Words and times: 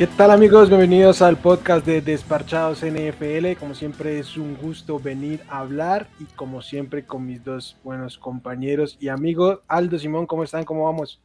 ¿Qué 0.00 0.06
tal 0.06 0.30
amigos? 0.30 0.70
Bienvenidos 0.70 1.20
al 1.20 1.36
podcast 1.36 1.84
de 1.84 2.00
Desparchados 2.00 2.82
NFL. 2.82 3.58
Como 3.58 3.74
siempre 3.74 4.18
es 4.18 4.38
un 4.38 4.56
gusto 4.56 4.98
venir 4.98 5.42
a 5.46 5.58
hablar 5.58 6.08
y 6.18 6.24
como 6.24 6.62
siempre 6.62 7.04
con 7.04 7.26
mis 7.26 7.44
dos 7.44 7.76
buenos 7.84 8.16
compañeros 8.16 8.96
y 8.98 9.08
amigos. 9.08 9.60
Aldo, 9.68 9.98
Simón, 9.98 10.26
¿cómo 10.26 10.42
están? 10.42 10.64
¿Cómo 10.64 10.86
vamos? 10.86 11.22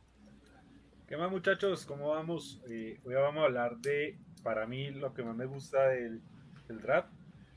¿Qué 1.07 1.15
más 1.15 1.31
muchachos? 1.31 1.85
¿Cómo 1.85 2.09
vamos? 2.09 2.61
Eh, 2.69 2.99
hoy 3.05 3.13
vamos 3.13 3.43
a 3.43 3.45
hablar 3.45 3.77
de, 3.77 4.17
para 4.43 4.65
mí, 4.65 4.91
lo 4.91 5.13
que 5.13 5.23
más 5.23 5.37
me 5.37 5.45
gusta 5.45 5.87
del, 5.87 6.21
del 6.67 6.81
draft, 6.81 7.07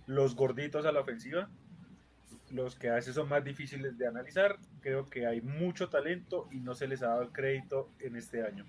los 0.06 0.36
gorditos 0.36 0.86
a 0.86 0.92
la 0.92 1.00
ofensiva, 1.00 1.50
los 2.52 2.76
que 2.76 2.90
a 2.90 2.94
veces 2.94 3.16
son 3.16 3.28
más 3.28 3.42
difíciles 3.42 3.98
de 3.98 4.06
analizar. 4.06 4.56
Creo 4.80 5.04
que 5.04 5.26
hay 5.26 5.40
mucho 5.40 5.88
talento 5.88 6.46
y 6.52 6.60
no 6.60 6.76
se 6.76 6.86
les 6.86 7.02
ha 7.02 7.08
dado 7.08 7.22
el 7.22 7.32
crédito 7.32 7.90
en 7.98 8.14
este 8.14 8.44
año. 8.46 8.64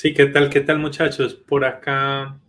Sí, 0.00 0.14
¿qué 0.14 0.26
tal? 0.26 0.48
¿Qué 0.48 0.60
tal 0.60 0.78
muchachos? 0.78 1.34
Por 1.34 1.64
acá, 1.64 2.40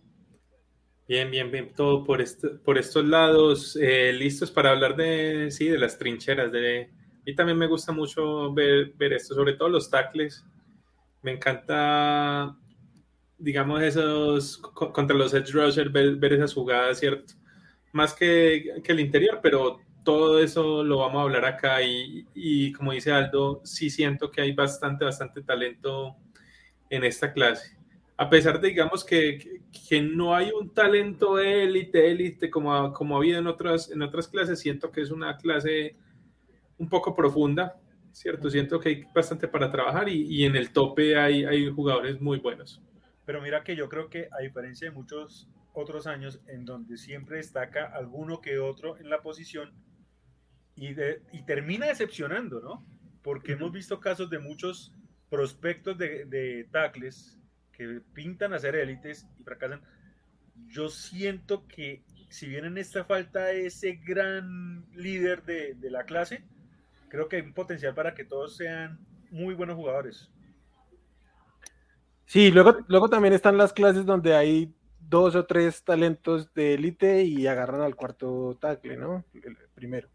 bien, 1.08 1.32
bien, 1.32 1.50
bien, 1.50 1.74
todo 1.74 2.04
por, 2.04 2.20
este, 2.20 2.48
por 2.50 2.78
estos 2.78 3.04
lados, 3.04 3.74
eh, 3.74 4.12
listos 4.12 4.52
para 4.52 4.70
hablar 4.70 4.94
de, 4.94 5.50
sí, 5.50 5.66
de 5.66 5.76
las 5.76 5.98
trincheras. 5.98 6.52
De, 6.52 6.92
y 7.26 7.34
también 7.34 7.58
me 7.58 7.66
gusta 7.66 7.90
mucho 7.90 8.54
ver, 8.54 8.92
ver 8.96 9.14
esto, 9.14 9.34
sobre 9.34 9.54
todo 9.54 9.68
los 9.68 9.90
tackles. 9.90 10.46
Me 11.22 11.32
encanta, 11.32 12.56
digamos, 13.36 13.82
esos, 13.82 14.56
contra 14.58 15.16
los 15.16 15.34
edge 15.34 15.50
rushers, 15.50 15.90
ver, 15.90 16.14
ver 16.14 16.34
esas 16.34 16.54
jugadas, 16.54 17.00
¿cierto? 17.00 17.34
Más 17.92 18.14
que, 18.14 18.80
que 18.84 18.92
el 18.92 19.00
interior, 19.00 19.40
pero 19.42 19.80
todo 20.04 20.38
eso 20.38 20.84
lo 20.84 20.98
vamos 20.98 21.18
a 21.18 21.22
hablar 21.22 21.44
acá 21.46 21.82
y, 21.82 22.28
y, 22.32 22.70
como 22.70 22.92
dice 22.92 23.10
Aldo, 23.10 23.60
sí 23.64 23.90
siento 23.90 24.30
que 24.30 24.40
hay 24.40 24.52
bastante, 24.52 25.04
bastante 25.04 25.42
talento 25.42 26.16
en 26.90 27.04
esta 27.04 27.32
clase. 27.32 27.78
A 28.16 28.28
pesar 28.28 28.60
de, 28.60 28.68
digamos, 28.68 29.02
que, 29.02 29.62
que 29.88 30.02
no 30.02 30.34
hay 30.34 30.50
un 30.50 30.74
talento 30.74 31.38
élite, 31.38 32.10
élite, 32.10 32.50
como, 32.50 32.92
como 32.92 33.16
ha 33.16 33.18
habido 33.18 33.38
en 33.38 33.46
otras, 33.46 33.90
en 33.90 34.02
otras 34.02 34.28
clases, 34.28 34.60
siento 34.60 34.90
que 34.90 35.00
es 35.00 35.10
una 35.10 35.38
clase 35.38 35.96
un 36.76 36.88
poco 36.88 37.14
profunda, 37.14 37.80
¿cierto? 38.12 38.50
Siento 38.50 38.78
que 38.78 38.88
hay 38.90 39.04
bastante 39.14 39.48
para 39.48 39.70
trabajar 39.70 40.08
y, 40.08 40.26
y 40.26 40.44
en 40.44 40.56
el 40.56 40.70
tope 40.70 41.16
hay, 41.16 41.44
hay 41.44 41.70
jugadores 41.70 42.20
muy 42.20 42.38
buenos. 42.38 42.82
Pero 43.24 43.40
mira 43.40 43.62
que 43.62 43.74
yo 43.74 43.88
creo 43.88 44.10
que 44.10 44.28
a 44.32 44.42
diferencia 44.42 44.90
de 44.90 44.94
muchos 44.94 45.48
otros 45.72 46.06
años 46.06 46.40
en 46.46 46.64
donde 46.64 46.96
siempre 46.98 47.36
destaca 47.36 47.86
alguno 47.86 48.40
que 48.40 48.58
otro 48.58 48.98
en 48.98 49.08
la 49.08 49.22
posición 49.22 49.72
y, 50.74 50.94
de, 50.94 51.22
y 51.32 51.44
termina 51.44 51.86
decepcionando, 51.86 52.60
¿no? 52.60 52.84
Porque 53.22 53.52
uh 53.52 53.54
-huh. 53.54 53.60
hemos 53.60 53.72
visto 53.72 54.00
casos 54.00 54.28
de 54.30 54.40
muchos 54.40 54.92
prospectos 55.30 55.96
de, 55.96 56.26
de 56.26 56.68
tackles 56.70 57.38
que 57.72 58.02
pintan 58.12 58.52
a 58.52 58.58
ser 58.58 58.74
élites 58.74 59.26
y 59.38 59.44
fracasan. 59.44 59.80
Yo 60.68 60.88
siento 60.88 61.66
que 61.66 62.04
si 62.28 62.46
bien 62.48 62.64
en 62.64 62.78
esta 62.78 63.04
falta 63.04 63.50
ese 63.52 64.00
gran 64.04 64.84
líder 64.94 65.42
de, 65.44 65.74
de 65.74 65.90
la 65.90 66.04
clase, 66.04 66.44
creo 67.08 67.28
que 67.28 67.36
hay 67.36 67.42
un 67.42 67.54
potencial 67.54 67.94
para 67.94 68.14
que 68.14 68.24
todos 68.24 68.56
sean 68.56 68.98
muy 69.30 69.54
buenos 69.54 69.76
jugadores. 69.76 70.30
Sí, 72.26 72.50
luego, 72.50 72.78
luego 72.86 73.08
también 73.08 73.34
están 73.34 73.56
las 73.56 73.72
clases 73.72 74.06
donde 74.06 74.34
hay 74.34 74.72
dos 75.00 75.34
o 75.34 75.44
tres 75.44 75.82
talentos 75.82 76.54
de 76.54 76.74
élite 76.74 77.24
y 77.24 77.48
agarran 77.48 77.80
al 77.80 77.96
cuarto 77.96 78.56
tackle, 78.60 78.96
¿no? 78.96 79.24
El 79.34 79.56
primero. 79.74 80.08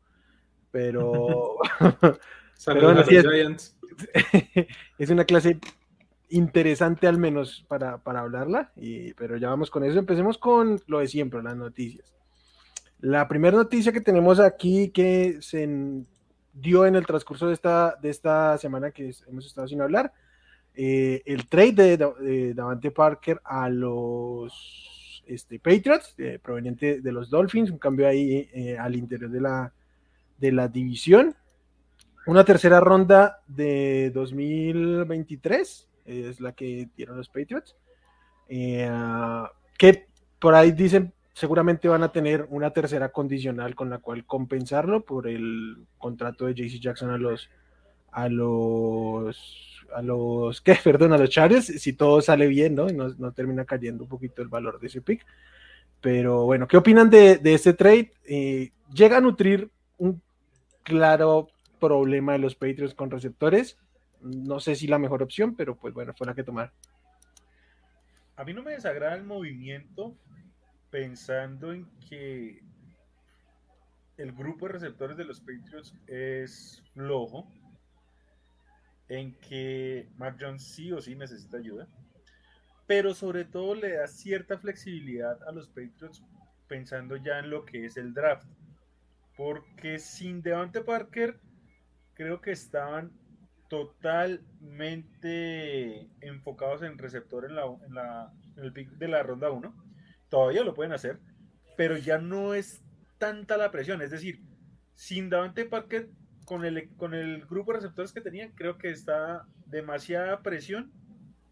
Pero, 0.71 1.57
pero 2.65 2.81
bueno, 2.81 3.03
sí 3.03 3.17
es, 3.17 3.74
es, 4.97 5.09
una 5.09 5.25
clase 5.25 5.59
interesante 6.29 7.07
al 7.07 7.17
menos 7.17 7.65
para, 7.67 7.97
para 7.97 8.21
hablarla, 8.21 8.71
y, 8.75 9.13
pero 9.13 9.37
ya 9.37 9.49
vamos 9.49 9.69
con 9.69 9.83
eso. 9.83 9.99
Empecemos 9.99 10.37
con 10.37 10.81
lo 10.87 10.99
de 10.99 11.07
siempre, 11.07 11.41
las 11.43 11.55
noticias. 11.55 12.13
La 12.99 13.27
primera 13.27 13.57
noticia 13.57 13.91
que 13.91 14.01
tenemos 14.01 14.39
aquí 14.39 14.89
que 14.89 15.37
se 15.41 15.67
dio 16.53 16.85
en 16.85 16.95
el 16.95 17.05
transcurso 17.05 17.47
de 17.47 17.53
esta, 17.53 17.97
de 18.01 18.09
esta 18.09 18.57
semana 18.57 18.91
que 18.91 19.13
hemos 19.27 19.45
estado 19.45 19.67
sin 19.67 19.81
hablar, 19.81 20.13
eh, 20.73 21.21
el 21.25 21.47
trade 21.47 21.97
de, 21.97 21.97
de, 21.97 22.53
Davante 22.53 22.91
Parker 22.91 23.41
a 23.43 23.69
los 23.69 25.23
este, 25.25 25.59
Patriots, 25.59 26.15
eh, 26.17 26.39
proveniente 26.41 27.01
de 27.01 27.11
los 27.11 27.29
Dolphins, 27.29 27.71
un 27.71 27.77
cambio 27.77 28.07
ahí 28.07 28.49
eh, 28.53 28.77
al 28.77 28.95
interior 28.95 29.29
de 29.29 29.41
la, 29.41 29.73
de 30.37 30.51
la 30.51 30.67
división. 30.67 31.35
Una 32.27 32.43
tercera 32.43 32.79
ronda 32.79 33.41
de 33.47 34.11
2023 34.11 35.87
es 36.05 36.39
la 36.39 36.53
que 36.53 36.89
dieron 36.95 37.17
los 37.17 37.29
Patriots. 37.29 37.75
Eh, 38.47 38.89
que 39.77 40.07
por 40.39 40.55
ahí 40.55 40.71
dicen 40.71 41.13
seguramente 41.33 41.87
van 41.87 42.03
a 42.03 42.11
tener 42.11 42.47
una 42.49 42.71
tercera 42.71 43.09
condicional 43.09 43.75
con 43.75 43.89
la 43.89 43.97
cual 43.97 44.25
compensarlo 44.25 45.03
por 45.03 45.27
el 45.27 45.85
contrato 45.97 46.45
de 46.45 46.53
JC 46.53 46.79
Jackson 46.79 47.09
a 47.09 47.17
los 47.17 47.49
a 48.11 48.29
los 48.29 49.85
a 49.93 50.01
los 50.01 50.61
que 50.61 50.75
perdón 50.83 51.11
a 51.11 51.17
los 51.17 51.29
Chargers 51.29 51.65
si 51.65 51.93
todo 51.93 52.21
sale 52.21 52.47
bien 52.47 52.75
no 52.75 52.89
y 52.89 52.93
no, 52.93 53.09
no, 53.17 53.33
termina 53.33 53.65
cayendo 53.65 54.03
un 54.03 54.09
poquito 54.09 54.41
el 54.41 54.47
valor 54.47 54.79
de 54.79 54.87
ese 54.87 55.01
pick. 55.01 55.25
Pero 56.01 56.45
bueno 56.45 56.67
qué 56.67 56.77
opinan 56.77 57.09
de, 57.09 57.37
de 57.37 57.53
este 57.53 57.73
trade 57.73 58.11
eh, 58.23 58.71
llega 58.93 59.17
a 59.17 59.21
nutrir 59.21 59.69
un 59.97 60.21
claro 60.83 61.49
problema 61.79 62.33
de 62.33 62.39
los 62.39 62.55
Patriots 62.55 62.95
con 62.95 63.11
receptores 63.11 63.77
no 64.21 64.59
sé 64.59 64.75
si 64.75 64.87
la 64.87 64.99
mejor 64.99 65.21
opción 65.21 65.55
pero 65.55 65.75
pues 65.75 65.93
bueno 65.93 66.13
fue 66.13 66.27
la 66.27 66.35
que 66.35 66.43
tomar. 66.43 66.71
A 68.35 68.43
mí 68.43 68.53
no 68.53 68.63
me 68.63 68.71
desagrada 68.71 69.15
el 69.15 69.23
movimiento 69.23 70.17
pensando 70.89 71.71
en 71.71 71.85
que 72.09 72.61
el 74.17 74.31
grupo 74.31 74.65
de 74.67 74.73
receptores 74.73 75.17
de 75.17 75.25
los 75.25 75.39
Patriots 75.39 75.93
es 76.07 76.83
flojo 76.93 77.51
en 79.07 79.35
que 79.39 80.09
Mac 80.17 80.37
Jones 80.39 80.63
sí 80.63 80.91
o 80.91 81.01
sí 81.01 81.15
necesita 81.15 81.57
ayuda, 81.57 81.87
pero 82.87 83.13
sobre 83.13 83.45
todo 83.45 83.75
le 83.75 83.97
da 83.97 84.07
cierta 84.07 84.57
flexibilidad 84.57 85.41
a 85.47 85.51
los 85.51 85.67
Patriots 85.67 86.23
pensando 86.67 87.15
ya 87.17 87.39
en 87.39 87.49
lo 87.49 87.65
que 87.65 87.85
es 87.85 87.97
el 87.97 88.13
draft, 88.13 88.47
porque 89.37 89.99
sin 89.99 90.41
Devante 90.41 90.81
Parker 90.81 91.39
creo 92.15 92.41
que 92.41 92.51
estaban 92.51 93.11
totalmente 93.69 96.09
enfocados 96.21 96.81
en 96.81 96.97
receptor 96.97 97.45
en, 97.45 97.55
la, 97.55 98.31
el 98.57 98.73
pick 98.73 98.89
de 98.91 99.07
la 99.07 99.23
ronda 99.23 99.51
1, 99.51 99.73
todavía 100.29 100.63
lo 100.63 100.73
pueden 100.73 100.93
hacer, 100.93 101.19
pero 101.77 101.97
ya 101.97 102.17
no 102.17 102.53
es 102.53 102.83
tanta 103.17 103.57
la 103.57 103.71
presión, 103.71 104.01
es 104.01 104.11
decir, 104.11 104.41
sin 104.93 105.29
Davante 105.29 105.65
Parker 105.65 106.09
con 106.45 106.63
el, 106.63 106.89
con 106.95 107.13
el 107.13 107.45
grupo 107.45 107.71
de 107.71 107.79
receptores 107.79 108.13
que 108.13 108.21
tenían, 108.21 108.51
creo 108.51 108.77
que 108.77 108.91
está 108.91 109.45
demasiada 109.65 110.41
presión 110.41 110.91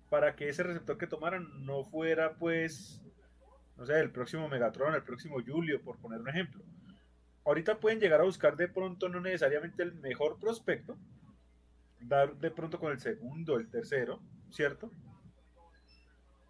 para 0.09 0.35
que 0.35 0.49
ese 0.49 0.63
receptor 0.63 0.97
que 0.97 1.07
tomaran 1.07 1.65
no 1.65 1.83
fuera, 1.83 2.35
pues, 2.35 3.01
no 3.77 3.85
sé, 3.85 3.99
el 3.99 4.11
próximo 4.11 4.47
Megatron, 4.47 4.93
el 4.93 5.03
próximo 5.03 5.37
Julio, 5.45 5.81
por 5.81 5.97
poner 5.97 6.21
un 6.21 6.29
ejemplo. 6.29 6.63
Ahorita 7.45 7.79
pueden 7.79 7.99
llegar 7.99 8.21
a 8.21 8.25
buscar 8.25 8.55
de 8.55 8.67
pronto 8.67 9.09
no 9.09 9.19
necesariamente 9.19 9.83
el 9.83 9.93
mejor 9.95 10.39
prospecto, 10.39 10.97
dar 11.99 12.35
de 12.37 12.51
pronto 12.51 12.79
con 12.79 12.91
el 12.91 12.99
segundo, 12.99 13.57
el 13.57 13.69
tercero, 13.69 14.21
¿cierto? 14.49 14.91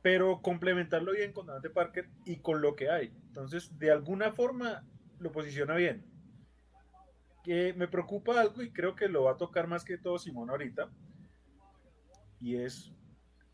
Pero 0.01 0.41
complementarlo 0.41 1.13
bien 1.13 1.33
con 1.33 1.47
Dante 1.47 1.69
Parker 1.69 2.09
y 2.25 2.37
con 2.37 2.61
lo 2.61 2.75
que 2.75 2.89
hay. 2.89 3.13
Entonces, 3.27 3.77
de 3.79 3.91
alguna 3.91 4.31
forma 4.31 4.83
lo 5.19 5.31
posiciona 5.31 5.75
bien 5.75 6.13
que 7.43 7.73
me 7.73 7.87
preocupa 7.87 8.39
algo 8.39 8.63
y 8.63 8.71
creo 8.71 8.95
que 8.95 9.09
lo 9.09 9.23
va 9.23 9.33
a 9.33 9.37
tocar 9.37 9.67
más 9.67 9.83
que 9.83 9.97
todo 9.97 10.17
Simón 10.17 10.49
ahorita. 10.49 10.89
Y 12.39 12.55
es, 12.55 12.91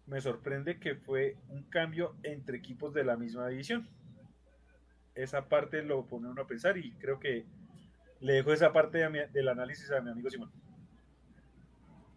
me 0.06 0.21
sorprende 0.21 0.80
que 0.80 0.95
fue 0.95 1.38
un 1.50 1.63
cambio 1.63 2.15
entre 2.24 2.57
equipos 2.57 2.94
de 2.94 3.03
la 3.03 3.18
misma 3.18 3.47
división. 3.47 3.89
Esa 5.19 5.48
parte 5.48 5.83
lo 5.83 6.06
pone 6.06 6.30
uno 6.30 6.42
a 6.42 6.48
pensar 6.48 6.77
y 6.77 6.92
creo 6.94 7.19
que 7.19 7.45
le 8.21 8.33
dejo 8.33 8.54
esa 8.54 8.71
parte 8.71 9.00
de 9.00 9.10
mi, 9.10 9.19
del 9.33 9.50
análisis 9.50 9.92
a 9.92 10.01
mi 10.01 10.12
amigo 10.12 10.30
Simón. 10.30 10.50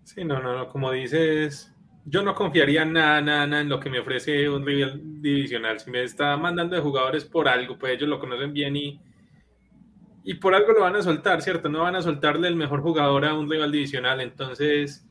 Sí, 0.05 0.25
no, 0.25 0.41
no, 0.41 0.57
no, 0.57 0.69
como 0.69 0.93
dices, 0.93 1.73
yo 2.05 2.23
no 2.23 2.35
confiaría 2.35 2.85
nada, 2.85 3.21
nada, 3.21 3.47
nada 3.47 3.63
en 3.63 3.69
lo 3.69 3.81
que 3.81 3.91
me 3.91 4.01
ofrece 4.01 4.49
un 4.49 4.65
rival 4.65 5.01
divisional. 5.21 5.79
Si 5.81 5.91
me 5.91 6.03
está 6.03 6.37
mandando 6.37 6.77
de 6.77 6.83
jugadores 6.83 7.25
por 7.25 7.49
algo, 7.49 7.79
pues 7.79 7.95
ellos 7.95 8.09
lo 8.09 8.21
conocen 8.21 8.53
bien 8.53 8.77
y, 8.77 9.01
y 10.25 10.35
por 10.35 10.55
algo 10.55 10.73
lo 10.73 10.83
van 10.83 10.97
a 10.97 11.03
soltar, 11.03 11.43
¿cierto? 11.43 11.69
No 11.69 11.83
van 11.83 11.97
a 11.97 12.03
soltarle 12.03 12.49
el 12.49 12.57
mejor 12.57 12.83
jugador 12.83 13.25
a 13.25 13.35
un 13.35 13.51
rival 13.51 13.71
divisional. 13.71 14.21
Entonces, 14.21 15.07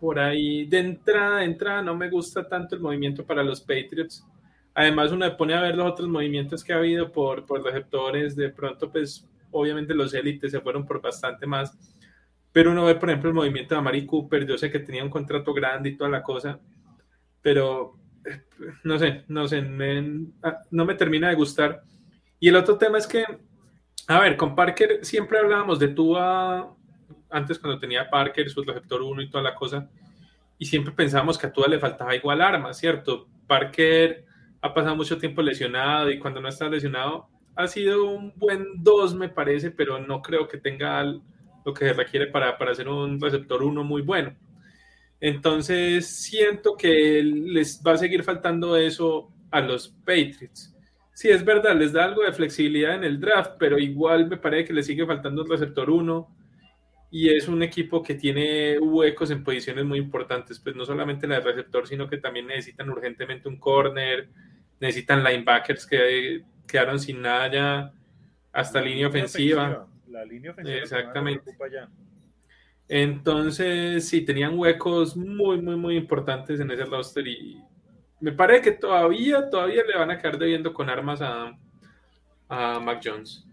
por 0.00 0.18
ahí, 0.18 0.66
de 0.66 0.78
entrada, 0.78 1.38
de 1.38 1.44
entrada, 1.44 1.82
no 1.82 1.94
me 1.94 2.10
gusta 2.10 2.46
tanto 2.46 2.74
el 2.74 2.80
movimiento 2.80 3.24
para 3.24 3.42
los 3.42 3.60
Patriots. 3.60 4.26
Además, 4.74 5.12
uno 5.12 5.26
me 5.26 5.32
pone 5.32 5.54
a 5.54 5.60
ver 5.60 5.76
los 5.76 5.92
otros 5.92 6.08
movimientos 6.08 6.64
que 6.64 6.72
ha 6.72 6.76
habido 6.76 7.12
por, 7.12 7.46
por 7.46 7.62
receptores. 7.62 8.34
De 8.34 8.50
pronto, 8.50 8.90
pues, 8.90 9.28
obviamente 9.52 9.94
los 9.94 10.12
élites 10.14 10.50
se 10.50 10.60
fueron 10.60 10.84
por 10.84 11.00
bastante 11.00 11.46
más. 11.46 11.76
pero 12.52 12.70
uno 12.72 12.84
ve, 12.84 12.96
por 12.96 13.08
ejemplo, 13.08 13.30
el 13.30 13.36
movimiento 13.36 13.74
de 13.74 13.78
Amari 13.80 14.06
Cooper, 14.06 14.46
yo 14.46 14.56
sé 14.58 14.70
que 14.70 14.80
tenía 14.80 15.02
un 15.04 15.10
contrato 15.10 15.52
grande 15.52 15.90
y 15.90 15.96
toda 15.96 16.10
la 16.10 16.22
cosa, 16.22 16.60
pero 17.42 17.98
no 18.84 18.98
sé, 18.98 19.24
no 19.28 19.46
sé, 19.48 19.64
ah, 20.42 20.60
no 20.70 20.84
me 20.84 20.94
termina 20.94 21.28
de 21.28 21.34
gustar. 21.34 21.82
Y 22.40 22.48
el 22.48 22.56
otro 22.56 22.78
tema 22.78 22.98
es 22.98 23.06
que, 23.06 23.24
a 24.08 24.20
ver, 24.20 24.36
con 24.36 24.54
Parker 24.54 25.04
siempre 25.04 25.38
hablábamos 25.38 25.78
de 25.78 25.88
Tua, 25.88 26.74
antes 27.30 27.58
cuando 27.58 27.78
tenía 27.80 28.08
Parker, 28.08 28.48
su 28.48 28.62
receptor 28.62 29.02
1 29.02 29.22
y 29.22 29.30
toda 29.30 29.42
la 29.42 29.54
cosa, 29.54 29.88
y 30.58 30.66
siempre 30.66 30.92
pensábamos 30.92 31.38
que 31.38 31.46
a 31.46 31.52
Tua 31.52 31.68
le 31.68 31.78
faltaba 31.78 32.14
igual 32.14 32.40
arma, 32.40 32.72
¿cierto? 32.72 33.28
Parker 33.46 34.24
ha 34.64 34.72
pasado 34.72 34.96
mucho 34.96 35.18
tiempo 35.18 35.42
lesionado 35.42 36.10
y 36.10 36.18
cuando 36.18 36.40
no 36.40 36.48
está 36.48 36.70
lesionado 36.70 37.28
ha 37.54 37.68
sido 37.68 38.10
un 38.10 38.32
buen 38.34 38.82
2, 38.82 39.14
me 39.14 39.28
parece, 39.28 39.70
pero 39.70 39.98
no 39.98 40.22
creo 40.22 40.48
que 40.48 40.56
tenga 40.56 41.04
lo 41.04 41.74
que 41.74 41.84
se 41.84 41.92
requiere 41.92 42.28
para, 42.28 42.56
para 42.56 42.74
ser 42.74 42.88
un 42.88 43.20
receptor 43.20 43.62
1 43.62 43.84
muy 43.84 44.00
bueno. 44.00 44.34
Entonces, 45.20 46.06
siento 46.06 46.78
que 46.78 47.22
les 47.22 47.82
va 47.86 47.92
a 47.92 47.98
seguir 47.98 48.22
faltando 48.22 48.74
eso 48.74 49.30
a 49.50 49.60
los 49.60 49.88
Patriots. 49.88 50.74
Sí, 51.12 51.28
es 51.28 51.44
verdad, 51.44 51.76
les 51.76 51.92
da 51.92 52.06
algo 52.06 52.22
de 52.22 52.32
flexibilidad 52.32 52.94
en 52.94 53.04
el 53.04 53.20
draft, 53.20 53.52
pero 53.58 53.78
igual 53.78 54.28
me 54.28 54.38
parece 54.38 54.64
que 54.64 54.72
les 54.72 54.86
sigue 54.86 55.06
faltando 55.06 55.42
un 55.42 55.50
receptor 55.50 55.90
1 55.90 56.36
y 57.10 57.28
es 57.28 57.46
un 57.48 57.62
equipo 57.62 58.02
que 58.02 58.14
tiene 58.14 58.78
huecos 58.78 59.30
en 59.30 59.44
posiciones 59.44 59.84
muy 59.84 59.98
importantes, 59.98 60.58
pues 60.58 60.74
no 60.74 60.86
solamente 60.86 61.28
la 61.28 61.36
de 61.36 61.42
receptor, 61.42 61.86
sino 61.86 62.08
que 62.08 62.16
también 62.16 62.48
necesitan 62.48 62.90
urgentemente 62.90 63.48
un 63.48 63.58
corner, 63.60 64.28
necesitan 64.84 65.24
linebackers 65.24 65.86
que 65.86 66.42
quedaron 66.66 66.98
sin 66.98 67.22
nada 67.22 67.50
ya 67.50 67.92
hasta 68.52 68.80
línea, 68.80 69.08
ofensiva. 69.08 69.86
La 70.08 70.24
línea 70.24 70.50
ofensiva. 70.50 70.78
Exactamente. 70.78 71.56
Entonces, 72.86 74.06
sí, 74.06 74.20
tenían 74.20 74.58
huecos 74.58 75.16
muy, 75.16 75.60
muy, 75.62 75.76
muy 75.76 75.96
importantes 75.96 76.60
en 76.60 76.70
ese 76.70 76.84
roster 76.84 77.26
y 77.26 77.62
me 78.20 78.32
parece 78.32 78.62
que 78.62 78.72
todavía, 78.72 79.48
todavía 79.48 79.82
le 79.84 79.98
van 79.98 80.10
a 80.10 80.18
quedar 80.18 80.38
debiendo 80.38 80.74
con 80.74 80.90
armas 80.90 81.22
a, 81.22 81.56
a 82.48 82.78
Mac 82.78 83.00
Jones. 83.02 83.44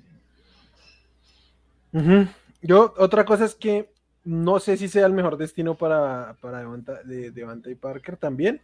Yo, 2.62 2.94
otra 2.98 3.24
cosa 3.24 3.46
es 3.46 3.56
que 3.56 3.90
no 4.26 4.60
sé 4.60 4.76
si 4.76 4.90
sea 4.90 5.06
el 5.06 5.14
mejor 5.14 5.38
destino 5.38 5.76
para, 5.76 6.36
para 6.42 6.60
Devante, 6.60 7.70
de, 7.70 7.76
Parker 7.76 8.18
también, 8.18 8.62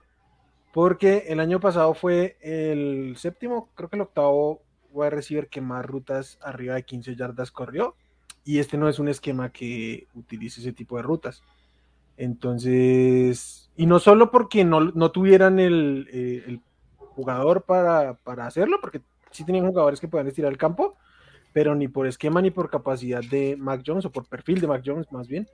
porque 0.77 1.23
el 1.29 1.39
año 1.39 1.59
pasado 1.59 1.95
fue 1.95 2.37
el 2.39 3.15
séptimo, 3.17 3.71
creo 3.73 3.89
que 3.89 3.95
el 3.95 4.03
octavo 4.03 4.61
wide 4.91 5.09
receiver 5.09 5.47
que 5.47 5.59
más 5.59 5.83
rutas 5.83 6.37
arriba 6.39 6.75
de 6.75 6.83
15 6.83 7.15
yardas 7.15 7.49
corrió 7.49 7.95
y 8.43 8.59
este 8.59 8.77
no 8.77 8.87
es 8.87 8.99
un 8.99 9.07
esquema 9.07 9.51
que 9.51 10.05
utilice 10.13 10.61
ese 10.61 10.73
tipo 10.73 10.97
de 10.97 11.01
rutas. 11.01 11.41
Entonces, 12.15 13.71
y 13.75 13.87
no 13.87 13.97
solo 13.97 14.29
porque 14.29 14.63
no, 14.65 15.11
tuvieran 15.11 15.57
el, 15.57 16.07
eh, 16.13 16.59
jugador 16.99 17.63
para, 17.63 18.19
hacerlo, 18.45 18.77
porque 18.79 19.01
sí 19.31 19.43
tenían 19.45 19.65
jugadores 19.65 19.99
que 19.99 20.07
puedan 20.07 20.27
estirar 20.27 20.51
el 20.51 20.59
campo, 20.59 20.95
pero 21.53 21.73
ni 21.73 21.87
por 21.87 22.05
esquema 22.05 22.39
ni 22.39 22.51
por 22.51 22.69
capacidad 22.69 23.23
de 23.23 23.57
Mac 23.57 23.81
Jones 23.83 24.05
o 24.05 24.11
por 24.11 24.27
perfil 24.27 24.61
de 24.61 24.67
Mac 24.67 24.83
Jones 24.85 25.11
más 25.11 25.27
bien, 25.27 25.47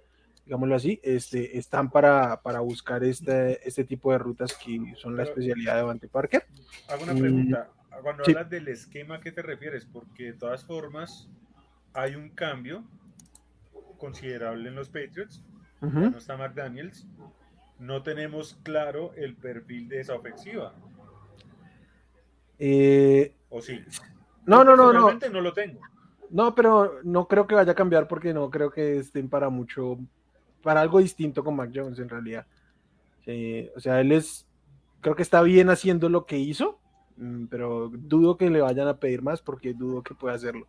digámoslo 0.46 0.76
así, 0.76 1.00
este, 1.04 1.58
están 1.58 1.90
para, 1.90 2.40
buscar 2.62 3.04
este, 3.04 3.66
este 3.68 3.84
tipo 3.84 4.12
de 4.12 4.18
rutas 4.18 4.54
que 4.54 4.94
son 4.98 5.16
la 5.16 5.24
especialidad 5.24 5.76
de 5.76 5.82
Avante 5.82 6.08
Parker. 6.08 6.46
Hago 6.90 7.04
una 7.04 7.14
pregunta, 7.14 7.70
mm, 7.90 8.02
cuando 8.02 8.24
hablas 8.26 8.50
del 8.50 8.68
esquema, 8.68 9.16
¿a 9.16 9.22
qué 9.22 9.32
te 9.32 9.42
refieres? 9.42 9.86
Porque 9.86 10.26
de 10.26 10.34
todas 10.34 10.64
formas, 10.66 11.30
hay 11.94 12.16
un 12.16 12.30
cambio 12.30 12.84
considerable 13.98 14.70
en 14.70 14.76
los 14.76 14.90
Patriots. 14.90 15.42
No 15.82 16.18
está 16.18 16.38
Mark 16.38 16.56
Daniels. 16.56 17.06
No 17.78 18.04
tenemos 18.04 18.58
claro 18.64 19.14
el 19.16 19.36
perfil 19.36 19.90
de 19.90 20.00
esa 20.00 20.16
ofensiva. 20.16 20.74
Eh, 22.58 23.36
¿O 23.50 23.62
sí? 23.62 23.84
No, 24.46 24.64
no, 24.64 24.76
no, 24.76 24.94
no. 24.94 25.12
no 25.12 25.42
lo 25.42 25.54
tengo. 25.54 25.82
No, 26.30 26.56
pero 26.56 27.00
no 27.04 27.28
creo 27.28 27.48
que 27.48 27.56
vaya 27.56 27.74
a 27.74 27.76
cambiar 27.76 28.08
porque 28.08 28.34
no 28.34 28.50
creo 28.50 28.72
que 28.72 28.98
estén 28.98 29.30
para 29.30 29.50
mucho, 29.50 30.00
para 30.64 30.82
algo 30.82 31.00
distinto 31.00 31.44
con 31.44 31.56
Mac 31.56 31.72
Jones 31.74 32.00
en 32.00 32.10
realidad. 32.10 32.48
o 33.76 33.80
sea, 33.80 34.02
él 34.02 34.12
es, 34.12 34.48
creo 35.02 35.16
que 35.16 35.22
está 35.22 35.42
bien 35.44 35.70
haciendo 35.70 36.10
lo 36.10 36.26
que 36.26 36.40
hizo, 36.40 36.80
mm, 37.18 37.46
pero 37.46 37.90
dudo 37.90 38.38
que 38.38 38.50
le 38.50 38.62
vayan 38.62 38.88
a 38.88 38.98
pedir 38.98 39.22
más 39.22 39.42
porque 39.42 39.74
dudo 39.74 40.02
que 40.02 40.16
pueda 40.16 40.34
hacerlo. 40.34 40.68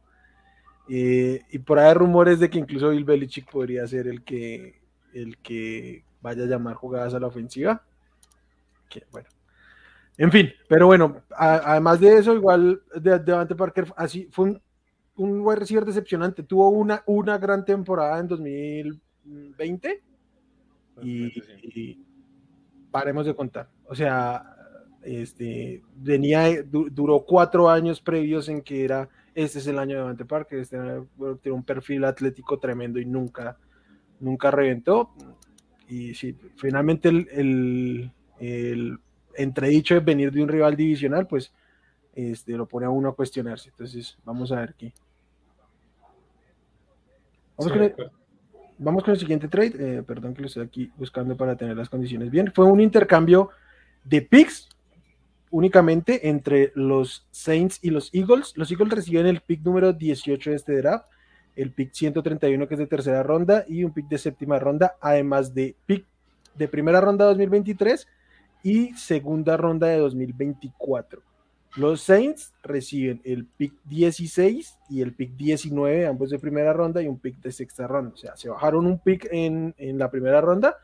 Eh, 0.88 1.40
y 1.50 1.58
por 1.60 1.78
ahí 1.78 1.88
hay 1.88 1.94
rumores 1.94 2.38
de 2.40 2.50
que 2.50 2.58
incluso 2.58 2.90
Bill 2.90 3.04
Belichick 3.04 3.50
podría 3.50 3.86
ser 3.86 4.06
el 4.06 4.22
que, 4.22 4.82
el 5.14 5.38
que 5.38 6.04
vaya 6.20 6.44
a 6.44 6.46
llamar 6.46 6.74
jugadas 6.74 7.14
a 7.14 7.20
la 7.20 7.28
ofensiva. 7.28 7.82
Que, 8.90 9.04
bueno. 9.10 9.28
En 10.16 10.30
fin, 10.30 10.52
pero 10.68 10.86
bueno, 10.86 11.22
además 11.36 11.98
de 11.98 12.18
eso, 12.18 12.34
igual 12.34 12.82
Devante 12.94 13.56
Parker 13.56 13.92
así 13.96 14.28
fue 14.30 14.50
un, 14.50 14.62
un 15.16 15.40
wide 15.40 15.60
receiver 15.60 15.84
decepcionante. 15.84 16.42
Tuvo 16.42 16.68
una, 16.68 17.02
una 17.06 17.38
gran 17.38 17.64
temporada 17.64 18.18
en 18.20 18.28
2020 19.24 20.02
y, 21.02 22.04
paremos 22.90 23.26
de 23.26 23.34
contar. 23.34 23.68
O 23.86 23.94
sea, 23.94 24.56
este 25.02 25.82
venía, 25.96 26.62
duró 26.62 27.24
cuatro 27.24 27.68
años 27.68 28.00
previos 28.00 28.48
en 28.48 28.62
que 28.62 28.84
era 28.84 29.08
este 29.34 29.58
es 29.58 29.66
el 29.66 29.78
año 29.78 29.94
de 29.94 29.98
Devante 29.98 30.24
Parker, 30.24 30.60
este 30.60 30.78
tiene 31.42 31.56
un 31.56 31.64
perfil 31.64 32.04
atlético 32.04 32.58
tremendo 32.58 33.00
y 33.00 33.04
nunca, 33.04 33.58
nunca 34.20 34.50
reventó. 34.50 35.10
Y 35.88 36.14
sí, 36.14 36.36
finalmente 36.56 37.08
el, 37.08 38.12
el, 38.38 38.98
entredicho 39.36 39.94
de 39.94 40.00
venir 40.00 40.30
de 40.30 40.42
un 40.42 40.48
rival 40.48 40.76
divisional, 40.76 41.26
pues 41.26 41.52
este, 42.14 42.52
lo 42.52 42.66
pone 42.66 42.86
a 42.86 42.90
uno 42.90 43.08
a 43.08 43.16
cuestionarse. 43.16 43.70
Entonces, 43.70 44.16
vamos 44.24 44.52
a 44.52 44.60
ver 44.60 44.74
qué. 44.74 44.92
Vamos, 47.56 47.72
con, 47.72 47.82
el, 47.82 47.94
siguiente 49.16 49.48
trade. 49.48 49.72
Eh, 49.78 50.02
perdón 50.02 50.34
que 50.34 50.42
lo 50.42 50.46
estoy 50.48 50.64
aquí 50.64 50.90
buscando 50.96 51.36
para 51.36 51.56
tener 51.56 51.76
las 51.76 51.88
condiciones 51.88 52.30
bien. 52.30 52.52
Fue 52.54 52.66
un 52.66 52.80
intercambio 52.80 53.50
de 54.04 54.22
picks 54.22 54.68
únicamente 55.50 56.28
entre 56.28 56.72
los 56.74 57.26
Saints 57.30 57.78
y 57.82 57.90
los 57.90 58.12
Eagles. 58.12 58.52
Los 58.56 58.70
Eagles 58.70 58.92
reciben 58.92 59.26
el 59.26 59.40
pick 59.40 59.62
número 59.62 59.92
18 59.92 60.50
de 60.50 60.56
este 60.56 60.76
draft, 60.76 61.06
el 61.54 61.70
pick 61.70 61.92
131 61.92 62.66
que 62.66 62.74
es 62.74 62.80
de 62.80 62.86
tercera 62.86 63.22
ronda 63.22 63.64
y 63.68 63.84
un 63.84 63.92
pick 63.92 64.08
de 64.08 64.18
séptima 64.18 64.58
ronda, 64.58 64.96
además 65.00 65.54
de 65.54 65.76
pick 65.86 66.06
de 66.56 66.68
primera 66.68 67.00
ronda 67.00 67.26
2023 67.26 68.08
y 68.64 68.94
segunda 68.94 69.56
ronda 69.56 69.86
de 69.86 69.98
2024. 69.98 71.22
Los 71.76 72.02
Saints 72.02 72.54
reciben 72.62 73.20
el 73.24 73.46
pick 73.46 73.74
16 73.84 74.78
y 74.90 75.02
el 75.02 75.12
pick 75.12 75.32
19, 75.32 76.06
ambos 76.06 76.30
de 76.30 76.38
primera 76.38 76.72
ronda 76.72 77.02
y 77.02 77.08
un 77.08 77.18
pick 77.18 77.36
de 77.38 77.50
sexta 77.50 77.88
ronda. 77.88 78.12
O 78.14 78.16
sea, 78.16 78.36
se 78.36 78.48
bajaron 78.48 78.86
un 78.86 79.00
pick 79.00 79.26
en, 79.32 79.74
la 79.98 80.08
primera 80.10 80.40
ronda 80.40 80.78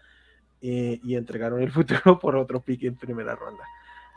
eh, 0.61 0.99
y 1.05 1.15
entregaron 1.15 1.63
el 1.63 1.71
futuro 1.73 2.19
por 2.19 2.35
otro 2.35 2.61
pick 2.61 2.83
en 2.85 2.97
primera 2.97 3.37
ronda. 3.37 3.63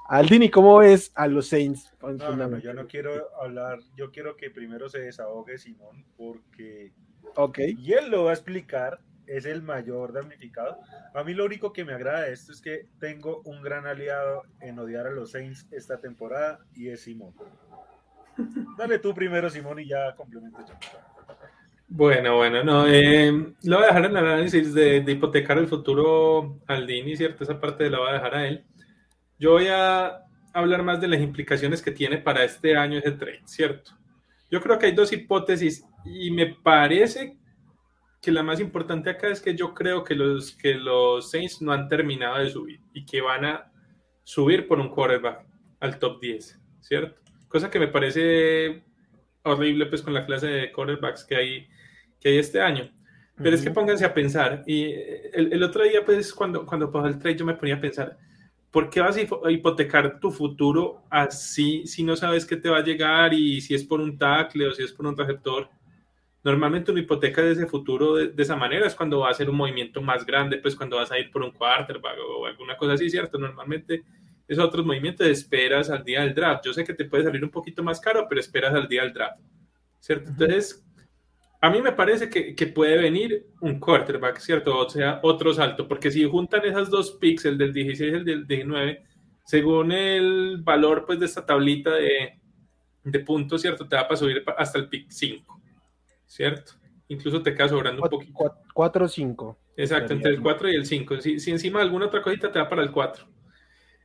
Aldini, 0.09 0.49
¿cómo 0.49 0.79
ves 0.79 1.11
a 1.15 1.27
los 1.27 1.47
Saints? 1.47 1.91
No, 2.01 2.57
yo 2.59 2.73
no 2.73 2.87
quiero 2.87 3.29
hablar, 3.39 3.79
yo 3.95 4.11
quiero 4.11 4.35
que 4.35 4.49
primero 4.49 4.89
se 4.89 4.99
desahogue 4.99 5.57
Simón, 5.57 6.03
porque. 6.17 6.91
Ok. 7.35 7.59
Y 7.77 7.93
él 7.93 8.09
lo 8.09 8.25
va 8.25 8.31
a 8.31 8.33
explicar, 8.33 8.99
es 9.27 9.45
el 9.45 9.61
mayor 9.61 10.13
damnificado. 10.13 10.77
A 11.13 11.23
mí 11.23 11.33
lo 11.33 11.45
único 11.45 11.73
que 11.73 11.85
me 11.85 11.93
agrada 11.93 12.21
de 12.21 12.33
esto 12.33 12.51
es 12.51 12.61
que 12.61 12.87
tengo 12.99 13.41
un 13.45 13.61
gran 13.61 13.85
aliado 13.85 14.43
en 14.61 14.79
odiar 14.79 15.07
a 15.07 15.11
los 15.11 15.31
Saints 15.31 15.67
esta 15.71 15.99
temporada 15.99 16.59
y 16.75 16.89
es 16.89 17.01
Simón. 17.01 17.33
Dale 18.77 18.99
tú 18.99 19.13
primero, 19.13 19.49
Simón, 19.49 19.79
y 19.79 19.87
ya 19.87 20.15
complemento 20.15 20.59
yo. 20.67 20.73
Bueno, 21.87 22.37
bueno, 22.37 22.63
no, 22.63 22.87
eh, 22.87 23.31
lo 23.63 23.75
voy 23.77 23.83
a 23.83 23.87
dejar 23.87 24.05
en 24.05 24.11
el 24.11 24.17
análisis 24.17 24.73
de, 24.73 25.01
de 25.01 25.11
hipotecar 25.11 25.59
el 25.59 25.67
futuro 25.67 26.59
Aldini, 26.65 27.15
¿cierto? 27.15 27.43
Esa 27.43 27.59
parte 27.59 27.89
la 27.89 27.99
voy 27.99 28.09
a 28.09 28.13
dejar 28.13 28.35
a 28.35 28.47
él. 28.47 28.65
Yo 29.37 29.51
voy 29.51 29.67
a 29.67 30.23
hablar 30.53 30.83
más 30.83 31.01
de 31.01 31.07
las 31.07 31.19
implicaciones 31.19 31.81
que 31.81 31.91
tiene 31.91 32.17
para 32.17 32.43
este 32.43 32.77
año 32.77 32.97
ese 32.97 33.11
trade, 33.11 33.41
¿cierto? 33.45 33.91
Yo 34.49 34.61
creo 34.61 34.77
que 34.77 34.85
hay 34.87 34.91
dos 34.93 35.11
hipótesis 35.11 35.85
y 36.05 36.31
me 36.31 36.47
parece 36.47 37.37
que 38.23 38.31
la 38.31 38.41
más 38.41 38.61
importante 38.61 39.09
acá 39.09 39.27
es 39.27 39.41
que 39.41 39.53
yo 39.53 39.73
creo 39.73 40.05
que 40.05 40.15
los, 40.15 40.53
que 40.53 40.75
los 40.75 41.29
Saints 41.29 41.61
no 41.61 41.73
han 41.73 41.89
terminado 41.89 42.39
de 42.39 42.49
subir 42.49 42.79
y 42.93 43.05
que 43.05 43.19
van 43.19 43.43
a 43.43 43.69
subir 44.23 44.65
por 44.65 44.79
un 44.79 44.87
quarterback 44.87 45.45
al 45.81 45.99
top 45.99 46.21
10, 46.21 46.57
¿cierto? 46.79 47.19
Cosa 47.49 47.69
que 47.69 47.79
me 47.79 47.89
parece 47.89 48.81
horrible 49.43 49.87
pues 49.87 50.01
con 50.01 50.13
la 50.13 50.25
clase 50.25 50.47
de 50.47 50.71
quarterbacks 50.71 51.25
que 51.25 51.35
hay, 51.35 51.67
que 52.17 52.29
hay 52.29 52.37
este 52.37 52.61
año. 52.61 52.89
Pero 53.35 53.57
es 53.57 53.61
que 53.61 53.71
pónganse 53.71 54.05
a 54.05 54.13
pensar, 54.13 54.63
y 54.67 54.83
el, 55.33 55.51
el, 55.51 55.63
otro 55.63 55.83
día 55.83 56.05
pues 56.05 56.33
cuando, 56.33 56.65
cuando 56.65 56.91
pasó 56.91 57.07
el 57.07 57.19
trade 57.19 57.35
yo 57.35 57.45
me 57.45 57.55
ponía 57.55 57.75
a 57.75 57.81
pensar, 57.81 58.17
¿por 58.71 58.89
qué 58.89 59.01
vas 59.01 59.17
a 59.17 59.51
hipotecar 59.51 60.19
tu 60.21 60.31
futuro 60.31 61.03
así 61.09 61.85
si 61.87 62.03
no 62.03 62.15
sabes 62.15 62.45
qué 62.45 62.55
te 62.55 62.69
va 62.69 62.77
a 62.77 62.83
llegar 62.83 63.33
y 63.33 63.59
si 63.59 63.75
es 63.75 63.83
por 63.83 63.99
un 63.99 64.17
tackle 64.17 64.67
o 64.67 64.71
si 64.71 64.83
es 64.83 64.93
por 64.93 65.07
un 65.07 65.17
receptor? 65.17 65.67
Normalmente 66.43 66.91
una 66.91 66.99
hipoteca 66.99 67.41
de 67.41 67.53
ese 67.53 67.67
futuro 67.67 68.15
de, 68.15 68.33
esa 68.41 68.57
manera 68.57 68.85
es 68.85 68.95
cuando 68.95 69.19
va 69.19 69.29
a 69.29 69.33
ser 69.33 69.49
un 69.49 69.55
movimiento 69.55 70.01
más 70.01 70.25
grande, 70.25 70.57
pues 70.57 70.75
cuando 70.75 70.97
vas 70.97 71.11
a 71.11 71.17
ir 71.17 71.31
por 71.31 71.41
un 71.41 71.51
quarterback 71.51 72.17
o 72.19 72.45
alguna 72.45 72.75
cosa 72.75 72.93
así, 72.93 73.09
¿cierto? 73.09 73.37
Normalmente 73.37 74.03
es 74.45 74.59
otros 74.59 74.85
movimientos 74.85 75.25
esperas 75.27 75.89
al 75.89 76.03
día 76.03 76.21
del 76.21 76.35
draft. 76.35 76.65
Yo 76.65 76.73
sé 76.73 76.83
que 76.83 76.93
te 76.93 77.05
puede 77.05 77.23
salir 77.23 77.43
un 77.43 77.49
poquito 77.49 77.81
más 77.81 78.01
caro, 78.01 78.25
pero 78.27 78.41
esperas 78.41 78.73
al 78.73 78.89
día 78.89 79.03
del 79.03 79.13
draft, 79.13 79.39
¿cierto? 79.99 80.31
Entonces, 80.31 80.85
a 81.61 81.69
mí 81.69 81.81
me 81.81 81.93
parece 81.93 82.29
que, 82.29 82.53
que, 82.53 82.67
puede 82.67 82.97
venir 82.97 83.45
un 83.61 83.79
quarterback, 83.79 84.39
¿cierto? 84.39 84.77
O 84.77 84.89
sea, 84.89 85.21
otro 85.23 85.53
salto, 85.53 85.87
porque 85.87 86.11
si 86.11 86.25
juntan 86.25 86.65
esas 86.65 86.89
dos 86.89 87.13
picks, 87.13 87.45
el 87.45 87.57
del 87.57 87.71
16 87.71 88.11
y 88.11 88.15
el 88.17 88.25
del 88.25 88.45
19, 88.45 89.01
según 89.45 89.93
el 89.93 90.57
valor 90.61 91.05
pues 91.05 91.21
de 91.21 91.25
esta 91.25 91.45
tablita 91.45 91.91
de, 91.91 92.37
de 93.05 93.19
puntos, 93.19 93.61
¿cierto? 93.61 93.87
Te 93.87 93.95
va 93.95 94.05
para 94.05 94.17
subir 94.17 94.43
hasta 94.57 94.77
el 94.77 94.89
pick 94.89 95.09
5. 95.09 95.62
¿Cierto? 96.33 96.73
Incluso 97.09 97.43
te 97.43 97.53
queda 97.53 97.69
sobrando 97.69 98.01
un 98.01 98.09
poquito. 98.09 98.55
4 98.73 99.05
o 99.05 99.07
5. 99.07 99.59
Exacto, 99.77 100.13
entre 100.13 100.31
el 100.31 100.41
4 100.41 100.71
y 100.71 100.75
el 100.75 100.85
5. 100.85 101.21
Si, 101.21 101.39
si, 101.39 101.51
encima 101.51 101.81
alguna 101.81 102.07
otra 102.07 102.21
cosita 102.23 102.51
te 102.51 102.57
da 102.57 102.67
para 102.67 102.81
el 102.81 102.91
4. 102.91 103.25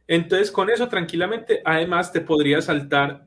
Entonces, 0.06 0.50
con 0.50 0.68
eso 0.68 0.88
tranquilamente, 0.88 1.62
además 1.64 2.12
te 2.12 2.20
podría 2.20 2.60
saltar, 2.60 3.26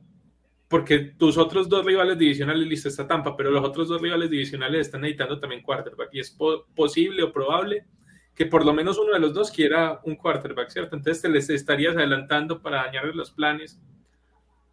porque 0.68 0.98
tus 0.98 1.36
otros 1.36 1.68
dos 1.68 1.84
rivales 1.84 2.16
divisionales, 2.16 2.66
listo, 2.66 2.88
está 2.88 3.06
Tampa, 3.06 3.36
pero 3.36 3.50
los 3.50 3.64
otros 3.64 3.88
dos 3.88 4.00
rivales 4.00 4.30
divisionales 4.30 4.82
están 4.82 5.00
necesitando 5.00 5.40
también 5.40 5.62
quarterback. 5.62 6.10
Y 6.12 6.20
es 6.20 6.36
posible 6.74 7.24
o 7.24 7.32
probable 7.32 7.86
que 8.34 8.46
por 8.46 8.64
lo 8.64 8.72
menos 8.72 8.98
uno 8.98 9.12
de 9.12 9.20
los 9.20 9.34
dos 9.34 9.50
quiera 9.50 10.00
un 10.04 10.16
quarterback, 10.16 10.70
¿cierto? 10.70 10.96
Entonces 10.96 11.22
te 11.22 11.28
les 11.28 11.50
estarías 11.50 11.96
adelantando 11.96 12.62
para 12.62 12.84
dañarles 12.84 13.14
los 13.14 13.30
planes 13.32 13.80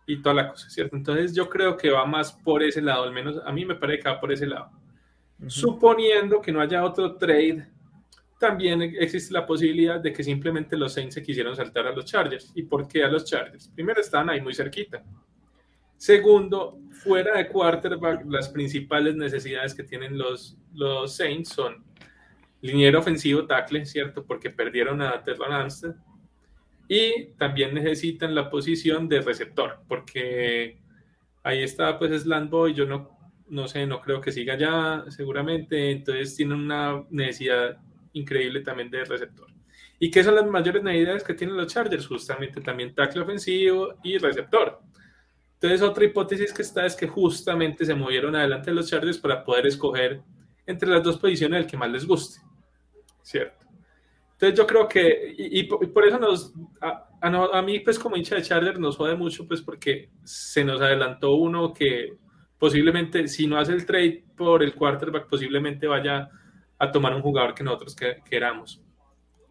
y 0.10 0.22
toda 0.24 0.34
la 0.34 0.50
cosa, 0.50 0.68
¿cierto? 0.70 0.96
Entonces 0.96 1.36
yo 1.36 1.48
creo 1.48 1.78
que 1.78 1.92
va 1.92 2.04
más 2.04 2.32
por 2.32 2.64
ese 2.64 2.82
lado, 2.82 3.04
al 3.04 3.14
menos 3.14 3.40
a 3.46 3.52
mí 3.52 3.64
me 3.64 3.76
parece 3.76 4.02
que 4.02 4.10
va 4.10 4.20
por 4.20 4.32
ese 4.32 4.48
lado. 4.48 4.72
Suponiendo 5.46 6.42
que 6.42 6.52
no 6.52 6.60
haya 6.60 6.84
otro 6.84 7.16
trade, 7.16 7.68
también 8.40 8.82
existe 8.82 9.32
la 9.32 9.46
posibilidad 9.46 10.00
de 10.00 10.12
que 10.12 10.24
simplemente 10.24 10.76
los 10.76 10.94
Saints 10.94 11.14
se 11.14 11.22
quisieron 11.22 11.56
saltar 11.56 11.86
a 11.86 11.92
los 11.92 12.06
Chargers. 12.06 12.52
¿Y 12.56 12.64
por 12.64 12.88
qué 12.88 13.04
a 13.04 13.08
los 13.08 13.24
Chargers? 13.26 13.68
Primero, 13.68 14.02
están 14.02 14.30
ahí 14.32 14.42
muy 14.42 14.56
cerquita. 14.56 15.04
Segundo, 15.96 16.80
fuera 17.04 17.38
de 17.38 17.48
quarterback, 17.48 18.26
las 18.26 18.50
principales 18.50 19.16
necesidades 19.16 19.76
que 19.76 19.84
tienen 19.84 20.18
los, 20.18 20.58
los 20.74 21.16
Saints 21.16 21.50
son 21.50 21.84
liniero 22.62 23.00
ofensivo, 23.00 23.46
tackle, 23.46 23.86
¿cierto? 23.86 24.26
Porque 24.26 24.50
perdieron 24.50 25.04
a 25.04 25.24
Terron 25.24 25.54
Armstead 25.54 25.96
y 26.90 27.34
también 27.38 27.76
necesitan 27.76 28.34
la 28.34 28.50
posición 28.50 29.08
de 29.08 29.22
receptor, 29.22 29.80
porque 29.88 30.80
ahí 31.44 31.62
está 31.62 32.00
pues 32.00 32.26
Boy, 32.50 32.74
yo 32.74 32.86
no, 32.86 33.16
no 33.48 33.68
sé, 33.68 33.86
no 33.86 34.02
creo 34.02 34.20
que 34.20 34.32
siga 34.32 34.58
ya 34.58 35.06
seguramente, 35.10 35.92
entonces 35.92 36.36
tienen 36.36 36.58
una 36.58 37.06
necesidad 37.12 37.78
increíble 38.14 38.62
también 38.62 38.90
de 38.90 39.06
receptor. 39.06 39.48
¿Y 40.00 40.10
qué 40.10 40.24
son 40.24 40.34
las 40.34 40.48
mayores 40.48 40.82
necesidades 40.82 41.24
que 41.24 41.36
tienen 41.36 41.58
los 41.58 41.72
Chargers? 41.72 42.08
Justamente 42.08 42.60
también 42.60 42.96
tackle 42.96 43.22
ofensivo 43.22 43.94
y 44.04 44.18
receptor. 44.18 44.80
Entonces 45.54 45.84
otra 45.84 46.06
hipótesis 46.06 46.52
que 46.52 46.64
está 46.64 46.88
es 46.88 46.96
que 46.96 47.08
justamente 47.08 47.86
se 47.86 47.94
movieron 47.94 48.36
adelante 48.36 48.72
los 48.72 48.90
Chargers 48.90 49.20
para 49.20 49.44
poder 49.44 49.68
escoger 49.68 50.22
entre 50.66 50.90
las 50.90 51.04
dos 51.04 51.20
posiciones 51.20 51.62
el 51.62 51.70
que 51.70 51.78
más 51.78 51.92
les 51.92 52.08
guste, 52.08 52.42
¿cierto? 53.22 53.69
Entonces 54.40 54.58
yo 54.58 54.66
creo 54.66 54.88
que, 54.88 55.36
y, 55.38 55.64
por 55.64 56.08
eso 56.08 56.18
nos, 56.18 56.54
a, 56.80 57.10
a, 57.22 57.62
mí 57.62 57.82
pues 57.82 58.00
como 58.00 58.16
hincha 58.16 58.36
de 58.36 58.42
Charger 58.42 58.80
nos 58.80 58.96
jode 58.96 59.14
mucho 59.18 59.46
pues 59.46 59.62
porque 59.62 60.12
se 60.24 60.64
nos 60.64 60.80
adelantó 60.80 61.36
uno 61.36 61.74
que 61.74 62.14
posiblemente 62.58 63.28
si 63.28 63.48
no 63.48 63.58
hace 63.58 63.74
el 63.74 63.86
trade 63.86 64.24
por 64.38 64.64
el 64.64 64.74
quarterback 64.76 65.28
posiblemente 65.28 65.88
vaya 65.88 66.30
a 66.78 66.90
tomar 66.90 67.14
un 67.16 67.22
jugador 67.22 67.54
que 67.54 67.66
nosotros 67.66 67.94
queramos. 68.30 68.82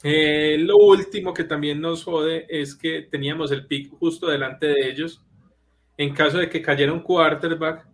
Eh, 0.02 0.56
lo 0.58 0.78
último 0.78 1.34
que 1.34 1.44
también 1.44 1.82
nos 1.82 2.04
jode 2.04 2.46
es 2.48 2.74
que 2.74 3.02
teníamos 3.02 3.52
el 3.52 3.66
pick 3.66 3.90
justo 3.90 4.28
delante 4.28 4.68
de 4.68 4.88
ellos. 4.88 5.22
En 5.98 6.14
caso 6.14 6.38
de 6.38 6.48
que 6.48 6.62
cayera 6.62 6.94
un 6.94 7.02
quarterback, 7.02 7.86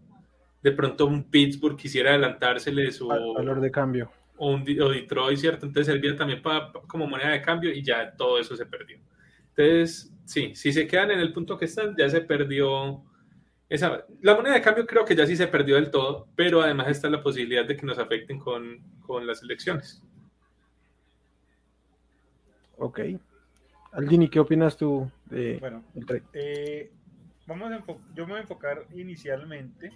de 0.62 0.70
pronto 0.70 1.06
un 1.06 1.28
Pittsburgh 1.28 1.76
quisiera 1.76 2.10
adelantársele 2.10 2.92
su 2.92 3.08
valor 3.08 3.60
de 3.60 3.72
cambio 3.72 4.12
o, 4.36 4.50
un, 4.50 4.64
Detroit, 4.64 5.38
¿cierto? 5.38 5.66
Entonces 5.66 5.92
servía 5.92 6.16
también 6.16 6.42
para, 6.42 6.72
como 6.86 7.06
moneda 7.06 7.30
de 7.30 7.42
cambio 7.42 7.72
y 7.72 7.82
ya 7.82 8.14
todo 8.16 8.38
eso 8.38 8.56
se 8.56 8.66
perdió. 8.66 8.98
Entonces, 9.56 10.12
sí, 10.24 10.54
si 10.54 10.72
se 10.72 10.86
quedan 10.86 11.10
en 11.10 11.20
el 11.20 11.32
punto 11.32 11.56
que 11.56 11.66
están, 11.66 11.94
ya 11.96 12.08
se 12.08 12.20
perdió 12.20 13.02
esa... 13.68 14.04
La 14.20 14.34
moneda 14.34 14.54
de 14.54 14.62
cambio 14.62 14.86
creo 14.86 15.04
que 15.04 15.16
ya 15.16 15.26
sí 15.26 15.36
se 15.36 15.46
perdió 15.46 15.76
del 15.76 15.90
todo, 15.90 16.28
pero 16.34 16.62
además 16.62 16.88
está 16.88 17.08
la 17.08 17.22
posibilidad 17.22 17.64
de 17.64 17.76
que 17.76 17.86
nos 17.86 17.98
afecten 17.98 18.38
con, 18.38 18.82
con 19.00 19.26
las 19.26 19.42
elecciones. 19.42 20.02
Ok. 22.76 23.00
Aldini, 23.92 24.28
¿qué 24.28 24.40
opinas 24.40 24.76
tú 24.76 25.08
de 25.26 25.58
bueno, 25.58 25.84
eh, 26.32 26.90
vamos 27.46 27.72
a 27.72 27.84
yo 28.14 28.26
me 28.26 28.32
voy 28.32 28.38
a 28.38 28.40
enfocar 28.40 28.86
inicialmente 28.92 29.92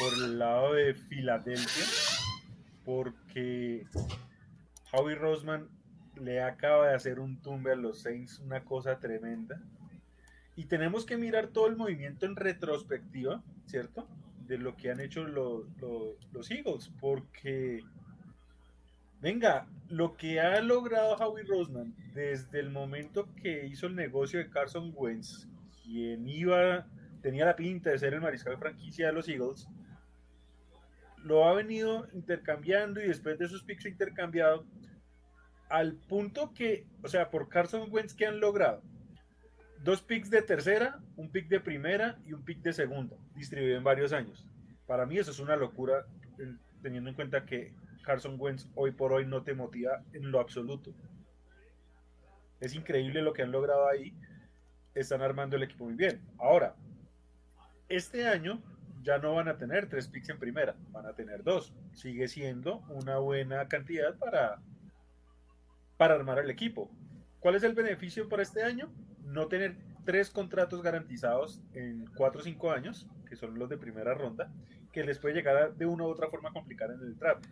por 0.00 0.14
el 0.14 0.38
lado 0.38 0.72
de 0.72 0.94
Filadelfia 0.94 2.17
porque 2.88 3.86
Howie 4.90 5.14
Roseman 5.14 5.68
le 6.18 6.40
acaba 6.40 6.88
de 6.88 6.94
hacer 6.94 7.20
un 7.20 7.36
tumbe 7.42 7.72
a 7.72 7.76
los 7.76 8.00
Saints, 8.00 8.38
una 8.38 8.64
cosa 8.64 8.98
tremenda. 8.98 9.60
Y 10.56 10.64
tenemos 10.64 11.04
que 11.04 11.18
mirar 11.18 11.48
todo 11.48 11.66
el 11.66 11.76
movimiento 11.76 12.24
en 12.24 12.34
retrospectiva, 12.34 13.42
¿cierto? 13.66 14.08
De 14.46 14.56
lo 14.56 14.74
que 14.74 14.90
han 14.90 15.00
hecho 15.00 15.24
los, 15.24 15.66
los 16.32 16.50
Eagles, 16.50 16.90
porque, 16.98 17.84
venga, 19.20 19.66
lo 19.90 20.16
que 20.16 20.40
ha 20.40 20.58
logrado 20.62 21.14
Howie 21.16 21.44
Roseman 21.44 21.94
desde 22.14 22.58
el 22.58 22.70
momento 22.70 23.28
que 23.34 23.66
hizo 23.66 23.86
el 23.86 23.96
negocio 23.96 24.38
de 24.38 24.48
Carson 24.48 24.94
Wentz, 24.96 25.46
quien 25.82 26.26
iba, 26.26 26.86
tenía 27.20 27.44
la 27.44 27.54
pinta 27.54 27.90
de 27.90 27.98
ser 27.98 28.14
el 28.14 28.22
mariscal 28.22 28.54
de 28.54 28.60
franquicia 28.60 29.08
de 29.08 29.12
los 29.12 29.28
Eagles, 29.28 29.68
lo 31.24 31.48
ha 31.48 31.54
venido 31.54 32.08
intercambiando 32.12 33.00
y 33.00 33.08
después 33.08 33.38
de 33.38 33.46
esos 33.46 33.62
picks 33.62 33.86
intercambiado 33.86 34.66
al 35.68 35.94
punto 35.94 36.52
que, 36.54 36.86
o 37.02 37.08
sea, 37.08 37.30
por 37.30 37.48
Carson 37.48 37.88
Wentz 37.90 38.14
que 38.14 38.26
han 38.26 38.40
logrado 38.40 38.82
dos 39.82 40.02
picks 40.02 40.30
de 40.30 40.42
tercera, 40.42 41.00
un 41.16 41.30
pick 41.30 41.48
de 41.48 41.60
primera 41.60 42.18
y 42.26 42.32
un 42.32 42.44
pick 42.44 42.60
de 42.62 42.72
segunda, 42.72 43.16
distribuido 43.34 43.76
en 43.76 43.84
varios 43.84 44.12
años. 44.12 44.46
Para 44.86 45.06
mí 45.06 45.18
eso 45.18 45.30
es 45.30 45.38
una 45.38 45.56
locura, 45.56 46.06
teniendo 46.82 47.10
en 47.10 47.16
cuenta 47.16 47.44
que 47.44 47.74
Carson 48.02 48.36
Wentz 48.38 48.68
hoy 48.74 48.92
por 48.92 49.12
hoy 49.12 49.26
no 49.26 49.42
te 49.42 49.54
motiva 49.54 50.02
en 50.12 50.30
lo 50.30 50.40
absoluto. 50.40 50.94
Es 52.60 52.74
increíble 52.74 53.22
lo 53.22 53.32
que 53.32 53.42
han 53.42 53.52
logrado 53.52 53.88
ahí. 53.88 54.14
Están 54.94 55.22
armando 55.22 55.56
el 55.56 55.62
equipo 55.62 55.84
muy 55.84 55.94
bien. 55.94 56.22
Ahora, 56.38 56.74
este 57.88 58.26
año 58.26 58.62
ya 59.02 59.18
no 59.18 59.34
van 59.34 59.48
a 59.48 59.56
tener 59.56 59.88
tres 59.88 60.08
picks 60.08 60.28
en 60.28 60.38
primera, 60.38 60.74
van 60.90 61.06
a 61.06 61.14
tener 61.14 61.42
dos. 61.42 61.72
Sigue 61.92 62.28
siendo 62.28 62.78
una 62.88 63.18
buena 63.18 63.68
cantidad 63.68 64.16
para, 64.16 64.60
para 65.96 66.14
armar 66.14 66.38
el 66.38 66.50
equipo. 66.50 66.90
¿Cuál 67.40 67.54
es 67.54 67.62
el 67.62 67.74
beneficio 67.74 68.28
para 68.28 68.42
este 68.42 68.62
año? 68.62 68.92
No 69.24 69.46
tener 69.46 69.76
tres 70.04 70.30
contratos 70.30 70.82
garantizados 70.82 71.62
en 71.74 72.06
cuatro 72.16 72.40
o 72.40 72.44
cinco 72.44 72.72
años, 72.72 73.06
que 73.28 73.36
son 73.36 73.58
los 73.58 73.68
de 73.68 73.76
primera 73.76 74.14
ronda, 74.14 74.50
que 74.92 75.04
les 75.04 75.18
puede 75.18 75.34
llegar 75.34 75.74
de 75.74 75.86
una 75.86 76.04
u 76.04 76.08
otra 76.08 76.28
forma 76.28 76.48
a 76.48 76.52
complicar 76.52 76.90
en 76.90 77.00
el 77.00 77.16
draft. 77.16 77.44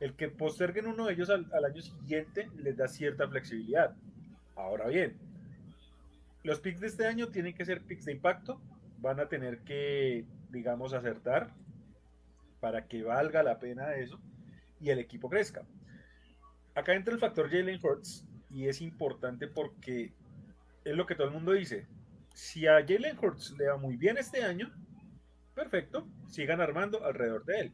El 0.00 0.14
que 0.14 0.28
posterguen 0.28 0.88
uno 0.88 1.06
de 1.06 1.14
ellos 1.14 1.30
al, 1.30 1.46
al 1.52 1.64
año 1.64 1.80
siguiente 1.80 2.50
les 2.56 2.76
da 2.76 2.88
cierta 2.88 3.28
flexibilidad. 3.28 3.94
Ahora 4.56 4.88
bien, 4.88 5.16
los 6.42 6.58
picks 6.60 6.80
de 6.80 6.88
este 6.88 7.06
año 7.06 7.28
tienen 7.28 7.54
que 7.54 7.64
ser 7.64 7.82
picks 7.82 8.04
de 8.04 8.12
impacto, 8.12 8.60
van 8.98 9.20
a 9.20 9.28
tener 9.28 9.60
que 9.60 10.24
digamos, 10.52 10.92
acertar 10.92 11.50
para 12.60 12.86
que 12.86 13.02
valga 13.02 13.42
la 13.42 13.58
pena 13.58 13.94
eso 13.94 14.20
y 14.80 14.90
el 14.90 14.98
equipo 14.98 15.28
crezca. 15.28 15.62
Acá 16.74 16.94
entra 16.94 17.12
el 17.12 17.20
factor 17.20 17.50
Jalen 17.50 17.80
Hurts 17.82 18.24
y 18.50 18.68
es 18.68 18.80
importante 18.80 19.48
porque 19.48 20.12
es 20.84 20.96
lo 20.96 21.06
que 21.06 21.14
todo 21.14 21.26
el 21.26 21.32
mundo 21.32 21.52
dice. 21.52 21.86
Si 22.34 22.66
a 22.66 22.74
Jalen 22.86 23.18
Hurts 23.18 23.54
le 23.58 23.68
va 23.68 23.76
muy 23.76 23.96
bien 23.96 24.16
este 24.16 24.42
año, 24.42 24.70
perfecto, 25.54 26.06
sigan 26.28 26.60
armando 26.60 27.04
alrededor 27.04 27.44
de 27.44 27.60
él. 27.60 27.72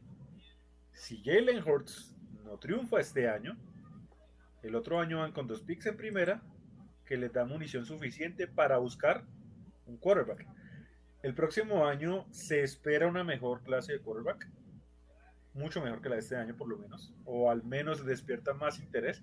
Si 0.93 1.21
Jalen 1.23 1.63
Hurts 1.63 2.15
no 2.43 2.57
triunfa 2.57 2.99
este 2.99 3.29
año, 3.29 3.57
el 4.63 4.75
otro 4.75 4.99
año 4.99 5.19
van 5.19 5.31
con 5.31 5.47
dos 5.47 5.61
picks 5.61 5.85
en 5.85 5.97
primera 5.97 6.41
que 7.05 7.17
les 7.17 7.31
da 7.31 7.45
munición 7.45 7.85
suficiente 7.85 8.47
para 8.47 8.77
buscar 8.77 9.23
un 9.85 9.97
quarterback. 9.97 10.45
El 11.21 11.33
próximo 11.33 11.85
año 11.85 12.25
se 12.31 12.63
espera 12.63 13.07
una 13.07 13.23
mejor 13.23 13.61
clase 13.63 13.93
de 13.93 13.99
quarterback, 13.99 14.47
mucho 15.53 15.81
mejor 15.81 16.01
que 16.01 16.09
la 16.09 16.15
de 16.15 16.21
este 16.21 16.37
año 16.37 16.55
por 16.55 16.69
lo 16.69 16.77
menos, 16.77 17.13
o 17.25 17.51
al 17.51 17.63
menos 17.63 18.05
despierta 18.05 18.53
más 18.53 18.79
interés 18.79 19.21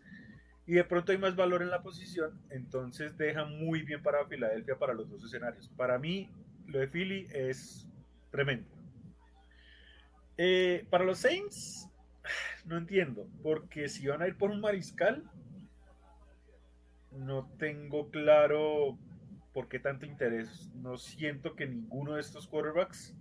y 0.67 0.75
de 0.75 0.85
pronto 0.85 1.13
hay 1.13 1.19
más 1.19 1.37
valor 1.37 1.63
en 1.63 1.71
la 1.71 1.83
posición, 1.83 2.39
entonces 2.51 3.17
deja 3.17 3.45
muy 3.45 3.83
bien 3.83 4.03
para 4.03 4.27
Filadelfia 4.27 4.77
para 4.77 4.95
los 4.95 5.09
dos 5.09 5.25
escenarios. 5.25 5.69
Para 5.77 5.99
mí, 5.99 6.29
lo 6.67 6.81
de 6.81 6.89
Philly 6.89 7.29
es 7.31 7.87
tremendo. 8.33 8.69
Eh, 10.37 10.85
para 10.91 11.05
los 11.05 11.19
Saints, 11.21 11.89
no 12.67 12.77
entiendo, 12.77 13.29
porque 13.45 13.89
si 13.89 14.09
van 14.09 14.23
a 14.23 14.27
ir 14.27 14.37
por 14.37 14.51
un 14.51 14.61
mariscal, 14.61 15.23
no 17.13 17.49
tengo 17.59 18.11
claro 18.11 18.99
por 19.57 19.69
qué 19.71 19.79
tanto 19.79 20.05
interés. 20.05 20.71
No 20.75 20.99
siento 20.99 21.57
que 21.57 21.67
ninguno 21.67 22.13
de 22.13 22.21
estos 22.21 22.47
quarterbacks 22.47 23.15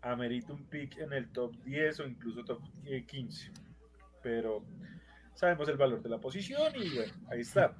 amerite 0.00 0.50
un 0.52 0.64
pick 0.64 0.96
en 0.96 1.12
el 1.12 1.30
top 1.32 1.54
10 1.64 2.00
o 2.00 2.06
incluso 2.06 2.42
top 2.46 2.62
15. 3.06 3.52
Pero 4.22 4.64
sabemos 5.34 5.68
el 5.68 5.76
valor 5.76 6.02
de 6.02 6.08
la 6.08 6.16
posición 6.16 6.72
y 6.76 6.94
bueno, 6.94 7.12
ahí 7.30 7.40
está. 7.42 7.76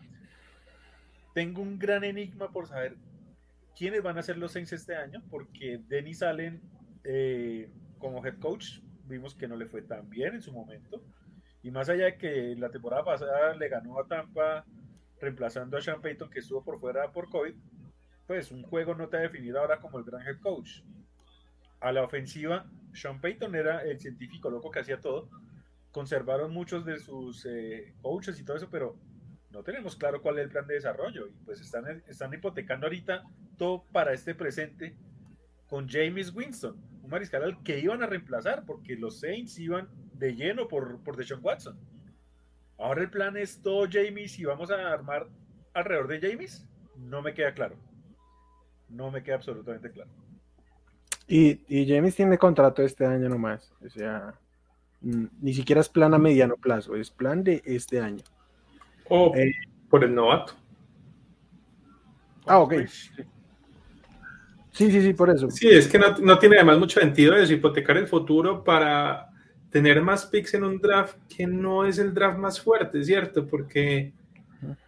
Tengo 1.33 1.63
un 1.63 1.79
gran 1.79 2.05
enigma 2.05 2.53
por 2.53 2.67
saber 2.67 2.99
quiénes 3.75 4.03
van 4.03 4.19
a 4.19 4.23
ser 4.23 4.37
los 4.37 4.53
Saints 4.53 4.75
este 4.75 4.95
año, 4.95 5.23
porque 5.31 5.81
Dennis 5.89 6.23
Allen 6.23 6.61
eh, 7.03 7.73
como 7.99 8.23
head 8.23 8.39
coach 8.41 8.81
vimos 9.07 9.35
que 9.35 9.49
no 9.49 9.57
le 9.57 9.65
fue 9.65 9.81
tan 9.81 10.11
bien 10.11 10.35
en 10.35 10.43
su 10.43 10.53
momento. 10.53 11.03
Y 11.63 11.71
más 11.71 11.89
allá 11.89 12.05
de 12.05 12.19
que 12.19 12.55
la 12.57 12.69
temporada 12.69 13.07
pasada 13.07 13.55
le 13.55 13.71
ganó 13.71 13.99
a 13.99 14.07
Tampa 14.07 14.67
reemplazando 15.21 15.77
a 15.77 15.83
Sean 15.83 16.01
Payton 16.01 16.31
que 16.31 16.41
estuvo 16.41 16.65
por 16.65 16.79
fuera 16.79 17.13
por 17.13 17.29
COVID, 17.29 17.55
pues 18.27 18.51
un 18.51 18.63
juego 18.63 18.95
no 18.95 19.09
te 19.09 19.17
ha 19.17 19.21
definido 19.21 19.61
ahora 19.61 19.81
como 19.81 19.99
el 19.99 20.05
gran 20.05 20.27
head 20.27 20.41
coach. 20.41 20.83
A 21.81 21.93
la 21.93 22.03
ofensiva, 22.03 22.67
Sean 22.93 23.21
Payton 23.21 23.55
era 23.55 23.83
el 23.83 23.99
científico 23.99 24.51
loco 24.51 24.71
que 24.71 24.81
hacía 24.81 25.01
todo. 25.01 25.29
Conservaron 25.91 26.53
muchos 26.53 26.85
de 26.85 26.99
sus 26.99 27.45
eh, 27.47 27.95
coaches 28.03 28.39
y 28.39 28.45
todo 28.45 28.57
eso, 28.57 28.69
pero 28.71 28.97
no 29.51 29.63
tenemos 29.63 29.97
claro 29.97 30.23
cuál 30.23 30.39
es 30.39 30.45
el 30.45 30.51
plan 30.51 30.67
de 30.67 30.75
desarrollo. 30.75 31.27
Y 31.27 31.33
pues 31.45 31.61
están, 31.61 32.03
están 32.07 32.33
hipotecando 32.33 32.87
ahorita 32.87 33.25
todo 33.59 33.85
para 33.91 34.13
este 34.13 34.35
presente 34.35 34.95
con 35.67 35.89
James 35.89 36.35
Winston, 36.35 36.77
un 37.03 37.11
mariscal 37.11 37.45
al 37.45 37.63
que 37.63 37.79
iban 37.79 38.03
a 38.03 38.07
reemplazar 38.07 38.65
porque 38.67 38.97
los 38.97 39.21
Saints 39.21 39.59
iban 39.59 39.89
de 40.15 40.35
lleno 40.35 40.69
por, 40.69 41.03
por 41.03 41.17
Deshaun 41.17 41.41
Watson. 41.43 41.79
Ahora 42.81 43.03
el 43.03 43.11
plan 43.11 43.37
es 43.37 43.61
todo 43.63 43.87
James 43.91 44.39
y 44.39 44.45
vamos 44.45 44.71
a 44.71 44.93
armar 44.93 45.29
alrededor 45.75 46.09
de 46.09 46.21
James. 46.21 46.67
No 46.97 47.23
me 47.23 47.35
queda 47.35 47.53
claro. 47.53 47.77
No 48.89 49.11
me 49.11 49.23
queda 49.23 49.37
absolutamente 49.37 49.91
claro. 49.91 50.11
Y, 51.29 51.61
y 51.69 51.87
James 51.87 52.17
tiene 52.17 52.39
contrato 52.39 52.83
este 52.83 53.07
año 53.07 53.29
nomás. 53.29 53.73
O 53.85 53.89
sea, 53.89 54.35
mm, 55.01 55.27
ni 55.41 55.55
siquiera 55.55 55.81
es 55.81 55.89
plan 55.89 56.13
a 56.15 56.19
mediano 56.19 56.57
plazo, 56.57 56.97
es 56.97 57.11
plan 57.11 57.45
de 57.45 57.63
este 57.65 58.01
año. 58.01 58.25
O 59.09 59.33
eh, 59.37 59.53
por 59.89 60.03
el 60.03 60.15
novato. 60.15 60.55
Ah, 62.47 62.59
ok. 62.59 62.75
Sí, 64.73 64.91
sí, 64.91 65.03
sí, 65.03 65.13
por 65.13 65.31
eso. 65.31 65.51
Sí, 65.51 65.69
es 65.69 65.87
que 65.87 65.99
no, 65.99 66.39
tiene 66.39 66.57
además 66.57 66.79
mucho 66.79 66.99
sentido 66.99 67.37
eso, 67.37 67.53
hipotecar 67.53 67.97
el 67.97 68.09
futuro 68.09 68.65
para 68.65 69.30
tener 69.71 70.03
más 70.03 70.27
picks 70.27 70.55
en 70.55 70.65
un 70.65 70.81
draft 70.81 71.17
que 71.29 71.47
no 71.47 71.85
es 71.85 71.99
el 71.99 72.13
draft 72.13 72.39
más 72.39 72.61
fuerte, 72.61 73.03
¿cierto? 73.05 73.47
Porque, 73.47 74.13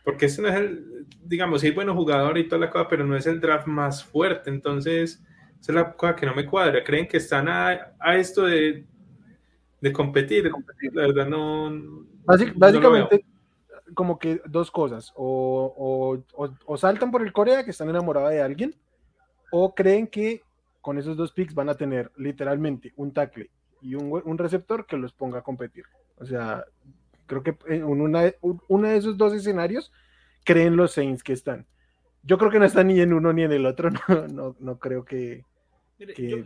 porque 0.04 0.26
este 0.26 0.42
no 0.42 0.48
es 0.48 0.54
el, 0.56 1.06
digamos, 1.24 1.60
sí 1.60 1.68
hay 1.68 1.72
buenos 1.72 1.96
jugadores 1.96 2.44
y 2.44 2.48
toda 2.48 2.60
la 2.60 2.70
cosa, 2.70 2.88
pero 2.88 3.04
no 3.04 3.16
es 3.16 3.26
el 3.26 3.40
draft 3.40 3.66
más 3.66 4.04
fuerte. 4.04 4.50
Entonces, 4.50 5.22
esa 5.60 5.72
es 5.72 5.76
la 5.76 5.92
cosa 5.92 6.16
que 6.16 6.26
no 6.26 6.34
me 6.34 6.46
cuadra. 6.46 6.82
Creen 6.82 7.06
que 7.06 7.18
están 7.18 7.48
a, 7.48 7.94
esto 8.16 8.42
de, 8.42 8.84
de 9.80 9.92
competir. 9.92 10.50
La 10.92 11.06
verdad, 11.06 11.26
no. 11.26 12.04
básicamente, 12.56 13.24
como 13.94 14.18
que 14.18 14.42
dos 14.46 14.70
cosas. 14.70 15.12
O, 15.14 16.18
o, 16.66 16.76
saltan 16.76 17.10
por 17.10 17.22
el 17.22 17.32
Corea, 17.32 17.64
que 17.64 17.70
están 17.70 17.88
enamorados 17.88 18.30
de 18.30 18.42
alguien 18.42 18.74
o 19.52 19.74
creen 19.74 20.06
que 20.06 20.42
con 20.80 20.98
esos 20.98 21.16
dos 21.16 21.30
picks 21.30 21.54
van 21.54 21.68
a 21.68 21.74
tener 21.74 22.10
literalmente 22.16 22.92
un 22.96 23.12
tackle 23.12 23.50
y 23.82 23.94
un, 23.94 24.38
receptor 24.38 24.86
que 24.86 24.96
los 24.96 25.12
ponga 25.12 25.40
a 25.40 25.42
competir. 25.42 25.84
O 26.16 26.24
sea, 26.24 26.64
creo 27.26 27.42
que 27.42 27.56
en 27.66 27.84
una, 27.84 28.32
uno 28.40 28.88
de 28.88 28.96
esos 28.96 29.16
dos 29.16 29.32
escenarios 29.34 29.92
creen 30.44 30.76
los 30.76 30.92
Saints 30.92 31.22
que 31.22 31.32
están. 31.32 31.66
Yo 32.22 32.38
creo 32.38 32.50
que 32.50 32.58
no 32.58 32.64
están 32.64 32.86
ni 32.86 33.00
en 33.00 33.12
uno 33.12 33.32
ni 33.32 33.42
en 33.42 33.52
el 33.52 33.66
otro, 33.66 33.90
no, 34.32 34.56
no, 34.58 34.78
creo 34.78 35.04
que... 35.04 35.44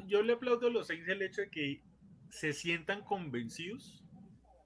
Yo, 0.07 0.23
le 0.23 0.33
aplaudo 0.33 0.67
a 0.67 0.71
los 0.71 0.87
Saints 0.87 1.09
el 1.09 1.23
hecho 1.23 1.43
de 1.43 1.51
que 1.51 1.83
se 2.31 2.53
sientan 2.53 3.03
convencidos 3.03 4.03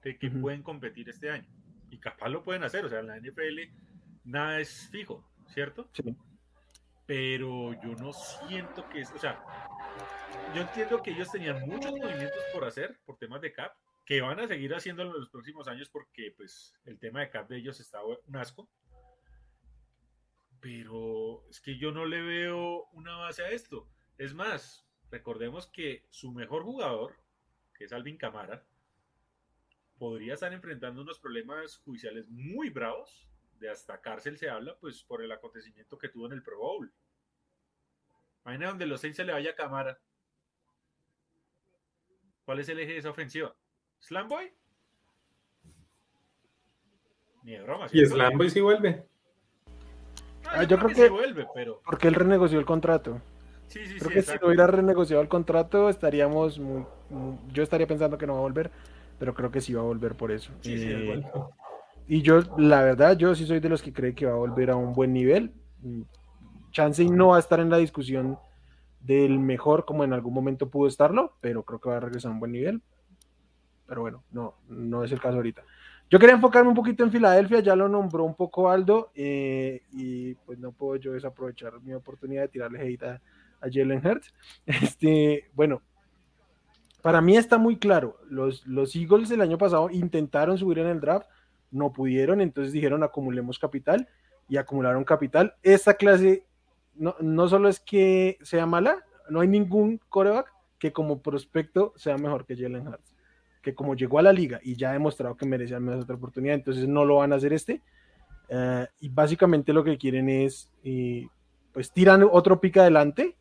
de 0.03 0.17
que 0.17 0.31
pueden 0.31 0.63
competir 0.63 1.09
este 1.09 1.29
año. 1.29 1.47
Y 1.89 1.97
capaz 1.97 2.29
lo 2.29 2.43
pueden 2.43 2.63
hacer, 2.63 2.85
o 2.85 2.89
sea, 2.89 2.99
en 2.99 3.07
la 3.07 3.19
NFL 3.19 3.59
nada 4.23 4.59
es 4.59 4.89
fijo, 4.91 5.23
¿cierto? 5.47 5.89
Sí 5.93 6.15
pero 7.11 7.73
yo 7.83 7.93
no 7.95 8.13
siento 8.13 8.87
que 8.87 9.01
es, 9.01 9.11
o 9.11 9.19
sea, 9.19 9.43
yo 10.53 10.61
entiendo 10.61 11.01
que 11.01 11.11
ellos 11.11 11.31
tenían 11.31 11.61
muchos 11.67 11.91
movimientos 11.91 12.43
por 12.53 12.65
hacer 12.65 12.99
por 13.05 13.17
temas 13.17 13.41
de 13.41 13.53
cap, 13.53 13.75
que 14.05 14.21
van 14.21 14.39
a 14.39 14.47
seguir 14.47 14.73
haciéndolo 14.73 15.11
en 15.11 15.21
los 15.21 15.29
próximos 15.29 15.67
años 15.67 15.89
porque 15.89 16.33
pues 16.35 16.73
el 16.85 16.99
tema 16.99 17.21
de 17.21 17.29
cap 17.29 17.47
de 17.47 17.57
ellos 17.57 17.79
está 17.79 18.03
un 18.03 18.35
asco. 18.35 18.69
Pero 20.59 21.47
es 21.49 21.59
que 21.61 21.77
yo 21.77 21.91
no 21.91 22.05
le 22.05 22.21
veo 22.21 22.85
una 22.93 23.15
base 23.17 23.43
a 23.43 23.49
esto. 23.49 23.87
Es 24.17 24.33
más, 24.33 24.85
recordemos 25.09 25.67
que 25.67 26.05
su 26.09 26.31
mejor 26.31 26.63
jugador, 26.63 27.15
que 27.73 27.85
es 27.85 27.93
Alvin 27.93 28.17
Camara, 28.17 28.65
podría 29.97 30.33
estar 30.33 30.51
enfrentando 30.53 31.01
unos 31.01 31.19
problemas 31.19 31.77
judiciales 31.77 32.27
muy 32.29 32.69
bravos 32.69 33.29
de 33.59 33.69
hasta 33.69 34.01
cárcel 34.01 34.37
se 34.37 34.49
habla, 34.49 34.75
pues 34.79 35.03
por 35.03 35.23
el 35.23 35.31
acontecimiento 35.31 35.97
que 35.97 36.09
tuvo 36.09 36.25
en 36.25 36.33
el 36.33 36.43
Pro 36.43 36.57
Bowl. 36.57 36.91
Imagina 38.43 38.69
donde 38.69 38.87
los 38.87 39.01
seis 39.01 39.15
se 39.15 39.23
le 39.23 39.33
vaya 39.33 39.51
a 39.51 39.55
cámara. 39.55 39.99
¿Cuál 42.45 42.59
es 42.59 42.69
el 42.69 42.79
eje 42.79 42.93
de 42.93 42.97
esa 42.99 43.09
ofensiva? 43.09 43.55
¿Slamboy? 43.99 44.51
Ni 47.43 47.53
de 47.53 47.61
broma. 47.63 47.87
¿Y 47.91 48.05
Slamboy 48.05 48.49
sí 48.49 48.61
vuelve? 48.61 49.05
Ah, 50.45 50.63
yo, 50.63 50.77
creo, 50.77 50.93
que, 50.93 51.09
vuelve, 51.09 51.47
pero... 51.53 51.81
Porque 51.85 52.07
él 52.07 52.15
renegoció 52.15 52.59
el 52.59 52.65
contrato. 52.65 53.21
Sí, 53.67 53.85
sí, 53.85 53.99
creo 53.99 54.11
que 54.11 54.21
si 54.21 54.33
no 54.33 54.47
hubiera 54.47 54.67
renegociado 54.67 55.21
el 55.21 55.29
contrato 55.29 55.87
estaríamos 55.87 56.59
muy, 56.59 56.85
Yo 57.53 57.63
estaría 57.63 57.87
pensando 57.87 58.17
que 58.17 58.27
no 58.27 58.33
va 58.33 58.39
a 58.39 58.43
volver, 58.43 58.69
pero 59.17 59.33
creo 59.33 59.49
que 59.49 59.61
sí 59.61 59.73
va 59.73 59.81
a 59.81 59.85
volver 59.85 60.15
por 60.15 60.31
eso. 60.31 60.51
Sí, 60.59 60.77
sí, 60.77 60.87
eh, 60.91 61.23
y 62.07 62.21
yo, 62.21 62.41
la 62.57 62.83
verdad, 62.83 63.17
yo 63.17 63.33
sí 63.33 63.45
soy 63.45 63.61
de 63.61 63.69
los 63.69 63.81
que 63.81 63.93
cree 63.93 64.13
que 64.13 64.25
va 64.25 64.33
a 64.33 64.35
volver 64.35 64.71
a 64.71 64.75
un 64.75 64.91
buen 64.91 65.13
nivel. 65.13 65.53
Chansey 66.71 67.09
no 67.09 67.29
va 67.29 67.37
a 67.37 67.39
estar 67.39 67.61
en 67.61 67.69
la 67.69 67.77
discusión 67.77 68.37
del 69.03 69.39
mejor 69.39 69.85
como 69.85 70.03
en 70.03 70.13
algún 70.13 70.33
momento 70.33 70.69
pudo 70.69 70.87
estarlo, 70.87 71.35
pero 71.41 71.63
creo 71.63 71.79
que 71.79 71.89
va 71.89 71.97
a 71.97 72.01
regresar 72.01 72.31
a 72.31 72.33
un 72.33 72.39
buen 72.39 72.51
nivel. 72.51 72.81
Pero 73.87 74.01
bueno, 74.01 74.23
no, 74.31 74.55
no 74.69 75.03
es 75.03 75.11
el 75.11 75.19
caso 75.19 75.37
ahorita. 75.37 75.63
Yo 76.09 76.19
quería 76.19 76.35
enfocarme 76.35 76.69
un 76.69 76.75
poquito 76.75 77.03
en 77.03 77.11
Filadelfia, 77.11 77.61
ya 77.61 77.75
lo 77.75 77.87
nombró 77.87 78.25
un 78.25 78.35
poco 78.35 78.69
Aldo, 78.69 79.11
eh, 79.15 79.83
y 79.93 80.35
pues 80.35 80.59
no 80.59 80.73
puedo 80.73 80.97
yo 80.97 81.13
desaprovechar 81.13 81.79
mi 81.81 81.93
oportunidad 81.93 82.41
de 82.43 82.47
tirarle 82.49 82.81
hate 82.81 83.03
a, 83.03 83.21
Jalen 83.61 84.05
Hurts. 84.05 84.33
Este, 84.65 85.49
bueno, 85.53 85.81
para 87.01 87.21
mí 87.21 87.37
está 87.37 87.57
muy 87.57 87.77
claro, 87.77 88.17
los, 88.29 88.65
los 88.67 88.95
Eagles 88.95 89.31
el 89.31 89.41
año 89.41 89.57
pasado 89.57 89.89
intentaron 89.89 90.57
subir 90.57 90.79
en 90.79 90.87
el 90.87 90.99
draft, 90.99 91.27
no 91.71 91.93
pudieron, 91.93 92.41
entonces 92.41 92.73
dijeron 92.73 93.03
acumulemos 93.03 93.57
capital 93.57 94.09
y 94.49 94.57
acumularon 94.57 95.05
capital. 95.05 95.55
Esta 95.63 95.93
clase 95.93 96.45
no, 96.95 97.15
no 97.19 97.47
solo 97.47 97.69
es 97.69 97.79
que 97.79 98.37
sea 98.41 98.65
mala, 98.65 99.03
no 99.29 99.41
hay 99.41 99.47
ningún 99.47 99.99
coreback 100.09 100.51
que 100.79 100.91
como 100.91 101.21
prospecto 101.21 101.93
sea 101.95 102.17
mejor 102.17 102.45
que 102.45 102.55
Jalen 102.55 102.87
Hurts, 102.87 103.15
que 103.61 103.75
como 103.75 103.95
llegó 103.95 104.19
a 104.19 104.23
la 104.23 104.33
liga 104.33 104.59
y 104.63 104.75
ya 104.75 104.89
ha 104.89 104.93
demostrado 104.93 105.37
que 105.37 105.45
merecía 105.45 105.79
más 105.79 106.03
otra 106.03 106.15
oportunidad, 106.15 106.55
entonces 106.55 106.87
no 106.87 107.05
lo 107.05 107.17
van 107.17 107.33
a 107.33 107.35
hacer 107.35 107.53
este. 107.53 107.81
Eh, 108.49 108.87
y 108.99 109.09
básicamente 109.09 109.73
lo 109.73 109.83
que 109.83 109.97
quieren 109.97 110.27
es, 110.27 110.71
eh, 110.83 111.27
pues 111.71 111.91
tiran 111.91 112.27
otro 112.29 112.59
pick 112.59 112.77
adelante, 112.77 113.35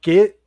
que 0.00 0.38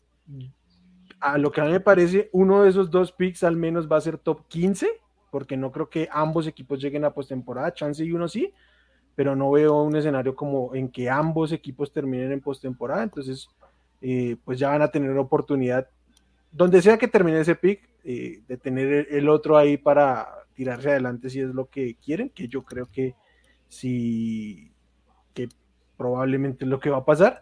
a 1.19 1.38
lo 1.38 1.52
que 1.52 1.62
a 1.62 1.65
mí 1.65 1.71
me 1.71 1.80
parece, 1.80 2.30
uno 2.34 2.63
de 2.63 2.69
esos 2.69 2.89
dos 2.89 3.12
picks 3.12 3.43
al 3.43 3.56
menos 3.56 3.89
va 3.89 3.97
a 3.97 4.02
ser 4.02 4.17
top 4.17 4.47
15 4.47 5.02
porque 5.32 5.58
no 5.58 5.71
creo 5.71 5.89
que 5.89 6.10
ambos 6.12 6.45
equipos 6.45 6.80
lleguen 6.80 7.06
a 7.06 7.13
postemporada, 7.13 7.74
chance 7.74 8.04
y 8.04 8.12
uno 8.12 8.28
sí, 8.28 8.54
pero 9.15 9.36
no 9.36 9.52
veo 9.52 9.82
un 9.82 9.95
escenario 9.95 10.36
como 10.36 10.74
en 10.76 10.89
que 10.89 11.10
ambos 11.10 11.52
equipos 11.52 11.91
terminen 11.91 12.32
en 12.32 12.41
postemporada, 12.41 13.04
entonces 13.04 13.50
eh, 14.02 14.38
pues 14.43 14.58
ya 14.60 14.69
van 14.69 14.82
a 14.82 14.89
tener 14.89 15.12
una 15.12 15.21
oportunidad, 15.21 15.88
donde 16.52 16.82
sea 16.82 16.97
que 16.97 17.08
termine 17.08 17.39
ese 17.39 17.56
pick, 17.56 17.88
eh, 18.04 18.41
de 18.47 18.58
tener 18.58 19.08
el 19.12 19.30
otro 19.30 19.58
ahí 19.58 19.78
para 19.78 20.28
tirarse 20.54 20.89
adelante 20.89 21.30
si 21.30 21.39
es 21.39 21.54
lo 21.54 21.69
que 21.69 21.95
quieren, 21.95 22.30
que 22.30 22.47
yo 22.47 22.63
creo 22.63 22.88
que 22.91 23.15
sí, 23.67 24.71
que 25.34 25.50
probablemente 25.97 26.65
es 26.65 26.69
lo 26.69 26.80
que 26.80 26.89
va 26.89 26.97
a 26.97 27.06
pasar. 27.06 27.41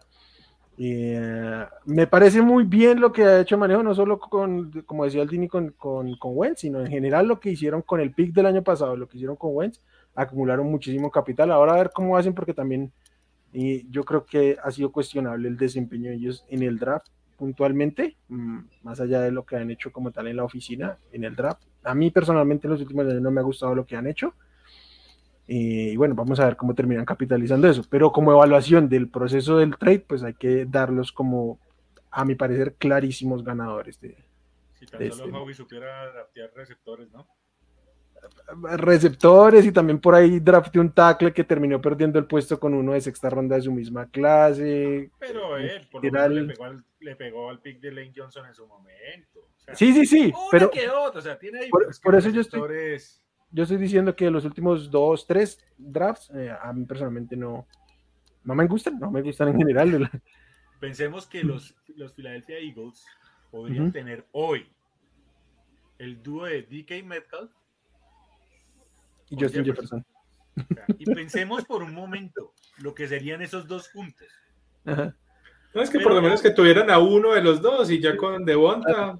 Eh, 0.82 1.66
me 1.84 2.06
parece 2.06 2.40
muy 2.40 2.64
bien 2.64 3.00
lo 3.00 3.12
que 3.12 3.24
ha 3.24 3.40
hecho 3.40 3.58
Manejo, 3.58 3.82
no 3.82 3.94
solo 3.94 4.18
con, 4.18 4.70
como 4.86 5.04
decía 5.04 5.22
Aldini, 5.22 5.48
con, 5.48 5.70
con, 5.72 6.16
con 6.16 6.32
Wentz, 6.34 6.60
sino 6.60 6.80
en 6.80 6.86
general 6.86 7.26
lo 7.26 7.38
que 7.38 7.50
hicieron 7.50 7.82
con 7.82 8.00
el 8.00 8.12
pick 8.12 8.32
del 8.32 8.46
año 8.46 8.62
pasado, 8.62 8.96
lo 8.96 9.06
que 9.06 9.18
hicieron 9.18 9.36
con 9.36 9.54
Wentz, 9.54 9.82
acumularon 10.20 10.70
muchísimo 10.70 11.10
capital. 11.10 11.50
Ahora 11.50 11.74
a 11.74 11.78
ver 11.78 11.90
cómo 11.92 12.16
hacen, 12.16 12.34
porque 12.34 12.54
también 12.54 12.92
y 13.52 13.90
yo 13.90 14.04
creo 14.04 14.24
que 14.24 14.56
ha 14.62 14.70
sido 14.70 14.92
cuestionable 14.92 15.48
el 15.48 15.56
desempeño 15.56 16.10
de 16.10 16.16
ellos 16.16 16.44
en 16.48 16.62
el 16.62 16.78
draft, 16.78 17.08
puntualmente, 17.36 18.16
mm, 18.28 18.58
más 18.82 19.00
allá 19.00 19.22
de 19.22 19.32
lo 19.32 19.44
que 19.44 19.56
han 19.56 19.70
hecho 19.70 19.90
como 19.90 20.12
tal 20.12 20.28
en 20.28 20.36
la 20.36 20.44
oficina, 20.44 20.98
en 21.12 21.24
el 21.24 21.34
draft. 21.34 21.62
A 21.82 21.94
mí 21.94 22.10
personalmente 22.10 22.66
en 22.66 22.72
los 22.72 22.80
últimos 22.80 23.06
años 23.06 23.22
no 23.22 23.30
me 23.30 23.40
ha 23.40 23.44
gustado 23.44 23.74
lo 23.74 23.86
que 23.86 23.96
han 23.96 24.06
hecho. 24.06 24.34
Y 25.46 25.96
bueno, 25.96 26.14
vamos 26.14 26.38
a 26.38 26.44
ver 26.44 26.56
cómo 26.56 26.74
terminan 26.74 27.04
capitalizando 27.04 27.68
eso. 27.68 27.82
Pero 27.90 28.12
como 28.12 28.30
evaluación 28.30 28.88
del 28.88 29.08
proceso 29.08 29.58
del 29.58 29.76
trade, 29.76 30.00
pues 30.00 30.22
hay 30.22 30.34
que 30.34 30.64
darlos 30.64 31.10
como, 31.10 31.58
a 32.10 32.24
mi 32.24 32.36
parecer, 32.36 32.74
clarísimos 32.74 33.42
ganadores 33.42 34.00
de, 34.00 34.16
si 34.78 34.86
tan 34.86 35.10
solo 35.10 35.24
este... 35.24 35.36
Howie 35.36 35.54
supiera 35.54 36.12
draftear 36.12 36.50
receptores, 36.54 37.10
¿no? 37.10 37.26
Receptores 38.76 39.64
y 39.64 39.72
también 39.72 40.00
por 40.00 40.14
ahí 40.14 40.40
drafté 40.40 40.80
un 40.80 40.92
tackle 40.92 41.32
que 41.32 41.44
terminó 41.44 41.80
perdiendo 41.80 42.18
el 42.18 42.26
puesto 42.26 42.58
con 42.58 42.74
uno 42.74 42.92
de 42.92 43.00
sexta 43.00 43.30
ronda 43.30 43.56
de 43.56 43.62
su 43.62 43.72
misma 43.72 44.08
clase. 44.10 45.10
Pero 45.18 45.56
él, 45.56 45.86
por 45.90 46.04
lo 46.04 46.12
menos 46.12 46.30
le, 46.30 46.46
pegó 46.46 46.64
al, 46.64 46.84
le 47.00 47.16
pegó, 47.16 47.50
al, 47.50 47.60
pick 47.60 47.80
de 47.80 47.92
Lane 47.92 48.12
Johnson 48.14 48.46
en 48.46 48.54
su 48.54 48.66
momento. 48.66 49.40
O 49.40 49.64
sea, 49.64 49.74
sí, 49.74 49.92
sí, 49.92 50.06
sí. 50.06 50.32
Pero 50.50 50.70
o 51.14 51.20
sea, 51.20 51.38
tiene 51.38 51.68
por, 51.70 51.86
por 52.02 52.14
eso 52.14 52.30
yo 52.30 52.40
estoy, 52.40 52.60
yo 53.50 53.62
estoy 53.62 53.78
diciendo 53.78 54.14
que 54.14 54.30
los 54.30 54.44
últimos 54.44 54.90
dos, 54.90 55.26
tres 55.26 55.64
drafts, 55.76 56.30
eh, 56.34 56.50
a 56.50 56.72
mí 56.72 56.84
personalmente 56.84 57.36
no, 57.36 57.66
no 58.44 58.54
me 58.54 58.66
gustan, 58.66 58.98
no 58.98 59.10
me 59.10 59.22
gustan 59.22 59.48
en 59.48 59.58
general. 59.58 60.10
Pensemos 60.80 61.26
que 61.26 61.44
los, 61.44 61.74
los 61.96 62.14
Philadelphia 62.14 62.58
Eagles 62.58 63.04
podrían 63.50 63.84
uh 63.84 63.88
-huh. 63.88 63.92
tener 63.92 64.26
hoy 64.32 64.66
el 65.98 66.22
dúo 66.22 66.46
de 66.46 66.62
DK 66.62 67.04
Metcalf 67.04 67.50
y 69.30 69.40
Justin 69.40 69.64
Jefferson. 69.64 70.04
Jefferson. 70.56 70.96
Y 70.98 71.06
pensemos 71.06 71.64
por 71.64 71.82
un 71.82 71.94
momento 71.94 72.52
lo 72.78 72.94
que 72.94 73.08
serían 73.08 73.40
esos 73.40 73.66
dos 73.66 73.88
juntos. 73.90 74.28
Ajá. 74.84 75.16
No, 75.72 75.82
es 75.82 75.88
que 75.88 75.98
Pero, 75.98 76.08
por 76.08 76.16
lo 76.16 76.22
menos 76.22 76.42
que 76.42 76.50
tuvieran 76.50 76.90
a 76.90 76.98
uno 76.98 77.32
de 77.32 77.42
los 77.42 77.62
dos 77.62 77.90
y 77.90 78.00
ya 78.00 78.16
con 78.16 78.44
Devonta. 78.44 79.18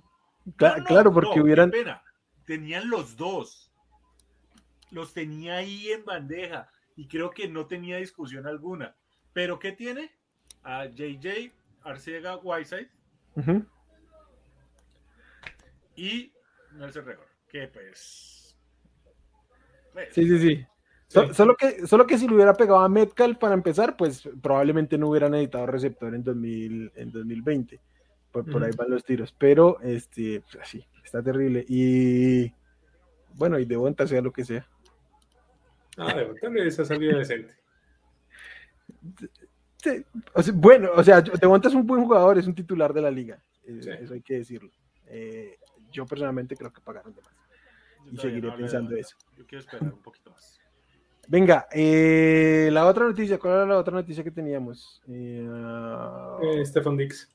Claro, 0.57 0.79
no, 0.79 0.85
claro, 0.85 1.13
porque 1.13 1.37
no, 1.37 1.45
hubieran. 1.45 1.71
Pena. 1.71 2.03
Tenían 2.45 2.91
los 2.91 3.17
dos. 3.17 3.71
Los 4.91 5.13
tenía 5.13 5.57
ahí 5.57 5.91
en 5.91 6.05
bandeja 6.05 6.69
y 6.97 7.07
creo 7.07 7.31
que 7.31 7.47
no 7.49 7.67
tenía 7.67 7.99
discusión 7.99 8.47
alguna. 8.47 8.97
Pero 9.33 9.61
¿qué 9.61 9.73
tiene? 9.73 10.11
A 10.65 10.87
JJ 10.87 11.53
Arcega 11.83 12.37
Whiteside 12.37 12.91
uh 13.37 13.41
-huh. 13.41 13.67
y 15.97 16.33
Nelson 16.73 17.07
Regor, 17.07 17.29
que 17.49 17.69
pues 17.69 18.40
Sí, 20.13 20.27
sí, 20.27 20.39
sí. 20.39 20.67
So, 21.09 21.35
solo, 21.35 21.57
que, 21.57 21.87
solo 21.89 22.07
que 22.07 22.19
si 22.19 22.29
lo 22.29 22.37
hubiera 22.37 22.55
pegado 22.55 22.81
a 22.81 22.89
Metcalf 22.89 23.37
para 23.39 23.55
empezar, 23.55 23.97
pues 23.97 24.29
probablemente 24.41 24.97
no 24.97 25.09
hubieran 25.09 25.35
editado 25.35 25.67
receptor 25.67 26.15
en, 26.15 26.23
2000, 26.23 26.93
en 26.95 27.11
2020. 27.11 27.81
Por, 28.31 28.49
por 28.49 28.63
ahí 28.63 28.71
van 28.77 28.91
los 28.91 29.05
tiros. 29.05 29.35
Pero, 29.37 29.81
este, 29.81 30.41
pues, 30.53 30.69
sí, 30.69 30.87
está 31.05 31.21
terrible. 31.21 31.65
Y 31.69 32.53
bueno, 33.35 33.59
y 33.59 33.65
de 33.65 33.77
Bonta 33.77 34.07
sea 34.07 34.21
lo 34.21 34.33
que 34.33 34.45
sea. 34.45 34.69
Ah, 35.97 36.15
de 36.15 36.27
Bonta 36.27 36.49
le 36.49 36.67
esa 36.67 36.85
salida 36.85 37.19
decente. 37.19 37.55
Sí, 39.83 40.05
o 40.35 40.43
sea, 40.43 40.53
bueno, 40.55 40.91
o 40.95 41.03
sea, 41.03 41.23
de 41.23 41.47
Bonta 41.47 41.69
es 41.69 41.75
un 41.75 41.87
buen 41.87 42.05
jugador, 42.05 42.37
es 42.37 42.47
un 42.47 42.55
titular 42.55 42.93
de 42.93 43.01
la 43.01 43.11
liga. 43.11 43.43
Eh, 43.65 43.79
sí. 43.81 43.89
Eso 43.89 44.13
hay 44.13 44.21
que 44.21 44.35
decirlo. 44.35 44.71
Eh, 45.07 45.57
yo 45.91 46.05
personalmente 46.05 46.55
creo 46.55 46.71
que 46.71 46.83
pagaron 46.83 47.15
de 47.15 47.23
más 47.23 47.40
y 48.11 48.17
seguiré 48.17 48.49
no 48.49 48.57
pensando 48.57 48.95
eso. 48.97 49.17
Yo 49.37 49.47
quiero 49.47 49.61
esperar 49.61 49.93
un 49.93 50.03
poquito 50.03 50.31
más. 50.31 50.61
Venga, 51.29 51.69
eh, 51.71 52.71
la 52.73 52.87
otra 52.87 53.05
noticia, 53.05 53.39
¿cuál 53.39 53.55
era 53.55 53.67
la 53.67 53.79
otra 53.79 53.95
noticia 53.95 54.25
que 54.25 54.33
teníamos? 54.33 55.01
Eh, 55.07 55.49
eh, 56.43 56.67
Stefan 56.67 56.97
Dix. 56.97 57.29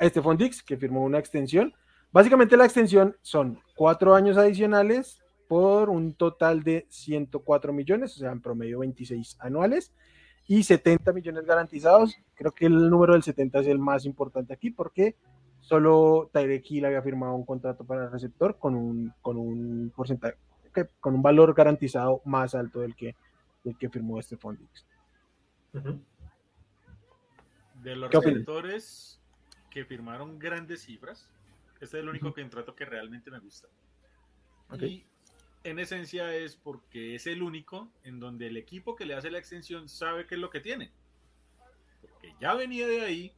Stefan 0.00 0.36
Dix, 0.36 0.62
que 0.62 0.76
firmó 0.76 1.04
una 1.04 1.18
extensión. 1.18 1.74
Básicamente 2.10 2.56
la 2.56 2.64
extensión 2.64 3.16
son 3.20 3.60
cuatro 3.76 4.14
años 4.14 4.38
adicionales 4.38 5.22
por 5.46 5.90
un 5.90 6.14
total 6.14 6.62
de 6.62 6.86
104 6.88 7.72
millones, 7.72 8.16
o 8.16 8.20
sea, 8.20 8.32
en 8.32 8.40
promedio 8.40 8.78
26 8.78 9.36
anuales, 9.40 9.92
y 10.46 10.62
70 10.62 11.12
millones 11.12 11.44
garantizados. 11.44 12.16
Creo 12.34 12.52
que 12.52 12.66
el 12.66 12.88
número 12.88 13.12
del 13.12 13.22
70 13.22 13.60
es 13.60 13.66
el 13.66 13.78
más 13.78 14.06
importante 14.06 14.54
aquí 14.54 14.70
porque 14.70 15.16
solo 15.68 16.30
Tyreek 16.32 16.70
Hill 16.70 16.86
había 16.86 17.02
firmado 17.02 17.34
un 17.34 17.44
contrato 17.44 17.84
para 17.84 18.04
el 18.04 18.10
receptor 18.10 18.58
con 18.58 18.74
un, 18.74 19.12
con 19.20 19.36
un 19.36 19.92
porcentaje, 19.94 20.38
con 20.98 21.14
un 21.14 21.22
valor 21.22 21.52
garantizado 21.52 22.22
más 22.24 22.54
alto 22.54 22.80
del 22.80 22.96
que, 22.96 23.14
del 23.62 23.76
que 23.76 23.90
firmó 23.90 24.18
este 24.18 24.38
Fondix. 24.38 24.86
Uh 25.74 25.78
-huh. 25.78 26.00
De 27.82 27.96
los 27.96 28.10
receptores 28.10 29.20
que 29.70 29.84
firmaron 29.84 30.38
grandes 30.38 30.84
cifras, 30.84 31.28
este 31.74 31.84
es 31.84 31.94
el 32.02 32.08
único 32.08 32.28
uh 32.28 32.30
-huh. 32.30 32.40
contrato 32.40 32.74
que 32.74 32.86
realmente 32.86 33.30
me 33.30 33.38
gusta. 33.38 33.68
Okay. 34.70 34.88
Y 34.88 35.06
en 35.64 35.78
esencia 35.78 36.34
es 36.34 36.56
porque 36.56 37.14
es 37.14 37.26
el 37.26 37.42
único 37.42 37.90
en 38.04 38.20
donde 38.20 38.46
el 38.46 38.56
equipo 38.56 38.96
que 38.96 39.04
le 39.04 39.14
hace 39.14 39.30
la 39.30 39.38
extensión 39.38 39.86
sabe 39.88 40.26
qué 40.26 40.36
es 40.36 40.40
lo 40.40 40.48
que 40.48 40.60
tiene. 40.60 40.90
Porque 42.00 42.34
ya 42.40 42.54
venía 42.54 42.86
de 42.86 43.02
ahí, 43.02 43.32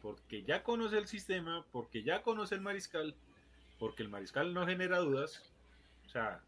porque 0.00 0.42
ya 0.42 0.62
conoce 0.62 0.98
el 0.98 1.06
sistema, 1.06 1.64
porque 1.70 2.02
ya 2.02 2.22
conoce 2.22 2.54
el 2.54 2.60
mariscal, 2.60 3.14
porque 3.78 4.02
el 4.02 4.08
mariscal 4.08 4.54
no 4.54 4.66
genera 4.66 4.98
dudas. 4.98 5.52
O 6.06 6.08
sea, 6.08 6.42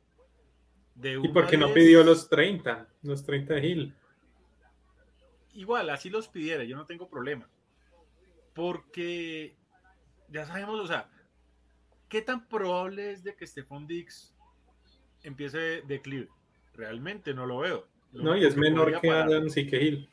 de 0.95 1.19
y 1.23 1.29
porque 1.29 1.57
vez... 1.57 1.67
no 1.67 1.75
pidió 1.75 2.03
los 2.05 2.29
30, 2.29 2.89
los 3.03 3.25
30 3.25 3.55
de 3.55 3.67
Hill. 3.67 3.95
Igual, 5.55 5.91
así 5.91 6.11
los 6.11 6.29
pidiera, 6.29 6.65
yo 6.65 6.77
no 6.77 6.87
tengo 6.87 7.09
problema. 7.09 7.49
Porque 8.55 9.57
ya 10.29 10.47
sabemos, 10.47 10.81
o 10.81 10.87
sea, 10.87 11.09
¿qué 12.09 12.23
tan 12.23 12.49
probable 12.49 13.13
es 13.13 13.25
de 13.25 13.35
que 13.35 13.47
Stephon 13.47 13.87
Dix 13.87 14.35
empiece 15.23 15.83
declive? 15.83 16.29
Realmente 16.75 17.35
no 17.35 17.47
lo 17.47 17.59
veo. 17.59 17.89
Lo 18.13 18.25
no, 18.25 18.37
y 18.37 18.45
es 18.45 18.57
menor 18.57 19.01
que 19.01 19.09
y 19.09 19.67
que 19.67 19.83
Hill. 19.83 20.09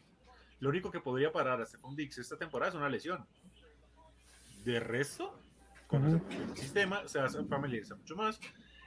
Lo 0.60 0.70
único 0.70 0.92
que 0.92 1.00
podría 1.00 1.32
parar 1.32 1.62
a 1.62 1.66
Stephon 1.66 1.96
Dix 1.96 2.18
esta 2.18 2.38
temporada 2.38 2.70
es 2.70 2.76
una 2.76 2.90
lesión. 2.90 3.26
De 4.64 4.80
resto, 4.80 5.40
con 5.88 6.06
uh 6.06 6.20
-huh. 6.20 6.50
el 6.50 6.58
sistema 6.58 7.08
se 7.08 7.20
va 7.20 7.26
a 7.26 7.30
familiarizar 7.30 7.98
mucho 7.98 8.16
más. 8.16 8.40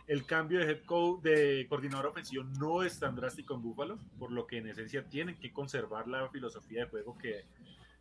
El 0.07 0.27
cambio 0.27 0.59
de 0.59 0.73
head 0.73 0.85
coach 0.85 1.23
de 1.23 1.67
coordinador 1.69 2.07
ofensivo 2.07 2.43
no 2.43 2.83
es 2.83 2.99
tan 2.99 3.15
drástico 3.15 3.55
en 3.55 3.63
Buffalo, 3.63 3.99
por 4.19 4.33
lo 4.33 4.47
que 4.47 4.59
en 4.59 4.67
esencia 4.67 5.09
tienen 5.09 5.37
que 5.39 5.53
conservar 5.53 6.09
la 6.09 6.29
filosofía 6.29 6.85
de 6.85 6.91
juego 6.91 7.17
que, 7.17 7.45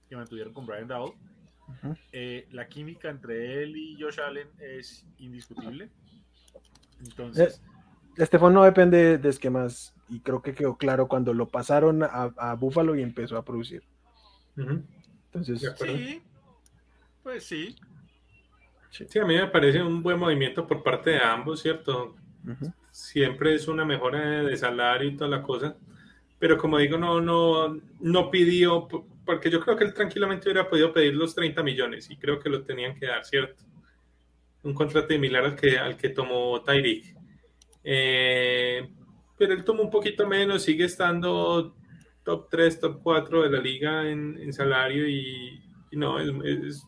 que 0.08 0.16
mantuvieron 0.16 0.54
con 0.54 0.66
Brian 0.66 0.88
Dowell. 0.88 1.14
Uh 1.68 1.74
-huh. 1.74 1.98
eh, 2.12 2.48
la 2.52 2.68
química 2.68 3.10
entre 3.10 3.62
él 3.62 3.78
y 3.78 4.02
Josh 4.02 4.20
Allen 4.20 4.50
es 4.58 5.06
indiscutible. 5.20 5.90
Entonces. 7.00 7.60
Eh, 7.60 7.79
Estefan 8.24 8.54
no 8.54 8.64
depende 8.64 9.18
de 9.18 9.30
esquemas 9.30 9.94
y 10.10 10.20
creo 10.20 10.42
que 10.42 10.54
quedó 10.54 10.78
claro 10.78 11.08
cuando 11.08 11.34
lo 11.34 11.48
pasaron 11.48 12.04
a, 12.04 12.32
a 12.38 12.56
Buffalo 12.56 12.96
y 12.96 13.02
empezó 13.02 13.38
a 13.38 13.46
producir. 13.46 13.84
Uh 14.58 14.62
-huh. 14.62 14.84
Entonces, 15.26 15.62
sí, 15.78 16.22
pues 17.24 17.44
sí. 17.44 17.76
sí. 18.90 19.06
Sí, 19.08 19.20
a 19.20 19.26
mí 19.26 19.36
me 19.36 19.48
parece 19.48 19.84
un 19.84 20.02
buen 20.02 20.18
movimiento 20.18 20.66
por 20.66 20.82
parte 20.82 21.12
de 21.12 21.20
ambos, 21.20 21.62
¿cierto? 21.62 22.16
Uh 22.44 22.50
-huh. 22.50 22.74
Siempre 22.92 23.54
es 23.54 23.68
una 23.68 23.86
mejora 23.86 24.44
de 24.44 24.58
salario 24.58 25.10
y 25.10 25.16
toda 25.16 25.30
la 25.30 25.44
cosa, 25.44 25.76
pero 26.40 26.58
como 26.58 26.78
digo, 26.80 26.98
no, 26.98 27.22
no, 27.22 27.80
no 28.00 28.32
pidió, 28.32 28.88
porque 29.26 29.52
yo 29.52 29.60
creo 29.60 29.78
que 29.78 29.84
él 29.84 29.94
tranquilamente 29.94 30.50
hubiera 30.50 30.68
podido 30.68 30.92
pedir 30.92 31.14
los 31.14 31.36
30 31.36 31.62
millones 31.62 32.10
y 32.10 32.18
creo 32.18 32.40
que 32.40 32.50
lo 32.50 32.64
tenían 32.64 32.96
que 32.96 33.06
dar, 33.06 33.24
¿cierto? 33.26 33.64
Un 34.64 34.74
contrato 34.74 35.10
similar 35.10 35.46
al 35.46 35.56
que, 35.56 35.78
al 35.78 35.96
que 35.96 36.10
tomó 36.10 36.62
Tyreek. 36.64 37.19
Eh, 37.84 38.90
pero 39.38 39.54
él 39.54 39.64
tomó 39.64 39.84
un 39.84 39.90
poquito 39.90 40.28
menos, 40.28 40.64
sigue 40.64 40.86
estando 40.86 41.76
top 42.24 42.50
3, 42.50 42.80
top 42.80 43.00
4 43.02 43.44
de 43.44 43.50
la 43.50 43.60
liga 43.60 44.10
en, 44.10 44.52
salario 44.54 45.08
y, 45.08 45.62
no, 45.94 46.20
es, 46.20 46.86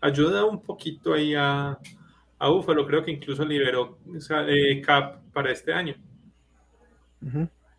ayuda 0.00 0.44
un 0.44 0.62
poquito 0.62 1.12
ahí 1.12 1.34
a, 1.34 1.78
a 2.38 2.48
Buffalo, 2.48 2.86
creo 2.86 3.04
que 3.04 3.12
incluso 3.12 3.44
liberó 3.44 3.98
eh, 4.48 4.80
cap 4.80 5.22
para 5.32 5.52
este 5.52 5.72
año. 5.72 5.94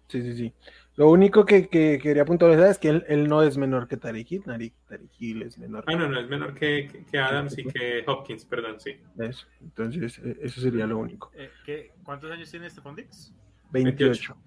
Sí, 0.08 0.22
sí, 0.22 0.34
sí. 0.34 0.54
Lo 0.96 1.10
único 1.10 1.44
que, 1.44 1.70
que 1.70 1.98
quería 1.98 2.24
puntualizar 2.24 2.68
es 2.68 2.78
que 2.78 2.90
él, 2.90 3.06
él, 3.08 3.28
no 3.28 3.42
es 3.42 3.58
menor 3.58 3.88
que 3.88 3.98
Tariq 3.98 4.32
Hill, 4.32 4.44
Tariq, 4.44 4.74
Hill 5.18 5.42
es 5.42 5.58
menor. 5.58 5.84
Ah, 5.88 5.96
no, 5.96 6.08
no, 6.08 6.20
es 6.20 6.30
menor 6.30 6.54
que, 6.54 6.88
que, 6.88 7.04
que 7.06 7.18
Adams 7.18 7.58
y 7.58 7.64
que 7.64 8.04
Hopkins, 8.06 8.46
perdón, 8.46 8.80
sí. 8.80 8.98
Eso, 9.18 9.48
entonces 9.60 10.20
e, 10.20 10.38
eso 10.42 10.62
sería 10.62 10.86
lo 10.86 11.00
único. 11.00 11.32
Eh, 11.34 11.50
¿qué, 11.66 11.94
¿Cuántos 12.04 12.32
años 12.32 12.50
tiene 12.52 12.68
este 12.68 12.82
Fondix? 12.82 13.34
28. 13.72 14.36
28. 14.36 14.38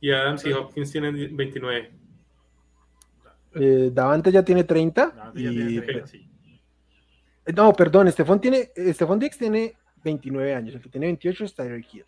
Y 0.00 0.10
Adams 0.12 0.46
y 0.46 0.52
Hopkins 0.52 0.92
tienen 0.92 1.36
29. 1.36 1.90
Eh, 3.54 3.90
Davante 3.92 4.32
ya 4.32 4.42
tiene 4.42 4.64
30. 4.64 5.10
Davante 5.10 5.42
ya 5.42 5.50
y... 5.50 5.56
tiene 5.56 5.80
30 5.82 6.06
sí. 6.06 6.30
No, 7.54 7.72
perdón, 7.74 8.08
Estefan 8.08 8.40
tiene, 8.40 8.70
Estefan 8.74 9.18
Dix 9.18 9.38
tiene 9.38 9.74
29 10.02 10.54
años, 10.54 10.74
el 10.74 10.80
que 10.80 10.88
tiene 10.88 11.06
28 11.06 11.44
es 11.44 11.54
Tyreek 11.54 11.94
Hill. 11.94 12.04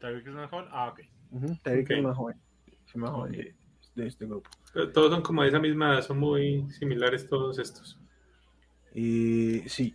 ¿Tyreek 0.00 0.26
es 0.26 0.50
joven? 0.50 0.66
Ah, 0.70 0.88
ok. 0.88 1.00
Uh 1.30 1.40
-huh. 1.40 1.62
Tyreek 1.62 1.86
okay. 1.86 1.98
es 1.98 2.02
más 2.02 2.16
joven, 2.16 2.36
es 2.86 2.96
más 2.96 3.10
joven 3.10 3.32
de, 3.32 3.54
de, 3.94 4.06
este 4.06 4.26
grupo. 4.26 4.50
Pero 4.72 4.92
todos 4.92 5.12
son 5.12 5.22
como 5.22 5.42
de 5.42 5.48
esa 5.48 5.58
misma 5.58 5.94
edad, 5.94 6.02
son 6.02 6.18
muy 6.18 6.68
similares 6.70 7.28
todos 7.28 7.58
estos. 7.58 7.98
Y 8.94 9.60
sí. 9.66 9.94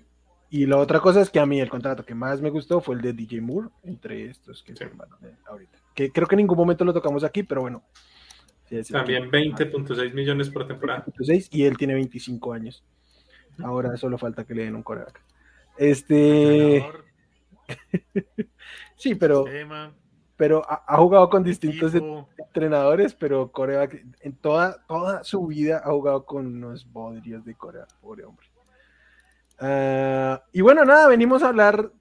Y 0.49 0.65
la 0.67 0.77
otra 0.77 0.99
cosa 0.99 1.21
es 1.21 1.29
que 1.29 1.39
a 1.39 1.45
mí 1.45 1.59
el 1.59 1.69
contrato 1.69 2.05
que 2.05 2.15
más 2.15 2.39
me 2.41 2.49
gustó 2.49 2.79
fue 2.79 2.95
el 2.95 3.01
de 3.01 3.13
DJ 3.13 3.41
Moore, 3.41 3.69
entre 3.83 4.29
estos 4.29 4.63
que 4.63 4.75
se 4.75 4.89
ahorita. 5.47 5.77
Que 5.93 6.11
creo 6.11 6.27
que 6.27 6.35
en 6.35 6.37
ningún 6.37 6.57
momento 6.57 6.85
lo 6.85 6.93
tocamos 6.93 7.23
aquí, 7.23 7.43
pero 7.43 7.61
bueno. 7.61 7.83
También 8.89 9.29
20.6 9.29 10.13
millones 10.13 10.49
por 10.49 10.67
temporada. 10.67 11.05
y 11.51 11.63
él 11.63 11.77
tiene 11.77 11.93
25 11.93 12.53
años. 12.53 12.83
Ahora 13.63 13.95
solo 13.97 14.17
falta 14.17 14.43
que 14.45 14.55
le 14.55 14.65
den 14.65 14.75
un 14.75 14.83
coreback. 14.83 15.21
Este. 15.77 16.85
sí, 18.95 19.15
pero. 19.15 19.45
Pero 20.37 20.63
ha, 20.69 20.97
jugado 20.97 21.29
con 21.29 21.43
distintos 21.43 21.93
entrenadores, 21.95 23.13
pero 23.13 23.51
Corea 23.51 23.87
en 24.19 24.35
toda, 24.35 24.85
toda 24.85 25.23
su 25.23 25.47
vida 25.47 25.81
ha 25.83 25.91
jugado 25.91 26.25
con 26.25 26.45
unos 26.45 26.91
bodrios 26.91 27.45
de 27.45 27.55
Corea, 27.55 27.87
pobre 28.01 28.25
hombre. 28.25 28.47
Ah, 29.59 30.43
y 30.51 30.61
bueno, 30.61 30.83
nada, 30.83 31.07
venimos 31.07 31.41
a 31.41 31.49
hablar 31.49 31.91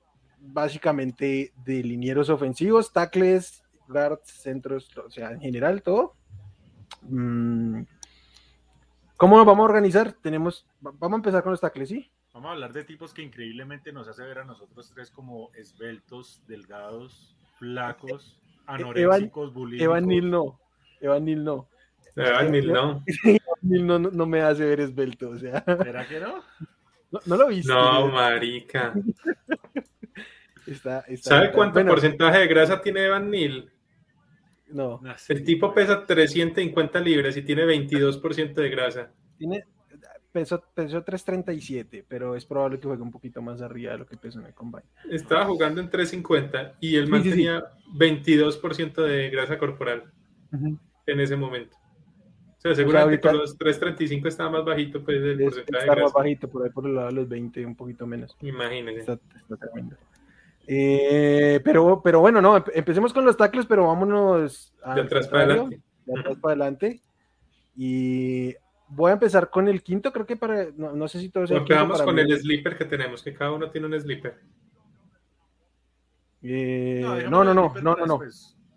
básicamente 0.40 1.52
de 1.64 1.82
linieros 1.82 2.28
ofensivos, 2.28 2.92
tackles, 2.92 3.62
guards, 3.88 4.30
centros, 4.30 4.90
o 4.98 5.10
sea, 5.10 5.30
en 5.30 5.40
general 5.40 5.82
todo. 5.82 6.14
Mm, 7.02 7.82
¿Cómo 9.16 9.36
nos 9.36 9.46
vamos 9.46 9.62
a 9.62 9.70
organizar? 9.70 10.12
Tenemos, 10.12 10.66
vamos 10.80 11.12
a 11.12 11.16
empezar 11.16 11.42
con 11.42 11.52
los 11.52 11.60
tackles, 11.60 11.88
¿sí? 11.88 12.10
Vamos 12.32 12.48
a 12.48 12.52
hablar 12.52 12.72
de 12.72 12.84
tipos 12.84 13.14
que 13.14 13.22
increíblemente 13.22 13.92
nos 13.92 14.08
hace 14.08 14.24
ver 14.24 14.40
a 14.40 14.44
nosotros 14.44 14.90
tres 14.92 15.10
como 15.10 15.52
esbeltos, 15.54 16.42
delgados, 16.48 17.36
flacos, 17.58 18.40
e-, 18.42 18.62
anoréxicos, 18.66 19.52
bulímicos. 19.52 19.84
Evan 19.84 20.06
Neal 20.06 20.30
no. 20.30 20.60
Evan 21.00 21.24
Neal 21.24 21.44
no. 21.44 21.68
Evan 22.16 22.52
Neal 22.52 22.66
no. 22.68 23.04
Evan 23.24 23.86
no, 23.86 23.98
no, 23.98 24.26
me 24.26 24.40
hace 24.42 24.64
ver 24.64 24.80
esbelto, 24.80 25.30
o 25.30 25.38
sea. 25.38 25.64
¿Será 25.64 26.06
que 26.06 26.20
no? 26.20 26.42
No, 27.26 27.36
lo 27.36 27.48
viste. 27.48 27.72
No, 27.72 28.08
marica. 28.08 28.92
está, 30.66 31.04
¿Sabe 31.20 31.52
cuánto 31.52 31.84
porcentaje 31.86 32.38
de 32.38 32.46
grasa 32.46 32.80
tiene 32.80 33.04
Evan 33.04 33.30
Neal? 33.30 33.70
No. 34.68 35.00
El 35.28 35.44
tipo 35.44 35.72
pesa 35.72 36.04
350 36.04 36.98
libras 37.00 37.36
y 37.36 37.42
tiene 37.42 37.64
22% 37.64 38.54
de 38.54 38.68
grasa. 38.68 39.12
Tiene, 39.38 39.64
pesó, 40.34 40.58
337, 40.74 42.04
pero 42.08 42.34
es 42.34 42.44
probable 42.44 42.80
que 42.80 42.88
juegue 42.88 43.02
un 43.02 43.12
poquito 43.12 43.40
más 43.40 43.62
arriba 43.62 43.92
de 43.92 43.98
lo 43.98 44.06
que 44.06 44.16
pesó 44.16 44.40
en 44.40 44.46
el 44.46 44.54
combine. 44.54 44.84
Estaba 45.08 45.44
jugando 45.44 45.80
en 45.80 45.88
350 45.88 46.74
y 46.80 46.96
él 46.96 47.08
mantenía 47.08 47.64
22% 47.96 48.94
de 49.02 49.30
grasa 49.30 49.56
corporal 49.58 50.12
en 51.06 51.20
ese 51.20 51.36
momento. 51.36 51.76
O 51.76 52.60
sea, 52.60 52.74
seguramente 52.74 53.20
con 53.20 53.38
los 53.38 53.56
335 53.56 54.26
estaba 54.26 54.50
más 54.50 54.64
bajito, 54.64 55.04
pues 55.04 55.22
el 55.22 55.38
porcentaje 55.38 55.84
de 55.84 55.86
grasa. 55.86 56.02
más 56.02 56.12
bajito, 56.12 56.48
por 56.48 56.64
ahí 56.64 56.70
por 56.70 56.86
el 56.86 56.94
lado 56.96 57.08
de 57.08 57.14
los 57.14 57.28
20, 57.28 57.64
un 57.64 57.76
poquito 57.76 58.06
menos. 58.06 58.36
Imagínese. 58.40 59.00
Está, 59.00 59.18
tremendo. 59.56 59.96
Eh, 60.66 61.60
pero, 61.62 62.00
pero 62.02 62.20
bueno, 62.20 62.40
no, 62.40 62.64
empecemos 62.74 63.12
con 63.12 63.24
los 63.24 63.36
tackles, 63.36 63.66
pero 63.66 63.86
vámonos 63.86 64.74
de 64.94 65.00
atrás 65.00 65.28
para 65.28 65.44
adelante. 65.44 65.80
De 66.06 66.18
atrás 66.18 66.38
para 66.38 66.52
adelante. 66.52 67.00
Y 67.76 68.54
Voy 68.94 69.10
a 69.10 69.14
empezar 69.14 69.50
con 69.50 69.66
el 69.68 69.82
quinto, 69.82 70.12
creo 70.12 70.26
que 70.26 70.36
para. 70.36 70.68
No, 70.76 71.08
sé 71.08 71.20
si 71.20 71.28
todo 71.28 71.46
sea. 71.46 71.58
Empezamos 71.58 72.00
con 72.02 72.18
el 72.18 72.38
sleeper 72.38 72.76
que 72.78 72.84
tenemos, 72.84 73.22
que 73.22 73.34
cada 73.34 73.52
uno 73.52 73.70
tiene 73.70 73.86
un 73.88 74.00
sleeper. 74.00 74.40
Eh, 76.42 77.00
no, 77.28 77.42
no, 77.42 77.54
no, 77.54 77.74
no, 77.82 77.96
no, 77.96 78.06
no. 78.06 78.20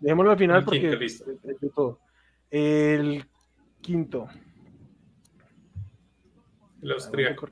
Dejémoslo 0.00 0.32
al 0.32 0.38
final 0.38 0.64
porque 0.64 0.92
es 1.04 1.24
de 1.24 1.70
todo. 1.74 2.00
El 2.50 3.24
quinto. 3.80 4.28
El 6.82 6.92
austríaco. 6.92 7.48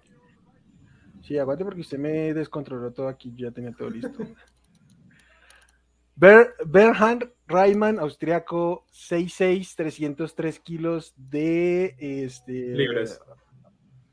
Sí, 1.22 1.36
aguante 1.38 1.64
porque 1.64 1.80
usted 1.80 1.98
me 1.98 2.32
descontroló 2.32 2.92
todo 2.92 3.08
aquí, 3.08 3.34
ya 3.36 3.50
tenía 3.50 3.72
todo 3.72 3.90
listo. 3.90 4.18
Ber 6.16 6.54
Bernhard 6.64 7.30
Reimann, 7.46 7.98
austriaco, 7.98 8.86
6'6, 8.90 9.74
303 9.76 10.60
kilos 10.60 11.14
de, 11.16 11.94
este, 11.98 12.52
libras. 12.52 13.20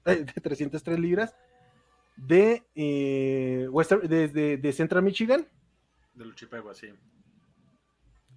Eh, 0.05 0.25
de 0.25 0.41
303 0.41 0.99
libras 0.99 1.33
de, 2.17 2.63
eh, 2.75 3.67
de, 4.61 4.73
Central 4.73 5.03
Michigan. 5.03 5.47
De 6.13 6.25
Luchipegua, 6.25 6.73
sí. 6.73 6.87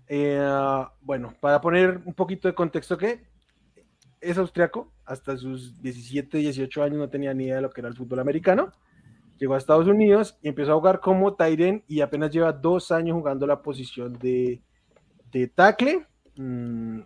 Eh, 0.08 0.94
bueno, 1.00 1.34
para 1.40 1.60
poner 1.60 2.00
un 2.04 2.14
poquito 2.14 2.46
de 2.46 2.54
contexto 2.54 2.96
que 2.96 3.26
es 4.20 4.38
austriaco, 4.38 4.92
hasta 5.04 5.36
sus 5.36 5.82
17, 5.82 6.38
18 6.38 6.82
años 6.84 6.98
no 6.98 7.08
tenía 7.10 7.34
ni 7.34 7.44
idea 7.44 7.56
de 7.56 7.62
lo 7.62 7.70
que 7.70 7.80
era 7.80 7.88
el 7.88 7.96
fútbol 7.96 8.20
americano 8.20 8.72
llegó 9.38 9.54
a 9.54 9.58
Estados 9.58 9.86
Unidos 9.86 10.38
y 10.42 10.48
empezó 10.48 10.72
a 10.72 10.76
jugar 10.76 11.00
como 11.00 11.34
Tyren 11.34 11.84
y 11.86 12.00
apenas 12.00 12.30
lleva 12.30 12.52
dos 12.52 12.90
años 12.90 13.14
jugando 13.16 13.46
la 13.46 13.62
posición 13.62 14.12
de, 14.18 14.60
de 15.30 15.48
tackle. 15.48 16.06
Mm, 16.36 17.00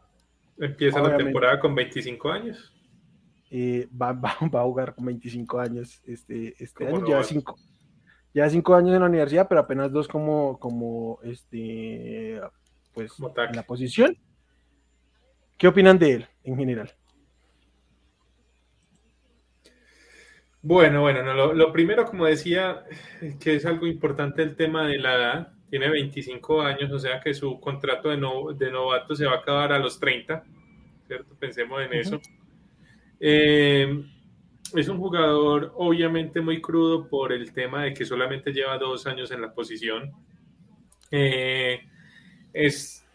Empieza 0.59 1.01
la 1.01 1.17
temporada 1.17 1.59
con 1.59 1.75
25 1.75 2.31
años. 2.31 2.73
Eh, 3.51 3.89
va, 4.01 4.13
va, 4.13 4.31
a 4.31 4.65
jugar 4.65 4.95
con 4.95 5.07
25 5.07 5.59
años 5.59 6.01
este, 6.07 6.55
este 6.63 6.87
año, 6.87 7.05
lleva 7.05 7.25
cinco, 7.25 7.57
lleva 8.33 8.49
cinco 8.49 8.75
años 8.75 8.95
en 8.95 9.01
la 9.01 9.09
universidad, 9.09 9.49
pero 9.49 9.61
apenas 9.61 9.91
dos 9.91 10.07
como, 10.07 10.59
como 10.59 11.19
este, 11.23 12.41
pues, 12.93 13.13
en 13.19 13.57
la 13.57 13.63
posición. 13.63 14.17
¿Qué 15.57 15.69
opinan 15.69 15.99
de 15.99 16.13
él 16.13 16.27
en 16.45 16.57
general? 16.57 16.91
Bueno, 20.63 21.01
bueno, 21.01 21.55
lo, 21.55 21.73
primero, 21.73 22.05
como 22.05 22.27
decía, 22.27 22.85
que 23.41 23.57
es 23.57 23.65
algo 23.65 23.87
importante 23.87 24.43
el 24.43 24.57
tema 24.57 24.87
de 24.87 24.99
la 24.99 25.15
edad. 25.15 25.53
Tiene 25.71 25.89
25 25.89 26.63
años, 26.63 26.91
o 26.93 26.99
sea 26.99 27.21
que 27.21 27.33
su 27.33 27.61
contrato 27.61 28.09
de, 28.09 28.17
de 28.17 28.73
novato 28.73 29.15
se 29.15 29.25
va 29.25 29.35
a 29.35 29.39
acabar 29.39 29.73
a 29.73 29.79
los 29.79 29.99
30, 29.99 30.45
¿cierto? 31.07 31.35
Pensemos 31.39 31.81
en 31.83 31.93
eso. 31.95 32.21
Eh, 33.21 34.05
es 34.75 34.89
un 34.89 34.99
jugador 34.99 35.73
obviamente 35.77 36.41
muy 36.41 36.61
crudo 36.61 37.09
por 37.09 37.33
el 37.33 37.53
tema 37.53 37.85
de 37.85 37.95
que 37.95 38.05
solamente 38.05 38.53
lleva 38.53 38.79
dos 38.79 39.07
años 39.07 39.31
en 39.31 39.43
la 39.43 39.53
posición. 39.53 40.13
Eh, 41.11 41.81
es 42.53 43.07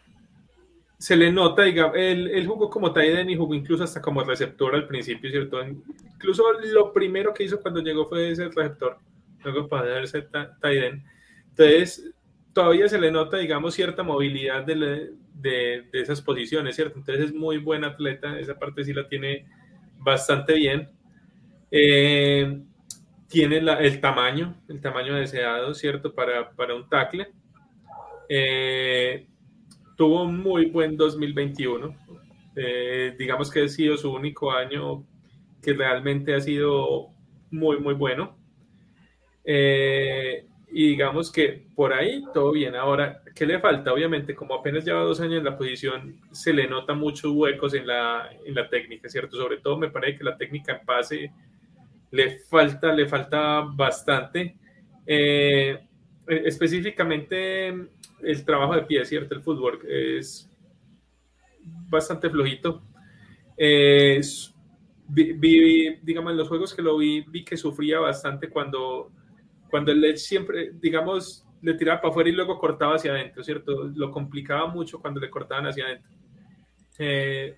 se 1.06 1.14
le 1.14 1.30
nota, 1.30 1.62
digamos, 1.62 1.96
él, 1.96 2.44
jugó 2.48 2.68
como 2.68 2.92
tight 2.92 3.30
y 3.30 3.36
jugó 3.36 3.54
incluso 3.54 3.84
hasta 3.84 4.02
como 4.02 4.24
receptor 4.24 4.74
al 4.74 4.88
principio, 4.88 5.30
¿cierto? 5.30 5.60
Incluso 5.64 6.42
lo 6.64 6.92
primero 6.92 7.32
que 7.32 7.44
hizo 7.44 7.60
cuando 7.60 7.80
llegó 7.80 8.08
fue 8.08 8.34
ser 8.34 8.52
receptor, 8.52 8.98
luego 9.44 9.68
para 9.68 10.04
ser 10.04 10.28
tight 10.60 11.04
Entonces, 11.50 12.12
todavía 12.52 12.88
se 12.88 12.98
le 12.98 13.12
nota, 13.12 13.36
digamos, 13.36 13.74
cierta 13.74 14.02
movilidad 14.02 14.64
de, 14.64 15.12
de, 15.32 15.84
esas 15.92 16.20
posiciones, 16.20 16.74
¿cierto? 16.74 16.98
Entonces 16.98 17.26
es 17.26 17.32
muy 17.32 17.58
buen 17.58 17.84
atleta, 17.84 18.40
esa 18.40 18.58
parte 18.58 18.82
sí 18.82 18.92
la 18.92 19.06
tiene 19.06 19.46
bastante 19.98 20.54
bien. 20.54 20.90
Eh, 21.70 22.62
tiene 23.28 23.58
el 23.58 24.00
tamaño, 24.00 24.60
el 24.68 24.80
tamaño 24.80 25.14
deseado, 25.14 25.72
¿cierto? 25.72 26.12
Para, 26.12 26.50
para 26.50 26.74
un 26.74 26.88
tackle. 26.88 27.28
Eh, 28.28 29.28
tuvo 29.96 30.22
un 30.24 30.38
muy 30.40 30.66
buen 30.66 30.96
2021. 30.96 31.94
Eh, 32.54 33.14
digamos 33.18 33.50
que 33.50 33.64
ha 33.64 33.68
sido 33.68 33.96
su 33.96 34.12
único 34.12 34.52
año 34.52 35.04
que 35.62 35.72
realmente 35.72 36.34
ha 36.34 36.40
sido 36.40 37.08
muy, 37.50 37.78
muy 37.78 37.94
bueno. 37.94 38.36
Eh, 39.44 40.46
y 40.70 40.88
digamos 40.88 41.32
que 41.32 41.66
por 41.74 41.92
ahí 41.92 42.22
todo 42.34 42.52
bien. 42.52 42.74
Ahora, 42.74 43.22
¿qué 43.34 43.46
le 43.46 43.58
falta? 43.60 43.92
Obviamente, 43.92 44.34
como 44.34 44.54
apenas 44.54 44.84
lleva 44.84 45.00
dos 45.00 45.20
años 45.20 45.38
en 45.38 45.44
la 45.44 45.56
posición, 45.56 46.20
se 46.32 46.52
le 46.52 46.66
nota 46.66 46.94
muchos 46.94 47.32
huecos 47.32 47.74
en 47.74 47.86
la, 47.86 48.28
en 48.44 48.54
la 48.54 48.68
técnica, 48.68 49.08
¿cierto? 49.08 49.36
Sobre 49.36 49.58
todo 49.58 49.78
me 49.78 49.90
parece 49.90 50.18
que 50.18 50.24
la 50.24 50.36
técnica 50.36 50.72
en 50.72 50.84
pase 50.84 51.32
le 52.10 52.38
falta, 52.40 52.92
le 52.92 53.06
falta 53.06 53.60
bastante. 53.60 54.56
Eh, 55.06 55.78
específicamente 56.26 57.72
el 58.22 58.44
trabajo 58.44 58.74
de 58.74 58.82
pie, 58.82 59.04
¿cierto? 59.04 59.34
El 59.34 59.42
fútbol 59.42 59.80
es 59.88 60.50
bastante 61.88 62.30
flojito. 62.30 62.82
vi, 65.08 65.96
digamos, 66.02 66.32
en 66.32 66.36
los 66.36 66.48
juegos 66.48 66.74
que 66.74 66.82
lo 66.82 66.98
vi, 66.98 67.20
vi 67.22 67.44
que 67.44 67.56
sufría 67.56 68.00
bastante 68.00 68.48
cuando, 68.48 69.10
cuando 69.70 69.92
él 69.92 70.16
siempre, 70.18 70.72
digamos, 70.74 71.46
le 71.62 71.74
tiraba 71.74 72.00
para 72.00 72.10
afuera 72.10 72.30
y 72.30 72.32
luego 72.32 72.58
cortaba 72.58 72.96
hacia 72.96 73.12
adentro, 73.12 73.42
¿cierto? 73.42 73.90
Lo 73.94 74.10
complicaba 74.10 74.66
mucho 74.68 75.00
cuando 75.00 75.20
le 75.20 75.30
cortaban 75.30 75.66
hacia 75.66 75.84
adentro. 75.84 76.10
Eh, 76.98 77.56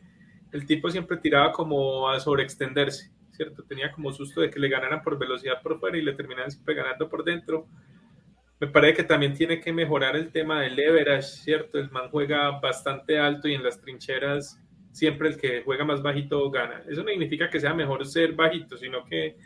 el 0.52 0.66
tipo 0.66 0.90
siempre 0.90 1.18
tiraba 1.18 1.52
como 1.52 2.08
a 2.08 2.18
sobreextenderse, 2.18 3.12
¿cierto? 3.32 3.62
Tenía 3.64 3.92
como 3.92 4.12
susto 4.12 4.40
de 4.40 4.50
que 4.50 4.58
le 4.58 4.68
ganaran 4.68 5.02
por 5.02 5.18
velocidad 5.18 5.60
por 5.62 5.78
fuera 5.78 5.98
y 5.98 6.02
le 6.02 6.14
terminaban 6.14 6.50
siempre 6.50 6.74
ganando 6.74 7.08
por 7.08 7.24
dentro 7.24 7.66
me 8.60 8.66
parece 8.66 8.94
que 8.94 9.04
también 9.04 9.34
tiene 9.34 9.60
que 9.60 9.72
mejorar 9.72 10.16
el 10.16 10.30
tema 10.30 10.62
del 10.62 10.76
leverage, 10.76 11.22
¿cierto? 11.22 11.78
El 11.78 11.90
man 11.90 12.08
juega 12.10 12.58
bastante 12.60 13.18
alto 13.18 13.48
y 13.48 13.54
en 13.54 13.62
las 13.62 13.80
trincheras 13.80 14.60
siempre 14.90 15.28
el 15.28 15.36
que 15.36 15.62
juega 15.62 15.84
más 15.84 16.02
bajito 16.02 16.50
gana. 16.50 16.82
Eso 16.88 17.02
no 17.02 17.10
significa 17.10 17.48
que 17.48 17.60
sea 17.60 17.72
mejor 17.72 18.04
ser 18.06 18.32
bajito, 18.32 18.76
sino 18.76 19.04
que 19.04 19.36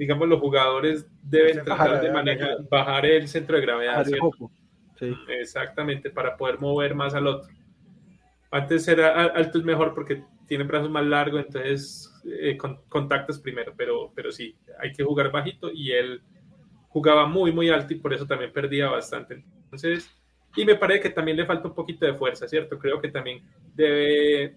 digamos, 0.00 0.26
los 0.28 0.40
jugadores 0.40 1.06
deben 1.22 1.62
tratar 1.62 2.00
de 2.00 2.10
manejar, 2.10 2.66
bajar 2.70 3.04
el 3.04 3.28
centro 3.28 3.56
de 3.56 3.62
gravedad. 3.62 4.06
Sí. 4.98 5.14
Exactamente, 5.28 6.08
para 6.08 6.38
poder 6.38 6.58
mover 6.58 6.94
más 6.94 7.14
al 7.14 7.26
otro. 7.26 7.52
Antes 8.50 8.88
era 8.88 9.24
alto 9.24 9.58
es 9.58 9.64
mejor 9.64 9.92
porque 9.94 10.24
tiene 10.46 10.64
brazos 10.64 10.88
más 10.88 11.04
largos, 11.04 11.44
entonces 11.44 12.10
eh, 12.24 12.56
contactos 12.88 13.38
primero, 13.40 13.74
pero, 13.76 14.10
pero 14.14 14.32
sí, 14.32 14.56
hay 14.80 14.90
que 14.92 15.04
jugar 15.04 15.30
bajito 15.30 15.70
y 15.70 15.92
él 15.92 16.22
jugaba 16.90 17.26
muy, 17.26 17.52
muy 17.52 17.70
alto 17.70 17.94
y 17.94 17.96
por 17.96 18.12
eso 18.12 18.26
también 18.26 18.52
perdía 18.52 18.88
bastante. 18.88 19.42
Entonces, 19.64 20.10
y 20.56 20.64
me 20.64 20.74
parece 20.74 21.00
que 21.00 21.10
también 21.10 21.36
le 21.36 21.46
falta 21.46 21.68
un 21.68 21.74
poquito 21.74 22.04
de 22.04 22.14
fuerza, 22.14 22.48
¿cierto? 22.48 22.78
Creo 22.78 23.00
que 23.00 23.08
también 23.08 23.42
debe 23.74 24.56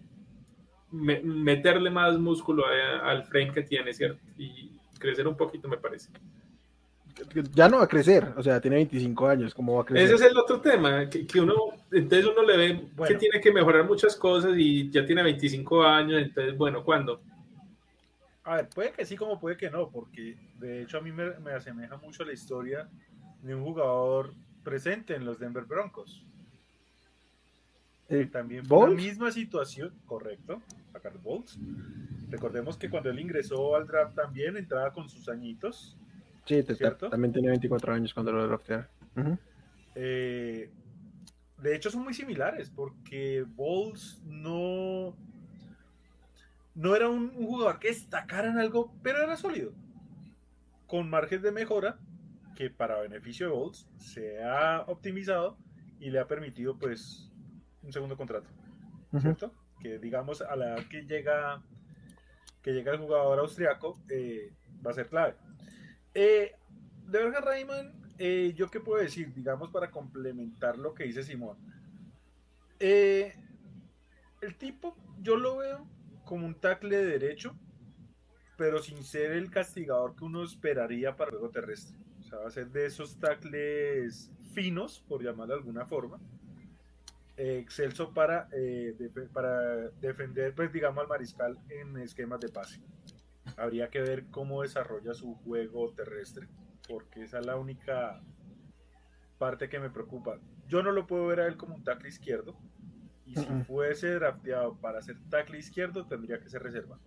meterle 0.91 1.89
más 1.89 2.17
músculo 2.19 2.65
al 3.03 3.23
frame 3.23 3.51
que 3.51 3.63
tiene, 3.63 3.93
¿cierto? 3.93 4.19
Y 4.37 4.71
crecer 4.99 5.27
un 5.27 5.37
poquito, 5.37 5.67
me 5.67 5.77
parece. 5.77 6.09
Ya 7.53 7.69
no 7.69 7.77
va 7.77 7.83
a 7.83 7.87
crecer, 7.87 8.33
o 8.35 8.41
sea, 8.41 8.59
tiene 8.59 8.77
25 8.77 9.27
años, 9.27 9.53
¿cómo 9.53 9.75
va 9.75 9.83
a 9.83 9.85
crecer? 9.85 10.05
Ese 10.05 10.15
es 10.15 10.31
el 10.31 10.37
otro 10.37 10.59
tema, 10.59 11.07
que, 11.07 11.39
uno, 11.39 11.53
entonces 11.91 12.25
uno 12.25 12.41
le 12.41 12.57
ve 12.57 12.85
que 13.07 13.15
tiene 13.15 13.39
que 13.39 13.51
mejorar 13.51 13.85
muchas 13.85 14.15
cosas 14.15 14.53
y 14.57 14.89
ya 14.89 15.05
tiene 15.05 15.21
25 15.21 15.83
años, 15.83 16.21
entonces, 16.21 16.57
bueno, 16.57 16.83
¿cuándo? 16.83 17.21
A 18.43 18.57
ver, 18.57 18.69
puede 18.69 18.91
que 18.91 19.05
sí, 19.05 19.15
como 19.15 19.39
puede 19.39 19.55
que 19.57 19.69
no, 19.69 19.89
porque 19.89 20.37
de 20.59 20.81
hecho 20.81 20.97
a 20.97 21.01
mí 21.01 21.11
me, 21.11 21.31
me 21.39 21.53
asemeja 21.53 21.97
mucho 21.97 22.25
la 22.25 22.33
historia 22.33 22.89
de 23.41 23.55
un 23.55 23.63
jugador 23.63 24.33
presente 24.63 25.15
en 25.15 25.25
los 25.25 25.39
Denver 25.39 25.65
Broncos. 25.65 26.25
Eh, 28.09 28.25
también 28.31 28.65
fue 28.65 28.89
la 28.89 28.95
misma 28.95 29.31
situación, 29.31 29.93
correcto, 30.05 30.61
a 30.93 30.99
Carl 30.99 31.17
Bolts. 31.19 31.57
Recordemos 32.29 32.77
que 32.77 32.89
cuando 32.89 33.09
él 33.09 33.19
ingresó 33.19 33.75
al 33.75 33.87
draft 33.87 34.15
también 34.15 34.57
entraba 34.57 34.91
con 34.91 35.09
sus 35.09 35.29
añitos. 35.29 35.97
Sí, 36.45 36.63
también 37.09 37.31
tenía 37.31 37.51
24 37.51 37.93
años 37.93 38.13
cuando 38.13 38.33
lo 38.33 38.45
draftearon. 38.45 38.87
Eh, 39.95 40.69
de 41.61 41.75
hecho, 41.75 41.89
son 41.89 42.03
muy 42.03 42.13
similares 42.13 42.69
porque 42.69 43.45
Bolts 43.47 44.21
no, 44.25 45.15
no 46.75 46.95
era 46.95 47.09
un, 47.09 47.33
jugador 47.33 47.79
que 47.79 47.89
destacara 47.89 48.49
en 48.49 48.57
algo, 48.57 48.93
pero 49.01 49.21
era 49.21 49.37
sólido. 49.37 49.73
Con 50.87 51.09
margen 51.09 51.41
de 51.41 51.51
mejora 51.51 51.99
que 52.55 52.69
para 52.69 53.01
beneficio 53.01 53.47
de 53.47 53.53
Bolts 53.53 53.87
se 53.97 54.43
ha 54.43 54.81
optimizado 54.87 55.57
y 55.99 56.11
le 56.11 56.19
ha 56.19 56.27
permitido 56.27 56.77
pues 56.77 57.31
un 57.81 57.91
segundo 57.91 58.15
contrato, 58.15 58.49
¿cierto? 59.19 59.51
Que 59.81 59.97
digamos 59.97 60.41
a 60.41 60.55
la 60.55 60.75
edad 60.75 60.87
que 60.87 61.05
llega 61.05 61.61
que 62.61 62.71
llega 62.71 62.93
el 62.93 62.99
jugador 62.99 63.39
austriaco 63.39 63.99
eh, 64.09 64.53
va 64.85 64.91
a 64.91 64.93
ser 64.93 65.09
clave. 65.09 65.35
Eh, 66.13 66.55
de 67.07 67.23
verdad, 67.23 67.43
Rayman, 67.43 67.93
eh, 68.17 68.53
yo 68.55 68.69
qué 68.69 68.79
puedo 68.79 69.01
decir, 69.01 69.33
digamos 69.33 69.69
para 69.69 69.91
complementar 69.91 70.77
lo 70.77 70.93
que 70.93 71.03
dice 71.05 71.23
Simón. 71.23 71.57
Eh, 72.79 73.33
el 74.41 74.55
tipo, 74.55 74.95
yo 75.21 75.37
lo 75.37 75.57
veo 75.57 75.87
como 76.33 76.47
un 76.47 76.55
tackle 76.55 76.97
de 76.97 77.05
derecho, 77.05 77.55
pero 78.57 78.81
sin 78.81 79.03
ser 79.03 79.33
el 79.33 79.51
castigador 79.51 80.15
que 80.15 80.23
uno 80.25 80.43
esperaría 80.43 81.15
para 81.15 81.29
el 81.29 81.37
juego 81.37 81.51
terrestre. 81.51 81.95
O 82.21 82.23
sea, 82.23 82.39
va 82.39 82.47
a 82.47 82.49
ser 82.49 82.71
de 82.71 82.87
esos 82.87 83.19
tackles 83.19 84.31
finos, 84.51 85.05
por 85.07 85.23
llamarlo 85.23 85.53
de 85.53 85.59
alguna 85.59 85.85
forma, 85.85 86.19
excelso 87.37 88.15
para, 88.15 88.49
eh, 88.51 88.95
para 89.31 89.89
defender, 90.01 90.55
pues 90.55 90.73
digamos, 90.73 91.03
al 91.03 91.07
mariscal 91.07 91.59
en 91.69 91.97
esquemas 91.97 92.39
de 92.39 92.49
pase. 92.49 92.81
Habría 93.55 93.91
que 93.91 94.01
ver 94.01 94.25
cómo 94.31 94.63
desarrolla 94.63 95.13
su 95.13 95.35
juego 95.35 95.93
terrestre, 95.93 96.47
porque 96.89 97.25
esa 97.25 97.41
es 97.41 97.45
la 97.45 97.57
única 97.57 98.23
parte 99.37 99.69
que 99.69 99.79
me 99.79 99.91
preocupa. 99.91 100.39
Yo 100.67 100.81
no 100.81 100.91
lo 100.91 101.05
puedo 101.05 101.27
ver 101.27 101.41
a 101.41 101.47
él 101.47 101.57
como 101.57 101.75
un 101.75 101.83
tackle 101.83 102.09
izquierdo, 102.09 102.57
y 103.33 103.39
si 103.39 103.63
fuese 103.65 104.13
drafteado 104.13 104.75
para 104.75 105.01
ser 105.01 105.17
tackle 105.29 105.57
izquierdo, 105.57 106.05
tendría 106.05 106.39
que 106.39 106.49
ser 106.49 106.61
reserva. 106.61 106.99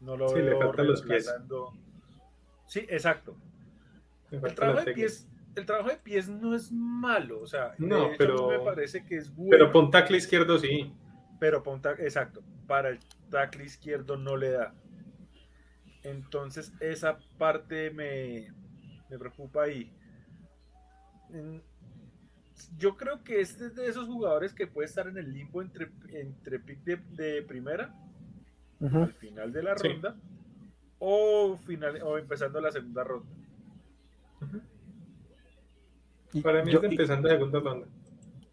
No 0.00 0.16
lo 0.16 0.32
veo 0.32 0.72
reemplazando. 0.72 1.72
Sí, 2.66 2.86
exacto. 2.88 3.36
El 4.30 4.54
trabajo 4.54 4.84
de 4.84 4.92
pies 4.92 5.28
el 5.56 5.66
trabajo 5.66 5.88
de 5.88 5.96
pies 5.96 6.28
no 6.28 6.54
es 6.54 6.70
malo, 6.70 7.40
o 7.40 7.46
sea, 7.46 7.74
no, 7.78 8.10
pero 8.16 8.48
me 8.48 8.60
parece 8.60 9.04
que 9.04 9.16
es 9.16 9.34
bueno. 9.34 9.50
Pero 9.50 9.72
con 9.72 9.90
tackle 9.90 10.16
izquierdo 10.16 10.58
sí. 10.58 10.92
Pero 11.40 11.62
con 11.62 11.80
exacto, 11.98 12.42
para 12.66 12.90
el 12.90 13.00
tackle 13.30 13.64
izquierdo 13.64 14.16
no 14.16 14.36
le 14.36 14.50
da. 14.50 14.74
Entonces 16.02 16.72
esa 16.80 17.18
parte 17.36 17.90
me, 17.90 18.52
me 19.08 19.18
preocupa 19.18 19.64
ahí. 19.64 19.92
Yo 22.78 22.96
creo 22.96 23.22
que 23.22 23.40
este 23.40 23.66
es 23.66 23.74
de 23.74 23.86
esos 23.86 24.06
jugadores 24.06 24.52
que 24.52 24.66
puede 24.66 24.86
estar 24.86 25.06
en 25.06 25.18
el 25.18 25.32
limbo 25.32 25.62
entre, 25.62 25.90
entre 26.12 26.58
pick 26.58 26.80
de, 26.84 27.42
primera 27.42 27.94
al 28.80 29.12
final 29.12 29.52
de 29.52 29.62
la 29.62 29.74
ronda 29.74 30.16
o, 30.98 31.56
final, 31.56 32.00
o 32.02 32.18
empezando 32.18 32.60
la 32.60 32.70
segunda 32.70 33.04
ronda. 33.04 33.28
Para 36.42 36.64
mí 36.64 36.72
yo, 36.72 36.82
empezando 36.82 37.28
la 37.28 37.34
segunda 37.34 37.60
ronda. 37.60 37.86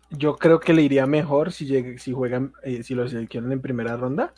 Yo 0.10 0.38
creo 0.38 0.60
que 0.60 0.74
le 0.74 0.82
iría 0.82 1.06
mejor 1.06 1.52
si, 1.52 1.65
llegue, 1.65 2.00
si 2.00 2.13
juegan, 2.13 2.54
eh, 2.63 2.82
si 2.84 2.96
lo 2.96 3.08
seleccionan 3.08 3.52
en 3.52 3.62
primera 3.62 3.96
ronda. 3.98 4.34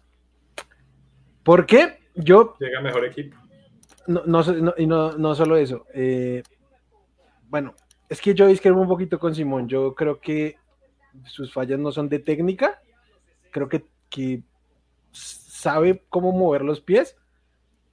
¿Por 1.44 1.66
qué? 1.66 2.00
Yo. 2.16 2.56
Llega 2.60 2.82
mejor 2.82 3.06
equipo. 3.06 3.38
No, 4.08 4.24
no, 4.26 4.74
y 4.78 4.88
no, 4.88 5.18
no 5.18 5.36
solo 5.36 5.56
eso. 5.56 5.86
Eh, 5.94 6.42
bueno, 7.48 7.76
es 8.10 8.22
que 8.22 8.34
yo 8.34 8.48
discrepo 8.48 8.80
un 8.80 8.88
poquito 8.88 9.20
con 9.20 9.36
Simón. 9.36 9.68
Yo 9.68 9.96
creo 9.96 10.20
que 10.20 10.58
sus 11.26 11.54
fallas 11.54 11.80
no 11.80 11.92
son 11.92 12.10
de 12.10 12.20
técnica. 12.20 12.82
Creo 13.52 13.70
que, 13.70 13.86
que 14.10 14.44
sabe 15.12 16.04
cómo 16.10 16.32
mover 16.32 16.64
los 16.64 16.82
pies. 16.82 17.16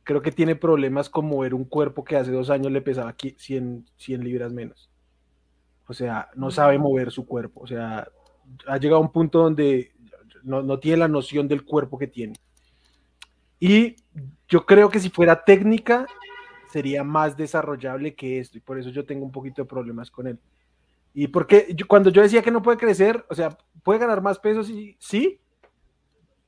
Creo 0.04 0.22
que 0.22 0.32
tiene 0.32 0.56
problemas 0.56 1.10
con 1.10 1.26
mover 1.26 1.52
un 1.52 1.64
cuerpo 1.64 2.04
que 2.04 2.16
hace 2.16 2.30
dos 2.30 2.50
años 2.50 2.72
le 2.72 2.80
pesaba 2.80 3.14
100, 3.18 3.86
100 3.96 4.24
libras 4.24 4.52
menos. 4.52 4.90
O 5.86 5.94
sea, 5.94 6.30
no 6.34 6.50
sabe 6.50 6.78
mover 6.78 7.10
su 7.10 7.26
cuerpo. 7.26 7.60
O 7.60 7.66
sea, 7.66 8.08
ha 8.66 8.78
llegado 8.78 8.98
a 8.98 9.04
un 9.04 9.12
punto 9.12 9.40
donde 9.40 9.92
no, 10.42 10.78
tiene 10.78 10.98
la 10.98 11.08
noción 11.08 11.48
del 11.48 11.64
cuerpo 11.64 11.98
que 11.98 12.06
tiene. 12.06 12.34
Y 13.58 13.96
yo 14.48 14.64
creo 14.64 14.90
que 14.90 15.00
si 15.00 15.10
fuera 15.10 15.44
técnica, 15.44 16.06
sería 16.76 17.02
más 17.02 17.38
desarrollable 17.38 18.14
que 18.14 18.38
esto. 18.38 18.58
Y 18.58 18.60
por 18.60 18.78
eso 18.78 18.90
yo 18.90 19.06
tengo 19.06 19.24
un 19.24 19.32
poquito 19.32 19.62
de 19.62 19.66
problemas 19.66 20.10
con 20.10 20.26
él. 20.26 20.38
Y 21.14 21.28
porque 21.28 21.74
cuando 21.88 22.10
yo 22.10 22.20
decía 22.20 22.42
que 22.42 22.50
no 22.50 22.60
puede 22.60 22.76
crecer, 22.76 23.24
o 23.30 23.34
sea, 23.34 23.56
puede 23.82 23.98
ganar 23.98 24.20
más 24.20 24.38
peso, 24.38 24.62
sí, 24.62 24.94
sí. 25.00 25.40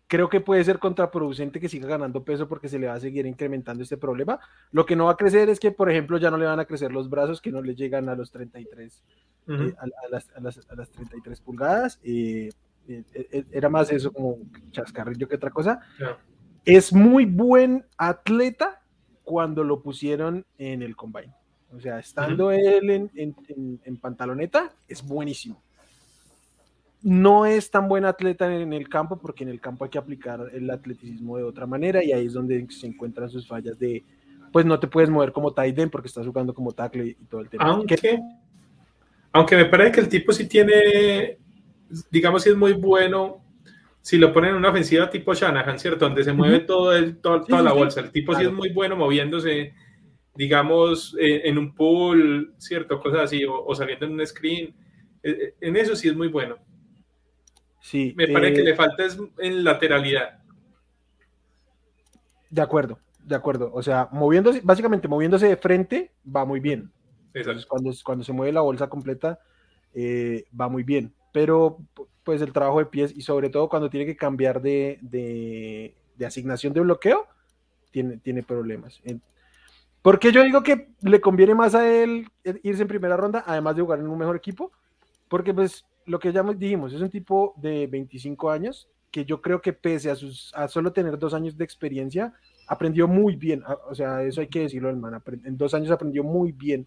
Creo 0.07 0.29
que 0.29 0.43
puede 0.43 0.63
ser 0.65 0.79
contraproducente 0.79 1.61
que 1.61 1.69
siga 1.71 1.89
ganando 1.89 2.25
peso 2.25 2.47
porque 2.47 2.69
se 2.69 2.79
le 2.79 2.89
va 2.89 2.93
a 2.93 3.01
seguir 3.01 3.25
incrementando 3.25 3.83
este 3.83 3.97
problema. 3.97 4.39
Lo 4.71 4.85
que 4.85 4.97
no 4.97 5.07
va 5.07 5.13
a 5.13 5.17
crecer 5.17 5.49
es 5.49 5.59
que, 5.59 5.71
por 5.71 5.91
ejemplo, 5.91 6.19
ya 6.19 6.31
no 6.31 6.37
le 6.37 6.45
van 6.45 6.61
a 6.61 6.67
crecer 6.67 6.93
los 6.93 7.09
brazos 7.09 7.41
que 7.41 7.51
no 7.51 7.63
le 7.63 7.75
llegan 7.75 8.11
a 8.11 8.15
los 8.15 8.31
33 8.31 9.03
eh, 9.49 9.75
a, 9.79 9.87
las, 10.11 10.29
a, 10.37 10.41
las, 10.41 10.59
a, 10.69 10.75
las, 10.75 10.91
33 10.91 11.41
pulgadas. 11.41 12.01
Eh, 12.03 12.51
eh, 12.87 13.45
era 13.51 13.71
más 13.71 13.91
eso 13.91 14.13
como 14.13 14.37
chascarrillo 14.73 15.27
que 15.27 15.37
otra 15.37 15.51
cosa. 15.51 15.81
Es 16.67 16.93
muy 16.93 17.25
buen 17.25 17.87
atleta 17.97 18.83
cuando 19.29 19.63
lo 19.63 19.83
pusieron 19.83 20.47
en 20.57 20.81
el 20.81 20.97
combine. 20.97 21.35
O 21.77 21.79
sea, 21.79 21.99
estando 21.99 22.51
él 22.51 22.89
en, 22.89 23.11
en, 23.15 23.81
en, 23.85 23.97
pantaloneta, 23.99 24.73
es 24.89 25.07
buenísimo. 25.07 25.63
No 27.03 27.45
es 27.45 27.71
tan 27.71 27.91
buen 27.91 28.07
atleta 28.07 28.51
en 28.51 28.73
el 28.73 28.89
campo 28.89 29.19
porque 29.19 29.45
en 29.45 29.51
el 29.51 29.61
campo 29.61 29.85
hay 29.85 29.91
que 29.91 29.99
aplicar 29.99 30.49
el 30.55 30.71
atleticismo 30.71 31.37
de 31.37 31.43
otra 31.43 31.67
manera 31.67 32.03
y 32.03 32.11
ahí 32.11 32.25
es 32.25 32.33
donde 32.33 32.67
se 32.71 32.87
encuentran 32.87 33.29
sus 33.29 33.47
fallas 33.47 33.79
de, 33.79 34.03
pues 34.51 34.65
no 34.65 34.81
te 34.81 34.87
puedes 34.87 35.11
mover 35.11 35.31
como 35.31 35.53
tight 35.53 35.79
end 35.79 35.91
porque 35.91 36.09
estás 36.09 36.27
jugando 36.27 36.55
como 36.55 36.73
tackle 36.73 37.09
y 37.09 37.15
todo 37.27 37.43
el 37.43 37.51
tema. 37.51 37.65
Aunque, 37.65 38.19
aunque 39.31 39.57
me 39.57 39.67
parece 39.67 39.93
que 39.93 40.01
el 40.01 40.09
tipo 40.09 40.33
sí 40.33 40.49
tiene, 40.49 41.37
digamos, 42.11 42.45
si 42.45 42.49
es 42.49 42.57
muy 42.57 42.73
bueno, 42.73 43.43
si 44.03 44.17
lo 44.17 44.33
ponen 44.33 44.51
en 44.51 44.57
una 44.57 44.71
ofensiva 44.71 45.11
tipo 45.11 45.35
Shanahan, 45.35 45.79
¿cierto? 45.79 46.05
Donde 46.07 46.25
se 46.25 46.33
mueve 46.33 46.61
todo 46.61 46.97
el, 46.97 47.19
toda 47.19 47.63
la 47.63 47.73
bolsa. 47.73 48.01
El 48.01 48.11
tipo 48.11 48.35
sí 48.35 48.45
es 48.45 48.53
muy 48.53 48.71
bueno 48.71 48.97
moviéndose, 48.97 49.75
digamos, 50.35 51.17
eh, 51.21 51.43
en 51.45 51.59
un 51.59 51.75
pool, 51.75 52.55
¿cierto? 52.59 53.01
Cosas 53.01 53.21
así, 53.25 53.45
o, 53.45 53.75
saliendo 53.75 54.07
en 54.07 54.13
un 54.13 54.27
screen. 54.27 54.75
Eh, 55.23 55.31
eh, 55.31 55.55
en 55.61 55.77
eso 55.77 55.95
sí 55.95 56.09
es 56.09 56.17
muy 56.17 56.29
bueno. 56.29 56.57
Sí. 57.81 58.15
Me 58.17 58.29
parece 58.29 58.55
que 58.55 58.63
le 58.63 58.75
falta 58.75 59.05
es 59.05 59.19
en 59.39 59.65
lateralidad. 59.65 60.39
De 62.51 62.63
acuerdo, 62.63 62.99
de 63.23 63.35
acuerdo. 63.35 63.71
O 63.75 63.83
sea, 63.83 64.09
moviéndose, 64.11 64.61
básicamente 64.65 65.07
moviéndose 65.07 65.49
de 65.49 65.57
frente, 65.57 66.13
va 66.25 66.45
muy 66.45 66.61
bien 66.61 66.91
cuando, 67.69 67.93
cuando 68.05 68.25
se 68.25 68.33
mueve 68.33 68.53
la 68.53 68.63
bolsa 68.63 68.89
completa, 68.89 69.39
va 70.59 70.69
muy 70.69 70.83
bien. 70.83 71.13
Pero 71.33 71.79
pues 72.29 72.43
el 72.43 72.53
trabajo 72.53 72.79
de 72.79 72.85
pies 72.85 73.17
y 73.17 73.23
sobre 73.23 73.49
todo 73.49 73.71
cuando 73.71 73.89
tiene 73.89 74.05
que 74.05 74.15
cambiar 74.15 74.61
de, 74.61 74.99
de, 75.01 76.27
asignación 76.27 76.75
de 76.75 76.81
bloqueo, 76.81 77.27
tiene, 77.91 78.19
tiene 78.19 78.43
problemas. 78.43 79.01
Porque 80.03 80.31
yo 80.31 80.45
digo 80.45 80.63
que 80.63 80.89
le 81.01 81.23
conviene 81.23 81.55
más 81.55 81.75
a 81.75 81.91
él 81.91 82.29
irse 82.63 82.83
en 82.83 82.89
primera 82.89 83.17
ronda, 83.17 83.45
además 83.47 83.77
de 83.77 83.81
jugar 83.81 84.01
en 84.01 84.09
un 84.09 84.19
mejor 84.19 84.37
equipo, 84.37 84.71
porque 85.31 85.55
pues 85.55 85.87
lo 86.05 86.19
que 86.19 86.31
ya 86.31 86.43
dijimos, 86.43 86.93
es 86.93 87.01
un 87.01 87.09
tipo 87.09 87.55
de 87.57 87.87
25 87.87 88.51
años 88.51 88.91
que 89.11 89.25
yo 89.25 89.41
creo 89.41 89.63
que 89.63 89.73
pese 89.73 90.11
a, 90.11 90.69
solo 90.69 90.93
tener 90.93 91.19
dos 91.19 91.33
años 91.33 91.57
de 91.57 91.65
experiencia, 91.65 92.35
aprendió 92.67 93.09
muy 93.09 93.37
bien, 93.37 93.63
o 93.89 93.95
sea, 93.95 94.23
eso 94.23 94.43
hay 94.43 94.49
que 94.49 94.61
decirlo, 94.61 94.91
hermano, 94.91 95.23
en 95.47 95.57
dos 95.57 95.73
años 95.73 95.91
aprendió 95.91 96.23
muy 96.23 96.53
bien 96.53 96.87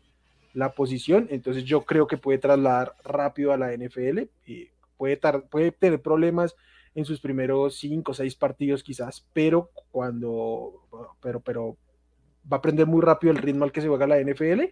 la 0.53 0.71
posición, 0.71 1.25
entonces 1.31 1.63
yo 1.63 1.81
creo 1.81 2.05
que 2.05 2.17
puede 2.17 2.37
trasladar 2.37 2.93
rápido 3.03 3.53
a 3.53 3.57
la 3.57 3.75
NFL 3.75 4.19
puede, 5.01 5.17
puede 5.49 5.71
tener 5.71 5.99
problemas 5.99 6.55
en 6.93 7.05
sus 7.05 7.19
primeros 7.19 7.75
cinco 7.79 8.11
o 8.11 8.13
seis 8.13 8.35
partidos 8.35 8.83
quizás, 8.83 9.25
pero 9.33 9.71
cuando, 9.89 10.87
pero, 11.19 11.39
pero 11.39 11.75
va 12.51 12.57
a 12.57 12.59
aprender 12.59 12.85
muy 12.85 13.01
rápido 13.01 13.31
el 13.31 13.39
ritmo 13.39 13.63
al 13.63 13.71
que 13.71 13.81
se 13.81 13.87
juega 13.87 14.05
la 14.05 14.21
NFL, 14.21 14.65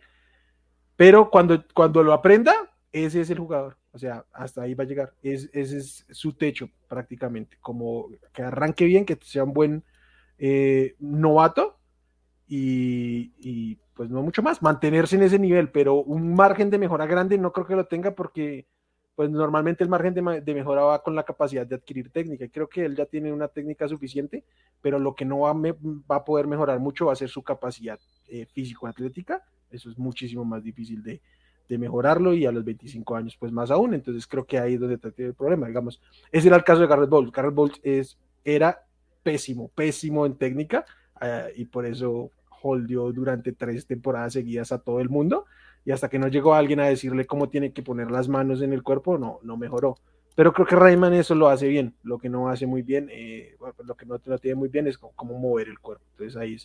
pero 0.96 1.32
cuando, 1.32 1.66
cuando 1.74 2.04
lo 2.04 2.14
aprenda, 2.14 2.54
ese 2.92 3.22
es 3.22 3.32
el 3.32 3.40
jugador, 3.40 3.78
o 3.92 3.98
sea, 3.98 4.24
hasta 4.32 4.62
ahí 4.62 4.76
va 4.76 4.84
a 4.84 4.88
llegar, 4.88 5.14
es, 5.24 5.50
ese 5.52 5.80
es 5.80 6.06
su 6.12 6.34
techo 6.34 6.70
prácticamente, 6.88 7.58
como 7.60 8.10
que 8.32 8.44
arranque 8.44 8.86
bien, 8.86 9.06
que 9.06 9.18
sea 9.24 9.46
un 9.46 9.54
buen 9.54 9.84
eh, 10.38 10.96
novato 11.00 11.80
y, 12.48 13.34
y 13.40 13.80
pues 13.96 14.12
no 14.12 14.22
mucho 14.22 14.44
más, 14.44 14.62
mantenerse 14.62 15.16
en 15.16 15.24
ese 15.24 15.40
nivel, 15.40 15.72
pero 15.72 15.96
un 15.96 16.36
margen 16.36 16.70
de 16.70 16.78
mejora 16.78 17.08
grande 17.08 17.40
no 17.40 17.52
creo 17.52 17.66
que 17.66 17.76
lo 17.76 17.88
tenga 17.88 18.14
porque 18.14 18.68
pues 19.20 19.30
normalmente 19.30 19.84
el 19.84 19.90
margen 19.90 20.14
de, 20.14 20.54
mejora 20.54 20.82
va 20.84 21.04
con 21.04 21.14
la 21.14 21.24
capacidad 21.24 21.68
de 21.68 21.76
adquirir 21.76 22.10
técnica. 22.10 22.46
Y 22.46 22.50
creo 22.50 22.70
que 22.70 22.86
él 22.86 22.96
ya 22.96 23.06
tiene 23.06 23.34
una 23.34 23.50
técnica 23.50 23.86
suficiente, 23.86 24.46
pero 24.82 24.98
lo 24.98 25.14
que 25.14 25.26
no 25.26 25.40
va, 25.40 25.52
va 25.54 26.16
a 26.16 26.24
poder 26.24 26.48
mejorar 26.48 26.80
mucho 26.80 27.08
va 27.08 27.12
a 27.12 27.18
ser 27.18 27.28
su 27.28 27.44
capacidad 27.44 28.00
eh, 28.30 28.46
físico-atlética. 28.46 29.44
Eso 29.70 29.90
es 29.90 29.98
muchísimo 29.98 30.46
más 30.46 30.64
difícil 30.64 31.04
de, 31.04 31.20
de, 31.68 31.78
mejorarlo 31.78 32.34
y 32.34 32.46
a 32.46 32.52
los 32.54 32.64
25 32.64 33.14
años 33.14 33.36
pues 33.38 33.52
más 33.52 33.72
aún. 33.72 33.94
Entonces 33.94 34.26
creo 34.26 34.46
que 34.46 34.58
ahí 34.58 34.76
es 34.76 34.80
donde 34.80 34.96
está 34.96 35.12
el 35.18 35.34
problema. 35.34 35.68
Digamos, 35.68 36.02
ese 36.32 36.48
era 36.48 36.56
el 36.56 36.64
caso 36.64 36.80
de 36.80 36.88
Garrett 36.88 37.10
Bowles. 37.10 37.34
Garrett 37.34 37.54
Bowles 37.54 37.78
es, 37.84 38.18
era 38.46 38.86
pésimo, 39.22 39.68
pésimo 39.76 40.26
en 40.26 40.36
técnica 40.36 40.86
eh, 41.20 41.52
y 41.58 41.66
por 41.66 41.86
eso 41.86 42.32
holdió 42.62 43.12
durante 43.12 43.52
tres 43.52 43.86
temporadas 43.86 44.32
seguidas 44.32 44.72
a 44.72 44.80
todo 44.80 45.02
el 45.02 45.10
mundo 45.10 45.46
y 45.90 45.92
hasta 45.92 46.08
que 46.08 46.20
no 46.20 46.28
llegó 46.28 46.54
alguien 46.54 46.80
a 46.82 46.86
decirle 46.86 47.26
cómo 47.26 47.50
tiene 47.50 47.74
que 47.74 47.82
poner 47.82 48.12
las 48.12 48.28
manos 48.28 48.62
en 48.62 48.74
el 48.74 48.84
cuerpo, 48.84 49.18
no, 49.18 49.40
no 49.42 49.58
mejoró. 49.58 49.96
Pero 50.36 50.54
creo 50.54 50.68
que 50.68 50.76
Rayman 50.76 51.16
eso 51.16 51.34
lo 51.34 51.50
hace 51.50 51.68
bien. 51.68 51.96
Lo 52.04 52.20
que 52.20 52.30
no 52.30 52.48
hace 52.48 52.68
muy 52.68 52.84
bien, 52.84 53.10
eh, 53.12 53.58
lo 53.84 53.96
que 53.96 54.06
no, 54.06 54.20
tiene 54.38 54.54
muy 54.54 54.70
bien 54.70 54.86
es 54.86 55.00
cómo, 55.00 55.40
mover 55.40 55.68
el 55.68 55.80
cuerpo. 55.80 56.06
Entonces 56.12 56.40
ahí 56.40 56.60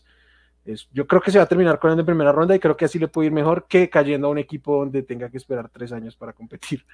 es, 0.66 0.90
Yo 0.92 1.06
creo 1.06 1.22
que 1.22 1.30
se 1.30 1.38
va 1.38 1.44
a 1.44 1.48
terminar 1.48 1.80
él 1.82 1.98
en 1.98 2.04
primera 2.04 2.32
ronda 2.32 2.54
y 2.54 2.58
creo 2.58 2.76
que 2.76 2.84
así 2.84 2.98
le 2.98 3.08
puede 3.08 3.28
ir 3.28 3.32
mejor 3.32 3.66
que 3.66 3.88
cayendo 3.88 4.26
a 4.26 4.30
un 4.30 4.36
equipo 4.36 4.80
donde 4.80 5.02
tenga 5.02 5.30
que 5.30 5.38
esperar 5.38 5.70
tres 5.70 5.90
años 5.90 6.14
para 6.14 6.34
competir. 6.34 6.84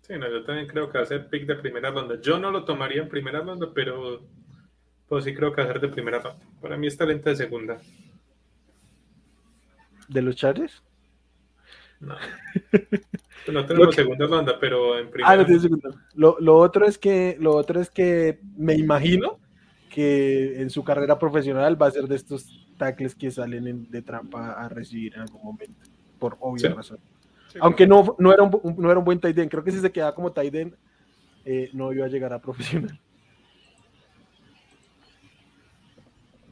Sí, 0.00 0.14
no, 0.16 0.30
yo 0.30 0.44
también 0.44 0.66
creo 0.66 0.90
que 0.90 0.96
va 0.96 1.04
a 1.04 1.06
ser 1.06 1.28
pick 1.28 1.44
de 1.44 1.56
primera 1.56 1.90
ronda. 1.90 2.18
Yo 2.22 2.38
no 2.38 2.50
lo 2.50 2.64
tomaría 2.64 3.02
en 3.02 3.08
primera 3.10 3.42
ronda, 3.42 3.68
pero 3.74 4.22
pues 5.10 5.24
sí 5.24 5.34
creo 5.34 5.52
que 5.52 5.60
va 5.60 5.68
a 5.68 5.72
ser 5.72 5.82
de 5.82 5.88
primera 5.88 6.20
ronda. 6.20 6.42
Para 6.58 6.78
mí 6.78 6.86
es 6.86 6.96
talento 6.96 7.28
de 7.28 7.36
segunda. 7.36 7.78
¿De 10.08 10.22
los 10.22 10.36
Chargers? 10.36 10.82
No. 12.00 12.16
no 13.52 13.66
tenemos 13.66 13.94
segunda 13.94 14.26
ronda, 14.26 14.58
pero 14.60 14.98
en 14.98 15.10
primera. 15.10 15.32
Ah, 15.32 15.36
no 15.36 15.60
segunda. 15.60 15.90
Lo, 16.14 16.36
lo, 16.40 16.56
otro 16.58 16.84
es 16.86 16.98
que, 16.98 17.36
lo 17.38 17.54
otro 17.54 17.80
es 17.80 17.90
que 17.90 18.40
me 18.56 18.74
imagino 18.74 19.38
que 19.88 20.60
en 20.60 20.70
su 20.70 20.82
carrera 20.82 21.18
profesional 21.18 21.80
va 21.80 21.86
a 21.86 21.90
ser 21.90 22.08
de 22.08 22.16
estos 22.16 22.66
tackles 22.78 23.14
que 23.14 23.30
salen 23.30 23.90
de 23.90 24.02
trampa 24.02 24.52
a 24.52 24.68
recibir 24.68 25.14
en 25.14 25.20
algún 25.20 25.44
momento, 25.44 25.86
por 26.18 26.36
obvia 26.40 26.74
razón. 26.74 26.98
Aunque 27.60 27.86
no, 27.86 28.16
no, 28.18 28.32
era 28.32 28.42
un, 28.42 28.76
no 28.78 28.90
era 28.90 28.98
un 28.98 29.04
buen 29.04 29.20
tight 29.20 29.38
end, 29.38 29.50
creo 29.50 29.62
que 29.62 29.70
si 29.70 29.80
se 29.80 29.92
quedaba 29.92 30.14
como 30.14 30.32
tight 30.32 30.54
end, 30.54 30.74
eh, 31.44 31.70
no 31.74 31.92
iba 31.92 32.06
a 32.06 32.08
llegar 32.08 32.32
a 32.32 32.40
profesional. 32.40 32.98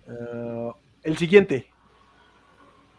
Uh, 0.06 0.72
el 1.02 1.16
siguiente, 1.16 1.69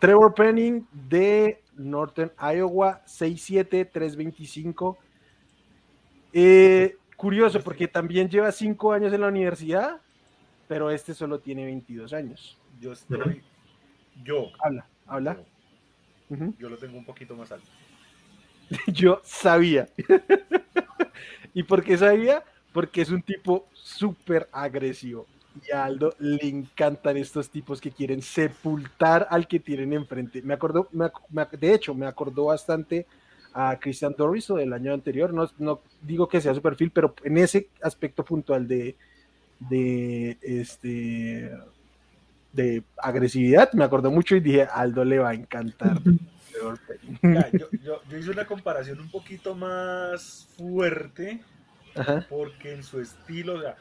Trevor 0.02 0.34
Penning 0.34 0.88
de 0.92 1.62
Northern 1.76 2.32
Iowa, 2.40 3.04
6'7, 3.06 3.88
325. 3.92 4.98
Eh, 6.34 6.98
curioso, 7.16 7.62
porque 7.62 7.88
también 7.88 8.28
lleva 8.28 8.52
5 8.52 8.94
años 8.94 9.14
en 9.14 9.22
la 9.22 9.28
universidad, 9.28 10.02
pero 10.68 10.90
este 10.90 11.14
solo 11.14 11.40
tiene 11.40 11.66
22 11.66 12.14
años. 12.14 12.58
Yo 12.80 12.94
estoy. 12.94 13.44
Yo. 14.24 14.48
Habla, 14.64 14.88
habla. 15.06 15.38
Yo, 16.58 16.68
lo 16.68 16.78
tengo 16.78 16.98
un 16.98 17.06
poquito 17.06 17.36
más 17.36 17.52
alto. 17.52 17.68
yo 18.88 19.22
sabía. 19.24 19.88
¿Y 21.54 21.62
por 21.62 21.84
qué 21.84 21.96
sabía? 21.96 22.44
Porque 22.74 23.04
es 23.04 23.12
un 23.12 23.22
tipo 23.22 23.68
súper 23.74 24.50
agresivo 24.52 25.28
y 25.68 25.72
a 25.72 25.86
Aldo 25.86 26.14
le 26.20 26.48
encantan 26.48 27.18
estos 27.18 27.50
tipos 27.50 27.82
que 27.82 27.92
quieren 27.92 28.22
sepultar 28.22 29.28
al 29.30 29.48
que 29.48 29.60
tienen 29.60 29.94
enfrente. 29.94 30.42
Me 30.42 30.54
acordó, 30.54 30.88
de 30.92 31.74
hecho, 31.74 31.94
me 31.94 32.06
acordó 32.06 32.46
bastante 32.46 33.06
a 33.54 33.78
Christian 33.80 34.16
o 34.18 34.56
del 34.56 34.74
año 34.74 34.94
anterior. 34.94 35.34
No, 35.34 35.50
no, 35.58 35.82
digo 36.02 36.28
que 36.28 36.42
sea 36.42 36.54
su 36.54 36.62
perfil, 36.62 36.92
pero 36.92 37.14
en 37.24 37.38
ese 37.38 37.70
aspecto 37.82 38.24
puntual 38.24 38.68
de, 38.68 38.96
de 39.60 40.38
este 40.42 41.52
de 42.54 42.84
agresividad, 42.98 43.72
me 43.74 43.84
acordó 43.84 44.12
mucho 44.12 44.36
y 44.36 44.42
dije, 44.42 44.64
Aldo 44.64 45.06
le 45.06 45.20
va 45.20 45.30
a 45.30 45.34
encantar. 45.34 46.02
yo, 46.04 47.70
yo, 47.82 48.18
hice 48.18 48.30
una 48.30 48.46
comparación 48.46 49.00
un 49.00 49.10
poquito 49.10 49.56
más 49.56 50.50
fuerte, 50.58 51.42
porque 52.30 52.74
en 52.74 52.84
su 52.84 53.00
estilo, 53.00 53.56
o 53.56 53.62
sea, 53.62 53.78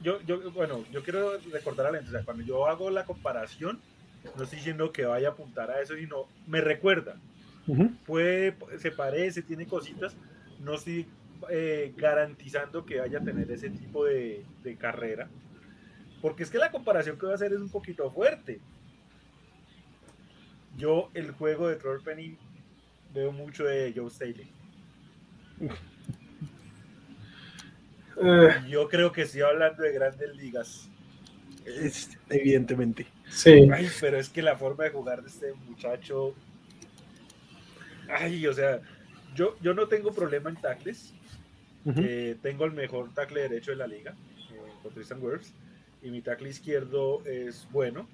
yo, 0.00 0.20
yo, 0.22 0.50
bueno, 0.52 0.84
yo 0.92 1.02
quiero 1.02 1.38
recordar 1.52 1.86
a 1.86 1.90
la 1.92 2.02
gente, 2.02 2.24
cuando 2.24 2.42
yo 2.42 2.66
hago 2.66 2.90
la 2.90 3.04
comparación, 3.04 3.80
no 4.36 4.42
estoy 4.42 4.58
diciendo 4.58 4.92
que 4.92 5.04
vaya 5.04 5.28
a 5.28 5.30
apuntar 5.32 5.70
a 5.70 5.80
eso, 5.80 5.94
sino 5.94 6.26
me 6.46 6.60
recuerda. 6.60 7.16
Puede, 8.06 8.56
se 8.78 8.92
parece, 8.92 9.42
tiene 9.42 9.66
cositas, 9.66 10.16
no 10.60 10.74
estoy 10.74 11.06
eh, 11.50 11.92
garantizando 11.96 12.86
que 12.86 13.00
vaya 13.00 13.18
a 13.18 13.24
tener 13.24 13.50
ese 13.50 13.70
tipo 13.70 14.04
de, 14.04 14.44
carrera, 14.78 15.28
porque 16.22 16.44
es 16.44 16.50
que 16.50 16.58
la 16.58 16.70
comparación 16.70 17.18
que 17.18 17.26
voy 17.26 17.32
a 17.32 17.36
hacer 17.36 17.52
es 17.52 17.58
un 17.58 17.70
poquito 17.70 18.08
fuerte. 18.10 18.60
Yo 20.76 21.10
el 21.14 21.32
juego 21.32 21.68
de 21.68 21.76
Troll 21.76 22.02
Penny 22.02 22.36
veo 23.12 23.32
mucho 23.32 23.64
de 23.64 23.92
Joe 23.96 24.10
Staley. 24.10 24.50
Eh. 28.22 28.64
Yo 28.68 28.88
creo 28.88 29.12
que 29.12 29.26
sí 29.26 29.40
hablando 29.40 29.82
de 29.82 29.92
grandes 29.92 30.34
ligas. 30.36 30.88
evidentemente. 32.28 33.06
Sí. 33.28 33.68
Ay, 33.72 33.88
pero 34.00 34.18
es 34.18 34.28
que 34.28 34.42
la 34.42 34.56
forma 34.56 34.84
de 34.84 34.90
jugar 34.90 35.22
de 35.22 35.28
este 35.28 35.52
muchacho. 35.52 36.34
Ay, 38.08 38.46
o 38.46 38.52
sea, 38.52 38.80
yo, 39.34 39.56
yo 39.60 39.74
no 39.74 39.88
tengo 39.88 40.12
problema 40.12 40.50
en 40.50 40.56
tackles. 40.56 41.12
Eh, 41.96 42.36
tengo 42.42 42.64
el 42.64 42.72
mejor 42.72 43.14
tackle 43.14 43.42
derecho 43.42 43.70
de 43.70 43.76
la 43.76 43.86
liga, 43.86 44.16
eh, 44.50 44.72
con 44.82 44.92
Tristan 44.92 45.22
Wirfs. 45.22 45.52
Y 46.02 46.10
mi 46.10 46.20
tackle 46.20 46.48
izquierdo 46.48 47.22
es 47.24 47.68
bueno. 47.70 48.08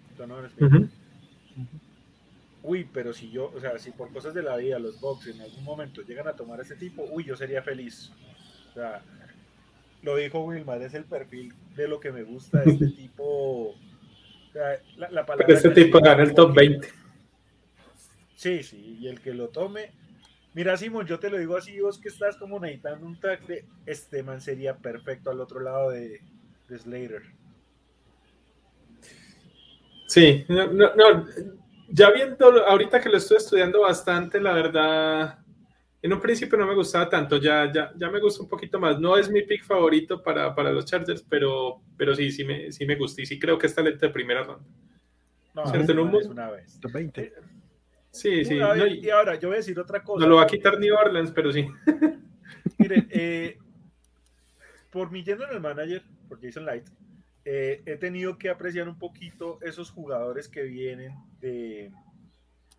Uy, 2.62 2.88
pero 2.92 3.12
si 3.12 3.30
yo, 3.30 3.50
o 3.54 3.60
sea, 3.60 3.78
si 3.78 3.90
por 3.90 4.12
cosas 4.12 4.34
de 4.34 4.42
la 4.42 4.56
vida 4.56 4.78
los 4.78 5.00
Bucks 5.00 5.26
en 5.26 5.40
algún 5.40 5.64
momento 5.64 6.02
llegan 6.02 6.28
a 6.28 6.34
tomar 6.34 6.60
ese 6.60 6.76
tipo, 6.76 7.04
uy, 7.10 7.24
yo 7.24 7.36
sería 7.36 7.62
feliz. 7.62 8.12
O 8.70 8.74
sea, 8.74 9.02
lo 10.02 10.16
dijo 10.16 10.44
Wilmar, 10.44 10.82
es 10.82 10.94
el 10.94 11.04
perfil 11.04 11.54
de 11.76 11.88
lo 11.88 12.00
que 12.00 12.12
me 12.12 12.22
gusta 12.22 12.60
de 12.60 12.72
este 12.72 12.86
tipo. 12.96 13.74
La, 14.54 15.24
este 15.48 15.70
tipo 15.70 15.98
gana 16.00 16.22
el 16.22 16.34
top 16.34 16.54
20. 16.54 16.88
Sí, 18.34 18.62
sí, 18.62 18.98
y 19.00 19.08
el 19.08 19.20
que 19.20 19.32
lo 19.32 19.48
tome. 19.48 19.92
Mira, 20.52 20.76
Simón, 20.76 21.06
yo 21.06 21.18
te 21.18 21.30
lo 21.30 21.38
digo 21.38 21.56
así, 21.56 21.80
vos 21.80 21.98
que 21.98 22.08
estás 22.08 22.36
como 22.36 22.60
necesitando 22.60 23.06
un 23.06 23.18
tackle, 23.18 23.64
este 23.86 24.22
man 24.22 24.42
sería 24.42 24.76
perfecto 24.76 25.30
al 25.30 25.40
otro 25.40 25.60
lado 25.60 25.90
de, 25.90 26.20
Slater. 26.68 27.22
Sí, 30.06 30.44
no, 30.48 30.66
no, 30.70 31.26
ya 31.88 32.10
viendo, 32.10 32.66
ahorita 32.66 33.00
que 33.00 33.08
lo 33.08 33.16
estoy 33.16 33.38
estudiando 33.38 33.80
bastante, 33.80 34.40
la 34.40 34.52
verdad, 34.52 35.38
en 36.02 36.12
un 36.12 36.20
principio 36.20 36.58
no 36.58 36.66
me 36.66 36.74
gustaba 36.74 37.08
tanto, 37.08 37.36
ya, 37.36 37.70
ya, 37.72 37.92
ya 37.96 38.10
me 38.10 38.18
gusta 38.18 38.42
un 38.42 38.48
poquito 38.48 38.80
más. 38.80 38.98
No 38.98 39.16
es 39.16 39.30
mi 39.30 39.42
pick 39.42 39.62
favorito 39.62 40.20
para, 40.20 40.52
para 40.52 40.72
los 40.72 40.84
Chargers, 40.84 41.22
pero, 41.22 41.80
pero 41.96 42.14
sí, 42.14 42.32
sí 42.32 42.44
me, 42.44 42.72
sí 42.72 42.84
me 42.84 42.96
gusta 42.96 43.22
y 43.22 43.26
sí 43.26 43.38
creo 43.38 43.56
que 43.56 43.68
es 43.68 43.74
talento 43.74 44.04
de 44.04 44.12
primera 44.12 44.42
ronda. 44.42 44.64
No, 45.54 45.62
es 45.64 46.26
una 46.26 46.50
vez. 46.50 46.80
20. 46.80 47.32
Sí, 48.10 48.44
sí. 48.44 48.56
y, 48.56 49.10
ahora, 49.10 49.36
yo 49.36 49.48
voy 49.48 49.56
a 49.56 49.58
decir 49.58 49.78
otra 49.78 50.02
cosa. 50.02 50.24
No 50.24 50.30
lo 50.30 50.36
va 50.36 50.42
a 50.42 50.46
quitar 50.46 50.78
New 50.78 50.94
Orleans, 50.94 51.30
pero 51.30 51.52
sí. 51.52 51.66
Mire, 52.78 53.06
eh, 53.10 53.58
por 54.90 55.10
mi 55.10 55.22
yendo 55.22 55.44
en 55.44 55.54
el 55.54 55.60
manager, 55.60 56.02
por 56.28 56.40
Jason 56.42 56.66
Light, 56.66 56.88
eh, 57.44 57.82
he 57.86 57.96
tenido 57.96 58.38
que 58.38 58.50
apreciar 58.50 58.88
un 58.88 58.98
poquito 58.98 59.58
esos 59.62 59.90
jugadores 59.90 60.48
que 60.48 60.62
vienen 60.64 61.14
de, 61.40 61.92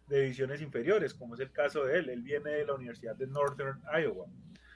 de 0.08 0.22
divisiones 0.22 0.62
inferiores, 0.62 1.14
como 1.14 1.36
es 1.36 1.42
el 1.42 1.52
caso 1.52 1.86
de 1.86 2.00
él. 2.00 2.10
Él 2.10 2.22
viene 2.22 2.52
de 2.52 2.66
la 2.66 2.76
Universidad 2.76 3.16
de 3.16 3.28
Northern 3.28 3.82
Iowa, 4.00 4.28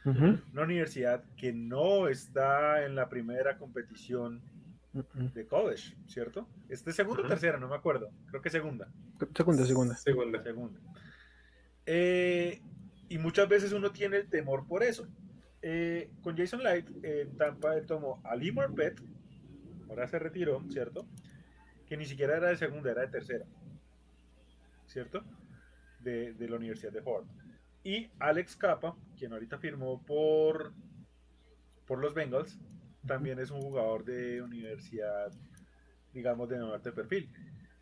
una 0.05 0.61
universidad 0.61 1.23
que 1.35 1.51
no 1.51 2.07
está 2.07 2.85
en 2.85 2.95
la 2.95 3.09
primera 3.09 3.57
competición 3.57 4.41
de 5.33 5.45
college, 5.45 5.95
¿cierto? 6.07 6.47
Este 6.69 6.93
segundo 6.93 7.23
o 7.23 7.27
tercera, 7.27 7.57
no 7.57 7.67
me 7.67 7.75
acuerdo. 7.75 8.09
Creo 8.29 8.41
que 8.41 8.49
segunda. 8.49 8.89
Segunda, 9.35 9.65
segunda. 9.65 9.95
Segunda. 9.95 10.43
Segunda. 10.43 10.79
Eh, 11.85 12.61
y 13.09 13.17
muchas 13.17 13.47
veces 13.47 13.71
uno 13.73 13.91
tiene 13.91 14.17
el 14.17 14.29
temor 14.29 14.67
por 14.67 14.83
eso. 14.83 15.07
Eh, 15.61 16.11
con 16.21 16.37
Jason 16.37 16.63
Light, 16.63 16.87
en 17.03 17.35
Tampa 17.37 17.75
él 17.75 17.85
tomó 17.85 18.21
a 18.23 18.35
Lee 18.35 18.51
Marpet, 18.51 19.01
ahora 19.89 20.07
se 20.07 20.19
retiró, 20.19 20.63
¿cierto? 20.69 21.07
Que 21.87 21.97
ni 21.97 22.05
siquiera 22.05 22.37
era 22.37 22.49
de 22.49 22.57
segunda, 22.57 22.91
era 22.91 23.01
de 23.01 23.07
tercera, 23.07 23.45
¿cierto? 24.87 25.23
De, 25.99 26.33
de 26.33 26.49
la 26.49 26.55
Universidad 26.55 26.91
de 26.91 27.01
Ford. 27.01 27.25
Y 27.83 28.09
Alex 28.19 28.55
Capa, 28.55 28.95
quien 29.17 29.33
ahorita 29.33 29.59
firmó 29.59 30.03
por, 30.05 30.73
por 31.85 31.99
los 31.99 32.13
Bengals, 32.13 32.59
también 33.05 33.39
es 33.39 33.49
un 33.51 33.61
jugador 33.61 34.03
de 34.03 34.41
universidad, 34.41 35.31
digamos, 36.13 36.49
de 36.49 36.57
norte 36.57 36.91
perfil. 36.91 37.29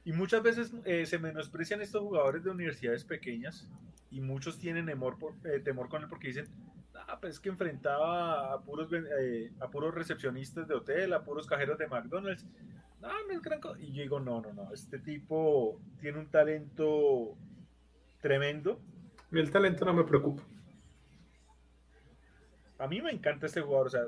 Y 0.03 0.13
muchas 0.13 0.43
veces 0.43 0.71
eh, 0.85 1.05
se 1.07 1.17
menosprecian 1.17 1.81
estos 1.81 2.03
jugadores 2.03 2.43
de 2.43 2.51
universidades 2.51 3.03
pequeñas 3.03 3.67
y 4.11 4.21
muchos 4.21 4.59
tienen 4.59 4.85
temor, 4.85 5.17
por, 5.17 5.33
eh, 5.43 5.59
temor 5.59 5.89
con 5.89 6.03
él 6.03 6.07
porque 6.07 6.27
dicen, 6.27 6.47
ah, 6.93 7.17
pues 7.19 7.33
es 7.35 7.39
que 7.39 7.49
enfrentaba 7.49 8.53
a 8.53 8.61
puros, 8.61 8.87
eh, 8.93 9.51
a 9.59 9.69
puros 9.71 9.95
recepcionistas 9.95 10.67
de 10.67 10.75
hotel, 10.75 11.13
a 11.13 11.23
puros 11.23 11.47
cajeros 11.47 11.79
de 11.79 11.87
McDonald's. 11.87 12.45
No, 13.05 13.27
no 13.27 13.33
es 13.33 13.41
gran 13.41 13.61
cosa. 13.61 13.79
Y 13.79 13.93
yo 13.93 14.01
digo, 14.01 14.19
no, 14.19 14.41
no, 14.41 14.51
no, 14.53 14.73
este 14.73 14.97
tipo 14.99 15.79
tiene 16.01 16.17
un 16.17 16.27
talento 16.31 17.37
tremendo. 18.19 18.79
El 19.31 19.51
talento 19.51 19.85
no 19.85 19.93
me 19.93 20.03
preocupa. 20.03 20.41
A 22.79 22.87
mí 22.87 23.01
me 23.01 23.11
encanta 23.11 23.45
este 23.45 23.61
jugador, 23.61 23.87
o 23.87 23.89
sea, 23.89 24.01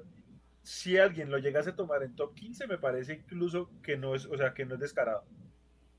si 0.64 0.98
alguien 0.98 1.30
lo 1.30 1.38
llegase 1.38 1.70
a 1.70 1.76
tomar 1.76 2.04
en 2.04 2.16
top 2.16 2.34
15, 2.34 2.68
me 2.68 2.78
parece 2.78 3.14
incluso 3.14 3.70
que 3.82 3.98
no 3.98 4.16
es, 4.16 4.26
o 4.26 4.36
sea, 4.36 4.54
que 4.54 4.66
no 4.66 4.74
es 4.74 4.82
descarado. 4.82 5.24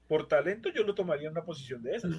Por 0.09 0.27
talento 0.27 0.69
yo 0.71 0.83
lo 0.83 0.95
tomaría 0.95 1.29
en 1.29 1.33
una 1.33 1.45
posición 1.45 1.83
de 1.83 1.97
esas. 1.97 2.17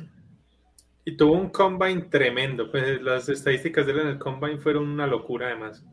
Y 1.05 1.17
tuvo 1.17 1.33
un 1.33 1.49
combine 1.49 2.03
tremendo, 2.03 2.71
pues 2.71 3.01
las 3.01 3.29
estadísticas 3.29 3.85
de 3.85 3.91
él 3.91 3.99
en 3.99 4.07
el 4.07 4.19
combine 4.19 4.59
fueron 4.59 4.87
una 4.87 5.07
locura 5.07 5.47
además. 5.47 5.85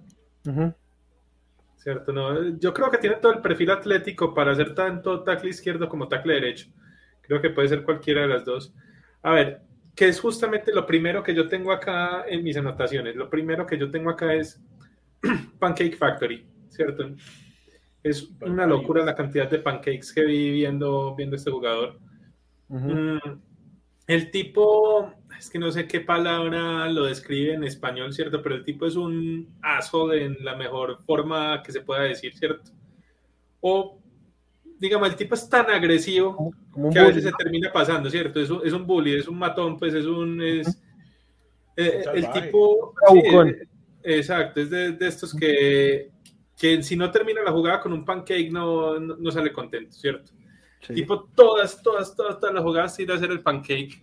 ¿Cierto? 1.86 2.12
No, 2.12 2.58
yo 2.58 2.74
creo 2.74 2.90
que 2.90 2.98
tiene 2.98 3.14
todo 3.14 3.30
el 3.32 3.40
perfil 3.40 3.70
atlético 3.70 4.34
para 4.34 4.50
hacer 4.50 4.74
tanto 4.74 5.22
tackle 5.22 5.50
izquierdo 5.50 5.88
como 5.88 6.08
tackle 6.08 6.34
derecho. 6.34 6.66
Creo 7.20 7.40
que 7.40 7.50
puede 7.50 7.68
ser 7.68 7.84
cualquiera 7.84 8.22
de 8.22 8.26
las 8.26 8.44
dos. 8.44 8.74
A 9.22 9.30
ver, 9.30 9.60
¿qué 9.94 10.08
es 10.08 10.18
justamente 10.18 10.74
lo 10.74 10.84
primero 10.84 11.22
que 11.22 11.32
yo 11.32 11.46
tengo 11.46 11.70
acá 11.70 12.24
en 12.26 12.42
mis 12.42 12.56
anotaciones? 12.56 13.14
Lo 13.14 13.30
primero 13.30 13.64
que 13.64 13.78
yo 13.78 13.88
tengo 13.88 14.10
acá 14.10 14.34
es 14.34 14.60
Pancake 15.60 15.96
Factory, 15.96 16.44
¿cierto? 16.70 17.08
Es 18.02 18.30
una 18.40 18.66
locura 18.66 19.04
la 19.04 19.14
cantidad 19.14 19.48
de 19.48 19.60
pancakes 19.60 20.12
que 20.12 20.24
vi 20.24 20.50
viendo, 20.50 21.14
viendo 21.14 21.36
este 21.36 21.52
jugador. 21.52 22.00
Mm, 22.66 23.18
el 24.06 24.30
tipo, 24.30 25.12
es 25.38 25.50
que 25.50 25.58
no 25.58 25.70
sé 25.72 25.86
qué 25.86 26.00
palabra 26.00 26.88
lo 26.88 27.04
describe 27.04 27.54
en 27.54 27.64
español, 27.64 28.12
¿cierto? 28.12 28.42
Pero 28.42 28.54
el 28.54 28.64
tipo 28.64 28.86
es 28.86 28.96
un 28.96 29.48
asshole 29.62 30.24
en 30.24 30.36
la 30.44 30.54
mejor 30.54 31.02
forma 31.04 31.62
que 31.62 31.72
se 31.72 31.80
pueda 31.80 32.02
decir, 32.02 32.36
¿cierto? 32.36 32.70
O, 33.60 33.98
digamos, 34.78 35.08
el 35.08 35.16
tipo 35.16 35.34
es 35.34 35.48
tan 35.48 35.70
agresivo 35.70 36.52
que 36.92 36.98
a 36.98 37.04
veces 37.04 37.24
se 37.24 37.32
termina 37.32 37.72
pasando, 37.72 38.08
¿cierto? 38.10 38.40
Es 38.40 38.50
un, 38.50 38.60
es 38.64 38.72
un 38.72 38.86
bully, 38.86 39.14
es 39.14 39.28
un 39.28 39.38
matón, 39.38 39.78
pues 39.78 39.94
es 39.94 40.06
un... 40.06 40.40
Es, 40.40 40.80
eh, 41.76 42.04
el 42.14 42.30
tipo... 42.30 42.94
Exacto, 44.08 44.60
es 44.60 44.70
de, 44.70 44.96
estos 45.00 45.34
que, 45.34 46.12
que, 46.56 46.80
si 46.80 46.94
no 46.94 47.10
termina 47.10 47.42
la 47.42 47.50
jugada 47.50 47.80
con 47.80 47.92
un 47.92 48.04
pancake 48.04 48.52
no, 48.52 49.00
no, 49.00 49.30
sale 49.32 49.52
contento, 49.52 49.90
¿cierto? 49.96 50.30
Tipo, 50.94 51.24
todas, 51.34 51.82
todas, 51.82 52.14
todas, 52.14 52.38
todas 52.38 52.54
las 52.54 52.62
jugadas 52.62 52.98
ir 52.98 53.10
a 53.10 53.14
hacer 53.14 53.30
el 53.30 53.42
pancake. 53.42 54.02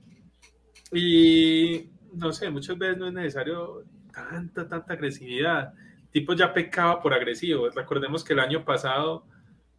Y 0.92 1.90
no 2.14 2.32
sé, 2.32 2.50
muchas 2.50 2.78
veces 2.78 2.98
no 2.98 3.08
es 3.08 3.14
necesario 3.14 3.84
tanta, 4.14 4.68
tanta 4.68 4.94
agresividad. 4.94 5.74
Tipo 6.12 6.34
ya 6.34 6.54
pecaba 6.54 7.02
por 7.02 7.14
agresivo. 7.14 7.70
Recordemos 7.70 8.24
que 8.24 8.34
el 8.34 8.40
año 8.40 8.64
pasado 8.64 9.26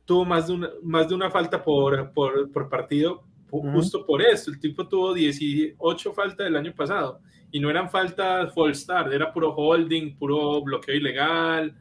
tuvo 0.05 0.25
más 0.25 0.49
de 0.49 0.53
una, 0.55 0.71
más 0.83 1.09
de 1.09 1.15
una 1.15 1.31
falta 1.31 1.63
por, 1.63 2.13
por, 2.13 2.51
por 2.51 2.69
partido 2.69 3.25
justo 3.61 4.05
por 4.05 4.23
eso. 4.23 4.51
El 4.51 4.59
tipo 4.59 4.87
tuvo 4.89 5.15
18 5.15 6.13
faltas 6.13 6.47
el 6.47 6.57
año 6.57 6.75
pasado 6.75 7.21
y 7.51 7.61
no 7.61 7.71
eran 7.71 7.91
faltas 7.91 8.53
full 8.53 8.73
start, 8.73 9.13
era 9.13 9.33
puro 9.33 9.55
holding, 9.55 10.17
puro 10.17 10.63
bloqueo 10.63 10.97
ilegal, 10.97 11.75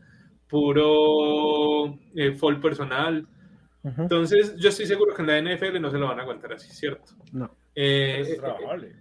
puro 0.48 1.98
eh, 2.16 2.34
fall 2.34 2.60
personal. 2.60 3.28
Entonces, 3.84 4.56
yo 4.56 4.70
estoy 4.70 4.86
seguro 4.86 5.14
que 5.14 5.22
en 5.22 5.28
la 5.28 5.56
NFL 5.56 5.80
no 5.82 5.92
se 5.92 5.98
lo 5.98 6.08
van 6.08 6.20
a 6.20 6.22
aguantar 6.22 6.54
así, 6.54 6.72
¿cierto? 6.72 7.14
No. 7.34 7.54
Eh, 7.76 8.22
es 8.22 8.38
trabajable. 8.38 8.96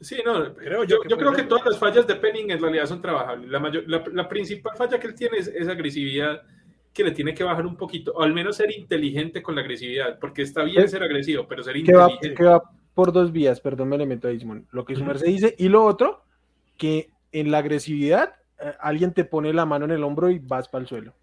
Sí, 0.00 0.16
no, 0.24 0.54
creo 0.54 0.84
yo, 0.84 0.98
yo, 1.08 1.16
creo 1.16 1.32
que 1.32 1.42
todas 1.42 1.66
las 1.66 1.78
fallas 1.78 2.06
de 2.06 2.14
Penning 2.14 2.50
en 2.50 2.60
realidad 2.60 2.86
son 2.86 3.00
trabajables. 3.00 3.50
La, 3.50 3.58
mayor, 3.58 3.84
la, 3.86 4.28
principal 4.28 4.76
falla 4.76 4.98
que 4.98 5.08
él 5.08 5.14
tiene 5.14 5.38
es, 5.38 5.48
esa 5.48 5.72
agresividad 5.72 6.42
que 6.92 7.04
le 7.04 7.10
tiene 7.12 7.34
que 7.34 7.44
bajar 7.44 7.66
un 7.66 7.76
poquito, 7.76 8.12
o 8.12 8.22
al 8.22 8.32
menos 8.32 8.56
ser 8.56 8.76
inteligente 8.76 9.42
con 9.42 9.54
la 9.54 9.60
agresividad, 9.60 10.18
porque 10.18 10.42
está 10.42 10.62
bien 10.64 10.88
ser 10.88 11.02
agresivo, 11.02 11.46
pero 11.48 11.62
ser 11.62 11.76
inteligente 11.76 12.34
por 12.98 13.12
dos 13.12 13.30
vías, 13.30 13.60
perdón, 13.60 13.90
me 13.90 13.96
le 13.96 14.06
meto 14.06 14.26
a 14.26 14.32
lo 14.72 14.84
que 14.84 14.96
su 14.96 15.04
merced 15.04 15.26
dice, 15.26 15.54
y 15.56 15.68
lo 15.68 15.84
otro, 15.84 16.24
que 16.76 17.12
en 17.30 17.52
la 17.52 17.58
agresividad 17.58 18.34
eh, 18.58 18.72
alguien 18.80 19.14
te 19.14 19.24
pone 19.24 19.52
la 19.52 19.66
mano 19.66 19.84
en 19.84 19.92
el 19.92 20.02
hombro 20.02 20.30
y 20.30 20.40
vas 20.40 20.68
para 20.68 20.82
el 20.82 20.88
suelo, 20.88 21.14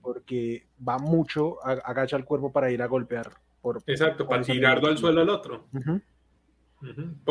porque 0.00 0.66
va 0.86 0.98
mucho, 0.98 1.64
agacha 1.64 2.16
el 2.16 2.24
cuerpo 2.24 2.52
para 2.52 2.70
ir 2.70 2.82
a 2.82 2.86
golpear. 2.86 3.32
Por, 3.60 3.82
Exacto, 3.86 4.26
para 4.26 4.42
tirarlo 4.42 4.88
al 4.88 4.98
suelo 4.98 5.20
al 5.22 5.28
otro. 5.28 5.66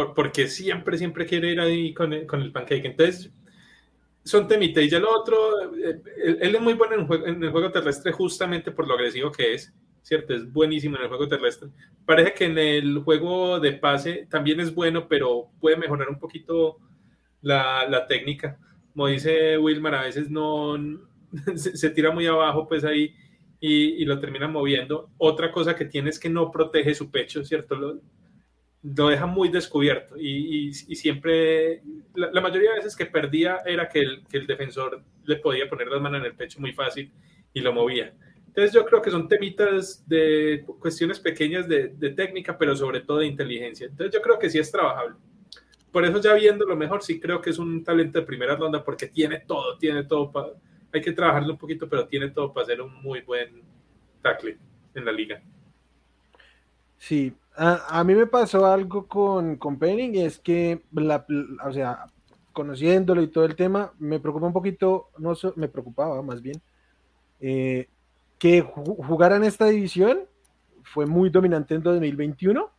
porque 0.04 0.48
siempre, 0.48 0.98
siempre 0.98 1.26
quiere 1.26 1.52
ir 1.52 1.60
ahí 1.60 1.94
con 1.94 2.14
el, 2.14 2.26
con 2.26 2.42
el 2.42 2.52
pancake. 2.52 2.86
Entonces, 2.86 3.32
son 4.24 4.48
temitas. 4.48 4.84
Y 4.84 4.90
ya 4.90 5.00
lo 5.00 5.16
otro, 5.16 5.38
eh, 5.76 6.02
él, 6.42 6.56
es 6.56 6.62
muy 6.62 6.74
bueno 6.74 6.96
en, 6.96 7.28
en 7.28 7.44
el 7.44 7.52
juego 7.52 7.72
terrestre 7.72 8.12
justamente 8.12 8.72
por 8.72 8.88
lo 8.88 8.96
agresivo 8.96 9.32
que 9.32 9.54
es. 9.54 9.74
¿cierto? 10.06 10.36
Es 10.36 10.52
buenísimo 10.54 10.98
en 10.98 11.04
el 11.04 11.08
juego 11.08 11.28
terrestre. 11.28 11.70
Parece 12.06 12.34
que 12.36 12.46
en 12.46 12.58
el 12.60 13.00
juego 13.00 13.60
de 13.60 13.74
pase 13.74 14.28
también 14.30 14.60
es 14.60 14.74
bueno, 14.74 15.08
pero 15.08 15.50
puede 15.60 15.78
mejorar 15.78 16.10
un 16.10 16.20
poquito 16.20 16.78
la, 17.42 17.90
la 17.90 18.06
técnica. 18.06 18.60
Como 18.94 19.08
dice 19.08 19.58
Wilmar, 19.58 19.96
a 19.96 20.04
veces 20.04 20.30
no 20.30 20.78
se, 21.56 21.90
tira 21.90 22.12
muy 22.12 22.26
abajo, 22.28 22.68
pues 22.68 22.84
ahí 22.84 23.16
y, 23.60 24.06
lo 24.06 24.20
termina 24.20 24.48
moviendo. 24.48 25.10
Otra 25.18 25.52
cosa 25.52 25.76
que 25.76 25.86
tiene 25.86 26.10
es 26.10 26.20
que 26.20 26.30
no 26.30 26.52
protege 26.52 26.94
su 26.94 27.10
pecho, 27.12 27.44
¿cierto? 27.44 27.76
Lo, 27.76 28.00
lo 28.84 29.08
deja 29.08 29.26
muy 29.26 29.50
descubierto 29.50 30.16
y, 30.18 30.74
siempre, 30.74 31.82
la, 32.14 32.42
mayoría 32.42 32.72
de 32.72 32.78
veces 32.78 32.96
que 32.96 33.08
perdía 33.08 33.60
era 33.66 33.90
que 33.90 34.00
el, 34.00 34.28
que 34.28 34.38
el 34.38 34.48
defensor 34.48 35.02
le 35.26 35.38
podía 35.38 35.68
poner 35.68 35.88
las 35.88 36.02
manos 36.02 36.20
en 36.20 36.28
el 36.28 36.36
pecho 36.36 36.60
muy 36.60 36.74
fácil 36.74 37.12
y 37.54 37.62
lo 37.62 37.74
movía. 37.74 38.14
Entonces 38.56 38.74
yo 38.74 38.86
creo 38.86 39.02
que 39.02 39.12
son 39.12 39.28
temitas 39.28 40.08
de 40.08 40.64
cuestiones 40.80 41.20
pequeñas 41.20 41.68
de, 41.68 41.90
técnica, 42.16 42.58
pero 42.58 42.74
sobre 42.74 43.02
todo 43.02 43.18
de 43.18 43.28
inteligencia. 43.28 43.88
Entonces 43.88 44.14
yo 44.14 44.22
creo 44.22 44.40
que 44.40 44.50
sí 44.50 44.58
es 44.58 44.72
trabajable. 44.72 45.16
Por 45.92 46.06
eso 46.06 46.22
ya 46.22 46.34
viendo 46.36 46.66
lo 46.66 46.78
mejor, 46.78 47.04
sí 47.04 47.20
creo 47.20 47.42
que 47.42 47.50
es 47.50 47.60
un 47.60 47.84
talento 47.84 48.20
de 48.20 48.26
primera 48.26 48.56
ronda 48.56 48.82
porque 48.82 49.08
tiene 49.08 49.42
todo, 49.42 49.78
tiene 49.78 50.06
todo 50.06 50.32
para... 50.32 50.54
Hay 50.96 51.02
que 51.02 51.12
trabajarlo 51.12 51.52
un 51.52 51.60
poquito, 51.60 51.89
pero 51.89 52.08
tiene 52.08 52.30
todo 52.30 52.54
para 52.54 52.68
ser 52.68 52.82
un 52.82 52.93
muy 53.04 53.20
buen 53.20 53.62
tackle 54.22 54.58
en 54.93 55.04
la 55.04 55.12
liga. 55.12 55.41
Sí, 56.98 57.36
a, 57.58 58.02
mí 58.06 58.16
me 58.16 58.28
pasó 58.28 58.66
algo 58.66 59.06
con, 59.08 59.58
con 59.58 59.78
Penning, 59.78 60.16
es 60.16 60.39
que, 60.39 60.84
la, 60.93 61.26
o 61.66 61.74
sea, 61.74 62.06
conociéndolo 62.54 63.22
y 63.22 63.28
todo 63.28 63.43
el 63.43 63.58
tema, 63.58 63.91
me 64.00 64.22
preocupa 64.22 64.48
un 64.48 64.54
poquito, 64.54 65.10
no 65.18 65.34
me 65.58 65.68
preocupaba 65.68 66.22
más 66.22 66.41
bien, 66.41 66.62
eh, 67.41 67.89
que 68.39 68.62
jugar 68.62 69.34
en 69.34 69.43
esta 69.43 69.66
división 69.66 70.20
fue 70.84 71.06
muy 71.06 71.30
dominante 71.30 71.76
en 71.76 71.84
2021, 71.84 72.72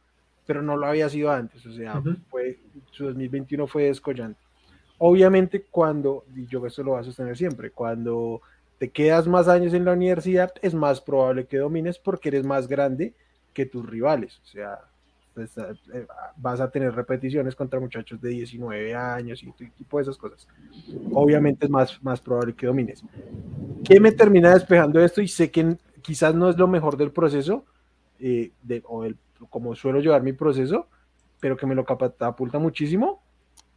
pero 0.47 0.62
no 0.62 0.79
lo 0.79 0.87
había 0.87 1.11
sido 1.11 1.31
antes, 1.31 1.67
o 1.67 1.73
sea, 1.73 2.03
fue, 2.31 2.59
su 2.93 3.05
2021 3.05 3.67
fue 3.67 3.85
descollante. 3.85 4.46
Obviamente 4.99 5.65
cuando, 5.71 6.25
y 6.35 6.47
yo 6.47 6.65
eso 6.67 6.83
lo 6.83 6.93
voy 6.93 7.01
a 7.01 7.05
sostener 7.05 7.37
siempre, 7.37 7.71
cuando 7.71 8.41
te 8.79 8.91
quedas 8.91 9.27
más 9.27 9.49
años 9.49 9.75
en 9.75 9.85
la 9.85 9.93
universidad 9.93 10.53
es 10.63 10.75
más 10.75 11.01
probable 11.01 11.47
que 11.47 11.59
domines 11.59 11.99
porque 11.99 12.29
eres 12.29 12.45
más 12.45 12.69
grande 12.69 13.15
que 13.53 13.67
tus 13.67 13.89
rivales, 13.89 14.39
o 14.45 14.47
sea, 14.47 14.81
pues, 15.37 15.51
eh, 15.59 16.07
vas 16.39 16.61
a 16.61 16.71
tener 16.71 16.95
repeticiones 16.95 17.55
contra 17.55 17.79
muchachos 17.79 18.19
de 18.23 18.31
19 18.31 18.95
años 18.95 19.43
y 19.43 19.53
tipo 19.53 19.99
de 19.99 20.05
esas 20.05 20.17
cosas. 20.17 20.49
Obviamente 21.13 21.67
es 21.67 21.71
más, 21.71 22.03
más 22.03 22.23
probable 22.23 22.55
que 22.55 22.67
domines. 22.67 23.05
¿Qué 23.85 24.01
me 24.01 24.13
termina 24.13 24.55
despejando 24.55 24.99
esto? 24.99 25.21
Y 25.21 25.29
sé 25.29 25.51
que, 25.51 25.77
quizás 26.01 26.35
no 26.35 26.49
es 26.49 26.57
lo 26.57 26.67
mejor 26.69 26.97
del 26.97 27.11
proceso, 27.11 27.67
eh, 28.19 28.53
de, 28.63 28.83
o 28.87 29.05
el, 29.05 29.19
como 29.51 29.75
suelo 29.75 30.01
llevar 30.01 30.23
mi 30.23 30.33
proceso, 30.33 30.87
pero 31.39 31.55
que 31.55 31.67
me 31.67 31.75
lo 31.75 31.85
catapulta 31.85 32.59
muchísimo. 32.59 33.21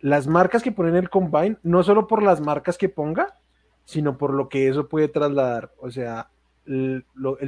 Las 0.01 0.27
marcas 0.27 0.63
que 0.63 0.71
ponen 0.71 0.95
el 0.95 1.09
combine, 1.09 1.57
no 1.63 1.83
solo 1.83 2.07
por 2.07 2.23
las 2.23 2.41
marcas 2.41 2.77
que 2.77 2.89
ponga, 2.89 3.37
sino 3.85 4.17
por 4.17 4.33
lo 4.33 4.49
que 4.49 4.67
eso 4.67 4.87
puede 4.87 5.07
trasladar. 5.07 5.71
O 5.79 5.91
sea, 5.91 6.29
el, 6.65 7.03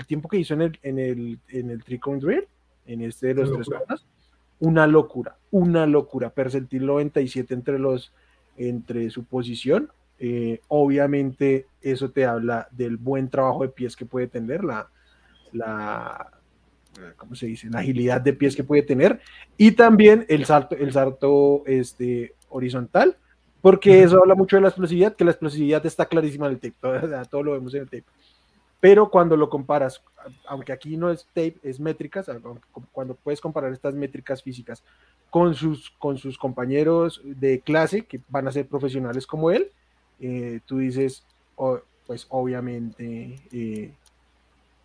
tiempo 0.07 0.27
que 0.27 0.37
hizo 0.37 0.53
en 0.55 0.61
el, 0.63 0.79
en 0.81 0.99
el, 0.99 1.39
en 1.49 1.69
el 1.69 1.79
Drill, 1.79 2.47
en 2.87 3.01
este 3.01 3.27
de 3.27 3.33
los 3.35 3.51
tres 3.51 3.67
horas, 3.69 4.05
una 4.59 4.87
locura, 4.87 5.37
una 5.51 5.85
locura. 5.85 6.29
Percentil 6.29 6.85
97 6.85 7.53
entre 7.53 7.79
los 7.79 8.11
entre 8.57 9.09
su 9.09 9.23
posición. 9.23 9.91
Eh, 10.19 10.61
obviamente, 10.67 11.67
eso 11.81 12.11
te 12.11 12.25
habla 12.25 12.67
del 12.71 12.97
buen 12.97 13.29
trabajo 13.29 13.63
de 13.63 13.69
pies 13.69 13.95
que 13.95 14.05
puede 14.05 14.27
tener, 14.27 14.63
la, 14.63 14.87
la, 15.51 16.31
¿cómo 17.17 17.33
se 17.35 17.47
dice? 17.47 17.69
La 17.69 17.79
agilidad 17.79 18.21
de 18.21 18.33
pies 18.33 18.55
que 18.55 18.63
puede 18.63 18.83
tener 18.83 19.19
y 19.57 19.71
también 19.71 20.25
el 20.29 20.45
salto, 20.45 20.75
el 20.75 20.91
salto 20.91 21.63
este, 21.65 22.35
horizontal, 22.51 23.17
porque 23.61 24.03
eso 24.03 24.19
habla 24.19 24.35
mucho 24.35 24.55
de 24.55 24.61
la 24.61 24.69
explosividad, 24.69 25.15
que 25.15 25.23
la 25.23 25.31
explosividad 25.31 25.85
está 25.85 26.05
clarísima 26.05 26.47
en 26.47 26.53
el 26.53 26.59
tape, 26.59 26.75
todo, 26.81 27.25
todo 27.25 27.43
lo 27.43 27.51
vemos 27.53 27.73
en 27.73 27.81
el 27.81 27.89
tape. 27.89 28.05
Pero 28.79 29.11
cuando 29.11 29.37
lo 29.37 29.49
comparas, 29.49 30.01
aunque 30.47 30.73
aquí 30.73 30.97
no 30.97 31.11
es 31.11 31.25
tape, 31.27 31.57
es 31.61 31.79
métricas, 31.79 32.29
cuando 32.91 33.13
puedes 33.13 33.39
comparar 33.39 33.71
estas 33.71 33.93
métricas 33.93 34.41
físicas 34.41 34.83
con 35.29 35.53
sus, 35.53 35.91
con 35.91 36.17
sus 36.17 36.37
compañeros 36.37 37.21
de 37.23 37.59
clase 37.59 38.05
que 38.05 38.19
van 38.27 38.47
a 38.47 38.51
ser 38.51 38.65
profesionales 38.65 39.27
como 39.27 39.51
él, 39.51 39.71
eh, 40.19 40.61
tú 40.65 40.79
dices, 40.79 41.23
pues 42.07 42.25
obviamente 42.29 43.39
eh, 43.51 43.93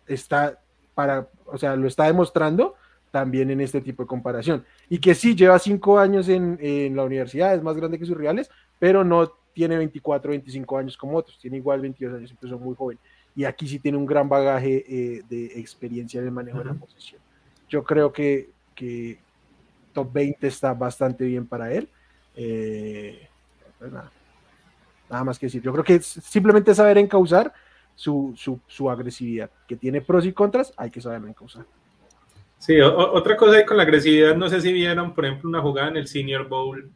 está 0.05 0.59
para, 0.93 1.27
o 1.45 1.57
sea, 1.57 1.75
lo 1.75 1.87
está 1.87 2.05
demostrando 2.05 2.75
también 3.11 3.49
en 3.49 3.61
este 3.61 3.81
tipo 3.81 4.03
de 4.03 4.07
comparación. 4.07 4.63
Y 4.89 4.99
que 4.99 5.15
sí, 5.15 5.35
lleva 5.35 5.59
cinco 5.59 5.99
años 5.99 6.29
en, 6.29 6.57
en 6.61 6.95
la 6.95 7.03
universidad, 7.03 7.53
es 7.53 7.61
más 7.61 7.75
grande 7.75 7.99
que 7.99 8.05
sus 8.05 8.17
rivales, 8.17 8.49
pero 8.79 9.03
no 9.03 9.31
tiene 9.53 9.77
24, 9.77 10.29
25 10.31 10.77
años 10.77 10.97
como 10.97 11.17
otros, 11.17 11.37
tiene 11.39 11.57
igual 11.57 11.81
22 11.81 12.15
años, 12.15 12.33
son 12.41 12.63
muy 12.63 12.75
joven 12.75 12.97
y 13.37 13.45
aquí 13.45 13.67
sí 13.67 13.77
tiene 13.77 13.99
un 13.99 14.07
gran 14.07 14.27
bagaje 14.27 14.83
eh, 14.87 15.21
de 15.29 15.59
experiencia 15.59 16.19
en 16.19 16.25
el 16.25 16.31
manejo 16.31 16.57
de 16.57 16.65
la 16.65 16.73
posición. 16.73 17.21
Yo 17.69 17.83
creo 17.83 18.11
que, 18.11 18.49
que, 18.73 19.19
top 19.93 20.11
20 20.11 20.47
está 20.47 20.73
bastante 20.73 21.23
bien 21.23 21.45
para 21.45 21.71
él. 21.71 21.87
Eh, 22.35 23.27
pues 23.77 23.91
nada, 23.91 24.11
nada, 25.07 25.23
más 25.23 25.37
que 25.37 25.45
decir. 25.45 25.61
Yo 25.61 25.71
creo 25.71 25.83
que 25.83 26.01
simplemente 26.01 26.73
saber 26.73 26.97
encauzar 26.97 27.53
su, 27.93 28.33
su, 28.35 28.59
su, 28.65 28.89
agresividad, 28.89 29.51
que 29.67 29.75
tiene 29.75 30.01
pros 30.01 30.25
y 30.25 30.33
contras, 30.33 30.73
hay 30.75 30.89
que 30.89 30.99
saberlo 30.99 31.27
encauzar. 31.27 31.63
Sí, 32.59 32.79
otra 32.81 33.37
cosa 33.37 33.65
con 33.65 33.77
la 33.77 33.83
agresividad, 33.83 34.35
no 34.35 34.49
sé 34.49 34.61
si 34.61 34.73
vieron, 34.73 35.13
por 35.13 35.25
ejemplo, 35.25 35.49
una 35.49 35.61
jugada 35.61 35.89
en 35.89 35.97
el 35.97 36.07
Senior 36.07 36.47
Bowl 36.47 36.91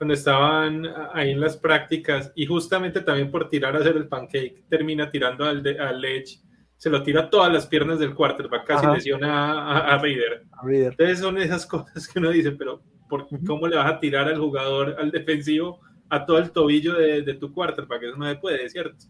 cuando 0.00 0.14
estaban 0.14 0.86
ahí 1.12 1.32
en 1.32 1.40
las 1.40 1.58
prácticas 1.58 2.32
y 2.34 2.46
justamente 2.46 3.02
también 3.02 3.30
por 3.30 3.50
tirar 3.50 3.76
a 3.76 3.80
hacer 3.80 3.98
el 3.98 4.08
pancake 4.08 4.64
termina 4.66 5.10
tirando 5.10 5.44
al, 5.44 5.62
al 5.78 6.02
edge, 6.02 6.40
se 6.78 6.88
lo 6.88 7.02
tira 7.02 7.20
a 7.20 7.28
todas 7.28 7.52
las 7.52 7.66
piernas 7.66 7.98
del 7.98 8.14
quarterback, 8.14 8.64
casi 8.64 8.86
lesiona 8.86 9.52
a, 9.52 9.94
a, 9.94 9.98
Reader. 9.98 10.46
Entonces 10.64 11.18
son 11.18 11.36
esas 11.36 11.66
cosas 11.66 12.08
que 12.08 12.18
uno 12.18 12.30
dice, 12.30 12.52
pero 12.52 12.80
¿por, 13.10 13.26
¿cómo 13.46 13.68
le 13.68 13.76
vas 13.76 13.92
a 13.92 14.00
tirar 14.00 14.26
al 14.26 14.38
jugador, 14.38 14.96
al 14.98 15.10
defensivo, 15.10 15.80
a 16.08 16.24
todo 16.24 16.38
el 16.38 16.50
tobillo 16.50 16.94
de, 16.94 17.20
de 17.20 17.34
tu 17.34 17.52
quarterback? 17.52 18.04
Eso 18.04 18.16
no 18.16 18.26
se 18.26 18.36
puede, 18.36 18.70
¿cierto? 18.70 19.04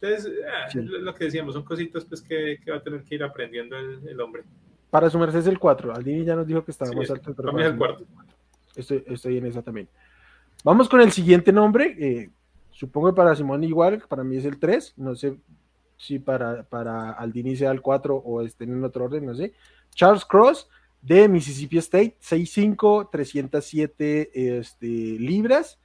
Entonces, 0.00 0.32
ah, 0.52 0.68
lo 0.74 1.14
que 1.14 1.26
decíamos, 1.26 1.54
son 1.54 1.62
cositas 1.62 2.04
pues 2.04 2.20
que, 2.20 2.58
que, 2.64 2.72
va 2.72 2.78
a 2.78 2.82
tener 2.82 3.04
que 3.04 3.14
ir 3.14 3.22
aprendiendo 3.22 3.78
el, 3.78 4.08
el 4.08 4.20
hombre. 4.20 4.42
Para 4.90 5.08
sumarse 5.08 5.38
es 5.38 5.46
el 5.46 5.58
4, 5.58 5.94
Aldini 5.94 6.24
ya 6.24 6.34
nos 6.34 6.46
dijo 6.46 6.64
que 6.64 6.72
estaba 6.72 6.92
más 6.92 7.10
alto. 7.10 7.34
Para 7.34 7.66
el 7.66 7.76
cuarto. 7.76 8.04
Estoy, 8.74 9.04
estoy 9.06 9.38
en 9.38 9.46
esa 9.46 9.62
también. 9.62 9.88
Vamos 10.64 10.88
con 10.88 11.00
el 11.00 11.12
siguiente 11.12 11.52
nombre. 11.52 11.96
Eh, 11.98 12.30
supongo 12.70 13.08
que 13.10 13.16
para 13.16 13.34
Simón 13.34 13.64
igual, 13.64 14.02
para 14.08 14.24
mí 14.24 14.36
es 14.36 14.44
el 14.44 14.58
3. 14.58 14.94
No 14.96 15.14
sé 15.14 15.36
si 15.96 16.18
para, 16.18 16.62
para 16.64 17.12
Aldini 17.12 17.56
sea 17.56 17.70
el 17.70 17.80
4 17.80 18.16
o 18.16 18.42
estén 18.42 18.72
en 18.72 18.82
otro 18.82 19.04
orden, 19.04 19.26
no 19.26 19.34
sé. 19.34 19.52
Charles 19.94 20.24
Cross 20.24 20.68
de 21.02 21.28
Mississippi 21.28 21.78
State, 21.78 22.16
6'5, 22.22 23.10
307 23.10 24.58
este, 24.58 24.86
libras. 24.86 25.78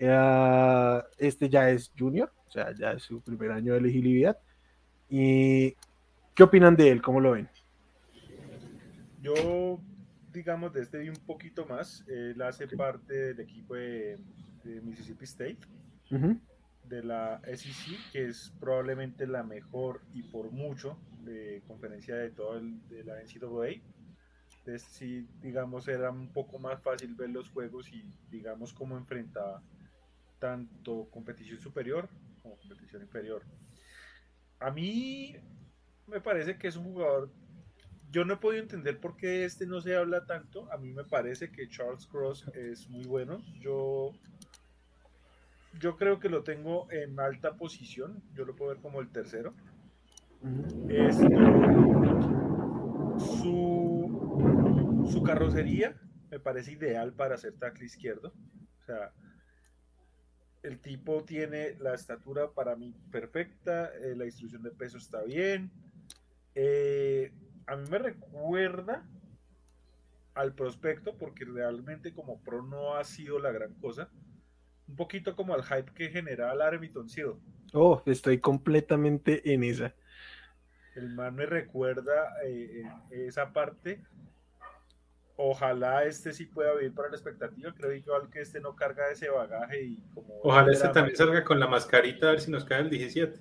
Uh, 0.00 1.02
este 1.18 1.50
ya 1.50 1.68
es 1.68 1.92
junior, 1.98 2.32
o 2.48 2.50
sea, 2.50 2.74
ya 2.74 2.92
es 2.92 3.02
su 3.02 3.20
primer 3.20 3.52
año 3.52 3.74
de 3.74 3.80
elegibilidad. 3.80 4.38
¿Y 5.10 5.74
qué 6.34 6.42
opinan 6.42 6.74
de 6.74 6.90
él? 6.90 7.02
¿Cómo 7.02 7.20
lo 7.20 7.32
ven? 7.32 7.48
Yo 9.20 9.80
digamos, 10.32 10.72
de 10.72 10.82
este 10.82 11.10
un 11.10 11.16
poquito 11.16 11.66
más. 11.66 12.04
Él 12.06 12.40
hace 12.42 12.66
parte 12.68 13.14
del 13.14 13.40
equipo 13.40 13.74
de, 13.74 14.18
Mississippi 14.82 15.24
State, 15.24 15.58
de 16.84 17.02
la 17.02 17.40
SEC, 17.44 17.98
que 18.12 18.26
es 18.26 18.52
probablemente 18.60 19.26
la 19.26 19.42
mejor 19.42 20.02
y 20.12 20.22
por 20.22 20.50
mucho 20.50 20.98
de 21.24 21.62
conferencia 21.66 22.14
de 22.16 22.30
todo 22.30 22.58
el, 22.58 22.86
de 22.88 23.04
la 23.04 23.14
NCAA. 23.22 23.82
Entonces, 24.58 24.82
sí, 24.82 25.26
digamos, 25.40 25.88
era 25.88 26.10
un 26.10 26.32
poco 26.32 26.58
más 26.58 26.82
fácil 26.82 27.14
ver 27.14 27.30
los 27.30 27.48
juegos 27.50 27.90
y, 27.92 28.04
digamos, 28.30 28.74
cómo 28.74 28.96
enfrentaba 28.96 29.62
tanto 30.38 31.08
competición 31.10 31.58
superior 31.60 32.08
como 32.42 32.56
competición 32.56 33.02
inferior. 33.02 33.42
A 34.58 34.70
mí 34.70 35.36
me 36.06 36.20
parece 36.20 36.58
que 36.58 36.68
es 36.68 36.76
un 36.76 36.84
jugador 36.84 37.30
yo 38.10 38.24
no 38.24 38.34
he 38.34 38.38
podido 38.38 38.62
entender 38.62 38.98
por 38.98 39.16
qué 39.16 39.44
este 39.44 39.66
no 39.66 39.80
se 39.80 39.96
habla 39.96 40.26
tanto. 40.26 40.70
A 40.72 40.78
mí 40.78 40.92
me 40.92 41.04
parece 41.04 41.50
que 41.50 41.68
Charles 41.68 42.06
Cross 42.06 42.48
es 42.54 42.88
muy 42.88 43.04
bueno. 43.04 43.38
Yo, 43.60 44.12
yo 45.78 45.96
creo 45.96 46.18
que 46.18 46.28
lo 46.28 46.42
tengo 46.42 46.90
en 46.90 47.20
alta 47.20 47.56
posición. 47.56 48.22
Yo 48.34 48.44
lo 48.44 48.56
puedo 48.56 48.72
ver 48.72 48.80
como 48.80 49.00
el 49.00 49.10
tercero. 49.10 49.54
su, 53.18 55.06
su 55.10 55.22
carrocería 55.22 55.96
me 56.30 56.40
parece 56.40 56.72
ideal 56.72 57.12
para 57.12 57.36
hacer 57.36 57.54
tackle 57.58 57.86
izquierdo. 57.86 58.32
O 58.80 58.84
sea, 58.86 59.12
el 60.62 60.80
tipo 60.80 61.24
tiene 61.24 61.76
la 61.78 61.94
estatura 61.94 62.50
para 62.50 62.74
mí 62.76 62.94
perfecta, 63.10 63.92
eh, 63.96 64.14
la 64.16 64.24
distribución 64.24 64.62
de 64.62 64.70
peso 64.72 64.98
está 64.98 65.22
bien. 65.22 65.70
Eh, 66.54 67.32
a 67.70 67.76
mí 67.76 67.88
me 67.88 67.98
recuerda 67.98 69.06
al 70.34 70.54
prospecto, 70.54 71.16
porque 71.16 71.44
realmente 71.44 72.12
como 72.12 72.42
pro 72.42 72.62
no 72.62 72.96
ha 72.96 73.04
sido 73.04 73.38
la 73.38 73.52
gran 73.52 73.74
cosa. 73.74 74.10
Un 74.88 74.96
poquito 74.96 75.36
como 75.36 75.54
al 75.54 75.62
hype 75.62 75.92
que 75.94 76.08
genera 76.08 76.52
el 76.52 76.62
Arbiton 76.62 77.08
Seal. 77.08 77.34
Oh, 77.72 78.02
estoy 78.06 78.40
completamente 78.40 79.54
en 79.54 79.62
esa. 79.62 79.94
El 80.96 81.10
man 81.10 81.36
me 81.36 81.46
recuerda 81.46 82.34
eh, 82.44 82.82
esa 83.10 83.52
parte. 83.52 84.02
Ojalá 85.36 86.04
este 86.04 86.32
sí 86.32 86.46
pueda 86.46 86.74
vivir 86.74 86.92
para 86.92 87.08
la 87.08 87.14
expectativa. 87.14 87.72
Creo 87.72 87.92
igual 87.92 88.28
que 88.30 88.40
este 88.40 88.60
no 88.60 88.74
carga 88.74 89.12
ese 89.12 89.30
bagaje 89.30 89.80
y 89.80 89.96
como. 90.12 90.40
Ojalá 90.42 90.72
este 90.72 90.88
también 90.88 91.16
salga 91.16 91.44
con 91.44 91.60
la 91.60 91.68
mascarita 91.68 92.26
a 92.26 92.30
ver 92.32 92.40
si 92.40 92.50
nos 92.50 92.64
cae 92.64 92.80
el 92.80 92.90
17. 92.90 93.38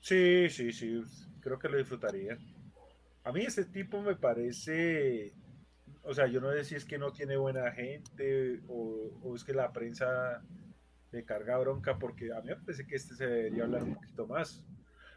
Sí, 0.00 0.50
sí, 0.50 0.72
sí 0.72 1.02
creo 1.48 1.58
que 1.58 1.68
lo 1.68 1.78
disfrutaría. 1.78 2.38
A 3.24 3.32
mí 3.32 3.42
ese 3.42 3.64
tipo 3.64 4.00
me 4.02 4.16
parece, 4.16 5.32
o 6.02 6.14
sea, 6.14 6.26
yo 6.26 6.40
no 6.40 6.52
sé 6.52 6.64
si 6.64 6.74
es 6.74 6.84
que 6.84 6.98
no 6.98 7.12
tiene 7.12 7.36
buena 7.36 7.70
gente 7.72 8.60
o, 8.68 9.34
es 9.34 9.44
que 9.44 9.54
la 9.54 9.72
prensa 9.72 10.42
le 11.10 11.24
carga 11.24 11.58
bronca, 11.58 11.98
porque 11.98 12.32
a 12.32 12.40
mí 12.40 12.48
me 12.48 12.56
parece 12.56 12.86
que 12.86 12.96
este 12.96 13.14
se 13.14 13.26
debería 13.26 13.64
hablar 13.64 13.82
un 13.82 13.94
poquito 13.94 14.26
más. 14.26 14.64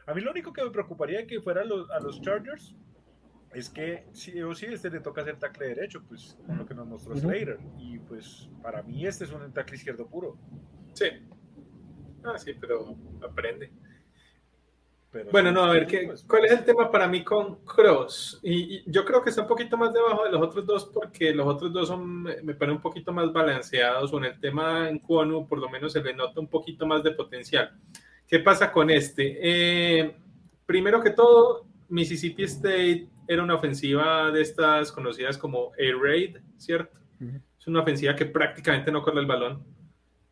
A 0.08 0.14
mí 0.14 0.22
lo 0.22 0.32
único 0.32 0.54
que 0.54 0.64
me 0.64 0.72
preocuparía 0.72 1.20
de 1.20 1.28
que 1.28 1.42
fuera 1.42 1.62
a 1.62 2.00
los, 2.00 2.22
Chargers 2.22 2.76
es 3.54 3.70
que 3.70 4.08
si 4.14 4.42
o 4.42 4.56
si 4.56 4.68
este 4.68 4.90
le 4.90 5.02
toca 5.02 5.22
hacer 5.22 5.38
tackle 5.38 5.68
derecho, 5.68 6.02
pues 6.08 6.38
lo 6.48 6.66
que 6.66 6.74
nos 6.74 6.88
mostró 6.88 7.16
Slater. 7.16 7.60
Y 7.78 8.00
pues 8.00 8.50
para 8.64 8.82
mí 8.82 9.06
este 9.06 9.26
es 9.26 9.32
un 9.32 9.52
tackle 9.54 9.76
izquierdo 9.76 10.08
puro. 10.08 10.38
Sí. 10.94 11.08
Ah, 12.24 12.38
sí, 12.38 12.54
pero 12.60 12.96
aprende 13.22 13.72
bueno, 15.32 15.52
no, 15.52 15.64
a 15.64 15.74
ver, 15.74 15.88
¿qué, 15.88 16.04
pues, 16.06 16.24
¿cuál 16.24 16.46
es 16.46 16.54
el 16.54 16.64
tema 16.64 16.90
para 16.90 17.06
mí 17.06 17.22
con 17.22 17.66
Cross? 17.66 18.40
Y, 18.44 18.90
yo 18.90 19.04
creo 19.04 19.22
que 19.22 19.30
está 19.30 19.42
un 19.42 19.48
poquito 19.48 19.76
más 19.76 19.94
debajo 19.94 20.24
de 20.24 20.32
los 20.32 20.42
otros 20.42 20.66
dos 20.66 20.86
porque 20.86 21.34
los 21.36 21.46
otros 21.48 21.74
dos 21.74 21.90
son, 21.90 22.24
me 22.24 22.54
parecen 22.54 22.78
un 22.78 22.82
poquito 22.82 23.12
más 23.12 23.32
balanceados 23.34 24.14
o 24.14 24.18
en 24.20 24.26
el 24.26 24.40
tema 24.40 24.88
en 24.88 25.00
Kwonu 25.00 25.48
por 25.48 25.60
lo 25.60 25.70
menos 25.70 25.92
se 25.92 26.02
le 26.02 26.14
nota 26.14 26.40
un 26.40 26.48
poquito 26.48 26.86
más 26.86 27.04
de 27.04 27.12
potencial. 27.12 27.78
¿Qué 28.26 28.40
pasa 28.40 28.72
con 28.72 28.90
este? 28.90 29.38
Eh, 29.42 30.16
primero 30.66 31.02
que 31.02 31.10
todo, 31.10 31.66
Mississippi 31.90 32.44
State 32.44 33.10
era 33.28 33.44
una 33.44 33.56
ofensiva 33.56 34.32
de 34.32 34.42
estas 34.42 34.94
conocidas 34.94 35.38
como 35.38 35.74
Air 35.78 35.98
Raid, 35.98 36.38
¿cierto? 36.56 36.98
Es 37.60 37.68
una 37.68 37.82
ofensiva 37.82 38.16
que 38.16 38.26
prácticamente 38.26 38.92
no 38.92 39.04
corre 39.04 39.20
el 39.20 39.28
balón. 39.28 39.62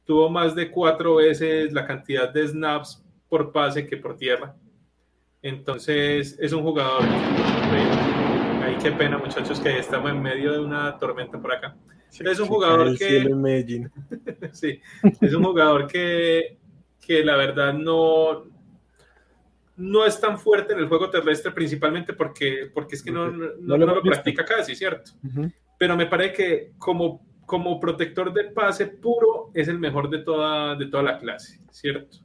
Tuvo 0.06 0.30
más 0.30 0.56
de 0.56 0.72
cuatro 0.72 1.16
veces 1.16 1.74
la 1.74 1.86
cantidad 1.86 2.30
de 2.30 2.48
snaps 2.48 3.04
por 3.28 3.52
pase 3.52 3.86
que 3.86 3.98
por 3.98 4.16
tierra 4.16 4.56
Entonces, 5.42 6.38
es 6.40 6.52
un 6.52 6.64
jugador. 6.64 7.02
Ay, 8.64 8.76
qué 8.82 8.92
pena, 8.92 9.18
muchachos, 9.18 9.60
que 9.60 9.80
estamos 9.80 10.12
en 10.12 10.22
medio 10.22 10.52
de 10.52 10.60
una 10.60 10.98
tormenta 10.98 11.40
por 11.40 11.54
acá. 11.54 11.76
es 12.12 12.40
un 12.40 12.48
jugador 12.48 12.98
que. 12.98 13.26
sí, 14.52 14.82
es 15.22 15.34
un 15.34 15.44
jugador 15.44 15.88
que, 15.88 16.58
que 17.00 17.24
la 17.24 17.38
verdad 17.38 17.74
no, 17.74 18.46
no 19.78 20.06
es 20.06 20.20
tan 20.20 20.38
fuerte 20.38 20.74
en 20.74 20.80
el 20.80 20.90
juego 20.90 21.10
terrestre, 21.10 21.52
principalmente 21.52 22.14
porque, 22.14 22.70
porque 22.74 22.96
es 22.96 23.04
que 23.04 23.12
no, 23.12 23.32
no, 23.32 23.78
lo, 23.78 24.02
practica 24.02 24.44
casi, 24.44 24.76
¿cierto? 24.76 25.12
Pero 25.78 25.96
me 25.96 26.08
parece 26.08 26.34
que 26.34 26.72
como, 26.78 27.26
como 27.46 27.80
protector 27.80 28.34
de 28.34 28.46
pase 28.52 28.88
puro 28.88 29.52
es 29.54 29.70
el 29.70 29.80
mejor 29.80 30.10
de 30.10 30.20
toda, 30.20 30.76
de 30.76 30.88
toda 30.88 31.04
la 31.04 31.18
clase, 31.18 31.62
¿cierto? 31.72 32.18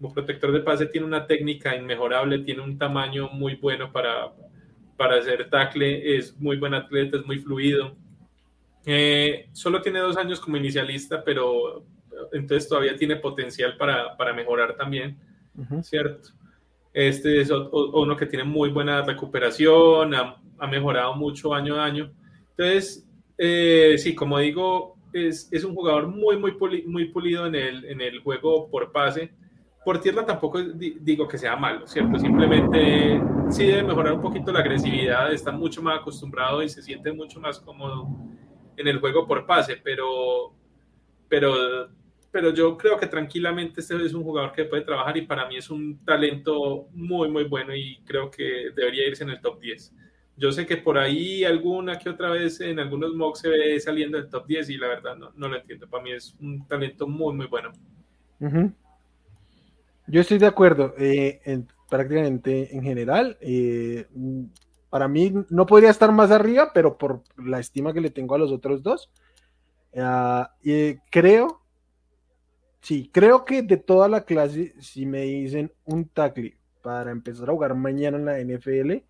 Como 0.00 0.14
protector 0.14 0.50
de 0.50 0.60
pase 0.60 0.86
tiene 0.86 1.06
una 1.06 1.26
técnica 1.26 1.76
inmejorable, 1.76 2.38
tiene 2.38 2.62
un 2.62 2.78
tamaño 2.78 3.28
muy 3.28 3.56
bueno 3.56 3.92
para, 3.92 4.32
para 4.96 5.16
hacer 5.16 5.50
tackle, 5.50 6.16
es 6.16 6.34
muy 6.40 6.56
buen 6.56 6.72
atleta, 6.72 7.18
es 7.18 7.26
muy 7.26 7.38
fluido. 7.38 7.94
Eh, 8.86 9.48
solo 9.52 9.82
tiene 9.82 9.98
dos 9.98 10.16
años 10.16 10.40
como 10.40 10.56
inicialista, 10.56 11.22
pero 11.22 11.84
entonces 12.32 12.68
todavía 12.68 12.96
tiene 12.96 13.16
potencial 13.16 13.76
para, 13.76 14.16
para 14.16 14.32
mejorar 14.32 14.74
también, 14.76 15.18
¿cierto? 15.82 16.30
Este 16.92 17.42
es 17.42 17.50
uno 17.50 18.16
que 18.16 18.26
tiene 18.26 18.44
muy 18.44 18.70
buena 18.70 19.02
recuperación, 19.02 20.14
ha, 20.14 20.66
mejorado 20.66 21.14
mucho 21.14 21.54
año 21.54 21.76
a 21.76 21.84
año. 21.84 22.10
Entonces, 22.50 23.06
eh, 23.38 23.96
sí, 23.98 24.14
como 24.14 24.38
digo, 24.38 24.96
es, 25.12 25.48
es, 25.52 25.64
un 25.64 25.74
jugador 25.74 26.08
muy, 26.08 26.36
muy, 26.36 26.56
muy 26.86 27.06
pulido 27.06 27.46
en 27.46 27.54
el, 27.54 27.84
en 27.84 28.00
el 28.00 28.20
juego 28.20 28.68
por 28.70 28.92
pase. 28.92 29.32
Por 29.84 30.00
tierra 30.00 30.26
tampoco 30.26 30.60
digo 30.62 31.26
que 31.26 31.38
sea 31.38 31.56
malo, 31.56 31.86
¿cierto? 31.86 32.18
Simplemente 32.18 33.20
sí 33.48 33.66
debe 33.66 33.82
mejorar 33.82 34.12
un 34.12 34.20
poquito 34.20 34.52
la 34.52 34.60
agresividad, 34.60 35.32
está 35.32 35.52
mucho 35.52 35.82
más 35.82 36.00
acostumbrado 36.00 36.62
y 36.62 36.68
se 36.68 36.82
siente 36.82 37.12
mucho 37.12 37.40
más 37.40 37.58
cómodo 37.60 38.08
en 38.76 38.86
el 38.86 39.00
juego 39.00 39.26
por 39.26 39.46
pase, 39.46 39.80
pero, 39.82 40.54
pero 41.28 41.88
pero 42.30 42.54
yo 42.54 42.76
creo 42.76 42.96
que 42.96 43.06
tranquilamente 43.06 43.80
este 43.80 43.96
es 44.04 44.14
un 44.14 44.22
jugador 44.22 44.52
que 44.52 44.64
puede 44.64 44.82
trabajar 44.82 45.16
y 45.16 45.22
para 45.22 45.48
mí 45.48 45.56
es 45.56 45.68
un 45.68 46.04
talento 46.04 46.88
muy, 46.92 47.28
muy 47.28 47.44
bueno 47.44 47.74
y 47.74 48.00
creo 48.04 48.30
que 48.30 48.70
debería 48.74 49.08
irse 49.08 49.24
en 49.24 49.30
el 49.30 49.40
top 49.40 49.60
10. 49.60 49.92
Yo 50.36 50.52
sé 50.52 50.64
que 50.64 50.76
por 50.76 50.96
ahí 50.96 51.44
alguna 51.44 51.98
que 51.98 52.08
otra 52.08 52.30
vez 52.30 52.60
en 52.60 52.78
algunos 52.78 53.14
mocks 53.14 53.40
se 53.40 53.48
ve 53.48 53.80
saliendo 53.80 54.16
del 54.16 54.30
top 54.30 54.46
10 54.46 54.70
y 54.70 54.76
la 54.78 54.88
verdad 54.88 55.16
no, 55.16 55.32
no 55.34 55.48
lo 55.48 55.56
entiendo. 55.56 55.88
Para 55.88 56.04
mí 56.04 56.12
es 56.12 56.34
un 56.40 56.66
talento 56.66 57.06
muy, 57.08 57.34
muy 57.34 57.46
bueno. 57.46 57.72
Yo 60.10 60.20
estoy 60.20 60.38
de 60.38 60.46
acuerdo 60.46 60.94
eh, 60.98 61.40
en, 61.44 61.68
prácticamente 61.88 62.74
en 62.74 62.82
general. 62.82 63.38
Eh, 63.40 64.06
para 64.88 65.08
mí 65.08 65.32
no 65.50 65.66
podría 65.66 65.90
estar 65.90 66.10
más 66.12 66.30
arriba, 66.30 66.72
pero 66.74 66.98
por 66.98 67.22
la 67.36 67.60
estima 67.60 67.92
que 67.92 68.00
le 68.00 68.10
tengo 68.10 68.34
a 68.34 68.38
los 68.38 68.50
otros 68.50 68.82
dos, 68.82 69.10
uh, 69.94 70.44
creo 71.10 71.60
Sí, 72.80 73.10
creo 73.12 73.44
que 73.44 73.62
de 73.62 73.76
toda 73.76 74.08
la 74.08 74.24
clase, 74.24 74.74
si 74.80 75.04
me 75.06 75.22
dicen 75.22 75.72
un 75.84 76.08
tackle 76.08 76.56
para 76.82 77.10
empezar 77.10 77.48
a 77.50 77.52
jugar 77.52 77.74
mañana 77.74 78.16
en 78.16 78.24
la 78.24 78.38
NFL, 78.38 79.04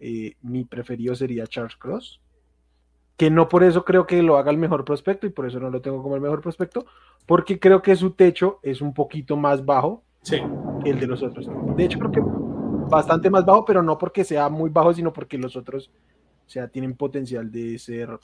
eh, 0.00 0.34
mi 0.42 0.64
preferido 0.64 1.14
sería 1.14 1.46
Charles 1.46 1.76
Cross. 1.76 2.20
Que 3.16 3.30
no 3.30 3.48
por 3.48 3.62
eso 3.62 3.84
creo 3.84 4.06
que 4.06 4.22
lo 4.22 4.38
haga 4.38 4.50
el 4.50 4.56
mejor 4.56 4.84
prospecto 4.84 5.26
y 5.26 5.30
por 5.30 5.46
eso 5.46 5.60
no 5.60 5.70
lo 5.70 5.80
tengo 5.80 6.02
como 6.02 6.16
el 6.16 6.20
mejor 6.20 6.40
prospecto, 6.40 6.86
porque 7.26 7.60
creo 7.60 7.82
que 7.82 7.94
su 7.94 8.12
techo 8.12 8.58
es 8.62 8.80
un 8.80 8.92
poquito 8.92 9.36
más 9.36 9.64
bajo 9.64 10.04
que 10.28 10.90
el 10.90 11.00
de 11.00 11.06
los 11.06 11.22
otros. 11.22 11.48
De 11.76 11.84
hecho, 11.84 11.98
creo 11.98 12.12
que 12.12 12.20
bastante 12.88 13.30
más 13.30 13.44
bajo, 13.44 13.64
pero 13.64 13.82
no 13.82 13.98
porque 13.98 14.24
sea 14.24 14.48
muy 14.48 14.70
bajo, 14.70 14.92
sino 14.92 15.12
porque 15.12 15.38
los 15.38 15.56
otros, 15.56 15.90
o 16.46 16.50
sea, 16.50 16.68
tienen 16.68 16.96
potencial 16.96 17.50
de 17.50 17.78
ser 17.78 18.18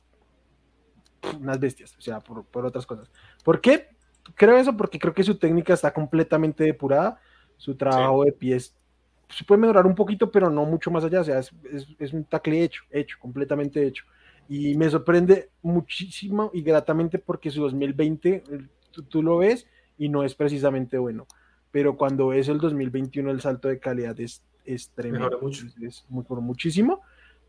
unas 1.40 1.58
bestias, 1.58 1.96
o 1.96 2.00
sea, 2.00 2.20
por, 2.20 2.44
por 2.44 2.66
otras 2.66 2.86
cosas. 2.86 3.10
¿Por 3.44 3.60
qué? 3.60 3.88
creo 4.34 4.56
eso 4.56 4.76
porque 4.76 4.98
creo 4.98 5.14
que 5.14 5.22
su 5.22 5.38
técnica 5.38 5.74
está 5.74 5.92
completamente 5.92 6.64
depurada, 6.64 7.20
su 7.56 7.76
trabajo 7.76 8.24
de 8.24 8.32
pies 8.32 8.74
se 9.28 9.44
puede 9.44 9.60
mejorar 9.60 9.86
un 9.86 9.94
poquito, 9.94 10.30
pero 10.30 10.50
no 10.50 10.64
mucho 10.64 10.90
más 10.90 11.04
allá, 11.04 11.20
o 11.20 11.24
sea, 11.24 11.38
es, 11.38 12.12
un 12.12 12.24
tackle 12.24 12.62
hecho, 12.62 12.82
hecho, 12.90 13.16
completamente 13.20 13.84
hecho. 13.84 14.04
Y 14.48 14.76
me 14.76 14.88
sorprende 14.88 15.50
muchísimo 15.62 16.50
y 16.54 16.62
gratamente 16.62 17.18
porque 17.18 17.50
su 17.50 17.62
2020, 17.62 18.44
tú, 19.08 19.22
lo 19.22 19.38
ves 19.38 19.66
y 19.98 20.08
no 20.08 20.22
es 20.22 20.34
precisamente 20.34 20.98
bueno, 20.98 21.26
pero 21.70 21.96
cuando 21.96 22.32
es 22.32 22.48
el 22.48 22.58
2021 22.58 23.30
el 23.30 23.40
salto 23.40 23.68
de 23.68 23.78
calidad 23.78 24.18
es, 24.20 24.42
es 24.64 24.90
tremendo, 24.90 25.40
es, 25.82 26.04
muy, 26.08 26.24
por 26.24 26.40
muchísimo 26.40 27.02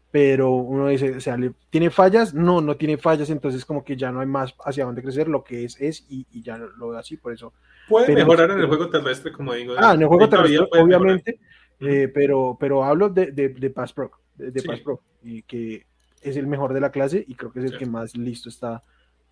pero 0.09 0.51
uno 0.51 0.88
dice, 0.88 1.18
o 1.18 1.20
sea, 1.20 1.38
¿tiene 1.70 1.89
fallas? 1.89 2.34
No, 2.34 2.61
no 2.61 2.78
tiene 2.78 2.97
fallas, 2.97 3.30
entonces 3.30 3.65
como 3.65 3.84
que 3.84 3.97
ya 3.97 4.11
no 4.11 4.22
hay 4.22 4.26
más 4.26 4.55
hacia 4.65 4.86
dónde 4.86 5.03
crecer, 5.03 5.28
lo 5.28 5.43
que 5.43 5.65
es, 5.65 5.80
es, 5.80 6.05
y, 6.09 6.26
ya 6.41 6.57
lo 6.57 6.89
veo 6.89 6.97
así, 6.97 7.18
por 7.18 7.34
eso. 7.34 7.53
Puede 7.89 8.15
mejorar 8.15 8.51
en 8.51 8.59
el 8.59 8.68
juego 8.68 8.89
terrestre, 8.89 9.32
como 9.32 9.53
digo. 9.53 9.76
Ah, 9.78 9.93
en 9.93 10.01
el 10.01 10.07
juego 10.07 10.30
terrestre, 10.30 10.65
obviamente, 10.72 11.39
eh, 11.80 12.09
pero, 12.13 12.57
pero 12.59 12.84
hablo 12.84 13.09
de, 13.09 13.32
de, 13.32 13.49
de 13.49 13.70
Pass 13.70 13.93
Pro, 13.93 14.11
de, 14.36 14.61
Pass 14.63 14.80
Pro, 14.80 15.01
y 15.22 15.41
que 15.41 15.86
es 16.22 16.38
el 16.38 16.47
mejor 16.47 16.74
de 16.74 16.82
la 16.82 16.91
clase 16.91 17.24
y 17.28 17.36
creo 17.36 17.51
que 17.51 17.59
es 17.59 17.72
el 17.72 17.78
que 17.78 17.86
más 17.86 18.15
listo 18.15 18.49
está 18.49 18.84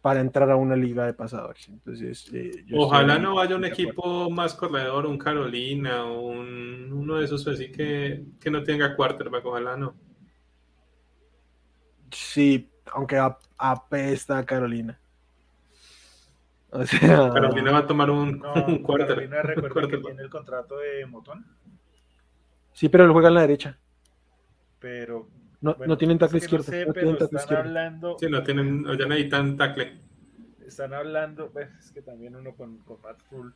para 0.06 0.20
entrar 0.20 0.52
a 0.52 0.56
una 0.56 0.76
liga 0.76 1.04
de 1.08 1.16
pasadores. 1.16 1.68
Entonces, 1.68 2.32
eh, 2.32 2.64
ojalá 2.74 3.18
no 3.18 3.34
vaya 3.34 3.56
un 3.56 3.66
equipo 3.66 4.30
más 4.30 4.54
corredor, 4.54 5.08
un 5.08 5.18
Carolina, 5.18 6.06
un, 6.06 6.94
uno 6.94 7.16
de 7.16 7.26
esos 7.26 7.48
así 7.48 7.72
que, 7.72 8.24
que 8.40 8.52
no 8.52 8.62
tenga 8.62 8.96
quarterback, 8.96 9.44
ojalá 9.44 9.76
no. 9.76 9.96
Sí, 12.12 12.70
aunque 12.94 13.20
apesta 13.58 14.46
Carolina. 14.46 14.96
O 16.70 16.86
sea, 16.86 17.32
Carolina 17.34 17.72
va 17.72 17.80
a 17.80 17.88
tomar 17.88 18.12
un, 18.12 18.38
cuarto. 18.84 19.08
Carolina 19.08 19.42
recuerda 19.42 19.90
que 19.90 19.98
tiene 19.98 20.22
el 20.22 20.30
contrato 20.30 20.78
de 20.78 21.04
Motón. 21.08 21.44
Sí, 22.74 22.90
pero 22.90 23.06
él 23.06 23.12
juega 23.12 23.30
en 23.30 23.34
la 23.34 23.42
derecha. 23.42 23.80
Pero. 24.78 25.28
No, 25.66 25.76
no 25.84 25.98
tienen 25.98 26.20
tackle 26.20 26.38
izquierdo. 26.38 26.72
No, 26.86 26.94
pero 26.94 27.18
están 27.20 27.58
hablando. 27.58 28.18
Sí, 28.20 28.28
no 28.30 28.44
tienen, 28.44 28.86
ya 28.86 29.08
necesitan 29.08 29.58
tackle. 29.58 29.98
Están 30.64 30.94
hablando, 30.94 31.50
pues, 31.50 31.70
es 31.80 31.92
que 31.92 32.04
también 32.04 32.36
uno 32.36 32.56
con, 32.56 32.78
con 32.84 33.02
Matt 33.02 33.20
Full. 33.24 33.50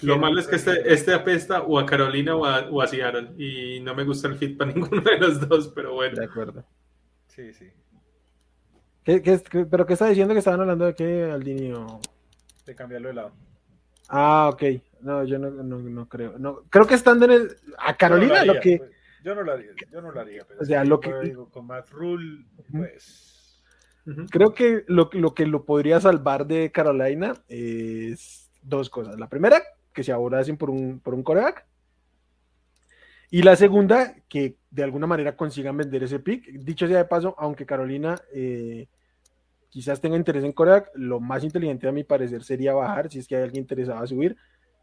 Lo 0.00 0.16
malo 0.16 0.40
es 0.40 0.46
que 0.46 0.56
este, 0.56 0.90
este 0.90 1.12
apesta 1.12 1.60
o 1.60 1.78
a 1.78 1.84
Carolina 1.84 2.34
o 2.34 2.46
a, 2.46 2.60
o 2.70 2.80
a 2.80 2.86
Seattle. 2.86 3.32
Y 3.36 3.80
no 3.80 3.94
me 3.94 4.04
gusta 4.04 4.28
el 4.28 4.36
fit 4.36 4.56
para 4.56 4.72
ninguno 4.74 5.02
de 5.02 5.18
los 5.18 5.46
dos, 5.46 5.68
pero 5.68 5.92
bueno. 5.92 6.16
De 6.16 6.24
acuerdo. 6.24 6.64
Sí, 7.26 7.52
sí. 7.52 7.68
¿Qué, 9.04 9.20
qué, 9.20 9.38
pero 9.70 9.84
qué 9.84 9.92
está 9.92 10.06
diciendo 10.06 10.32
que 10.32 10.38
estaban 10.38 10.62
hablando 10.62 10.86
de 10.86 10.94
qué, 10.94 11.24
Aldini? 11.24 11.74
De 12.64 12.74
cambiarlo 12.74 13.08
de 13.08 13.14
lado. 13.14 13.32
Ah, 14.08 14.48
ok. 14.50 14.62
No, 15.02 15.24
yo 15.24 15.38
no, 15.38 15.50
no, 15.50 15.78
no 15.78 16.08
creo. 16.08 16.38
No, 16.38 16.62
creo 16.70 16.86
que 16.86 16.94
están 16.94 17.22
en 17.22 17.32
el. 17.32 17.56
A 17.76 17.94
Carolina, 17.98 18.46
lo 18.46 18.58
que. 18.60 18.78
Pues, 18.78 18.95
yo 19.26 19.34
no 19.34 19.42
lo 19.42 19.52
haría, 19.52 19.70
yo 19.90 20.00
no 20.00 20.12
lo 20.12 20.20
haría. 20.20 20.44
Pero 20.46 20.60
o 20.60 20.64
sea, 20.64 20.84
lo 20.84 21.00
que. 21.00 21.12
Digo, 21.20 21.50
con 21.50 21.66
Matt 21.66 21.90
Rule, 21.90 22.46
pues. 22.70 23.60
Creo 24.30 24.54
que 24.54 24.84
lo, 24.86 25.10
lo 25.14 25.34
que 25.34 25.46
lo 25.46 25.64
podría 25.64 26.00
salvar 26.00 26.46
de 26.46 26.70
Carolina 26.70 27.34
es 27.48 28.48
dos 28.62 28.88
cosas. 28.88 29.18
La 29.18 29.28
primera, 29.28 29.60
que 29.92 30.04
se 30.04 30.12
abordasen 30.12 30.56
por 30.56 30.70
un, 30.70 31.00
por 31.00 31.12
un 31.12 31.24
coreback. 31.24 31.66
Y 33.32 33.42
la 33.42 33.56
segunda, 33.56 34.14
que 34.28 34.58
de 34.70 34.84
alguna 34.84 35.08
manera 35.08 35.34
consigan 35.34 35.76
vender 35.76 36.04
ese 36.04 36.20
pick. 36.20 36.46
Dicho 36.60 36.86
sea 36.86 36.98
de 36.98 37.04
paso, 37.06 37.34
aunque 37.36 37.66
Carolina 37.66 38.16
eh, 38.32 38.86
quizás 39.70 40.00
tenga 40.00 40.16
interés 40.16 40.44
en 40.44 40.52
coreback, 40.52 40.92
lo 40.94 41.18
más 41.18 41.42
inteligente 41.42 41.88
a 41.88 41.92
mi 41.92 42.04
parecer 42.04 42.44
sería 42.44 42.74
bajar 42.74 43.10
si 43.10 43.18
es 43.18 43.26
que 43.26 43.34
hay 43.34 43.42
alguien 43.42 43.64
interesado 43.64 44.04
a 44.04 44.06
subir. 44.06 44.36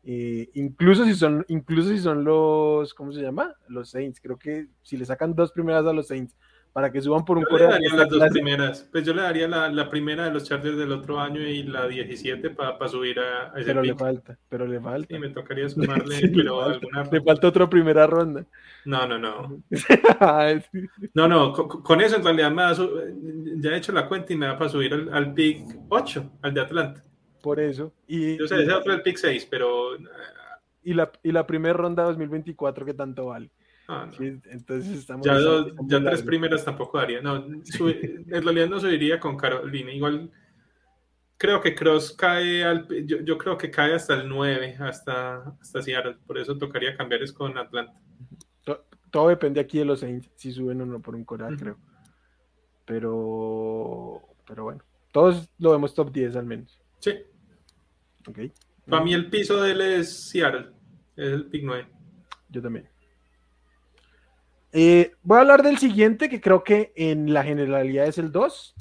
Eh, 0.06 0.50
incluso 0.56 1.06
si 1.06 1.16
son, 1.16 1.46
incluso 1.48 1.90
si 1.90 2.00
son 2.00 2.26
los, 2.26 2.94
¿cómo 2.94 3.14
se 3.14 3.22
llama? 3.22 3.56
Los 3.68 3.92
Saints. 3.92 4.20
Creo 4.20 4.38
que 4.38 4.68
si 4.82 4.98
le 4.98 5.06
sacan 5.06 5.34
dos 5.34 5.52
primeras 5.52 5.86
a 5.86 5.94
los 5.94 6.08
Saints 6.08 6.36
para 6.74 6.92
que 6.92 7.00
suban 7.02 7.24
por 7.24 7.38
un 7.38 7.46
yo 7.50 7.58
Le 7.58 7.66
daría 7.66 7.94
las 7.96 8.10
dos 8.10 8.30
primeras. 8.32 8.90
Pues 8.92 9.06
yo 9.06 9.14
le 9.14 9.22
daría 9.22 9.48
la, 9.48 9.70
la, 9.70 9.90
primera 9.90 10.26
de 10.26 10.32
los 10.32 10.44
Chargers 10.44 10.76
del 10.76 10.92
otro 10.92 11.20
año 11.20 11.40
y 11.40 11.64
la 11.64 11.88
17 11.88 12.50
para 12.50 12.88
subir 12.88 13.20
a, 13.20 13.54
ese 13.56 13.66
Pero 13.68 13.84
le 13.84 13.96
falta, 13.96 14.38
pero 14.50 14.66
le 14.66 14.82
falta. 14.82 15.16
Y 15.16 15.20
me 15.20 15.30
tocaría 15.30 15.70
sumarle, 15.70 16.32
pero 16.34 16.70
le 16.70 16.80
falta, 16.80 17.12
Le 17.12 17.22
falta 17.22 17.48
otra 17.48 17.70
primera 17.70 18.08
ronda. 18.08 18.44
No, 18.86 19.08
no, 19.08 19.20
no. 19.20 19.64
no, 21.14 21.28
no, 21.28 21.54
con, 21.54 22.02
eso 22.02 22.18
en 22.18 22.24
realidad 22.24 22.52
me 22.52 22.64
da 22.64 22.74
ya 22.74 23.70
he 23.70 23.78
hecho 23.78 23.92
la 23.92 24.10
cuenta 24.10 24.34
y 24.34 24.36
me 24.36 24.48
da 24.48 24.58
para 24.58 24.70
subir 24.70 24.94
al, 24.94 25.14
al 25.14 25.34
pick 25.34 25.64
8, 25.90 26.32
al 26.42 26.54
de 26.56 26.62
Atlanta. 26.62 27.04
Por 27.44 27.60
eso. 27.60 27.92
Y, 28.08 28.38
yo 28.38 28.48
sé, 28.48 28.64
ese 28.64 28.72
otro 28.72 28.94
el 28.94 29.02
pick 29.02 29.18
6, 29.18 29.48
pero... 29.52 29.98
Y 30.82 30.94
la, 30.94 31.12
y 31.22 31.34
la 31.34 31.46
primera 31.46 31.74
ronda 31.74 32.04
2024 32.04 32.86
que 32.86 32.94
tanto 32.94 33.26
vale. 33.26 33.50
Ah, 33.90 34.10
entonces 34.18 34.98
estamos 34.98 35.26
ya, 35.26 35.38
ya 35.88 36.02
tres 36.02 36.22
primeras 36.24 36.64
tampoco 36.64 36.98
daría. 36.98 37.22
No, 37.22 37.36
en 37.36 37.64
realidad 38.30 38.70
no 38.70 38.80
subiría 38.80 39.20
con 39.20 39.36
Carolina. 39.36 39.92
Igual 39.92 40.32
creo 41.36 41.60
que 41.60 41.76
Cross 41.76 42.14
cae 42.14 42.64
al, 42.64 42.88
yo, 43.06 43.38
creo 43.38 43.58
que 43.58 43.70
cae 43.70 43.94
hasta 43.94 44.14
el 44.14 44.30
9, 44.30 44.78
hasta, 44.80 45.58
hasta 45.60 45.82
Seattle, 45.82 46.16
por 46.26 46.38
eso 46.38 46.58
tocaría 46.58 46.96
cambiar 46.96 47.22
es 47.22 47.34
con 47.34 47.58
Atlanta. 47.58 48.00
Todo, 49.12 49.28
depende 49.28 49.60
aquí 49.60 49.80
de 49.80 49.86
los 49.86 50.00
Saints, 50.00 50.32
si 50.36 50.54
suben 50.54 50.80
o 50.80 50.86
no 50.86 51.02
por 51.02 51.14
un 51.14 51.26
coral, 51.26 51.58
creo. 51.58 51.78
Pero, 52.86 54.22
pero 54.48 54.64
bueno, 54.64 54.82
todos 55.12 55.50
lo 55.60 55.72
vemos 55.72 55.94
top 55.94 56.12
10 56.12 56.38
al 56.38 56.46
menos. 56.46 56.82
Sí. 57.00 57.12
Ok. 58.28 58.40
Para 58.88 59.04
mí 59.04 59.14
el 59.14 59.30
piso 59.30 59.62
de 59.62 59.72
él 59.72 59.82
es 59.82 60.30
Seattle, 60.30 60.72
es 61.16 61.28
el 61.28 61.46
pick 61.46 61.64
9. 61.64 61.88
Yo 62.50 62.62
también. 62.62 62.88
Eh, 64.72 65.12
voy 65.22 65.38
a 65.38 65.42
hablar 65.42 65.64
del 65.64 65.78
siguiente, 65.78 66.30
que 66.30 66.42
creo 66.42 66.64
que 66.64 66.92
en 66.96 67.32
la 67.32 67.44
generalidad 67.44 68.08
es 68.08 68.18
el 68.18 68.32
2, 68.32 68.76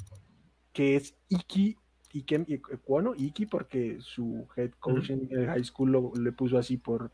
que 0.73 0.95
es 0.95 1.15
Iki, 1.29 1.77
Iki 2.11 2.35
Ecuano, 2.71 3.13
Iki, 3.15 3.45
porque 3.45 3.97
su 3.99 4.47
head 4.57 4.71
coach 4.79 5.11
en 5.11 5.27
el 5.31 5.45
high 5.45 5.63
school 5.63 5.91
lo, 5.91 6.11
le 6.19 6.31
puso 6.31 6.57
así 6.57 6.77
por, 6.77 7.11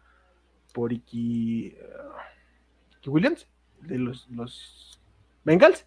por 0.73 0.93
Iki, 0.93 1.75
uh, 3.05 3.09
Williams, 3.11 3.47
de 3.81 3.99
los, 3.99 4.29
los 4.29 5.01
Bengals. 5.43 5.85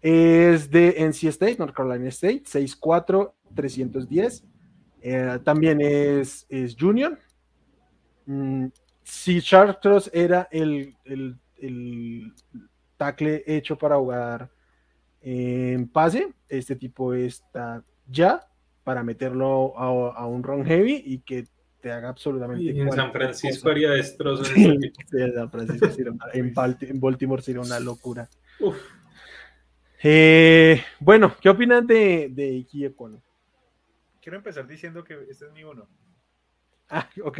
Es 0.00 0.70
de 0.70 0.96
NC 0.98 1.24
State, 1.24 1.56
North 1.58 1.74
Carolina 1.74 2.08
State, 2.08 2.44
6'4, 2.44 3.32
310. 3.54 4.44
Eh, 5.00 5.38
también 5.44 5.80
es, 5.80 6.46
es 6.48 6.76
junior. 6.78 7.18
Mm, 8.26 8.66
si 9.02 9.40
Chartros 9.40 10.10
era 10.12 10.48
el, 10.50 10.94
el 11.04 11.36
el 11.60 12.32
tackle 12.96 13.42
hecho 13.46 13.76
para 13.76 13.96
jugar 13.96 14.50
en 15.20 15.88
pase, 15.88 16.32
este 16.48 16.76
tipo 16.76 17.12
está 17.14 17.82
ya 18.06 18.46
para 18.84 19.02
meterlo 19.02 19.76
a, 19.76 20.26
un 20.26 20.42
run 20.42 20.64
heavy 20.64 21.02
y 21.04 21.18
que 21.18 21.44
te 21.80 21.92
haga 21.92 22.08
absolutamente. 22.08 22.70
en 22.70 22.90
San 22.92 23.12
Francisco 23.12 23.68
haría 23.68 23.90
destrozos. 23.90 24.50
en, 26.32 26.54
Baltimore 27.00 27.42
sería 27.42 27.60
una 27.60 27.80
locura. 27.80 28.28
Eh, 30.02 30.80
bueno, 31.00 31.34
¿qué 31.40 31.48
opinan 31.48 31.86
de, 31.86 32.28
de 32.30 32.48
Iki 32.50 32.86
Quiero 34.28 34.36
empezar 34.36 34.66
diciendo 34.66 35.02
que 35.02 35.14
este 35.30 35.46
es 35.46 35.52
mi 35.52 35.64
uno. 35.64 35.88
Ah, 36.90 37.08
ok. 37.24 37.38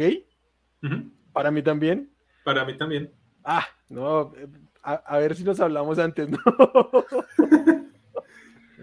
Para 1.31 1.51
mí 1.51 1.61
también. 1.61 2.11
Para 2.43 2.65
mí 2.65 2.75
también. 2.75 3.13
Ah, 3.43 3.67
no, 3.89 4.33
a, 4.81 5.17
ver 5.19 5.35
si 5.35 5.43
nos 5.43 5.59
hablamos 5.59 5.99
antes, 5.99 6.27
¿no? 6.27 6.39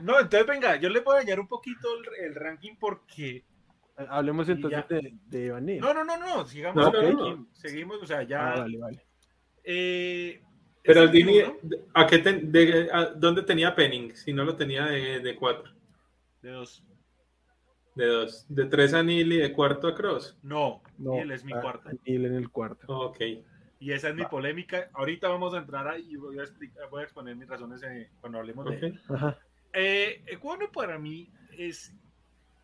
no, 0.03 0.21
entonces 0.21 0.47
venga, 0.47 0.77
yo 0.77 0.89
le 0.89 1.01
voy 1.01 1.17
a 1.17 1.21
añadir 1.23 1.41
un 1.41 1.49
poquito 1.49 1.89
el, 2.21 2.37
ranking 2.37 2.77
porque... 2.79 3.45
Hablemos 3.97 4.49
entonces 4.49 4.85
de, 4.89 5.13
de 5.27 5.81
No, 5.81 5.93
no, 5.93 6.05
no, 6.05 6.17
no, 6.17 6.47
sigamos. 6.47 6.93
Seguimos, 7.55 8.01
o 8.01 8.07
sea, 8.07 8.23
ya... 8.23 8.53
Ah, 8.53 8.61
vale, 8.61 8.79
vale. 8.79 9.05
Eh, 9.65 10.41
Pero 10.85 11.01
al 11.01 11.11
Dini, 11.11 11.41
¿a 11.93 12.07
qué 12.07 12.19
de, 12.19 12.89
¿dónde 13.17 13.43
tenía 13.43 13.75
Penning? 13.75 14.15
Si 14.15 14.33
no 14.33 14.45
lo 14.45 14.55
tenía 14.55 14.85
de, 14.85 15.19
de 15.19 15.35
cuatro. 15.35 15.75
De 16.41 16.51
dos. 16.51 16.85
De 17.97 18.07
dos. 18.07 18.47
¿De 18.49 18.67
tres 18.67 18.93
a 18.93 19.03
Neil 19.03 19.33
y 19.33 19.39
de 19.39 19.53
cuarto 19.53 19.89
a 19.89 19.95
Cross? 19.95 20.39
No, 20.43 20.83
no 20.99 21.13
Neil 21.13 21.33
es 21.33 21.45
mi 21.45 21.53
cuarto. 21.53 21.91
Neil 22.05 22.27
en 22.27 22.35
el 22.35 22.51
cuarto. 22.51 22.87
Ok. 22.87 23.21
Y 23.81 23.93
esa 23.93 24.11
es 24.11 24.15
mi 24.15 24.25
polémica. 24.27 24.91
Ahorita 24.93 25.29
vamos 25.29 25.55
a 25.55 25.59
entrar 25.59 25.89
ahí 25.89 26.13
y 26.13 26.17
voy 26.17 26.39
a, 26.39 26.45
voy 26.91 27.01
a 27.01 27.05
exponer 27.05 27.37
mis 27.37 27.49
razones 27.49 27.83
eh, 27.83 28.11
cuando 28.21 28.39
hablemos 28.39 28.67
de 28.67 28.87
él. 28.87 29.01
Eh, 29.73 30.25
para 30.73 30.99
mí 30.99 31.31
es 31.53 31.95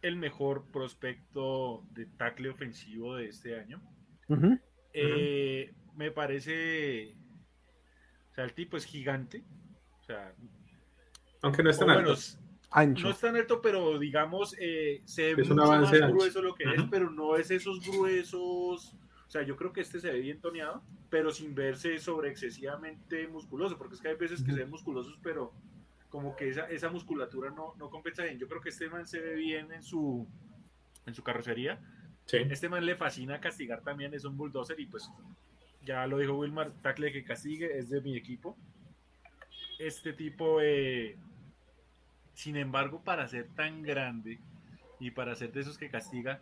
el 0.03 0.17
mejor 0.17 0.65
prospecto 0.71 1.85
de 1.93 2.07
tackle 2.07 2.51
ofensivo 2.51 3.17
de 3.17 3.29
este 3.29 3.59
año. 3.59 3.81
Eh, 4.93 5.73
me 5.97 6.11
parece. 6.11 7.15
O 8.31 8.35
sea, 8.35 8.45
el 8.45 8.53
tipo 8.53 8.77
es 8.77 8.85
gigante. 8.85 9.45
O 10.01 10.05
sea, 10.05 10.35
aunque 11.43 11.63
no 11.63 11.71
es 11.71 11.79
tan 11.79 11.91
alto. 11.91 12.15
No 12.75 13.11
es 13.11 13.21
tan 13.21 13.37
alto, 13.37 13.61
pero 13.61 13.99
digamos, 13.99 14.57
eh, 14.59 15.03
se 15.05 15.35
ve 15.35 15.45
mucho 15.45 15.55
más 15.55 15.91
grueso 15.91 16.41
lo 16.41 16.55
que 16.55 16.65
es, 16.65 16.83
pero 16.91 17.11
no 17.11 17.37
es 17.37 17.51
esos 17.51 17.81
gruesos 17.87 18.97
o 19.33 19.35
sea, 19.35 19.45
yo 19.45 19.57
creo 19.57 19.73
que 19.73 19.81
este 19.81 19.99
se 19.99 20.13
ve 20.13 20.21
bien 20.21 20.43
toneado, 20.43 20.83
pero 21.09 21.31
sin 21.31 21.55
verse 21.55 21.99
sobre 21.99 22.29
excesivamente 22.29 23.27
musculoso, 23.29 23.79
porque 23.79 23.95
es 23.95 24.01
que 24.03 24.09
hay 24.09 24.15
veces 24.15 24.43
que 24.43 24.53
se 24.53 24.59
ven 24.59 24.69
musculosos, 24.69 25.19
pero 25.23 25.55
como 26.11 26.37
que 26.37 26.51
esa, 26.51 26.69
esa 26.69 26.91
musculatura 26.91 27.49
no, 27.49 27.75
no 27.79 27.89
compensa 27.89 28.25
bien. 28.25 28.39
Yo 28.39 28.47
creo 28.47 28.61
que 28.61 28.69
este 28.69 28.91
man 28.91 29.07
se 29.07 29.21
ve 29.21 29.35
bien 29.37 29.73
en 29.73 29.83
su, 29.83 30.29
en 31.07 31.15
su 31.15 31.23
carrocería. 31.23 31.81
Este 32.31 32.69
man 32.69 32.85
le 32.85 32.95
fascina 32.95 33.41
castigar 33.41 33.81
también, 33.81 34.13
es 34.13 34.27
un 34.27 34.37
bulldozer 34.37 34.79
y 34.79 34.85
pues 34.85 35.11
ya 35.81 36.07
lo 36.07 36.19
dijo 36.19 36.35
Wilmar, 36.35 36.75
tackle 36.83 37.11
que 37.11 37.25
castigue, 37.25 37.79
es 37.79 37.89
de 37.89 38.03
mi 38.03 38.15
equipo. 38.19 38.59
Este 39.79 40.13
tipo, 40.13 40.61
eh, 40.61 41.17
sin 42.35 42.57
embargo, 42.57 43.03
para 43.03 43.29
ser 43.29 43.49
tan 43.49 43.83
grande 43.83 44.39
y 44.99 45.11
para 45.11 45.35
ser 45.35 45.53
de 45.53 45.61
esos 45.61 45.79
que 45.79 45.91
castiga, 45.91 46.41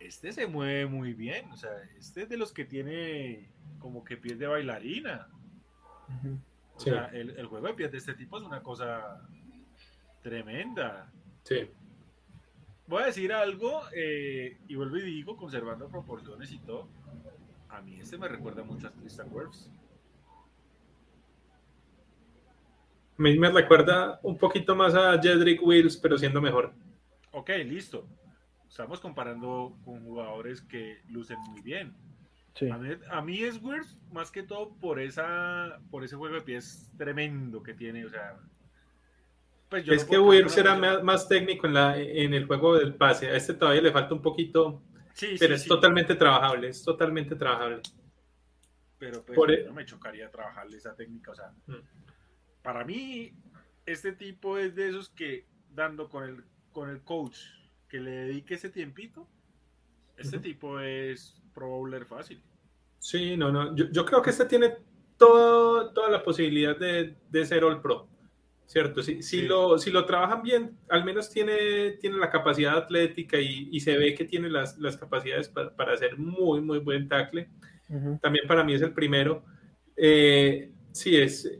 este 0.00 0.32
se 0.32 0.46
mueve 0.46 0.86
muy 0.86 1.12
bien, 1.12 1.50
o 1.50 1.56
sea, 1.56 1.70
este 1.98 2.22
es 2.22 2.28
de 2.28 2.36
los 2.36 2.52
que 2.52 2.64
tiene 2.64 3.48
como 3.78 4.04
que 4.04 4.16
pies 4.16 4.38
de 4.38 4.46
bailarina. 4.46 5.28
O 6.76 6.80
sea, 6.80 7.06
el, 7.06 7.46
juego 7.46 7.66
de 7.66 7.74
pies 7.74 7.92
de 7.92 7.98
este 7.98 8.14
tipo 8.14 8.38
es 8.38 8.44
una 8.44 8.62
cosa 8.62 9.20
tremenda. 10.22 11.10
Sí. 11.42 11.68
Voy 12.86 13.02
a 13.02 13.06
decir 13.06 13.32
algo, 13.32 13.82
eh, 13.94 14.56
y 14.68 14.74
vuelvo 14.76 14.96
y 14.96 15.02
digo, 15.02 15.36
conservando 15.36 15.88
proporciones 15.88 16.50
y 16.52 16.58
todo. 16.60 16.88
A 17.68 17.82
mí 17.82 18.00
este 18.00 18.16
me 18.16 18.28
recuerda 18.28 18.62
mucho 18.62 18.86
a 18.86 18.92
Tristan 18.92 19.28
Wirfs. 19.30 19.70
A 23.18 23.22
mí 23.22 23.38
me 23.38 23.50
recuerda 23.50 24.20
un 24.22 24.38
poquito 24.38 24.76
más 24.76 24.94
a 24.94 25.20
Jedrick 25.20 25.62
Wills, 25.62 25.96
pero 25.96 26.16
siendo 26.16 26.40
mejor. 26.40 26.72
Ok, 27.32 27.50
listo 27.64 28.06
estamos 28.68 29.00
comparando 29.00 29.76
con 29.84 30.04
jugadores 30.04 30.60
que 30.62 31.00
lucen 31.08 31.38
muy 31.50 31.62
bien. 31.62 31.94
A, 33.10 33.22
mí, 33.22 33.42
es 33.42 33.62
Worth 33.62 33.86
más 34.12 34.32
que 34.32 34.42
todo 34.42 34.70
por 34.80 34.98
esa 34.98 35.78
por 35.92 36.02
ese 36.02 36.16
juego 36.16 36.34
de 36.34 36.40
pies 36.40 36.92
tremendo 36.98 37.62
que 37.62 37.72
tiene, 37.72 38.04
o 38.04 38.08
sea, 38.08 38.36
pues 39.68 39.86
es 39.86 40.04
que 40.04 40.18
Wirtz 40.18 40.56
era 40.56 40.74
más, 40.74 41.28
técnico 41.28 41.68
en, 41.68 41.74
la, 41.74 41.96
en 41.96 42.34
el 42.34 42.46
juego 42.46 42.76
del 42.76 42.94
pase. 42.94 43.28
A 43.28 43.36
este 43.36 43.54
todavía 43.54 43.82
le 43.82 43.92
falta 43.92 44.14
un 44.14 44.22
poquito, 44.22 44.82
pero 45.38 45.54
es 45.54 45.66
totalmente 45.66 46.16
trabajable, 46.16 46.68
es 46.68 46.82
totalmente 46.82 47.36
trabajable. 47.36 47.80
Pero 48.98 49.24
pues 49.24 49.38
e- 49.50 49.64
no 49.64 49.72
me 49.72 49.84
chocaría 49.84 50.28
trabajarle 50.28 50.78
esa 50.78 50.96
técnica. 50.96 51.30
O 51.30 51.34
sea, 51.36 51.52
mm. 51.66 51.74
Para 52.62 52.84
mí, 52.84 53.32
este 53.86 54.12
tipo 54.12 54.58
es 54.58 54.74
de 54.74 54.88
esos 54.88 55.08
que 55.10 55.46
dando 55.74 56.08
con 56.08 56.24
el, 56.24 56.44
con 56.72 56.90
el 56.90 57.02
coach 57.02 57.38
que 57.88 58.00
le 58.00 58.10
dedique 58.10 58.54
ese 58.54 58.68
tiempito, 58.68 59.28
este 60.16 60.38
tipo 60.38 60.80
es 60.80 61.40
pro 61.54 61.68
bowler 61.68 62.04
fácil. 62.04 62.42
Sí, 62.98 63.36
no, 63.36 63.50
no. 63.52 63.74
Yo, 63.74 64.04
creo 64.04 64.20
que 64.20 64.30
este 64.30 64.44
tiene 64.44 64.74
todo, 65.16 65.92
toda 65.92 66.10
la 66.10 66.22
posibilidad 66.22 66.76
de, 66.76 67.46
ser 67.46 67.64
All 67.64 67.80
Pro. 67.80 68.08
¿Cierto? 68.66 69.02
Si, 69.02 69.22
si, 69.22 69.46
Lo, 69.46 69.78
si 69.78 69.90
lo 69.90 70.04
trabajan 70.04 70.42
bien, 70.42 70.76
al 70.90 71.02
menos 71.02 71.30
tiene, 71.30 71.92
tiene 71.92 72.18
la 72.18 72.28
capacidad 72.28 72.76
atlética 72.76 73.38
y, 73.40 73.80
se 73.80 73.96
ve 73.96 74.14
que 74.14 74.24
tiene 74.24 74.50
las, 74.50 74.76
capacidades 74.98 75.48
para, 75.48 75.74
para, 75.74 75.94
hacer 75.94 76.18
muy, 76.18 76.60
muy 76.60 76.80
buen 76.80 77.08
tackle. 77.08 77.48
También 78.20 78.46
para 78.46 78.64
mí 78.64 78.74
es 78.74 78.82
el 78.82 78.92
primero. 78.92 79.42
Eh, 79.96 80.70
sí, 80.92 81.16
es 81.16 81.50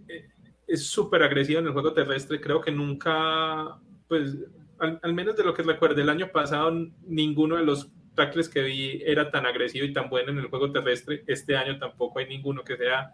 es 0.69 0.87
súper 0.87 1.23
agresivo 1.23 1.61
en 1.61 1.67
el 1.67 1.73
juego 1.73 1.93
terrestre. 1.93 2.41
Creo 2.41 2.61
que 2.61 2.71
nunca, 2.71 3.79
pues 4.07 4.37
al, 4.79 5.15
menos 5.15 5.37
de 5.37 5.45
lo 5.45 5.55
que 5.55 5.63
recuerdo, 5.63 6.01
el 6.01 6.11
año 6.11 6.31
pasado 6.31 6.73
ninguno 7.07 7.57
de 7.57 7.65
los 7.65 7.91
tackles 8.15 8.49
que 8.49 8.63
vi 8.63 9.03
era 9.05 9.31
tan 9.31 9.47
agresivo 9.47 9.87
y 9.87 9.93
tan 9.93 10.09
bueno 10.09 10.31
en 10.31 10.39
el 10.39 10.47
juego 10.47 10.71
terrestre. 10.71 11.25
Este 11.27 11.57
año 11.57 11.79
tampoco 11.79 12.19
hay 12.19 12.29
ninguno 12.29 12.63
que 12.63 12.77
sea 12.77 13.13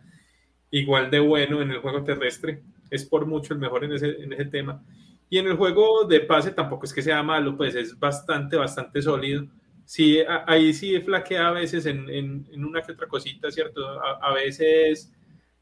igual 0.70 1.10
de 1.10 1.20
bueno 1.20 1.62
en 1.62 1.70
el 1.70 1.78
juego 1.78 2.02
terrestre. 2.02 2.62
Es 2.90 3.04
por 3.04 3.26
mucho 3.26 3.54
el 3.54 3.60
mejor 3.60 3.84
en 3.84 3.92
ese, 3.92 4.22
en 4.22 4.32
ese 4.32 4.46
tema. 4.46 4.82
Y 5.30 5.38
en 5.38 5.46
el 5.46 5.56
juego 5.56 6.04
de 6.04 6.20
pase 6.20 6.50
tampoco 6.50 6.84
es 6.84 6.92
que 6.92 7.02
sea 7.02 7.22
malo, 7.22 7.56
pues 7.56 7.74
es 7.74 7.98
bastante, 7.98 8.56
bastante 8.56 9.00
sólido. 9.00 9.46
Sí, 9.84 10.18
ahí 10.46 10.72
sí 10.72 10.98
flaquea 11.00 11.48
a 11.48 11.52
veces 11.52 11.86
en, 11.86 12.08
en, 12.08 12.64
una 12.64 12.82
que 12.82 12.92
otra 12.92 13.06
cosita, 13.06 13.50
¿cierto? 13.50 13.86
A, 13.86 14.32
veces 14.32 15.12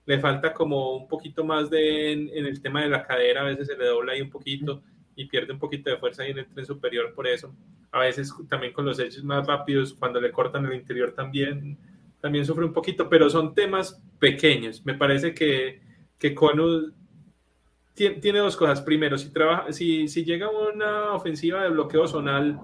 le 0.04 0.18
falta 0.18 0.52
como 0.52 0.96
un 0.96 1.08
poquito 1.08 1.44
más 1.44 1.70
de 1.70 2.12
en, 2.12 2.28
en, 2.32 2.46
el 2.46 2.60
tema 2.60 2.82
de 2.82 2.88
la 2.88 3.06
cadera, 3.06 3.42
a 3.42 3.44
veces 3.44 3.68
se 3.68 3.76
le 3.76 3.86
dobla 3.86 4.12
ahí 4.12 4.20
un 4.20 4.30
poquito 4.30 4.82
y 5.14 5.26
pierde 5.26 5.52
un 5.52 5.58
poquito 5.58 5.90
de 5.90 5.98
fuerza 5.98 6.22
ahí 6.22 6.30
en 6.30 6.38
el 6.38 6.46
tren 6.46 6.66
superior 6.66 7.12
por 7.14 7.26
eso. 7.26 7.54
A 7.90 8.00
veces 8.00 8.32
también 8.48 8.72
con 8.72 8.84
los 8.84 8.98
hechos 8.98 9.22
más 9.24 9.46
rápidos, 9.46 9.94
cuando 9.94 10.20
le 10.20 10.32
cortan 10.32 10.64
el 10.66 10.74
interior 10.74 11.12
también, 11.12 11.78
también 12.20 12.46
sufre 12.46 12.64
un 12.64 12.72
poquito, 12.72 13.08
pero 13.08 13.28
son 13.28 13.54
temas 13.54 14.02
pequeños. 14.18 14.84
Me 14.84 14.94
parece 14.94 15.34
que, 15.34 15.80
que 16.18 16.34
Conu 16.34 16.92
tiene, 17.94 18.38
dos 18.38 18.56
cosas. 18.56 18.80
Primero, 18.80 19.18
si, 19.18 19.30
trabaja, 19.30 19.72
si, 19.72 20.08
si 20.08 20.24
llega 20.24 20.48
una 20.48 21.12
ofensiva 21.12 21.62
de 21.62 21.70
bloqueo 21.70 22.06
zonal, 22.08 22.58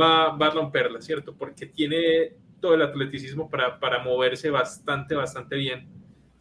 va, 0.00 0.30
va 0.36 0.46
a 0.46 0.50
romperla, 0.50 1.02
¿cierto? 1.02 1.34
Porque 1.36 1.66
tiene 1.66 2.36
todo 2.60 2.74
el 2.74 2.82
atleticismo 2.82 3.50
para, 3.50 3.78
para 3.78 4.02
moverse 4.02 4.48
bastante, 4.48 5.14
bastante 5.14 5.56
bien. 5.56 5.88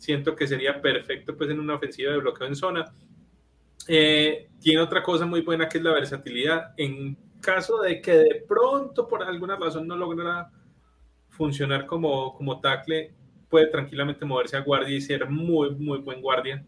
Siento 0.04 0.36
que 0.36 0.48
sería 0.48 0.82
perfecto 0.82 1.34
pues 1.38 1.50
en 1.50 1.62
una 1.62 1.76
ofensiva 1.76 2.12
de 2.12 2.18
bloqueo 2.18 2.46
en 2.46 2.58
zona. 2.58 2.94
Eh, 3.88 4.50
tiene 4.60 4.82
otra 4.82 5.02
cosa 5.02 5.26
muy 5.26 5.40
buena 5.40 5.70
que 5.70 5.78
es 5.78 5.84
la 5.86 5.94
versatilidad. 5.94 6.74
En 6.76 7.18
caso 7.40 7.82
de 7.82 8.02
que 8.02 8.18
de 8.18 8.44
pronto 8.46 9.08
por 9.08 9.24
alguna 9.24 9.56
razón 9.56 9.88
no 9.88 9.96
logra 9.96 10.52
funcionar 11.30 11.86
como, 11.86 12.34
como 12.36 12.60
tackle, 12.60 13.14
puede 13.48 13.68
tranquilamente 13.68 14.26
moverse 14.26 14.58
a 14.58 14.60
guardia 14.60 14.94
y 14.94 15.00
ser 15.00 15.30
muy, 15.30 15.74
muy 15.74 16.00
buen 16.00 16.22
guardia, 16.22 16.66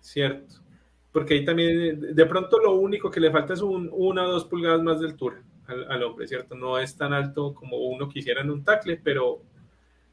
¿cierto? 0.00 0.54
Porque 1.12 1.34
ahí 1.34 1.44
también, 1.44 2.14
de 2.14 2.24
pronto 2.24 2.58
lo 2.58 2.72
único 2.76 3.10
que 3.10 3.20
le 3.20 3.30
falta 3.30 3.52
es 3.52 3.60
un, 3.60 3.90
una 3.92 4.24
o 4.24 4.32
dos 4.32 4.46
pulgadas 4.46 4.82
más 4.82 4.98
de 4.98 5.08
altura 5.08 5.42
al, 5.66 6.02
hombre, 6.04 6.26
¿cierto? 6.26 6.54
No 6.54 6.78
es 6.78 6.96
tan 6.96 7.12
alto 7.12 7.52
como 7.52 7.76
uno 7.76 8.08
quisiera 8.08 8.40
en 8.40 8.50
un 8.50 8.64
tackle, 8.64 8.98
pero, 9.04 9.42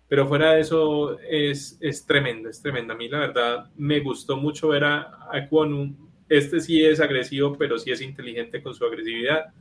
pero 0.10 0.28
fuera 0.28 0.54
de 0.54 0.62
eso 0.62 1.20
es, 1.20 1.78
es 1.80 2.04
tremendo, 2.04 2.50
es 2.50 2.60
tremendo. 2.62 2.94
A 2.94 2.98
mí 2.98 3.08
la 3.08 3.20
verdad 3.20 3.70
me 3.78 4.00
gustó 4.00 4.36
mucho 4.36 4.70
ver 4.70 4.84
a, 4.84 5.02
a 5.32 5.50
Este 6.28 6.60
sí 6.60 6.84
es 6.84 7.00
agresivo, 7.00 7.56
pero 7.56 7.78
sí 7.78 7.92
es 7.92 8.02
inteligente 8.02 8.62
con 8.64 8.74
su 8.74 8.84
agresividad. 8.84 9.54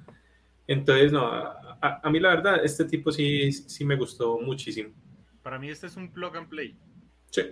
Entonces, 0.66 1.12
no, 1.12 1.26
a, 1.26 2.00
a, 2.02 2.10
mí 2.10 2.18
la 2.18 2.30
verdad, 2.30 2.64
este 2.64 2.86
tipo 2.86 3.12
sí, 3.12 3.52
sí 3.52 3.84
me 3.84 3.96
gustó 3.96 4.38
muchísimo. 4.38 4.90
Para 5.42 5.58
mí 5.58 5.68
este 5.68 5.86
es 5.86 5.96
un 5.96 6.10
plug 6.10 6.36
and 6.36 6.48
play. 6.48 6.74
Sí. 7.30 7.42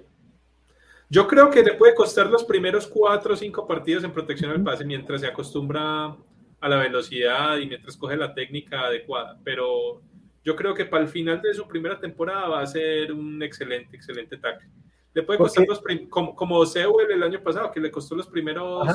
Yo 1.11 1.29
creo 1.29 1.51
que 1.51 1.63
le 1.63 1.75
puede 1.75 1.95
costar 1.95 2.29
los 2.29 2.45
primeros 2.45 2.87
cuatro 2.87 3.35
o 3.35 3.37
cinco 3.37 3.67
partidos 3.67 4.05
en 4.05 4.13
protección 4.13 4.51
al 4.51 4.63
pase 4.63 4.87
mientras 4.87 5.21
se 5.21 5.27
acostumbra 5.27 6.17
a 6.61 6.69
la 6.69 6.77
velocidad 6.77 7.59
y 7.59 7.67
mientras 7.67 7.97
coge 7.97 8.17
la 8.17 8.35
técnica 8.35 8.87
adecuada. 8.87 9.39
Pero 9.45 10.03
yo 10.47 10.55
creo 10.55 10.75
que 10.75 10.85
para 10.85 11.03
el 11.03 11.09
final 11.09 11.43
de 11.43 11.53
su 11.53 11.67
primera 11.67 11.99
temporada 11.99 12.47
va 12.47 12.61
a 12.61 12.67
ser 12.67 13.13
un 13.13 13.43
excelente, 13.43 13.97
excelente 13.97 14.37
tackle. 14.37 14.71
Le 15.13 15.25
puede 15.25 15.41
costar 15.41 15.67
los 15.67 15.83
como, 16.09 16.37
como 16.37 16.65
Sewell 16.65 17.11
el 17.11 17.25
año 17.25 17.43
pasado, 17.43 17.73
que 17.73 17.81
le 17.81 17.91
costó 17.91 18.15
los 18.15 18.29
primeros, 18.29 18.87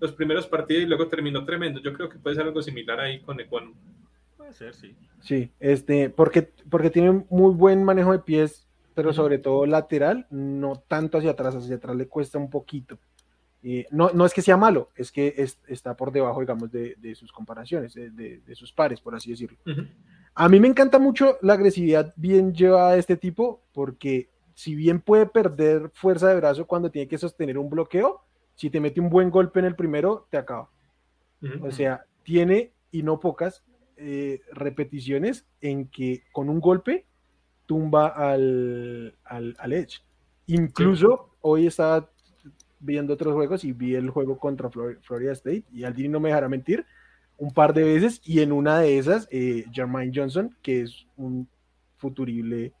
los 0.00 0.12
primeros 0.12 0.46
partidos 0.46 0.84
y 0.84 0.86
luego 0.86 1.08
terminó 1.08 1.44
tremendo. 1.44 1.78
Yo 1.82 1.92
creo 1.92 2.08
que 2.08 2.18
puede 2.18 2.36
ser 2.36 2.46
algo 2.46 2.62
similar 2.62 2.98
ahí 3.00 3.20
con 3.20 3.38
Ecuano. 3.38 3.74
Puede 4.38 4.54
ser, 4.54 4.72
sí. 4.72 4.96
Sí, 5.20 5.50
este, 5.60 6.08
porque, 6.08 6.50
porque 6.70 6.88
tiene 6.88 7.22
muy 7.28 7.52
buen 7.52 7.84
manejo 7.84 8.12
de 8.12 8.20
pies, 8.20 8.66
pero 8.94 9.12
sobre 9.12 9.36
todo 9.36 9.66
lateral, 9.66 10.26
no 10.30 10.82
tanto 10.88 11.18
hacia 11.18 11.32
atrás, 11.32 11.54
hacia 11.54 11.76
atrás 11.76 11.96
le 11.96 12.08
cuesta 12.08 12.38
un 12.38 12.48
poquito. 12.48 12.98
Eh, 13.62 13.86
no, 13.90 14.10
no, 14.14 14.24
es 14.24 14.32
que 14.32 14.40
sea 14.40 14.56
malo, 14.56 14.90
es 14.96 15.12
que 15.12 15.34
está 15.66 15.98
por 15.98 16.12
debajo, 16.12 16.40
digamos, 16.40 16.72
de, 16.72 17.14
sus 17.14 17.30
comparaciones, 17.30 17.92
de, 17.92 18.54
sus 18.54 18.72
pares, 18.72 19.02
por 19.02 19.14
así 19.14 19.32
decirlo. 19.32 19.58
A 20.34 20.48
mí 20.48 20.60
me 20.60 20.68
encanta 20.68 20.98
mucho 20.98 21.36
la 21.42 21.54
agresividad 21.54 22.14
bien 22.16 22.54
llevada 22.54 22.92
de 22.92 23.00
este 23.00 23.16
tipo, 23.16 23.62
porque 23.72 24.30
si 24.54 24.74
bien 24.74 25.00
puede 25.00 25.26
perder 25.26 25.90
fuerza 25.92 26.28
de 26.28 26.36
brazo 26.36 26.66
cuando 26.66 26.90
tiene 26.90 27.08
que 27.08 27.18
sostener 27.18 27.58
un 27.58 27.68
bloqueo, 27.68 28.22
si 28.54 28.70
te 28.70 28.80
mete 28.80 29.00
un 29.00 29.10
buen 29.10 29.30
golpe 29.30 29.60
en 29.60 29.66
el 29.66 29.76
primero, 29.76 30.26
te 30.30 30.36
acaba. 30.36 30.70
O 31.60 31.70
sea, 31.70 32.04
tiene, 32.22 32.72
y 32.92 33.02
no 33.02 33.18
pocas, 33.18 33.64
eh, 33.96 34.40
repeticiones 34.52 35.46
en 35.60 35.88
que 35.88 36.22
con 36.32 36.48
un 36.48 36.60
golpe 36.60 37.06
tumba 37.66 38.08
al, 38.08 39.16
al, 39.24 39.72
Edge. 39.72 40.00
Incluso 40.46 41.36
hoy 41.40 41.66
estaba 41.66 42.08
viendo 42.80 43.14
otros 43.14 43.34
juegos 43.34 43.64
y 43.64 43.72
vi 43.72 43.94
el 43.94 44.10
juego 44.10 44.38
contra 44.38 44.70
Florida 44.70 45.32
State 45.32 45.64
y 45.72 45.84
Aldini 45.84 46.08
no 46.08 46.20
me 46.20 46.28
dejará 46.30 46.48
mentir 46.48 46.84
un 47.38 47.52
par 47.52 47.74
de 47.74 47.84
veces 47.84 48.20
y 48.24 48.40
en 48.40 48.52
una 48.52 48.78
de 48.78 48.98
esas 48.98 49.28
eh, 49.30 49.64
Jermaine 49.72 50.12
Johnson 50.14 50.56
que 50.62 50.82
es 50.82 51.06
un 51.16 51.48
futurible 51.96 52.72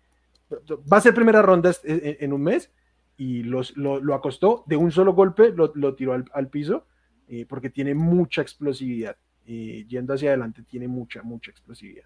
va 0.92 0.98
a 0.98 1.00
ser 1.00 1.14
primera 1.14 1.42
ronda 1.42 1.72
en, 1.84 2.32
un 2.32 2.42
mes 2.42 2.70
y 3.16 3.42
los, 3.42 3.76
lo, 3.76 4.14
acostó 4.14 4.64
de 4.66 4.76
un 4.76 4.90
solo 4.92 5.14
golpe 5.14 5.52
lo, 5.52 5.94
tiró 5.94 6.12
al, 6.12 6.48
piso 6.48 6.86
eh, 7.28 7.46
porque 7.48 7.70
tiene 7.70 7.94
mucha 7.94 8.42
explosividad 8.42 9.16
eh, 9.46 9.84
yendo 9.88 10.14
hacia 10.14 10.30
adelante 10.30 10.62
tiene 10.62 10.88
mucha 10.88 11.22
mucha 11.22 11.50
explosividad. 11.50 12.04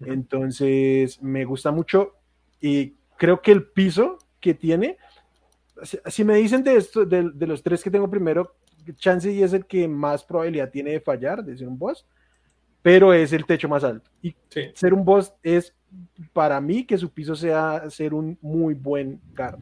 Entonces 0.00 1.22
me 1.22 1.44
gusta 1.44 1.70
mucho 1.70 2.16
y 2.60 2.94
creo 3.16 3.40
que 3.40 3.52
el 3.52 3.64
piso 3.68 4.18
que 4.40 4.54
tiene 4.54 4.96
si, 6.06 6.24
me 6.24 6.36
dicen 6.36 6.62
de, 6.62 6.76
esto, 6.76 7.04
de, 7.04 7.46
los 7.46 7.62
tres 7.62 7.82
que 7.82 7.90
tengo 7.90 8.08
primero, 8.08 8.54
Chance 8.96 9.30
y 9.30 9.42
es 9.42 9.52
el 9.52 9.66
que 9.66 9.86
más 9.88 10.24
probabilidad 10.24 10.70
tiene 10.70 10.92
de 10.92 11.00
fallar, 11.00 11.44
de 11.44 11.56
ser 11.56 11.68
un 11.68 11.78
boss, 11.78 12.06
pero 12.82 13.12
es 13.12 13.32
el 13.32 13.44
techo 13.46 13.68
más 13.68 13.84
alto. 13.84 14.10
Y 14.22 14.34
ser 14.74 14.92
un 14.92 15.04
boss 15.04 15.32
es 15.42 15.74
para 16.32 16.60
mí 16.60 16.84
que 16.84 16.98
su 16.98 17.10
piso 17.10 17.34
sea 17.34 17.88
ser 17.90 18.14
un 18.14 18.38
muy 18.40 18.74
buen 18.74 19.20
guard. 19.36 19.58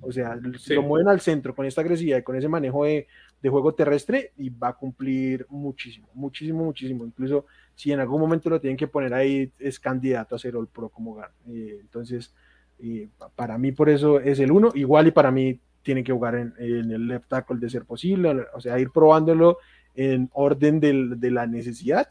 O 0.00 0.12
sea, 0.12 0.38
si 0.58 0.74
lo 0.74 0.82
mueven 0.82 1.08
al 1.08 1.20
centro 1.20 1.54
con 1.54 1.66
esta 1.66 1.82
agresividad 1.82 2.18
y 2.18 2.22
con 2.22 2.36
ese 2.36 2.48
manejo 2.48 2.84
de, 2.84 3.06
juego 3.42 3.74
terrestre 3.74 4.32
y 4.36 4.50
va 4.50 4.68
a 4.68 4.72
cumplir 4.76 5.46
muchísimo, 5.48 6.08
muchísimo, 6.14 6.64
muchísimo. 6.64 7.04
Incluso 7.04 7.46
si 7.74 7.92
en 7.92 8.00
algún 8.00 8.20
momento 8.20 8.50
lo 8.50 8.60
tienen 8.60 8.76
que 8.76 8.86
poner 8.86 9.14
ahí, 9.14 9.50
es 9.58 9.78
candidato 9.78 10.34
a 10.34 10.38
ser 10.38 10.56
All 10.56 10.68
Pro 10.68 10.88
como 10.88 11.14
guard. 11.14 11.32
Eh, 11.48 11.78
entonces, 11.80 12.34
y 12.78 13.06
para 13.34 13.58
mí 13.58 13.72
por 13.72 13.88
eso 13.88 14.20
es 14.20 14.38
el 14.40 14.52
uno, 14.52 14.70
igual 14.74 15.08
y 15.08 15.10
para 15.10 15.30
mí 15.30 15.58
tiene 15.82 16.04
que 16.04 16.12
jugar 16.12 16.34
en, 16.34 16.54
el 16.58 17.06
left 17.06 17.28
tackle 17.28 17.58
de 17.58 17.70
ser 17.70 17.84
posible, 17.84 18.46
o 18.54 18.60
sea, 18.60 18.78
ir 18.78 18.90
probándolo 18.90 19.58
en 19.94 20.30
orden 20.32 20.80
de 20.80 21.30
la 21.30 21.46
necesidad, 21.46 22.08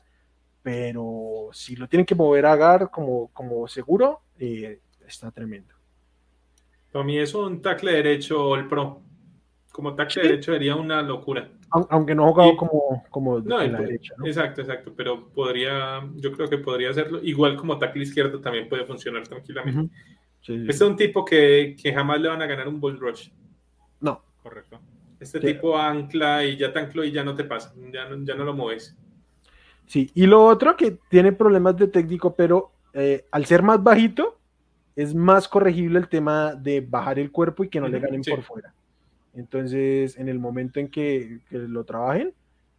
pero 0.61 1.49
si 1.53 1.76
lo 1.76 1.88
tienen 1.88 2.05
que 2.05 2.15
mover 2.15 2.45
a 2.45 2.55
Gar 2.55 2.91
como, 2.91 3.30
como 3.34 3.67
seguro, 3.67 4.22
eh, 4.38 4.80
está 5.07 5.32
tremendo. 5.32 5.74
Mí 7.03 7.17
es 7.17 7.34
un 7.34 7.61
tackle 7.61 7.93
derecho 7.93 8.55
el 8.55 8.67
pro. 8.67 9.01
Como 9.72 9.95
tackle 9.95 10.24
derecho 10.24 10.51
sería 10.51 10.76
una 10.76 11.01
locura. 11.01 11.49
Aunque 11.72 12.15
no 12.15 12.26
ha 12.26 12.30
jugado 12.30 12.57
como, 12.57 13.03
como 13.09 13.39
la 13.39 13.67
derecha. 13.67 14.15
Exacto, 14.26 14.61
exacto, 14.61 14.91
pero 14.95 15.30
podría, 15.30 16.01
yo 16.15 16.32
creo 16.32 16.49
que 16.49 16.57
podría 16.57 16.89
hacerlo. 16.89 17.20
Igual 17.22 17.55
como 17.55 17.78
tackle 17.78 18.03
izquierdo 18.03 18.41
también 18.41 18.67
puede 18.67 18.86
funcionar 18.86 19.28
tranquilamente. 19.28 19.93
Este 20.41 20.72
es 20.72 20.82
un 20.82 20.95
tipo 20.95 21.24
que, 21.24 21.76
que, 21.82 21.93
jamás 21.93 22.20
le 22.20 22.30
van 22.30 22.41
a 22.41 22.47
ganar 22.47 22.67
un 22.67 22.80
bull 22.80 22.97
rush. 22.97 23.30
No. 24.02 24.22
Correcto. 24.43 24.80
Este 25.20 25.39
tipo 25.39 25.78
ancla 25.78 26.45
y 26.45 26.58
ya 26.58 26.72
te 26.72 26.80
ancló 26.80 27.04
y 27.04 27.12
ya 27.12 27.24
no 27.24 27.36
te 27.36 27.43
pasa, 27.43 27.74
ya 27.91 28.08
no, 28.08 28.24
ya 28.24 28.36
no 28.36 28.45
lo 28.45 28.54
mueves. 28.54 28.95
Sí, 29.86 30.12
y 30.14 30.28
lo 30.28 30.45
otro 30.45 30.78
que 30.78 30.97
tiene 31.10 31.32
problemas 31.34 31.76
de 31.76 31.88
técnico, 31.88 32.36
pero 32.36 32.72
eh, 32.93 33.26
al 33.32 33.45
ser 33.45 33.64
más 33.64 33.84
bajito, 33.84 34.38
es 34.95 35.14
más 35.14 35.47
corregible 35.47 36.00
el 36.00 36.08
tema 36.08 36.56
de 36.56 36.82
bajar 36.82 37.20
el 37.20 37.32
cuerpo 37.32 37.64
y 37.64 37.70
que 37.70 37.82
no 37.82 37.88
le 37.88 38.00
ganen 38.00 38.22
por 38.22 38.43
fuera. 38.43 38.74
Entonces, 39.34 40.18
en 40.18 40.30
el 40.30 40.39
momento 40.39 40.80
en 40.80 40.89
que, 40.89 41.39
que, 41.50 41.58
lo 41.58 41.84
trabajen, 41.84 42.34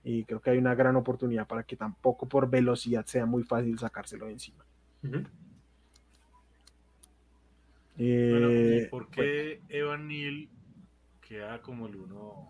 y 0.05 0.25
creo 0.25 0.41
que 0.41 0.51
hay 0.51 0.59
una 0.59 0.75
gran 0.75 0.97
oportunidad 0.97 1.47
para 1.47 1.63
que 1.63 1.77
tampoco 1.77 2.27
por 2.27 2.49
velocidad 2.49 3.05
sea 3.07 3.27
muy 3.27 3.43
fácil 3.43 3.79
sacárselo 3.79 4.27
de 4.27 4.33
encima. 4.33 4.65
Eh, 7.99 8.89
¿Por 8.91 9.09
qué 9.11 9.61
Evan 9.69 10.09
Neal 10.09 10.49
queda 11.31 11.63
como 11.63 11.87
el 11.87 11.95
uno? 11.95 12.49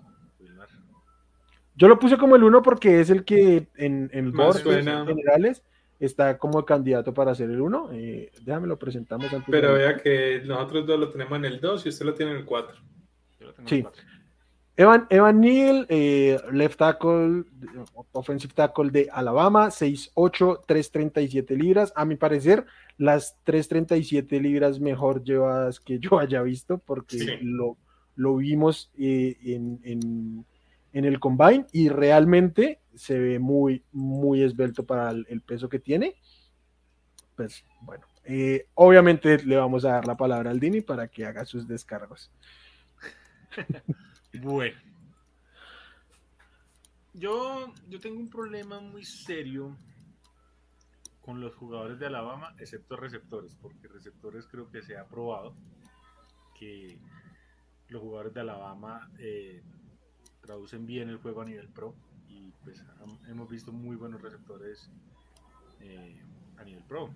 Yo 1.76 1.86
lo 1.86 1.98
puse 1.98 2.16
como 2.16 2.34
el 2.34 2.44
uno 2.44 2.62
porque 2.62 3.00
es 3.00 3.10
el 3.10 3.24
que 3.24 3.68
en, 3.76 4.10
en 4.12 4.32
board 4.32 4.62
generales 4.62 5.62
está 5.98 6.38
como 6.38 6.64
candidato 6.64 7.12
para 7.12 7.34
ser 7.34 7.50
el 7.50 7.60
uno. 7.60 7.90
Eh, 7.92 8.32
déjame 8.42 8.66
lo 8.66 8.78
presentamos 8.78 9.30
antes. 9.32 9.48
Pero 9.50 9.74
vea 9.74 9.98
que 9.98 10.42
nosotros 10.46 10.86
dos 10.86 10.98
lo 10.98 11.10
tenemos 11.10 11.38
en 11.38 11.44
el 11.44 11.60
2 11.60 11.84
y 11.84 11.88
usted 11.90 12.06
lo 12.06 12.14
tiene 12.14 12.32
en 12.32 12.38
el 12.38 12.44
4. 12.46 12.78
Sí. 13.66 13.84
Evan, 14.76 15.06
Evan 15.10 15.40
Neal, 15.40 15.86
eh, 15.90 16.40
left 16.52 16.78
tackle, 16.78 17.44
offensive 18.12 18.54
tackle 18.54 18.90
de 18.90 19.08
Alabama, 19.12 19.66
6'8, 19.68 20.62
337 20.66 21.54
libras. 21.54 21.92
A 21.94 22.06
mi 22.06 22.16
parecer, 22.16 22.64
las 22.96 23.36
337 23.44 24.40
libras 24.40 24.80
mejor 24.80 25.22
llevadas 25.22 25.80
que 25.80 25.98
yo 25.98 26.18
haya 26.18 26.40
visto, 26.40 26.78
porque 26.78 27.38
lo, 27.42 27.76
lo, 28.20 28.36
vimos 28.36 28.90
eh, 28.98 29.36
en, 29.42 29.80
en, 30.92 31.04
el 31.04 31.20
combine 31.20 31.66
y 31.72 31.88
realmente 31.88 32.80
se 32.94 33.18
ve 33.18 33.38
muy, 33.38 33.82
muy 33.92 34.42
esbelto 34.42 34.84
para 34.84 35.10
el, 35.10 35.40
peso 35.40 35.68
que 35.68 35.78
tiene. 35.78 36.16
Pues 37.34 37.64
bueno, 37.80 38.06
eh, 38.24 38.66
obviamente 38.74 39.42
le 39.44 39.56
vamos 39.56 39.84
a 39.84 39.92
dar 39.92 40.06
la 40.06 40.16
palabra 40.16 40.50
al 40.50 40.60
Dini 40.60 40.82
para 40.82 41.08
que 41.08 41.24
haga 41.24 41.44
sus 41.44 41.66
descargos. 41.66 42.30
bueno. 44.42 44.76
Yo, 47.12 47.72
yo 47.88 47.98
tengo 48.00 48.20
un 48.20 48.30
problema 48.30 48.80
muy 48.80 49.04
serio 49.04 49.76
con 51.20 51.40
los 51.40 51.54
jugadores 51.54 51.98
de 51.98 52.06
Alabama, 52.06 52.54
excepto 52.58 52.96
receptores, 52.96 53.56
porque 53.60 53.88
receptores 53.88 54.46
creo 54.46 54.70
que 54.70 54.82
se 54.82 54.96
ha 54.96 55.06
probado 55.06 55.54
que 56.58 56.98
los 57.90 58.02
jugadores 58.02 58.32
de 58.32 58.40
Alabama 58.40 59.10
eh, 59.18 59.62
traducen 60.40 60.86
bien 60.86 61.08
el 61.08 61.18
juego 61.18 61.42
a 61.42 61.44
nivel 61.44 61.68
pro 61.68 61.94
y 62.28 62.52
pues 62.62 62.82
hemos 63.28 63.50
visto 63.50 63.72
muy 63.72 63.96
buenos 63.96 64.22
receptores 64.22 64.90
eh, 65.80 66.22
a 66.56 66.64
nivel 66.64 66.84
pro. 66.84 67.10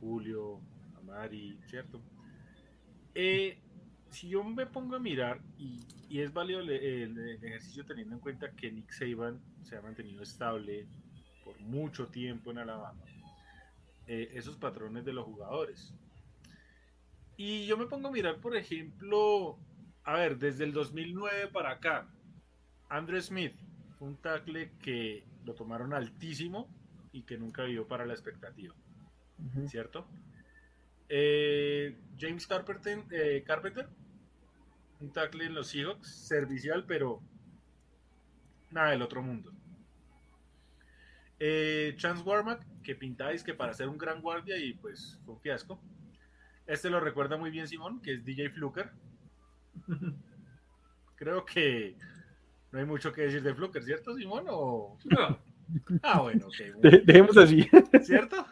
Julio, 0.00 0.60
Amari, 0.98 1.58
¿cierto? 1.66 2.00
Eh, 3.14 3.58
si 4.10 4.28
yo 4.28 4.44
me 4.44 4.66
pongo 4.66 4.96
a 4.96 5.00
mirar, 5.00 5.40
y, 5.58 5.80
es 6.10 6.32
válido 6.32 6.60
el, 6.60 6.68
ejercicio 7.42 7.84
teniendo 7.84 8.14
en 8.14 8.20
cuenta 8.20 8.52
que 8.52 8.70
Nick 8.70 8.92
Saban 8.92 9.40
se 9.62 9.76
ha 9.76 9.82
mantenido 9.82 10.22
estable 10.22 10.86
por 11.44 11.58
mucho 11.60 12.06
tiempo 12.06 12.52
en 12.52 12.58
Alabama, 12.58 13.02
esos 14.06 14.56
patrones 14.56 15.04
de 15.04 15.12
los 15.12 15.24
jugadores. 15.24 15.92
Y 17.36 17.66
yo 17.66 17.76
me 17.76 17.86
pongo 17.86 18.08
a 18.08 18.12
mirar, 18.12 18.38
por 18.38 18.56
ejemplo, 18.56 19.58
a 20.04 20.14
ver, 20.14 20.38
desde 20.38 20.64
el 20.64 20.72
2009 20.72 21.48
para 21.48 21.70
acá, 21.70 22.08
Andrew 22.88 23.20
Smith 23.20 23.54
fue 23.96 24.08
un 24.08 24.16
tackle 24.16 24.72
que 24.82 25.24
lo 25.44 25.54
tomaron 25.54 25.94
altísimo 25.94 26.68
y 27.12 27.22
que 27.22 27.38
nunca 27.38 27.64
vivió 27.64 27.86
para 27.86 28.04
la 28.06 28.12
expectativa, 28.12 28.74
¿cierto? 29.66 30.06
Eh, 31.08 31.96
James 32.18 32.46
Carpenter, 32.46 33.04
eh, 33.10 33.44
Carpenter 33.46 33.88
un 35.00 35.12
tackle 35.12 35.44
en 35.44 35.54
los 35.54 35.68
Seahawks, 35.68 36.08
servicial, 36.08 36.84
pero 36.86 37.20
nada 38.70 38.90
del 38.90 39.02
otro 39.02 39.22
mundo. 39.22 39.52
Eh, 41.38 41.94
Chance 41.96 42.22
Warmack, 42.22 42.64
que 42.82 42.94
pintáis 42.94 43.42
que 43.42 43.54
para 43.54 43.74
ser 43.74 43.88
un 43.88 43.98
gran 43.98 44.22
guardia 44.22 44.56
y 44.56 44.72
pues 44.74 45.20
fue 45.24 45.34
un 45.34 45.40
fiasco. 45.40 45.80
Este 46.66 46.88
lo 46.88 47.00
recuerda 47.00 47.36
muy 47.36 47.50
bien 47.50 47.68
Simón, 47.68 48.00
que 48.00 48.14
es 48.14 48.24
DJ 48.24 48.50
Fluker. 48.50 48.92
Creo 51.16 51.44
que 51.44 51.96
no 52.72 52.78
hay 52.78 52.84
mucho 52.84 53.12
que 53.12 53.22
decir 53.22 53.42
de 53.42 53.54
Fluker, 53.54 53.82
¿cierto, 53.82 54.14
Simón? 54.16 54.46
¿O... 54.48 54.98
No. 55.04 55.38
Ah, 56.02 56.20
bueno, 56.20 56.46
ok. 56.48 56.82
dejemos 57.06 57.38
así. 57.38 57.66
¿Cierto? 58.02 58.44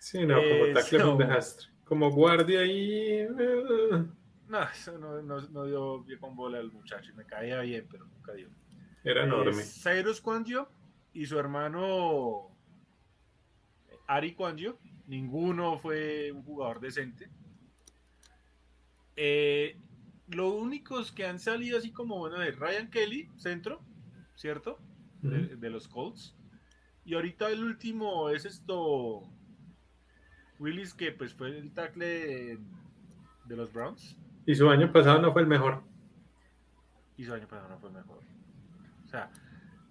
Sí, 0.00 0.26
no, 0.26 0.34
como 0.34 0.46
eh, 0.48 0.72
tackle 0.74 1.04
un 1.04 1.18
desastre. 1.18 1.68
Como 1.84 2.10
guardia 2.10 2.64
y... 2.64 3.20
Eh, 3.20 3.28
no, 4.48 4.62
eso 4.64 4.98
no, 4.98 5.22
no, 5.22 5.64
dio 5.64 6.02
bien 6.02 6.18
con 6.18 6.34
bola 6.34 6.58
al 6.58 6.72
muchacho. 6.72 7.12
Me 7.14 7.24
caía 7.24 7.60
bien, 7.60 7.86
pero 7.88 8.04
nunca 8.06 8.32
dio. 8.32 8.48
Era 9.04 9.22
enorme. 9.22 9.62
Eh, 9.62 9.64
Cyrus 9.64 10.20
Quangio 10.20 10.68
y 11.12 11.24
su 11.26 11.38
hermano 11.38 12.50
Ari 14.08 14.34
Quangio. 14.34 14.80
Ninguno 15.06 15.78
fue 15.78 16.32
un 16.32 16.42
jugador 16.42 16.80
decente. 16.80 17.30
Eh, 19.14 19.78
los 20.30 20.52
únicos 20.54 21.12
que 21.12 21.26
han 21.26 21.38
salido 21.38 21.78
así 21.78 21.92
como 21.92 22.18
bueno 22.18 22.42
es 22.42 22.58
Ryan 22.58 22.90
Kelly, 22.90 23.28
centro, 23.36 23.80
¿cierto? 24.34 24.78
de, 25.22 25.70
los 25.70 25.88
Colts. 25.88 26.34
Y 27.04 27.14
ahorita 27.14 27.50
el 27.50 27.62
último 27.62 28.30
es 28.30 28.44
esto. 28.44 29.22
Willis, 30.58 30.94
que 30.94 31.12
pues 31.12 31.34
fue 31.34 31.48
el 31.48 31.72
tackle 31.72 32.58
de 33.44 33.56
los 33.56 33.72
Browns. 33.72 34.16
Y 34.46 34.54
su 34.54 34.68
año 34.68 34.92
pasado 34.92 35.20
no 35.20 35.32
fue 35.32 35.42
el 35.42 35.48
mejor. 35.48 35.82
Y 37.16 37.24
su 37.24 37.34
año 37.34 37.46
pasado 37.46 37.68
no 37.70 37.78
fue 37.78 37.88
el 37.90 37.96
mejor. 37.96 38.20
O 39.04 39.08
sea, 39.08 39.30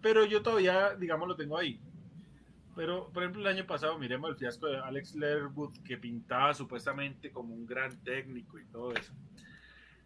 pero 0.01 0.25
yo 0.25 0.41
todavía, 0.41 0.95
digamos, 0.95 1.27
lo 1.27 1.35
tengo 1.35 1.57
ahí. 1.57 1.79
Pero, 2.75 3.09
por 3.11 3.23
ejemplo, 3.23 3.41
el 3.41 3.47
año 3.47 3.65
pasado, 3.65 3.97
miremos 3.97 4.29
el 4.29 4.37
fiasco 4.37 4.67
de 4.67 4.77
Alex 4.77 5.15
Leatherwood, 5.15 5.77
que 5.83 5.97
pintaba 5.97 6.53
supuestamente 6.53 7.31
como 7.31 7.53
un 7.53 7.65
gran 7.65 8.01
técnico 8.03 8.57
y 8.57 8.65
todo 8.65 8.93
eso. 8.93 9.11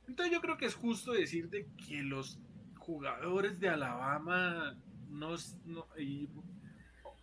Entonces 0.08 0.34
yo 0.34 0.42
creo 0.42 0.58
que 0.58 0.66
es 0.66 0.76
justo 0.76 1.14
decir 1.14 1.50
de 1.50 1.68
que 1.88 2.04
los 2.04 2.40
jugadores 2.78 3.60
de 3.60 3.70
Alabama 3.70 4.76
no, 5.10 5.36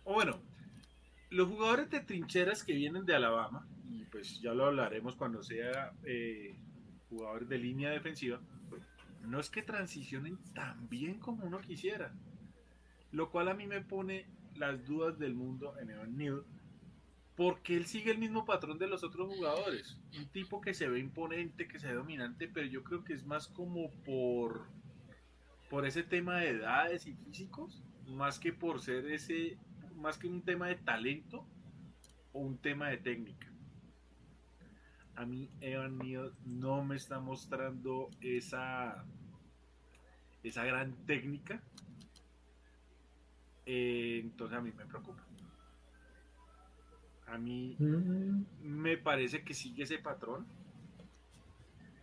o 0.03 0.13
bueno, 0.13 0.39
los 1.29 1.47
jugadores 1.47 1.89
de 1.89 1.99
trincheras 1.99 2.63
que 2.63 2.73
vienen 2.73 3.05
de 3.05 3.15
Alabama, 3.15 3.67
y 3.89 4.05
pues 4.05 4.41
ya 4.41 4.53
lo 4.53 4.65
hablaremos 4.65 5.15
cuando 5.15 5.43
sea 5.43 5.93
eh, 6.03 6.55
jugadores 7.09 7.49
de 7.49 7.57
línea 7.57 7.89
defensiva, 7.91 8.39
no 9.25 9.39
es 9.39 9.49
que 9.49 9.61
transicionen 9.61 10.37
tan 10.53 10.89
bien 10.89 11.19
como 11.19 11.45
uno 11.45 11.61
quisiera. 11.61 12.13
Lo 13.11 13.29
cual 13.29 13.49
a 13.49 13.53
mí 13.53 13.67
me 13.67 13.81
pone 13.81 14.25
las 14.55 14.85
dudas 14.85 15.19
del 15.19 15.35
mundo 15.35 15.77
en 15.79 15.91
Evan 15.91 16.17
Neal, 16.17 16.43
porque 17.41 17.75
él 17.75 17.87
sigue 17.87 18.11
el 18.11 18.19
mismo 18.19 18.45
patrón 18.45 18.77
de 18.77 18.85
los 18.85 19.03
otros 19.03 19.27
jugadores. 19.33 19.97
Un 20.15 20.27
tipo 20.27 20.61
que 20.61 20.75
se 20.75 20.87
ve 20.87 20.99
imponente, 20.99 21.67
que 21.67 21.79
se 21.79 21.87
ve 21.87 21.95
dominante, 21.95 22.47
pero 22.47 22.67
yo 22.67 22.83
creo 22.83 23.03
que 23.03 23.13
es 23.13 23.25
más 23.25 23.47
como 23.47 23.89
por, 24.05 24.67
por 25.67 25.87
ese 25.87 26.03
tema 26.03 26.37
de 26.37 26.49
edades 26.49 27.07
y 27.07 27.15
físicos, 27.15 27.81
más 28.05 28.37
que 28.37 28.53
por 28.53 28.79
ser 28.79 29.07
ese, 29.07 29.57
más 29.95 30.19
que 30.19 30.27
un 30.27 30.43
tema 30.43 30.67
de 30.67 30.75
talento 30.75 31.47
o 32.31 32.41
un 32.41 32.59
tema 32.59 32.89
de 32.89 32.97
técnica 32.97 33.51
a 35.15 35.25
mí 35.25 35.49
Evan 35.61 35.97
Neal 35.97 36.33
no 36.45 36.83
me 36.83 36.95
está 36.95 37.19
mostrando 37.19 38.11
esa, 38.21 39.03
esa 40.43 40.63
gran 40.63 40.93
técnica. 41.07 41.61
Eh, 43.65 44.19
entonces 44.23 44.57
a 44.57 44.61
mí 44.61 44.71
me 44.71 44.85
preocupa. 44.85 45.30
A 47.31 47.37
mí 47.37 47.75
mm. 47.79 48.45
me 48.61 48.97
parece 48.97 49.43
que 49.43 49.53
sigue 49.53 49.83
ese 49.83 49.97
patrón. 49.99 50.45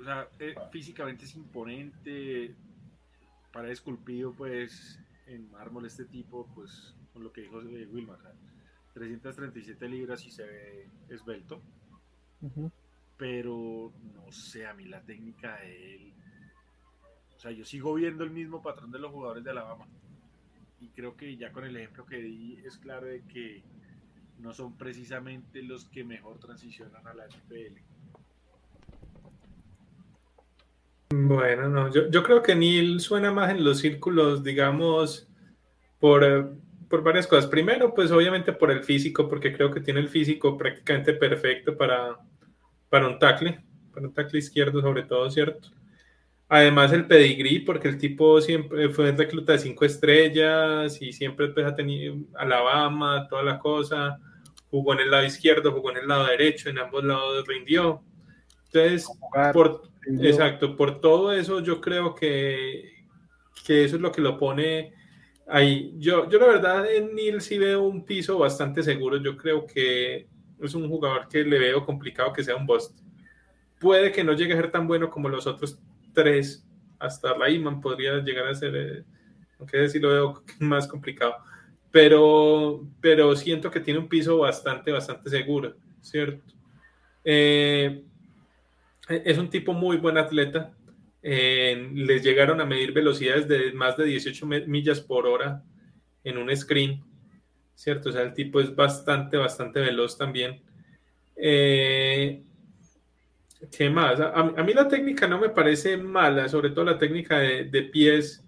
O 0.00 0.04
sea, 0.04 0.28
eh, 0.38 0.54
físicamente 0.70 1.24
es 1.24 1.34
imponente, 1.34 2.54
para 3.52 3.70
esculpido 3.70 4.32
pues 4.32 4.98
en 5.26 5.50
mármol 5.50 5.86
este 5.86 6.04
tipo, 6.04 6.46
pues 6.54 6.94
con 7.12 7.24
lo 7.24 7.32
que 7.32 7.42
dijo 7.42 7.58
Wilmar, 7.58 8.18
337 8.94 9.88
libras 9.88 10.24
y 10.24 10.30
se 10.30 10.44
ve 10.44 10.90
esbelto 11.08 11.60
pero 13.18 13.92
no 14.14 14.30
sé, 14.32 14.64
a 14.66 14.72
mí 14.72 14.86
la 14.86 15.02
técnica 15.02 15.56
de 15.58 15.96
él. 15.96 16.12
O 17.36 17.40
sea, 17.40 17.50
yo 17.50 17.64
sigo 17.64 17.94
viendo 17.94 18.24
el 18.24 18.30
mismo 18.30 18.62
patrón 18.62 18.90
de 18.90 19.00
los 19.00 19.12
jugadores 19.12 19.44
de 19.44 19.50
Alabama. 19.50 19.86
Y 20.80 20.88
creo 20.90 21.16
que 21.16 21.36
ya 21.36 21.52
con 21.52 21.64
el 21.64 21.76
ejemplo 21.76 22.06
que 22.06 22.18
di 22.18 22.60
es 22.64 22.78
claro 22.78 23.06
de 23.06 23.22
que 23.24 23.64
no 24.38 24.52
son 24.52 24.76
precisamente 24.76 25.62
los 25.62 25.84
que 25.86 26.04
mejor 26.04 26.38
transicionan 26.38 27.06
a 27.06 27.14
la 27.14 27.26
NFL. 27.26 27.80
Bueno, 31.10 31.68
no, 31.68 31.92
yo, 31.92 32.10
yo 32.10 32.22
creo 32.22 32.42
que 32.42 32.54
Neil 32.54 33.00
suena 33.00 33.32
más 33.32 33.50
en 33.50 33.64
los 33.64 33.78
círculos, 33.78 34.44
digamos, 34.44 35.26
por, 35.98 36.22
eh, 36.22 36.44
por 36.88 37.02
varias 37.02 37.26
cosas. 37.26 37.46
Primero, 37.46 37.94
pues 37.94 38.10
obviamente 38.10 38.52
por 38.52 38.70
el 38.70 38.84
físico, 38.84 39.28
porque 39.28 39.52
creo 39.52 39.70
que 39.70 39.80
tiene 39.80 40.00
el 40.00 40.08
físico 40.08 40.56
prácticamente 40.56 41.14
perfecto 41.14 41.76
para, 41.76 42.18
para 42.88 43.08
un 43.08 43.18
tackle, 43.18 43.64
para 43.92 44.06
un 44.06 44.14
tackle 44.14 44.38
izquierdo 44.38 44.80
sobre 44.82 45.02
todo, 45.04 45.30
¿cierto? 45.30 45.70
Además 46.50 46.92
el 46.92 47.06
pedigrí, 47.06 47.60
porque 47.60 47.88
el 47.88 47.98
tipo 47.98 48.40
siempre 48.40 48.88
fue 48.88 49.12
recluta 49.12 49.52
de 49.52 49.58
cinco 49.58 49.84
estrellas 49.84 51.00
y 51.02 51.12
siempre 51.12 51.48
pues, 51.48 51.66
ha 51.66 51.74
tenido 51.74 52.16
Alabama, 52.34 53.26
toda 53.28 53.42
la 53.42 53.58
cosa, 53.58 54.18
jugó 54.70 54.92
en 54.92 55.00
el 55.00 55.10
lado 55.10 55.24
izquierdo, 55.24 55.72
jugó 55.72 55.90
en 55.90 55.98
el 55.98 56.08
lado 56.08 56.26
derecho, 56.26 56.68
en 56.68 56.78
ambos 56.78 57.04
lados 57.04 57.46
rindió. 57.46 58.02
Entonces, 58.66 59.08
por, 59.52 59.82
exacto, 60.20 60.76
por 60.76 61.00
todo 61.00 61.32
eso 61.32 61.60
yo 61.60 61.80
creo 61.80 62.14
que, 62.14 63.04
que 63.66 63.84
eso 63.84 63.96
es 63.96 64.02
lo 64.02 64.12
que 64.12 64.20
lo 64.20 64.38
pone 64.38 64.92
ahí. 65.48 65.94
Yo, 65.98 66.28
yo 66.28 66.38
la 66.38 66.46
verdad 66.46 66.92
en 66.92 67.14
Neil 67.14 67.40
sí 67.40 67.58
veo 67.58 67.82
un 67.82 68.04
piso 68.04 68.38
bastante 68.38 68.82
seguro, 68.82 69.16
yo 69.16 69.36
creo 69.36 69.66
que 69.66 70.28
es 70.60 70.74
un 70.74 70.88
jugador 70.88 71.28
que 71.28 71.44
le 71.44 71.58
veo 71.58 71.84
complicado 71.84 72.32
que 72.32 72.44
sea 72.44 72.56
un 72.56 72.66
bust. 72.66 72.98
Puede 73.80 74.12
que 74.12 74.24
no 74.24 74.32
llegue 74.32 74.54
a 74.54 74.56
ser 74.56 74.70
tan 74.70 74.86
bueno 74.86 75.08
como 75.08 75.28
los 75.28 75.46
otros 75.46 75.78
tres. 76.12 76.64
Hasta 76.98 77.32
Rayman 77.34 77.80
podría 77.80 78.18
llegar 78.18 78.48
a 78.48 78.54
ser, 78.54 78.74
eh, 78.74 79.04
aunque 79.58 79.88
sí 79.88 80.00
lo 80.00 80.08
veo 80.08 80.42
más 80.58 80.88
complicado. 80.88 81.36
Pero, 81.90 82.86
pero 83.00 83.34
siento 83.34 83.70
que 83.70 83.80
tiene 83.80 84.00
un 84.00 84.08
piso 84.08 84.38
bastante, 84.38 84.92
bastante 84.92 85.30
seguro, 85.30 85.74
¿cierto? 86.02 86.52
Eh, 87.24 88.04
es 89.08 89.38
un 89.38 89.48
tipo 89.48 89.72
muy 89.72 89.96
buen 89.96 90.18
atleta. 90.18 90.72
Eh, 91.22 91.90
les 91.94 92.22
llegaron 92.22 92.60
a 92.60 92.66
medir 92.66 92.92
velocidades 92.92 93.48
de 93.48 93.72
más 93.72 93.96
de 93.96 94.04
18 94.04 94.46
millas 94.46 95.00
por 95.00 95.26
hora 95.26 95.62
en 96.24 96.38
un 96.38 96.54
screen 96.54 97.02
¿cierto? 97.78 98.08
O 98.08 98.12
sea, 98.12 98.22
el 98.22 98.34
tipo 98.34 98.60
es 98.60 98.74
bastante, 98.74 99.36
bastante 99.36 99.78
veloz 99.78 100.18
también. 100.18 100.60
Eh, 101.36 102.42
¿Qué 103.70 103.88
más? 103.88 104.18
A, 104.20 104.42
mí 104.64 104.72
la 104.72 104.88
técnica 104.88 105.28
no 105.28 105.38
me 105.38 105.50
parece 105.50 105.96
mala, 105.96 106.48
sobre 106.48 106.70
todo 106.70 106.84
la 106.84 106.98
técnica 106.98 107.38
de, 107.38 107.82
pies. 107.92 108.44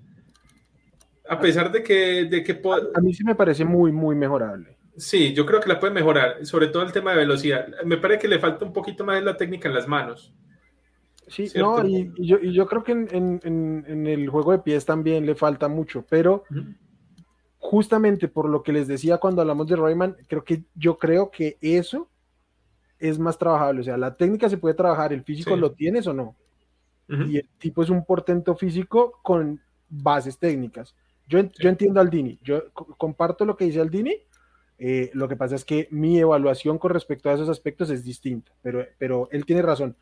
A 1.30 1.38
pesar 1.38 1.70
de 1.70 1.82
que... 1.82 2.24
De 2.24 2.42
que 2.42 2.60
a, 2.94 3.00
mí 3.00 3.14
sí 3.14 3.22
me 3.22 3.36
parece 3.36 3.64
muy, 3.64 3.92
muy 3.92 4.16
mejorable. 4.16 4.76
Sí, 4.96 5.32
yo 5.32 5.46
creo 5.46 5.60
que 5.60 5.68
la 5.68 5.78
puede 5.78 5.94
mejorar, 5.94 6.44
sobre 6.44 6.66
todo 6.66 6.82
el 6.82 6.90
tema 6.90 7.12
de 7.12 7.18
velocidad. 7.18 7.68
Me 7.84 7.98
parece 7.98 8.22
que 8.22 8.28
le 8.28 8.40
falta 8.40 8.64
un 8.64 8.72
poquito 8.72 9.04
más 9.04 9.14
de 9.14 9.22
la 9.22 9.36
técnica 9.36 9.68
en 9.68 9.74
las 9.74 9.86
manos. 9.86 10.34
Sí, 11.28 11.48
no, 11.54 11.86
y, 11.86 12.12
yo, 12.18 12.38
y, 12.42 12.52
yo, 12.52 12.66
creo 12.66 12.82
que 12.82 12.90
en, 12.90 13.08
en, 13.12 13.84
en, 13.86 14.06
el 14.08 14.28
juego 14.28 14.50
de 14.50 14.58
pies 14.58 14.84
también 14.84 15.24
le 15.24 15.36
falta 15.36 15.68
mucho, 15.68 16.04
pero 16.10 16.42
justamente 17.58 18.26
por 18.26 18.48
lo 18.48 18.64
que 18.64 18.72
les 18.72 18.88
decía 18.88 19.18
cuando 19.18 19.40
hablamos 19.40 19.68
de 19.68 19.76
Royman, 19.76 20.16
creo 20.26 20.42
que 20.42 20.64
yo 20.74 20.98
creo 20.98 21.30
que 21.30 21.56
eso 21.60 22.10
es 22.98 23.20
más 23.20 23.38
trabajable. 23.38 23.82
O 23.82 23.84
sea, 23.84 23.96
la 23.96 24.16
técnica 24.16 24.48
se 24.48 24.58
puede 24.58 24.74
trabajar, 24.74 25.12
el 25.12 25.22
físico 25.22 25.56
lo 25.56 25.70
tienes 25.70 26.08
o 26.08 26.12
no. 26.12 26.34
Y 27.06 27.38
el 27.38 27.48
tipo 27.58 27.84
es 27.84 27.90
un 27.90 28.04
portento 28.04 28.56
físico 28.56 29.20
con 29.22 29.60
bases 29.88 30.36
técnicas. 30.38 30.96
Yo, 31.30 31.40
yo 31.58 31.68
entiendo 31.68 32.00
al 32.00 32.10
Dini, 32.10 32.38
yo 32.42 32.72
comparto 32.72 33.44
lo 33.44 33.56
que 33.56 33.64
dice 33.64 33.80
Aldini. 33.80 34.16
Eh, 34.78 35.10
lo 35.14 35.28
que 35.28 35.36
pasa 35.36 35.54
es 35.54 35.64
que 35.64 35.86
mi 35.90 36.18
evaluación 36.18 36.78
con 36.78 36.90
respecto 36.90 37.30
a 37.30 37.34
esos 37.34 37.48
aspectos 37.48 37.90
es 37.90 38.02
distinta, 38.02 38.50
pero, 38.62 38.84
pero 38.98 39.28
él 39.30 39.44
tiene 39.44 39.62
razón, 39.62 39.94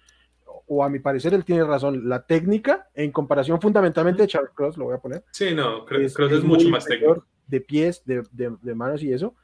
o 0.68 0.84
a 0.84 0.88
mi 0.88 1.00
parecer 1.00 1.34
él 1.34 1.44
tiene 1.44 1.64
razón. 1.64 2.09
La 2.09 2.24
técnica, 2.24 2.88
en 2.94 3.12
comparación 3.12 3.60
fundamentalmente 3.60 4.22
de 4.22 4.28
Charles 4.28 4.52
Cross, 4.55 4.78
lo 4.78 4.86
voy 4.86 4.94
a 4.94 4.98
poner. 4.98 5.24
Sí, 5.32 5.55
no, 5.55 5.84
Cross 5.84 6.16
es, 6.18 6.44
mucho 6.44 6.68
más 6.70 6.86
técnico. 6.86 7.26
De 7.46 7.60
pies, 7.60 8.02
de, 8.05 8.22
de, 8.32 8.74
manos 8.74 9.02
y 9.02 9.12
eso. 9.12 9.34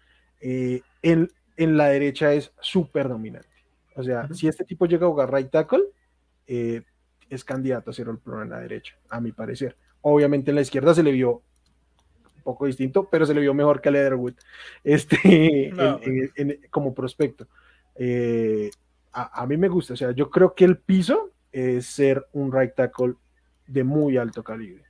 Eh, 0.41 0.83
en, 1.03 1.31
en 1.57 1.77
la 1.77 1.89
derecha 1.89 2.33
es 2.33 2.53
súper 2.61 3.09
dominante. 3.09 3.49
O 3.97 4.03
sea, 4.03 4.29
si 4.33 4.49
este 4.49 4.65
tipo 4.65 4.87
llega 4.87 5.07
a 5.07 5.11
jugar 5.11 5.33
right 5.33 5.51
tackle, 5.51 5.85
eh, 6.47 6.83
es 7.31 7.45
candidato 7.45 7.91
a 7.91 7.95
ser 7.95 8.09
el 8.09 8.19
pro 8.19 8.43
en 8.43 8.51
la 8.51 8.59
derecha, 8.59 8.97
a 9.09 9.21
mi 9.21 9.33
parecer. 9.33 9.77
Obviamente 10.03 10.51
en 10.51 10.57
la 10.57 10.63
izquierda 10.63 10.95
se 10.95 11.03
le 11.03 11.13
vio 11.13 11.43
poco 12.45 12.67
distinto, 12.67 13.09
pero 13.11 13.27
se 13.27 13.35
le 13.35 13.41
vio 13.41 13.55
mejor 13.55 13.81
que 13.81 13.89
a 13.89 13.93
Leatherwood 13.93 14.35
este, 14.85 15.73
como 16.71 16.95
prospecto. 16.95 17.47
Eh, 17.97 18.71
a, 19.13 19.47
mí 19.47 19.57
me 19.57 19.69
gusta, 19.69 19.95
o 19.95 19.97
sea, 19.97 20.11
yo 20.11 20.29
creo 20.29 20.55
que 20.55 20.65
el 20.65 20.77
piso 20.77 21.31
es 21.53 21.87
ser 21.87 22.27
un 22.33 22.53
right 22.53 22.75
tackle 22.75 23.15
de 23.67 23.85
muy 23.85 24.17
alto 24.17 24.43
calibre. 24.43 24.83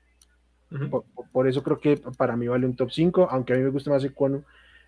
por, 1.32 1.46
eso 1.46 1.62
creo 1.62 1.78
que 1.78 2.00
para 2.16 2.36
mí 2.36 2.48
vale 2.48 2.66
un 2.66 2.74
top 2.74 2.90
5, 2.90 3.28
aunque 3.30 3.52
a 3.52 3.56
mí 3.56 3.62
me 3.62 3.70
gusta 3.70 3.90
más 3.90 4.02
el 4.02 4.10
Ecuano. 4.10 4.44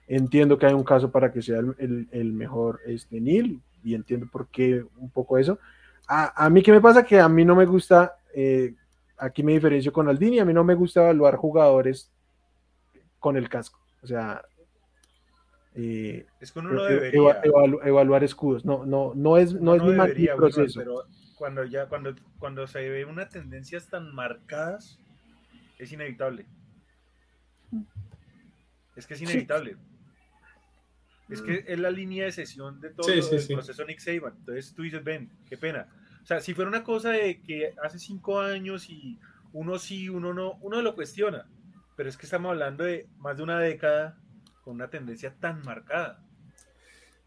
Entiendo 0.08 0.58
que 0.58 0.66
hay 0.66 0.72
un 0.72 0.84
caso 0.84 1.10
para 1.10 1.32
que 1.32 1.42
sea 1.42 1.58
el, 1.58 2.08
el 2.10 2.32
mejor 2.32 2.80
este, 2.86 3.20
Neil, 3.20 3.60
y 3.86 3.94
entiendo 3.94 4.26
por 4.26 4.48
qué 4.48 4.84
un 4.98 5.10
poco 5.10 5.38
eso. 5.38 5.58
A, 6.08 6.44
a 6.44 6.50
mí, 6.50 6.62
¿qué 6.62 6.72
me 6.72 6.80
pasa? 6.80 7.04
Que 7.04 7.20
a 7.20 7.28
mí 7.28 7.44
no 7.44 7.54
me 7.54 7.66
gusta, 7.66 8.16
eh, 8.34 8.74
aquí 9.16 9.42
me 9.42 9.52
diferencio 9.52 9.92
con 9.92 10.08
Aldini, 10.08 10.40
a 10.40 10.44
mí 10.44 10.52
no 10.52 10.64
me 10.64 10.74
gusta 10.74 11.02
evaluar 11.02 11.36
jugadores 11.36 12.10
con 13.18 13.36
el 13.36 13.48
casco. 13.48 13.80
O 14.02 14.06
sea, 14.06 14.42
eh, 15.74 16.26
es 16.40 16.52
con 16.52 16.66
uno 16.66 16.84
debería. 16.84 17.40
evaluar 17.84 18.24
escudos. 18.24 18.64
No, 18.64 18.86
no, 18.86 19.12
no 19.14 19.36
es, 19.36 19.52
no, 19.52 19.74
es 19.74 19.82
mi 20.16 20.26
proceso. 20.28 20.80
pero 20.80 21.04
cuando 21.36 21.64
ya, 21.64 21.86
cuando, 21.86 22.14
cuando 22.38 22.66
se 22.66 22.88
ve 22.88 23.04
unas 23.04 23.28
tendencias 23.28 23.88
tan 23.88 24.14
marcadas, 24.14 24.98
es 25.78 25.92
inevitable. 25.92 26.46
Es 28.96 29.06
que 29.06 29.14
es 29.14 29.22
inevitable. 29.22 29.76
Es 31.28 31.42
que 31.42 31.64
es 31.66 31.78
la 31.78 31.90
línea 31.90 32.24
de 32.24 32.32
sesión 32.32 32.80
de 32.80 32.90
todo 32.90 33.12
el 33.12 33.20
proceso 33.48 33.84
Nick 33.84 33.98
Saban. 33.98 34.34
Entonces 34.38 34.72
tú 34.74 34.82
dices, 34.82 35.02
ven, 35.02 35.30
qué 35.48 35.58
pena. 35.58 35.88
O 36.22 36.26
sea, 36.26 36.40
si 36.40 36.54
fuera 36.54 36.70
una 36.70 36.84
cosa 36.84 37.10
de 37.10 37.42
que 37.42 37.74
hace 37.82 37.98
cinco 37.98 38.40
años 38.40 38.88
y 38.88 39.18
uno 39.52 39.78
sí, 39.78 40.08
uno 40.08 40.32
no, 40.32 40.54
uno 40.60 40.80
lo 40.80 40.94
cuestiona. 40.94 41.46
Pero 41.96 42.08
es 42.08 42.16
que 42.16 42.26
estamos 42.26 42.50
hablando 42.50 42.84
de 42.84 43.08
más 43.18 43.36
de 43.36 43.42
una 43.42 43.58
década 43.58 44.18
con 44.62 44.74
una 44.74 44.88
tendencia 44.88 45.34
tan 45.40 45.62
marcada. 45.62 46.22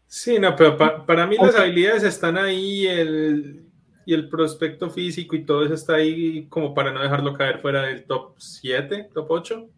Sí, 0.06 0.38
no, 0.38 0.56
pero 0.56 0.76
para 1.06 1.26
mí 1.26 1.36
las 1.36 1.54
habilidades 1.54 2.02
están 2.02 2.36
ahí 2.36 2.86
el, 2.86 3.70
y 4.04 4.14
el 4.14 4.28
prospecto 4.28 4.90
físico 4.90 5.36
y 5.36 5.44
todo 5.44 5.64
eso 5.64 5.74
está 5.74 5.94
ahí 5.94 6.46
como 6.48 6.74
para 6.74 6.92
no 6.92 7.00
dejarlo 7.00 7.34
caer 7.34 7.60
fuera 7.60 7.82
del 7.82 8.04
top 8.04 8.34
7, 8.38 9.10
top 9.14 9.30
8 9.30 9.70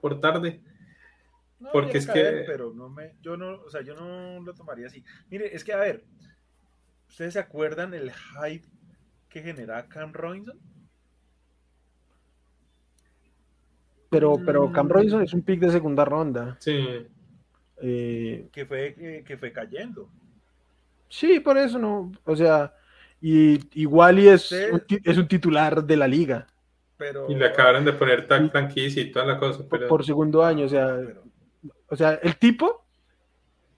por 0.00 0.20
tarde. 0.20 0.62
Porque 1.72 1.98
es 1.98 2.06
que. 2.06 2.44
Pero 2.46 2.72
no 2.74 2.88
me, 2.88 3.14
yo 3.20 3.36
no, 3.36 3.60
o 3.60 3.70
sea, 3.70 3.82
yo 3.82 3.94
no 3.94 4.40
lo 4.40 4.54
tomaría 4.54 4.86
así. 4.86 5.04
Mire, 5.30 5.54
es 5.54 5.64
que 5.64 5.72
a 5.72 5.78
ver, 5.78 6.04
¿ustedes 7.08 7.34
se 7.34 7.38
acuerdan 7.38 7.94
el 7.94 8.10
hype 8.12 8.66
que 9.28 9.42
genera 9.42 9.86
Cam 9.88 10.12
Robinson? 10.12 10.58
Pero, 14.14 14.40
pero 14.44 14.70
Cam 14.70 14.86
mm. 14.86 14.90
Robinson 14.90 15.22
es 15.22 15.34
un 15.34 15.42
pick 15.42 15.60
de 15.60 15.70
segunda 15.72 16.04
ronda. 16.04 16.56
Sí. 16.60 17.06
Eh, 17.82 18.48
que 18.52 18.64
fue, 18.64 19.24
que, 19.26 19.36
fue 19.36 19.52
cayendo. 19.52 20.08
Sí, 21.08 21.40
por 21.40 21.58
eso 21.58 21.78
no. 21.80 22.12
O 22.24 22.36
sea, 22.36 22.72
y 23.20 23.58
igual 23.80 24.20
y 24.20 24.28
es, 24.28 24.52
un, 24.52 24.82
es 25.02 25.18
un 25.18 25.26
titular 25.26 25.84
de 25.84 25.96
la 25.96 26.06
liga. 26.06 26.46
Pero, 26.96 27.28
y 27.28 27.34
le 27.34 27.46
acabaron 27.46 27.84
de 27.84 27.92
poner 27.92 28.28
tan 28.28 28.50
franquicia 28.50 29.02
y 29.02 29.10
toda 29.10 29.26
la 29.26 29.38
cosa. 29.38 29.64
Pero... 29.68 29.88
Por 29.88 30.04
segundo 30.04 30.44
año, 30.44 30.66
o 30.66 30.68
sea, 30.68 30.96
o 31.88 31.96
sea, 31.96 32.14
el 32.22 32.36
tipo, 32.36 32.84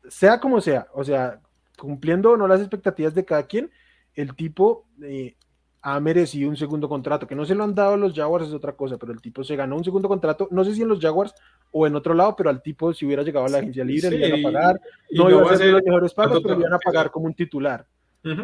sea 0.07 0.39
como 0.39 0.61
sea, 0.61 0.87
o 0.93 1.03
sea, 1.03 1.41
cumpliendo 1.79 2.33
o 2.33 2.37
no 2.37 2.47
las 2.47 2.61
expectativas 2.61 3.15
de 3.15 3.25
cada 3.25 3.47
quien, 3.47 3.71
el 4.15 4.35
tipo 4.37 4.87
eh, 5.03 5.35
ha 5.89 6.01
merecido 6.01 6.51
un 6.51 6.57
segundo 6.57 6.89
contrato, 6.89 7.29
que 7.29 7.37
no 7.37 7.45
se 7.45 7.55
lo 7.55 7.63
han 7.63 7.73
dado 7.73 7.95
a 7.95 7.97
los 7.97 8.13
Jaguars 8.13 8.49
es 8.49 8.53
otra 8.53 8.73
cosa, 8.73 8.97
pero 8.97 9.13
el 9.13 9.21
tipo 9.21 9.45
se 9.45 9.55
ganó 9.55 9.77
un 9.77 9.85
segundo 9.85 10.09
contrato, 10.09 10.49
no 10.51 10.65
sé 10.65 10.75
si 10.75 10.83
en 10.83 10.89
los 10.89 10.99
Jaguars 10.99 11.33
o 11.71 11.87
en 11.87 11.95
otro 11.95 12.13
lado, 12.13 12.35
pero 12.35 12.51
al 12.51 12.61
tipo 12.61 12.93
si 12.93 13.07
hubiera 13.07 13.23
llegado 13.23 13.47
a 13.47 13.49
la 13.49 13.59
agencia 13.59 13.85
libre 13.85 14.11
le 14.11 14.27
iban 14.27 14.41
a 14.41 14.43
pagar, 14.43 14.81
no, 15.13 15.31
iba 15.31 15.49
a 15.49 15.57
ser 15.57 15.73
los 15.75 15.85
mejores 15.85 16.13
pagos, 16.13 16.41
pero 16.43 16.55
le 16.55 16.63
iban 16.63 16.73
a 16.73 16.81
pagar 16.81 17.13
como 17.13 17.27
un 17.27 17.35
titular. 17.35 17.87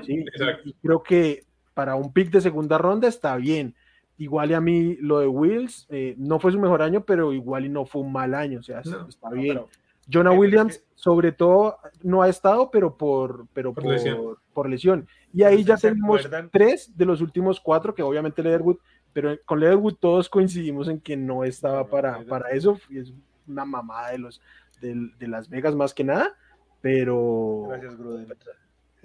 ¿sí? 0.07 0.25
y 0.65 0.73
creo 0.75 1.03
que 1.03 1.43
para 1.75 1.97
un 1.97 2.13
pick 2.13 2.31
de 2.31 2.41
segunda 2.41 2.79
ronda 2.79 3.09
está 3.09 3.35
bien. 3.35 3.75
Igual 4.19 4.53
y 4.53 4.55
a 4.55 4.61
mí 4.61 4.97
lo 5.01 5.19
de 5.19 5.27
Wills 5.27 5.89
eh, 5.91 6.15
no 6.19 6.39
fue 6.39 6.53
su 6.53 6.61
mejor 6.61 6.81
año, 6.81 7.05
pero 7.05 7.33
igual 7.33 7.65
y 7.65 7.71
no 7.71 7.87
fue 7.87 8.03
un 8.03 8.13
mal 8.13 8.35
año, 8.35 8.61
o 8.61 8.63
sea, 8.63 8.83
está 8.83 9.31
bien. 9.31 9.63
Jonah 10.09 10.33
Williams, 10.33 10.83
sobre 10.95 11.33
todo, 11.33 11.79
no 12.03 12.23
ha 12.23 12.29
estado, 12.29 12.71
pero 12.71 12.97
por, 12.97 13.47
pero 13.53 13.73
por, 13.73 14.69
lesión. 14.69 15.07
Y 15.33 15.43
ahí 15.43 15.65
ya 15.65 15.77
tenemos 15.77 16.29
tres 16.51 16.97
de 16.97 17.05
los 17.05 17.21
últimos 17.21 17.61
cuatro, 17.61 17.95
que 17.95 18.03
obviamente 18.03 18.43
Leatherwood, 18.43 18.79
pero 19.13 19.39
con 19.45 19.61
Leatherwood 19.61 19.95
todos 19.95 20.29
coincidimos 20.29 20.89
en 20.89 21.01
que 21.01 21.17
no 21.17 21.45
estaba 21.45 21.87
para, 21.87 22.23
para 22.25 22.51
eso, 22.51 22.79
y 22.89 22.99
es 22.99 23.13
una 23.47 23.65
mamada 23.65 24.11
de 24.11 24.19
los 24.19 24.41
de, 24.81 25.29
Las 25.29 25.49
Vegas 25.49 25.75
más 25.75 25.95
que 25.95 26.05
nada, 26.05 26.35
pero... 26.81 27.67
Gracias, 27.69 27.97
Gruden. 27.97 28.27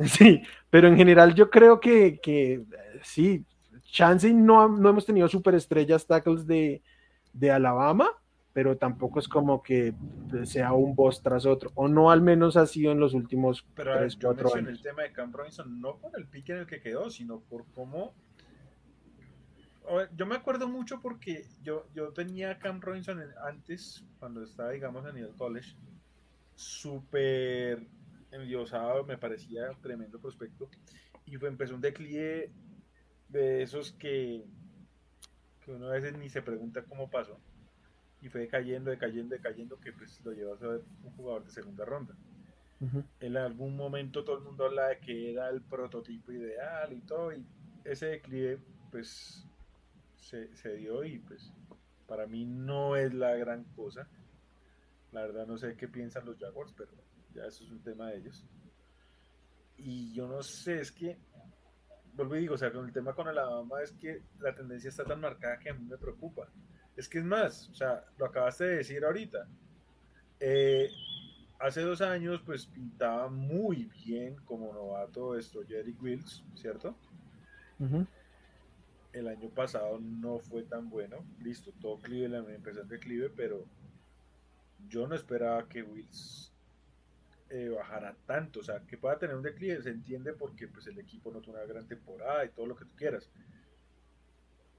Sí, 0.05 0.43
pero 0.69 0.87
en 0.87 0.95
general 0.95 1.33
yo 1.33 1.49
creo 1.49 1.79
que, 1.79 2.19
que 2.21 2.63
sí, 3.01 3.43
Chance 3.83 4.31
no, 4.31 4.67
no 4.67 4.89
hemos 4.89 5.07
tenido 5.07 5.27
superestrellas 5.27 6.05
tackles 6.05 6.45
de, 6.45 6.83
de 7.33 7.49
Alabama, 7.49 8.11
pero 8.57 8.75
tampoco 8.75 9.19
es 9.19 9.27
como 9.27 9.61
que 9.61 9.93
sea 10.45 10.73
un 10.73 10.95
boss 10.95 11.21
tras 11.21 11.45
otro, 11.45 11.71
o 11.75 11.87
no 11.87 12.09
al 12.09 12.23
menos 12.23 12.57
ha 12.57 12.65
sido 12.65 12.91
en 12.91 12.99
los 12.99 13.13
últimos 13.13 13.63
pero, 13.75 13.95
3, 13.95 14.17
4 14.19 14.55
años. 14.55 14.69
el 14.69 14.81
tema 14.81 15.03
de 15.03 15.11
Cam 15.11 15.31
Robinson 15.31 15.79
no 15.79 15.99
por 15.99 16.17
el 16.17 16.25
pique 16.25 16.53
en 16.53 16.57
el 16.57 16.65
que 16.65 16.81
quedó, 16.81 17.11
sino 17.11 17.39
por 17.41 17.67
cómo... 17.75 18.15
Yo 20.15 20.25
me 20.25 20.33
acuerdo 20.33 20.67
mucho 20.67 20.99
porque 21.01 21.45
yo, 21.61 21.85
yo 21.93 22.11
tenía 22.13 22.49
a 22.49 22.57
Cam 22.57 22.81
Robinson 22.81 23.21
antes, 23.47 24.03
cuando 24.17 24.41
estaba, 24.41 24.71
digamos, 24.71 25.07
en 25.07 25.17
el 25.17 25.35
college, 25.35 25.75
súper 26.55 27.85
enviosado, 28.31 29.03
me 29.03 29.19
parecía 29.19 29.69
tremendo 29.83 30.19
prospecto, 30.19 30.67
y 31.25 31.35
fue, 31.35 31.49
empezó 31.49 31.75
un 31.75 31.81
declive 31.81 32.51
de 33.29 33.61
esos 33.61 33.91
que, 33.91 34.47
que 35.63 35.73
uno 35.73 35.89
a 35.89 35.91
veces 35.91 36.17
ni 36.17 36.27
se 36.27 36.41
pregunta 36.41 36.83
cómo 36.85 37.07
pasó. 37.07 37.39
Y 38.21 38.29
fue 38.29 38.47
cayendo, 38.47 38.89
decayendo, 38.89 39.35
decayendo, 39.35 39.79
que 39.79 39.93
pues 39.93 40.19
lo 40.25 40.31
llevó 40.31 40.53
a 40.53 40.57
ser 40.57 40.81
un 41.03 41.11
jugador 41.11 41.45
de 41.45 41.51
segunda 41.51 41.85
ronda. 41.85 42.15
En 43.19 43.37
algún 43.37 43.75
momento 43.75 44.23
todo 44.23 44.37
el 44.37 44.43
mundo 44.43 44.65
habla 44.65 44.87
de 44.89 44.99
que 44.99 45.31
era 45.31 45.49
el 45.49 45.61
prototipo 45.61 46.31
ideal 46.31 46.93
y 46.93 47.01
todo, 47.01 47.33
y 47.33 47.43
ese 47.83 48.07
declive 48.07 48.59
pues 48.91 49.47
se, 50.15 50.55
se 50.55 50.75
dio 50.75 51.03
y 51.03 51.17
pues 51.19 51.51
para 52.07 52.27
mí 52.27 52.45
no 52.45 52.95
es 52.95 53.13
la 53.13 53.35
gran 53.35 53.63
cosa. 53.75 54.07
La 55.11 55.21
verdad 55.21 55.47
no 55.47 55.57
sé 55.57 55.75
qué 55.75 55.87
piensan 55.87 56.25
los 56.25 56.37
Jaguars, 56.37 56.73
pero 56.77 56.91
ya 57.33 57.45
eso 57.45 57.63
es 57.63 57.71
un 57.71 57.81
tema 57.81 58.09
de 58.09 58.17
ellos. 58.17 58.45
Y 59.77 60.13
yo 60.13 60.27
no 60.27 60.41
sé, 60.43 60.79
es 60.81 60.91
que 60.91 61.17
vuelvo 62.17 62.35
y 62.35 62.41
digo, 62.41 62.55
o 62.55 62.57
sea, 62.57 62.71
con 62.71 62.85
el 62.85 62.91
tema 62.91 63.13
con 63.13 63.27
Alabama 63.27 63.81
es 63.81 63.91
que 63.93 64.23
la 64.39 64.53
tendencia 64.53 64.89
está 64.89 65.05
tan 65.05 65.21
marcada 65.21 65.59
que 65.59 65.69
a 65.69 65.73
mí 65.73 65.85
me 65.85 65.97
preocupa. 65.97 66.47
Es 66.97 67.07
que 67.07 67.19
es 67.19 67.23
más, 67.23 67.69
o 67.69 67.75
sea, 67.75 68.03
lo 68.17 68.25
acabaste 68.25 68.65
de 68.65 68.77
decir 68.77 69.05
ahorita. 69.05 69.47
Eh, 70.39 70.89
hace 71.59 71.81
dos 71.81 72.01
años, 72.01 72.41
pues 72.45 72.65
pintaba 72.65 73.29
muy 73.29 73.89
bien 74.05 74.35
como 74.45 74.73
novato 74.73 75.37
esto 75.37 75.61
Jerry 75.65 75.95
Wills, 76.01 76.43
¿cierto? 76.55 76.95
El 79.13 79.27
año 79.27 79.49
pasado 79.49 79.99
no 79.99 80.39
fue 80.39 80.63
tan 80.63 80.89
bueno. 80.89 81.17
Listo, 81.39 81.71
todo 81.79 81.99
Cleveland 81.99 82.49
empezó 82.49 82.81
en 82.81 82.87
declive, 82.87 83.29
pero 83.29 83.65
yo 84.89 85.07
no 85.07 85.15
esperaba 85.15 85.67
que 85.67 85.83
Wills 85.83 86.51
eh, 87.49 87.69
bajara 87.69 88.15
tanto. 88.25 88.59
O 88.59 88.63
sea, 88.63 88.81
que 88.81 88.97
pueda 88.97 89.17
tener 89.17 89.35
un 89.35 89.43
declive 89.43 89.81
se 89.81 89.89
entiende 89.89 90.33
porque 90.33 90.67
pues, 90.67 90.87
el 90.87 90.97
equipo 90.97 91.31
no 91.31 91.41
tuvo 91.41 91.55
una 91.55 91.65
gran 91.65 91.87
temporada 91.87 92.43
y 92.45 92.49
todo 92.49 92.65
lo 92.65 92.75
que 92.75 92.85
tú 92.85 92.95
quieras. 92.95 93.29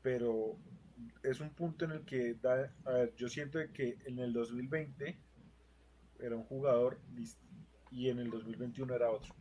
Pero 0.02 0.56
es 1.22 1.40
un 1.40 1.50
punto 1.50 1.84
en 1.84 1.92
el 1.92 2.04
que 2.04 2.34
da, 2.34 2.72
a 2.84 2.92
ver, 2.92 3.14
yo 3.16 3.28
siento 3.28 3.58
que 3.72 3.98
en 4.06 4.18
el 4.18 4.32
2020 4.32 5.18
era 6.20 6.36
un 6.36 6.44
jugador 6.44 6.98
y 7.90 8.08
en 8.08 8.18
el 8.18 8.30
2021 8.30 8.94
era 8.94 9.10
otro. 9.10 9.34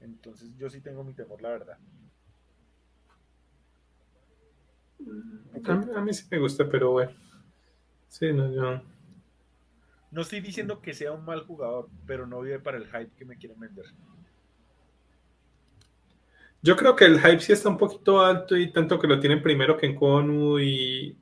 Entonces 0.00 0.54
yo 0.56 0.70
sí 0.70 0.80
tengo 0.80 1.04
mi 1.04 1.14
temor, 1.14 1.40
la 1.42 1.50
verdad. 1.50 1.78
A 5.94 6.00
mí, 6.02 6.12
sí 6.12 6.26
me 6.30 6.38
gusta, 6.38 6.68
pero 6.68 6.92
bueno. 6.92 7.12
Sí, 8.08 8.32
no, 8.32 8.52
yo. 8.52 8.82
No 10.10 10.22
estoy 10.22 10.40
diciendo 10.40 10.80
que 10.80 10.92
sea 10.92 11.12
un 11.12 11.24
mal 11.24 11.42
jugador, 11.46 11.88
pero 12.06 12.26
no 12.26 12.40
vive 12.40 12.58
para 12.58 12.78
el 12.78 12.86
hype 12.86 13.12
que 13.16 13.24
me 13.24 13.36
quieren 13.36 13.60
vender. 13.60 13.86
Yo 16.62 16.76
creo 16.76 16.94
que 16.94 17.06
el 17.06 17.18
hype 17.20 17.40
sí 17.40 17.52
está 17.52 17.68
un 17.68 17.78
poquito 17.78 18.20
alto 18.20 18.56
y 18.56 18.70
tanto 18.70 18.98
que 18.98 19.06
lo 19.06 19.18
tienen 19.18 19.42
primero 19.42 19.76
que 19.76 19.86
en 19.86 19.94
Konu 19.94 20.58
y. 20.58 21.16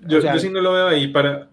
yo, 0.00 0.38
sí 0.38 0.50
no 0.50 0.60
lo 0.60 0.72
veo 0.72 0.88
ahí 0.88 1.08
para. 1.08 1.50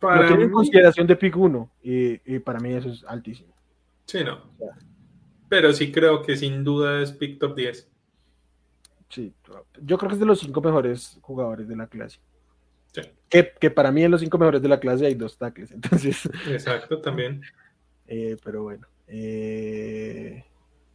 para 0.00 0.30
lo 0.30 0.50
consideración 0.50 1.06
de 1.06 1.16
pick 1.16 1.36
1 1.36 1.70
y, 1.82 2.38
para 2.40 2.58
mí 2.58 2.72
eso 2.72 2.88
es 2.88 3.04
altísimo. 3.04 3.54
Sí, 4.06 4.24
no. 4.24 4.42
Pero 5.48 5.72
sí 5.72 5.92
creo 5.92 6.22
que 6.22 6.36
sin 6.36 6.64
duda 6.64 7.00
es 7.00 7.12
pick 7.12 7.38
top 7.38 7.54
10. 7.54 7.90
Sí, 9.08 9.32
yo 9.80 9.96
creo 9.96 10.08
que 10.08 10.14
es 10.14 10.20
de 10.20 10.26
los 10.26 10.40
cinco 10.40 10.60
mejores 10.60 11.18
jugadores 11.20 11.68
de 11.68 11.76
la 11.76 11.86
clase. 11.86 12.18
Sí. 12.92 13.02
Que, 13.28 13.70
para 13.70 13.92
mí 13.92 14.02
en 14.02 14.10
los 14.10 14.20
cinco 14.20 14.38
mejores 14.38 14.60
de 14.62 14.68
la 14.68 14.80
clase 14.80 15.06
hay 15.06 15.14
dos 15.14 15.38
tackles, 15.38 15.70
entonces. 15.72 16.28
Exacto, 16.48 17.00
también. 17.00 17.40
Eh, 18.08 18.36
pero 18.42 18.64
bueno. 18.64 18.88
Eh, 19.06 20.44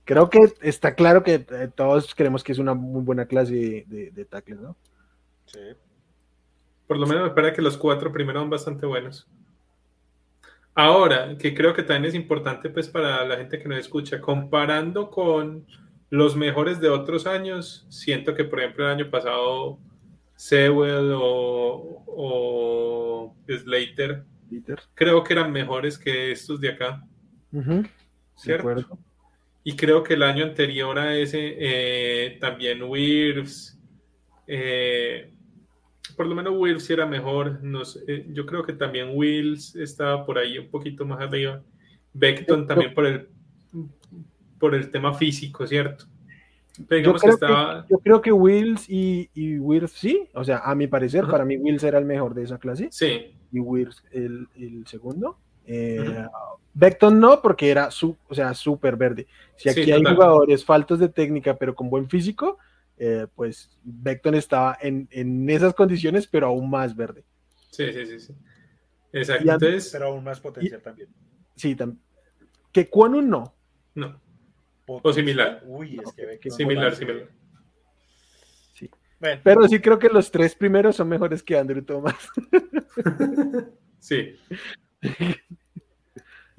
creo 0.06 0.30
que 0.30 0.40
está 0.62 0.96
claro 0.96 1.24
que 1.24 1.36
eh, 1.36 1.70
todos 1.74 2.16
creemos 2.16 2.44
que 2.44 2.52
es 2.52 2.58
una 2.58 2.74
muy 2.74 3.04
buena 3.04 3.26
clase 3.26 3.86
de, 3.88 4.12
de, 4.12 4.26
tackles, 4.26 4.60
¿no? 4.60 4.76
Sí. 5.46 5.60
Por 6.88 6.98
lo 6.98 7.06
menos 7.06 7.24
me 7.24 7.36
parece 7.36 7.58
que 7.58 7.62
los 7.62 7.78
cuatro 7.78 8.12
primeros 8.12 8.42
son 8.42 8.50
bastante 8.50 8.86
buenos. 8.86 9.28
Ahora, 10.74 11.38
que 11.38 11.54
creo 11.54 11.74
que 11.74 11.84
también 11.84 12.06
es 12.06 12.16
importante 12.16 12.70
pues 12.70 12.88
para 12.88 13.26
la 13.26 13.38
gente 13.38 13.60
que 13.60 13.68
nos 13.68 13.80
escucha, 13.80 14.22
comparando 14.22 15.10
con 15.10 15.66
los 16.10 16.36
mejores 16.36 16.80
de 16.80 16.90
otros 16.90 17.28
años, 17.28 17.86
siento 17.90 18.34
que 18.34 18.46
por 18.46 18.60
ejemplo 18.60 18.86
el 18.86 18.94
año 18.94 19.12
pasado 19.12 19.78
Sewell 20.36 21.14
o, 21.16 23.36
Slater, 23.48 24.24
creo 24.96 25.24
que 25.24 25.34
eran 25.34 25.52
mejores 25.52 25.98
que 25.98 26.32
estos 26.32 26.62
de 26.62 26.70
acá. 26.70 27.04
¿Cierto? 28.40 28.98
Y 29.64 29.76
creo 29.76 30.04
que 30.04 30.14
el 30.14 30.24
año 30.24 30.46
anterior 30.46 30.98
a 30.98 31.16
ese 31.16 31.56
eh, 31.60 32.38
también 32.40 32.82
Wirfs, 32.84 33.78
eh, 34.48 35.32
por 36.16 36.26
lo 36.26 36.36
menos 36.36 36.54
Wirfs 36.58 36.90
era 36.90 37.06
mejor. 37.06 37.62
No 37.62 37.82
yo 38.30 38.46
creo 38.46 38.64
que 38.64 38.74
también 38.74 39.12
Wills 39.14 39.76
estaba 39.76 40.26
por 40.26 40.38
ahí 40.38 40.58
un 40.58 40.70
poquito 40.70 41.06
más 41.06 41.20
arriba. 41.20 41.62
Beckton 42.14 42.66
también 42.66 42.94
por 42.94 43.06
el, 43.06 43.28
por 44.58 44.74
el 44.74 44.90
tema 44.90 45.14
físico, 45.14 45.68
¿cierto? 45.68 46.06
yo, 46.90 47.14
creo 48.02 48.22
que, 48.22 48.32
Wills 48.32 48.90
y, 48.90 49.30
y 49.34 49.60
Wirfs 49.60 49.92
sí, 49.92 50.30
o 50.34 50.46
sea, 50.46 50.60
a 50.60 50.74
mi 50.76 50.88
parecer, 50.88 51.28
para 51.28 51.44
mí 51.44 51.58
Wills 51.58 51.84
era 51.84 51.98
el 51.98 52.06
mejor 52.06 52.34
de 52.34 52.44
esa 52.44 52.58
clase. 52.58 52.88
Sí. 52.92 53.36
Y 53.52 53.60
Wirfs 53.60 54.04
el, 54.12 54.48
el 54.56 54.88
segundo. 54.88 55.38
Eh, 55.66 56.26
Beckton 56.74 57.20
no, 57.20 57.42
porque 57.42 57.70
era 57.70 57.92
su, 57.92 58.16
o 58.28 58.36
sea, 58.36 58.54
súper 58.54 58.96
verde. 58.96 59.28
Si 59.56 59.70
aquí 59.70 59.92
hay 59.92 60.04
jugadores 60.04 60.64
faltos 60.64 61.00
de 61.00 61.10
técnica, 61.10 61.58
pero 61.58 61.76
con 61.76 61.90
buen 61.90 62.10
físico, 62.10 62.58
eh, 62.98 63.28
pues 63.36 63.70
Beckton 63.84 64.36
estaba 64.36 64.78
en, 64.82 65.50
esas 65.50 65.74
condiciones, 65.74 66.28
pero 66.28 66.48
aún 66.48 66.70
más 66.70 66.96
verde. 66.96 67.24
Sí, 67.72 67.92
sí, 67.92 68.06
sí. 68.06 68.20
sí. 68.20 68.34
Exacto. 69.12 69.58
pero 69.92 70.08
aún 70.08 70.24
más 70.24 70.40
potencial 70.40 70.82
también. 70.82 71.10
Sí, 71.56 71.76
también. 71.76 72.02
Que 72.72 72.88
Kwonu 72.88 73.22
no. 73.22 73.56
No. 73.96 74.22
O 74.86 75.14
similar. 75.14 75.62
Uy, 75.66 76.00
es 76.04 76.14
que 76.14 76.26
Beckton 76.26 76.52
Similar, 76.52 76.96
similar. 76.96 77.30
Sí. 78.74 78.90
Pero 79.20 79.68
sí 79.68 79.80
creo 79.80 80.00
que 80.00 80.10
los 80.10 80.32
tres 80.32 80.56
primeros 80.56 80.96
son 80.96 81.10
mejores 81.10 81.44
que 81.44 81.58
Andrew 81.58 81.84
Thomas. 81.84 82.16
sí. 84.00 84.36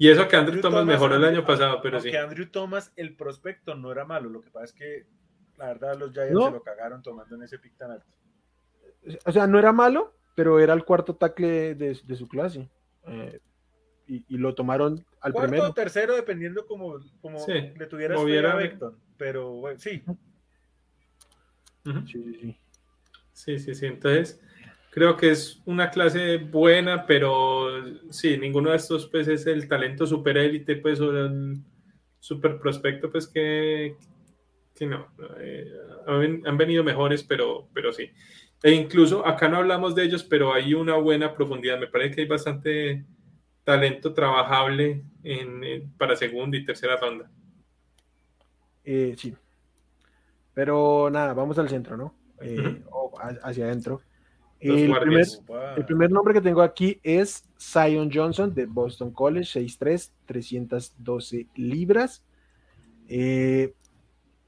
Y 0.01 0.09
eso 0.09 0.27
que 0.27 0.35
Andrew, 0.35 0.59
Thomas, 0.61 0.83
mejoró 0.83 1.15
el 1.15 1.23
año 1.25 1.45
pasado, 1.45 1.79
pero 1.79 1.99
sí. 1.99 2.09
Que 2.09 2.17
Andrew 2.17 2.47
Thomas, 2.47 2.91
el 2.95 3.15
prospecto 3.15 3.75
no 3.75 3.91
era 3.91 4.03
malo. 4.03 4.29
Lo 4.31 4.41
que 4.41 4.49
pasa 4.49 4.65
es 4.65 4.73
que, 4.73 5.05
la 5.57 5.67
verdad, 5.67 5.95
los 5.95 6.11
Giants 6.11 6.43
se 6.43 6.51
lo 6.51 6.63
cagaron 6.63 7.03
tomando 7.03 7.35
en 7.35 7.43
ese 7.43 7.59
pick 7.59 7.77
tan 7.77 7.91
alto. 7.91 8.07
O 9.25 9.31
sea, 9.31 9.45
no 9.45 9.59
era 9.59 9.71
malo, 9.71 10.15
pero 10.33 10.59
era 10.59 10.73
el 10.73 10.85
cuarto 10.85 11.15
tackle 11.15 11.75
de, 11.75 12.15
su 12.15 12.27
clase. 12.27 12.67
Eh, 13.05 13.39
y, 14.07 14.37
lo 14.39 14.55
tomaron 14.55 15.05
al 15.21 15.33
Cuarto 15.33 15.49
primero. 15.51 15.69
o 15.69 15.73
tercero, 15.75 16.15
dependiendo 16.15 16.65
como, 16.65 16.99
como 17.21 17.45
le 17.47 17.85
tuvieras 17.85 18.19
a 18.19 18.55
Beckton. 18.55 18.97
Pero 19.17 19.51
bueno, 19.51 19.79
sí. 19.79 20.03
sí, 21.85 21.93
sí, 22.07 22.33
sí. 22.41 22.59
Sí, 23.33 23.59
sí, 23.59 23.75
sí. 23.75 23.85
Entonces, 23.85 24.41
Creo 24.91 25.15
que 25.15 25.31
es 25.31 25.61
una 25.65 25.89
clase 25.89 26.35
buena, 26.35 27.05
pero 27.05 27.69
sí, 28.09 28.37
ninguno 28.37 28.71
de 28.71 28.75
estos 28.75 29.07
pues 29.07 29.25
es 29.29 29.47
el 29.47 29.69
talento 29.69 30.05
super 30.05 30.37
élite, 30.37 30.75
pues, 30.75 30.99
o 30.99 31.17
el 31.17 31.59
super 32.19 32.59
prospecto, 32.59 33.09
pues 33.09 33.25
que, 33.25 33.95
que 34.75 34.85
no. 34.85 35.07
Eh, 35.39 35.71
han, 36.45 36.57
venido 36.57 36.83
mejores, 36.83 37.23
pero, 37.23 37.69
pero 37.73 37.93
sí. 37.93 38.11
E 38.61 38.71
incluso 38.71 39.25
acá 39.25 39.47
no 39.47 39.57
hablamos 39.57 39.95
de 39.95 40.03
ellos, 40.03 40.25
pero 40.25 40.53
hay 40.53 40.73
una 40.73 40.95
buena 40.95 41.33
profundidad. 41.33 41.79
Me 41.79 41.87
parece 41.87 42.15
que 42.15 42.21
hay 42.21 42.27
bastante 42.27 43.05
talento 43.63 44.13
trabajable 44.13 45.05
en, 45.23 45.89
para 45.97 46.17
segunda 46.17 46.57
y 46.57 46.65
tercera 46.65 46.97
ronda. 46.97 47.31
Eh, 48.83 49.15
sí. 49.17 49.33
Pero 50.53 51.09
nada, 51.09 51.33
vamos 51.33 51.57
al 51.57 51.69
centro, 51.69 51.95
¿no? 51.95 52.13
Eh, 52.41 52.81
o 52.91 53.13
hacia 53.41 53.65
adentro. 53.65 54.01
El 54.61 55.85
primer, 55.85 56.11
nombre 56.11 56.35
que 56.35 56.41
tengo 56.41 56.61
aquí 56.61 56.99
es 57.01 57.43
Zion 57.59 58.11
Johnson 58.13 58.53
de 58.53 58.67
Boston 58.67 59.11
College, 59.11 59.59
6'3, 59.59 60.11
312 60.25 61.47
libras. 61.55 62.23
Eh, 63.07 63.73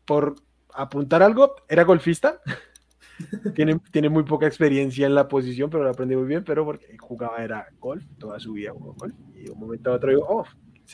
por 0.05 0.35
apuntar 0.71 1.23
algo, 1.23 1.55
era 1.67 1.83
golfista. 1.83 2.39
tiene, 3.55 3.79
tiene 3.91 4.09
muy 4.09 4.23
poca 4.23 4.45
experiencia 4.45 5.07
en 5.07 5.15
la 5.15 5.27
posición, 5.27 5.71
pero 5.71 5.83
lo 5.83 5.89
aprendí 5.89 6.15
muy 6.15 6.27
bien, 6.27 6.43
pero 6.43 6.63
porque 6.63 6.95
jugaba 6.99 7.43
era 7.43 7.67
golf, 7.79 8.05
toda 8.19 8.39
su 8.39 8.53
vida 8.53 8.71
jugó 8.71 8.93
golf. 8.93 9.15
Y 9.33 9.45
de 9.45 9.51
un 9.51 9.59
momento 9.59 9.91
a 9.91 9.95
otro 9.95 10.11
digo, 10.11 10.25
oh, 10.29 10.45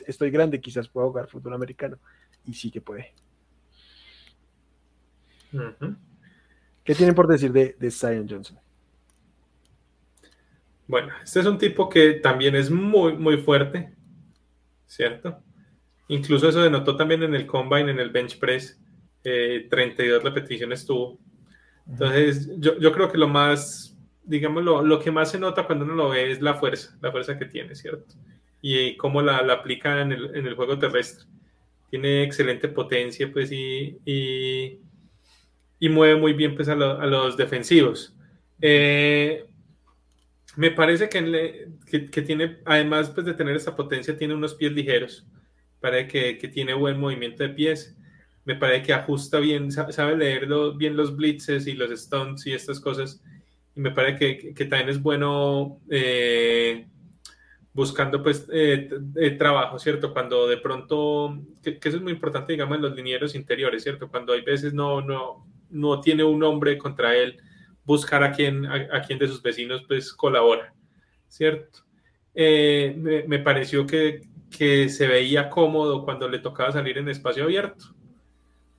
estoy 0.06 0.30
grande, 0.30 0.60
quizás 0.62 0.88
pueda 0.88 1.06
jugar 1.08 1.28
fútbol 1.28 1.52
americano. 1.52 1.98
Y 2.46 2.54
sí 2.54 2.70
que 2.70 2.80
puede. 2.80 3.12
¿Qué 6.82 6.94
tienen 6.94 7.14
por 7.14 7.26
decir 7.26 7.52
de, 7.52 7.76
de 7.78 7.90
Zion 7.90 8.26
Johnson? 8.26 8.58
Bueno, 10.90 11.12
este 11.22 11.38
es 11.38 11.46
un 11.46 11.56
tipo 11.56 11.88
que 11.88 12.14
también 12.14 12.56
es 12.56 12.68
muy, 12.68 13.12
muy 13.12 13.36
fuerte, 13.36 13.94
¿cierto? 14.86 15.40
Incluso 16.08 16.48
eso 16.48 16.60
denotó 16.60 16.96
también 16.96 17.22
en 17.22 17.36
el 17.36 17.46
combine, 17.46 17.92
en 17.92 18.00
el 18.00 18.10
bench 18.10 18.40
press, 18.40 18.76
32 19.22 20.00
eh, 20.00 20.24
repeticiones 20.24 20.84
tuvo. 20.84 21.20
Entonces, 21.88 22.50
yo, 22.58 22.92
creo 22.92 23.08
que 23.08 23.18
lo 23.18 23.28
más, 23.28 23.96
digamos, 24.24 24.64
lo, 24.64 24.98
que 24.98 25.12
más 25.12 25.30
se 25.30 25.38
nota 25.38 25.64
cuando 25.64 25.84
uno 25.84 25.94
lo 25.94 26.08
ve 26.08 26.32
es 26.32 26.42
la 26.42 26.54
fuerza, 26.54 26.98
la 27.00 27.12
fuerza 27.12 27.38
que 27.38 27.44
tiene, 27.44 27.76
¿cierto? 27.76 28.16
Y 28.60 28.96
cómo 28.96 29.22
la, 29.22 29.36
aplica 29.36 30.02
en 30.02 30.10
el, 30.10 30.54
juego 30.56 30.76
terrestre. 30.76 31.26
Tiene 31.88 32.24
excelente 32.24 32.66
potencia, 32.66 33.30
pues, 33.32 33.52
y, 33.52 33.96
y, 35.78 35.88
mueve 35.88 36.16
muy 36.16 36.32
bien, 36.32 36.56
pues, 36.56 36.68
a, 36.68 36.72
a 36.72 37.06
los 37.06 37.36
defensivos. 37.36 38.16
Eh, 38.60 39.46
me 40.56 40.70
parece 40.70 41.08
que, 41.08 42.08
que, 42.10 42.22
tiene, 42.22 42.58
además 42.64 43.10
pues, 43.10 43.26
de 43.26 43.34
tener 43.34 43.56
esa 43.56 43.76
potencia, 43.76 44.16
tiene 44.16 44.34
unos 44.34 44.54
pies 44.54 44.72
ligeros. 44.72 45.26
Parece 45.80 46.08
que, 46.08 46.38
que 46.38 46.48
tiene 46.48 46.74
buen 46.74 46.98
movimiento 46.98 47.42
de 47.42 47.50
pies. 47.50 47.96
Me 48.44 48.56
parece 48.56 48.82
que 48.82 48.92
ajusta 48.92 49.38
bien, 49.38 49.70
sabe 49.70 50.16
leer 50.16 50.48
bien 50.76 50.96
los 50.96 51.14
blitzes 51.14 51.66
y 51.66 51.74
los 51.74 51.90
stunts 51.90 52.46
y 52.46 52.52
estas 52.52 52.80
cosas. 52.80 53.22
Y 53.76 53.80
me 53.80 53.92
parece 53.92 54.54
que, 54.54 54.64
también 54.64 54.88
es 54.88 55.00
bueno 55.00 55.80
eh, 55.88 56.86
buscando 57.72 58.22
pues 58.22 58.46
eh, 58.52 58.90
eh, 59.16 59.30
trabajo, 59.32 59.78
¿cierto? 59.78 60.12
Cuando 60.12 60.48
de 60.48 60.56
pronto, 60.56 61.38
que, 61.62 61.78
eso 61.82 61.96
es 61.96 62.02
muy 62.02 62.12
importante, 62.12 62.52
digamos, 62.52 62.76
en 62.76 62.82
los 62.82 62.96
linieros 62.96 63.34
interiores, 63.34 63.84
¿cierto? 63.84 64.08
Cuando 64.08 64.32
hay 64.32 64.40
veces 64.40 64.74
no, 64.74 65.00
no, 65.00 65.46
no 65.70 66.00
tiene 66.00 66.24
un 66.24 66.42
hombre 66.42 66.76
contra 66.76 67.16
él 67.16 67.40
buscar 67.90 68.22
a 68.22 68.30
quien, 68.30 68.66
a, 68.66 69.02
quien 69.02 69.18
de 69.18 69.26
sus 69.26 69.42
vecinos 69.42 69.84
pues 69.88 70.12
colabora, 70.12 70.72
¿cierto? 71.28 71.80
eh, 72.34 73.24
me, 73.26 73.38
pareció 73.38 73.86
que, 73.86 74.22
se 74.50 75.06
veía 75.06 75.48
cómodo 75.48 76.04
cuando 76.04 76.28
le 76.28 76.38
tocaba 76.38 76.72
salir 76.72 76.98
en 76.98 77.08
espacio 77.08 77.44
abierto. 77.44 77.94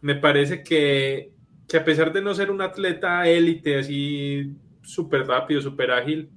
Me 0.02 0.16
parece 0.16 0.64
que, 0.64 1.32
a 1.74 1.84
pesar 1.84 2.12
de 2.14 2.22
no 2.22 2.34
ser 2.34 2.52
un 2.52 2.62
atleta 2.62 3.28
élite 3.28 3.78
así 3.80 4.56
súper 4.82 5.28
rápido, 5.28 5.62
súper 5.62 5.92
ágil, 5.92 6.30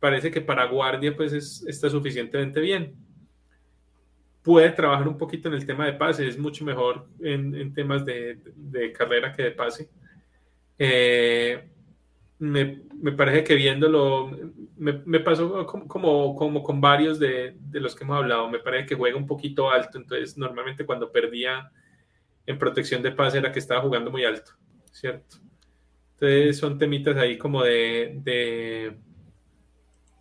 parece 0.00 0.30
que 0.30 0.40
para 0.40 0.66
guardia 0.66 1.16
pues 1.16 1.32
está 1.32 1.88
suficientemente 1.90 2.60
bien. 2.60 2.94
Puede 4.42 4.70
trabajar 4.70 5.08
un 5.08 5.18
poquito 5.18 5.48
en 5.48 5.54
el 5.54 5.66
tema 5.66 5.86
de 5.86 5.94
pase, 5.94 6.28
es 6.28 6.38
mucho 6.38 6.64
mejor 6.64 7.08
en, 7.20 7.72
temas 7.74 8.04
de, 8.04 8.38
carrera 8.96 9.32
que 9.32 9.42
de 9.44 9.50
pase. 9.50 9.88
Eh, 10.78 11.68
me, 12.38 13.12
parece 13.16 13.44
que 13.44 13.54
viéndolo, 13.54 14.30
me, 14.76 15.20
pasó 15.20 15.66
como, 15.66 16.34
como, 16.34 16.62
con 16.62 16.80
varios 16.80 17.18
de, 17.18 17.56
los 17.72 17.94
que 17.94 18.04
hemos 18.04 18.18
hablado, 18.18 18.50
me 18.50 18.58
parece 18.58 18.86
que 18.86 18.94
juega 18.94 19.16
un 19.16 19.26
poquito 19.26 19.70
alto, 19.70 19.98
entonces 19.98 20.36
normalmente 20.36 20.84
cuando 20.84 21.10
perdía 21.10 21.70
en 22.44 22.58
protección 22.58 23.02
de 23.02 23.12
pase 23.12 23.38
era 23.38 23.52
que 23.52 23.58
estaba 23.58 23.80
jugando 23.80 24.10
muy 24.10 24.24
alto, 24.24 24.52
¿cierto? 24.92 25.36
Entonces 26.14 26.58
son 26.58 26.78
temitas 26.78 27.16
ahí 27.16 27.38
como 27.38 27.62
de, 27.62 28.18
de, 28.22 28.96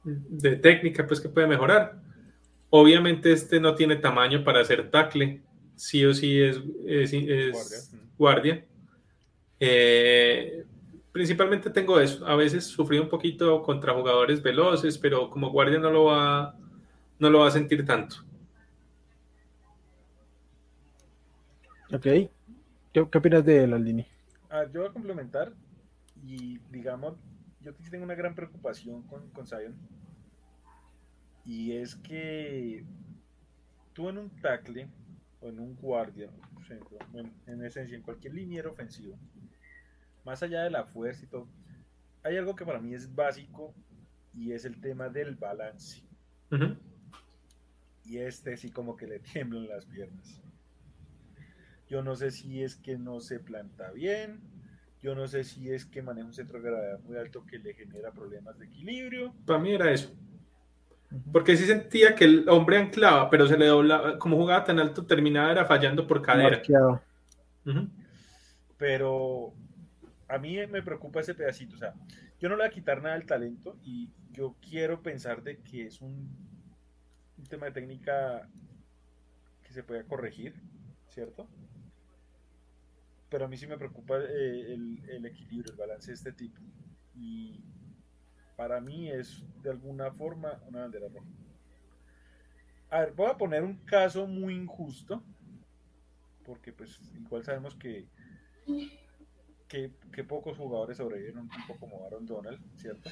de 0.04 0.56
técnica, 0.58 1.06
pues 1.06 1.20
que 1.20 1.30
puede 1.30 1.48
mejorar. 1.48 2.02
Obviamente 2.70 3.32
este 3.32 3.60
no 3.60 3.76
tiene 3.76 3.96
tamaño 3.98 4.44
para 4.44 4.62
hacer 4.62 4.90
tackle, 4.90 5.42
sí 5.76 6.06
o 6.06 6.14
sí 6.14 6.42
es, 6.42 6.60
es, 6.86 7.92
guardia. 8.18 8.66
Eh, 9.60 10.66
principalmente 11.16 11.70
tengo 11.70 11.98
eso. 11.98 12.28
A 12.28 12.36
veces 12.36 12.66
sufrí 12.66 13.00
un 13.00 13.08
poquito 13.08 13.64
contra 13.64 13.94
jugadores 13.94 14.44
veloces, 14.44 14.98
pero 14.98 15.30
como 15.30 15.50
guardia 15.50 15.80
no 15.80 15.90
lo 15.90 16.04
va, 16.04 16.60
no 17.20 17.30
lo 17.30 17.40
va 17.40 17.48
a 17.48 17.52
sentir 17.52 17.86
tanto. 17.86 18.18
Ok. 21.94 22.06
¿Qué, 22.92 23.00
opinas 23.00 23.46
de 23.46 23.64
Aldini? 23.64 24.06
Ah, 24.50 24.66
yo 24.74 24.82
voy 24.82 24.90
a 24.90 24.92
complementar 24.92 25.54
y 26.22 26.60
digamos, 26.70 27.14
yo 27.62 27.74
tengo 27.90 28.04
una 28.04 28.16
gran 28.16 28.36
preocupación 28.36 29.02
con, 29.04 29.30
con 29.30 29.48
Zion 29.48 29.74
y 31.46 31.78
es 31.78 31.96
que 31.96 32.84
tú 33.94 34.10
en 34.10 34.18
un 34.18 34.30
tackle 34.42 34.90
o 35.40 35.48
en 35.48 35.62
un 35.62 35.78
guardia, 35.78 36.30
en, 37.14 37.32
en 37.48 37.64
esencia, 37.64 37.96
en 37.96 38.04
cualquier 38.04 38.34
liniero 38.34 38.72
ofensivo, 38.72 39.18
más 40.26 40.42
allá 40.44 40.64
de 40.64 40.72
la 40.72 40.84
fuerza 40.84 41.24
y 41.24 41.28
todo, 41.28 41.48
hay 42.24 42.38
algo 42.38 42.56
que 42.56 42.66
para 42.66 42.80
mí 42.80 42.94
es 42.94 43.14
básico 43.14 43.74
y 44.34 44.52
es 44.52 44.66
el 44.66 44.82
tema 44.82 45.10
del 45.10 45.36
balance. 45.36 46.04
Y 48.04 48.18
este 48.18 48.58
sí 48.58 48.72
como 48.72 48.96
que 48.96 49.08
le 49.08 49.20
tiemblan 49.34 49.68
las 49.68 49.86
piernas. 49.86 50.42
Yo 51.88 52.02
no 52.02 52.16
sé 52.16 52.32
si 52.32 52.64
es 52.64 52.76
que 52.76 52.98
no 52.98 53.20
se 53.20 53.40
planta 53.40 53.92
bien, 53.92 54.42
yo 55.02 55.14
no 55.14 55.28
sé 55.28 55.44
si 55.44 55.72
es 55.72 55.86
que 55.86 56.02
maneja 56.02 56.26
un 56.26 56.34
centro 56.34 56.60
de 56.60 56.68
gravedad 56.68 57.00
muy 57.02 57.16
alto 57.18 57.46
que 57.46 57.60
le 57.60 57.76
genera 57.76 58.12
problemas 58.12 58.58
de 58.58 58.66
equilibrio. 58.66 59.36
Para 59.46 59.60
mí 59.60 59.72
era 59.72 59.92
eso. 59.92 60.12
Porque 61.32 61.56
sí 61.56 61.66
sentía 61.66 62.16
que 62.16 62.26
el 62.26 62.50
hombre 62.50 62.80
anclaba, 62.80 63.30
pero 63.30 63.48
se 63.48 63.56
le 63.56 63.68
doblaba, 63.68 64.18
como 64.18 64.36
jugaba 64.36 64.64
tan 64.64 64.80
alto, 64.80 65.06
terminaba 65.06 65.52
era 65.52 65.66
fallando 65.66 66.08
por 66.08 66.24
cadera. 66.24 66.60
Pero 68.78 69.54
a 70.28 70.38
mí 70.38 70.58
me 70.68 70.82
preocupa 70.82 71.20
ese 71.20 71.36
pedacito. 71.36 71.76
O 71.76 71.80
sea, 71.80 71.94
yo 72.40 72.50
no 72.50 72.56
le 72.56 72.64
voy 72.64 72.68
a 72.68 72.74
quitar 72.74 73.02
nada 73.02 73.16
del 73.16 73.26
talento 73.26 73.78
y 73.84 74.10
yo 74.32 74.56
quiero 74.62 75.02
pensar 75.02 75.44
de 75.44 75.58
que 75.60 75.86
es 75.86 76.02
un, 76.02 76.30
tema 77.50 77.68
de 77.68 77.74
técnica 77.74 78.50
que 79.64 79.74
se 79.74 79.84
pueda 79.84 80.04
corregir, 80.04 80.56
¿cierto? 81.10 81.48
Pero 83.30 83.46
a 83.46 83.48
mí 83.48 83.58
sí 83.58 83.68
me 83.68 83.78
preocupa 83.78 84.18
eh, 84.20 84.74
el, 84.74 85.26
equilibrio, 85.26 85.72
el 85.72 85.78
balance 85.78 86.08
de 86.08 86.16
este 86.16 86.32
tipo. 86.32 86.60
Y 87.16 87.64
para 88.56 88.82
mí 88.82 89.12
es 89.12 89.44
de 89.62 89.70
alguna 89.70 90.12
forma 90.12 90.60
una 90.68 90.82
bandera 90.82 91.08
roja. 91.08 91.28
A 92.90 93.00
ver, 93.02 93.14
voy 93.14 93.30
a 93.30 93.38
poner 93.38 93.64
un 93.64 93.78
caso 93.78 94.26
muy 94.28 94.56
injusto, 94.56 95.22
porque 96.46 96.72
pues 96.72 97.00
igual 97.16 97.44
sabemos 97.44 97.76
que 97.76 98.08
que, 99.68 99.92
pocos 100.24 100.58
jugadores 100.58 100.98
sobreviven 100.98 101.40
un 101.40 101.50
tipo 101.50 101.78
como 101.80 102.06
Aaron 102.06 102.26
Donald, 102.26 102.60
¿cierto? 102.76 103.10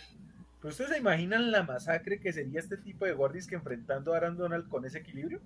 Pero 0.60 0.72
ustedes 0.72 0.92
se 0.92 0.98
imaginan 1.00 1.52
la 1.52 1.64
masacre 1.64 2.20
que 2.20 2.32
sería 2.32 2.60
este 2.60 2.78
tipo 2.78 3.06
de 3.06 3.14
guardias 3.14 3.48
que 3.48 3.56
enfrentando 3.56 4.14
a 4.14 4.18
Aaron 4.18 4.38
Donald 4.38 4.70
con 4.70 4.86
ese 4.86 5.00
equilibrio? 5.00 5.42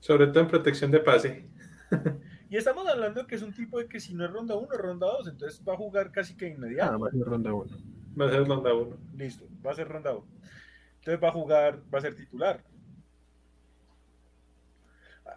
Sobre 0.00 0.26
todo 0.28 0.40
en 0.40 0.48
protección 0.48 0.90
de 0.90 1.00
pase. 1.00 1.44
y 2.50 2.56
estamos 2.56 2.86
hablando 2.88 3.22
de 3.22 3.26
que 3.26 3.36
es 3.36 3.42
un 3.42 3.52
tipo 3.52 3.78
de 3.78 3.86
que 3.86 4.00
si 4.00 4.14
no 4.14 4.24
es 4.24 4.32
ronda 4.32 4.56
1, 4.56 4.72
es 4.72 4.80
ronda 4.80 5.06
2, 5.06 5.28
entonces 5.28 5.62
va 5.66 5.74
a 5.74 5.76
jugar 5.76 6.10
casi 6.10 6.36
que 6.36 6.48
inmediato. 6.48 6.92
Ah, 6.92 6.96
va 6.96 7.08
a 7.08 7.10
ser 7.10 7.20
ronda 7.20 7.52
1. 7.52 7.76
Va 8.20 8.26
a 8.26 8.30
ser 8.30 8.46
ronda 8.46 8.74
1. 8.74 8.96
Listo, 9.16 9.46
va 9.64 9.72
a 9.72 9.74
ser 9.74 9.88
ronda 9.88 10.12
1. 10.12 10.26
Entonces 10.98 11.22
va 11.22 11.28
a 11.28 11.32
jugar, 11.32 11.80
va 11.92 11.98
a 11.98 12.02
ser 12.02 12.14
titular. 12.14 12.64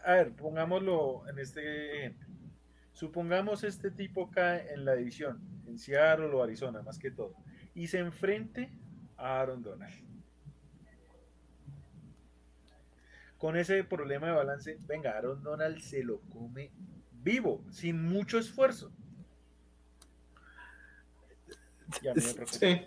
A 0.05 0.13
ver, 0.13 0.31
pongámoslo 0.33 1.27
en 1.29 1.39
este 1.39 1.97
ejemplo. 1.97 2.30
Supongamos 3.01 3.63
este 3.63 3.89
tipo 3.89 4.29
cae 4.29 4.71
en 4.75 4.85
la 4.85 4.93
división, 4.93 5.41
en 5.65 5.79
Seattle 5.79 6.27
o 6.27 6.43
Arizona, 6.43 6.83
más 6.83 6.99
que 6.99 7.09
todo, 7.09 7.33
y 7.73 7.87
se 7.87 7.97
enfrente 7.97 8.71
a 9.17 9.41
Aaron 9.41 9.63
Donald. 9.63 9.91
Con 13.39 13.57
ese 13.57 13.83
problema 13.83 14.27
de 14.27 14.33
balance, 14.33 14.77
venga, 14.85 15.17
Aaron 15.17 15.41
Donald 15.41 15.79
se 15.79 16.03
lo 16.03 16.19
come 16.29 16.69
vivo, 17.11 17.65
sin 17.71 18.03
mucho 18.07 18.37
esfuerzo. 18.37 18.91
Sí. 22.45 22.81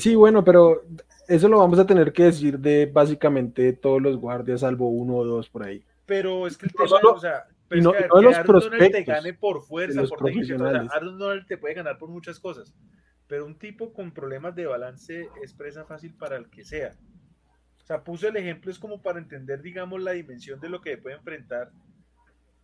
sí, 0.00 0.16
bueno, 0.16 0.42
pero 0.42 0.82
eso 1.28 1.48
lo 1.48 1.58
vamos 1.58 1.78
a 1.78 1.86
tener 1.86 2.12
que 2.12 2.24
decir 2.24 2.58
de 2.58 2.86
básicamente 2.86 3.72
todos 3.74 4.02
los 4.02 4.16
guardias, 4.16 4.62
salvo 4.62 4.88
uno 4.88 5.14
o 5.14 5.24
dos 5.24 5.48
por 5.48 5.62
ahí. 5.62 5.84
Pero 6.06 6.48
es 6.48 6.58
que 6.58 6.66
el 6.66 6.72
tema, 6.72 7.12
o 7.14 7.20
sea, 7.20 7.46
pero 7.70 7.82
no, 7.82 7.94
es 7.94 8.02
que, 8.02 8.08
no 8.08 8.20
los 8.20 8.64
Donald 8.64 8.90
te 8.90 9.04
gane 9.04 9.32
por 9.32 9.62
fuerza, 9.62 10.02
por 10.02 10.24
técnica. 10.24 10.56
O 10.56 10.58
sea, 10.58 10.80
Aaron 10.90 11.18
Donald 11.18 11.46
te 11.46 11.56
puede 11.56 11.74
ganar 11.74 11.98
por 11.98 12.08
muchas 12.08 12.40
cosas. 12.40 12.74
Pero 13.28 13.46
un 13.46 13.56
tipo 13.60 13.92
con 13.92 14.10
problemas 14.10 14.56
de 14.56 14.66
balance 14.66 15.28
es 15.40 15.54
presa 15.54 15.84
fácil 15.84 16.12
para 16.14 16.36
el 16.36 16.50
que 16.50 16.64
sea. 16.64 16.96
O 17.80 17.86
sea, 17.86 18.02
puso 18.02 18.26
el 18.26 18.36
ejemplo, 18.36 18.72
es 18.72 18.78
como 18.80 19.00
para 19.00 19.20
entender, 19.20 19.62
digamos, 19.62 20.02
la 20.02 20.10
dimensión 20.10 20.58
de 20.58 20.68
lo 20.68 20.80
que 20.80 20.98
puede 20.98 21.14
enfrentar. 21.14 21.70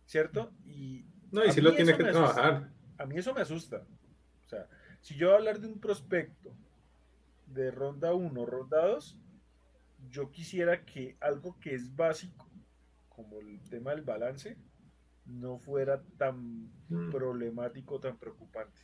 ¿Cierto? 0.05 0.51
Y. 0.65 1.05
No, 1.31 1.45
y 1.45 1.53
si 1.53 1.61
lo 1.61 1.73
tiene 1.73 1.95
que 1.95 2.03
trabajar. 2.03 2.69
A 2.97 3.05
mí 3.05 3.15
eso 3.17 3.33
me 3.33 3.39
asusta. 3.39 3.87
O 4.45 4.49
sea, 4.49 4.67
si 4.99 5.15
yo 5.15 5.27
voy 5.27 5.35
a 5.35 5.37
hablar 5.37 5.61
de 5.61 5.67
un 5.67 5.79
prospecto 5.79 6.53
de 7.45 7.71
ronda 7.71 8.13
1, 8.13 8.45
ronda 8.45 8.87
2, 8.87 9.17
yo 10.09 10.31
quisiera 10.31 10.83
que 10.83 11.15
algo 11.21 11.57
que 11.61 11.75
es 11.75 11.95
básico, 11.95 12.51
como 13.07 13.39
el 13.39 13.61
tema 13.69 13.91
del 13.91 14.01
balance, 14.01 14.57
no 15.27 15.57
fuera 15.57 16.01
tan 16.17 16.71
mm. 16.89 17.11
problemático, 17.11 17.99
tan 17.99 18.17
preocupante. 18.17 18.81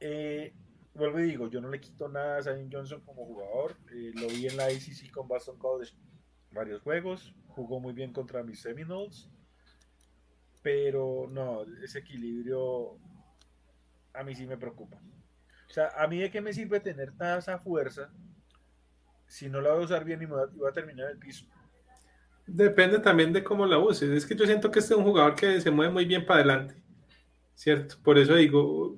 Eh, 0.00 0.54
vuelvo 0.94 1.20
y 1.20 1.24
digo, 1.24 1.48
yo 1.48 1.60
no 1.60 1.68
le 1.68 1.80
quito 1.80 2.08
nada 2.08 2.38
a 2.38 2.42
Zion 2.42 2.70
Johnson 2.70 3.00
como 3.00 3.24
jugador. 3.24 3.76
Eh, 3.92 4.12
lo 4.14 4.28
vi 4.28 4.46
en 4.46 4.56
la 4.56 4.66
ACC 4.66 5.10
con 5.10 5.28
Boston 5.28 5.58
College 5.58 5.94
varios 6.50 6.82
juegos. 6.82 7.34
Jugó 7.48 7.80
muy 7.80 7.92
bien 7.92 8.12
contra 8.12 8.42
mis 8.42 8.60
Seminoles. 8.60 9.28
Pero 10.62 11.26
no, 11.30 11.62
ese 11.82 12.00
equilibrio 12.00 12.98
a 14.12 14.22
mí 14.24 14.34
sí 14.34 14.46
me 14.46 14.56
preocupa. 14.56 15.00
O 15.68 15.72
sea, 15.72 15.88
a 15.96 16.06
mí 16.06 16.18
de 16.18 16.30
qué 16.30 16.40
me 16.40 16.52
sirve 16.52 16.80
tener 16.80 17.12
toda 17.12 17.38
esa 17.38 17.58
fuerza 17.58 18.10
si 19.26 19.48
no 19.48 19.60
la 19.60 19.72
voy 19.72 19.82
a 19.82 19.84
usar 19.84 20.04
bien 20.04 20.22
y, 20.22 20.26
me 20.26 20.34
voy 20.34 20.68
a 20.68 20.72
terminar 20.72 21.10
el 21.10 21.18
piso. 21.18 21.46
Depende 22.46 23.00
también 23.00 23.32
de 23.32 23.42
cómo 23.42 23.66
la 23.66 23.78
uses. 23.78 24.10
Es 24.10 24.24
que 24.24 24.36
yo 24.36 24.46
siento 24.46 24.70
que 24.70 24.78
este 24.78 24.94
es 24.94 24.98
un 24.98 25.04
jugador 25.04 25.34
que 25.34 25.60
se 25.60 25.70
mueve 25.70 25.92
muy 25.92 26.04
bien 26.04 26.24
para 26.24 26.40
adelante. 26.40 26.74
¿Cierto? 27.54 27.96
Por 28.02 28.18
eso 28.18 28.34
digo, 28.34 28.96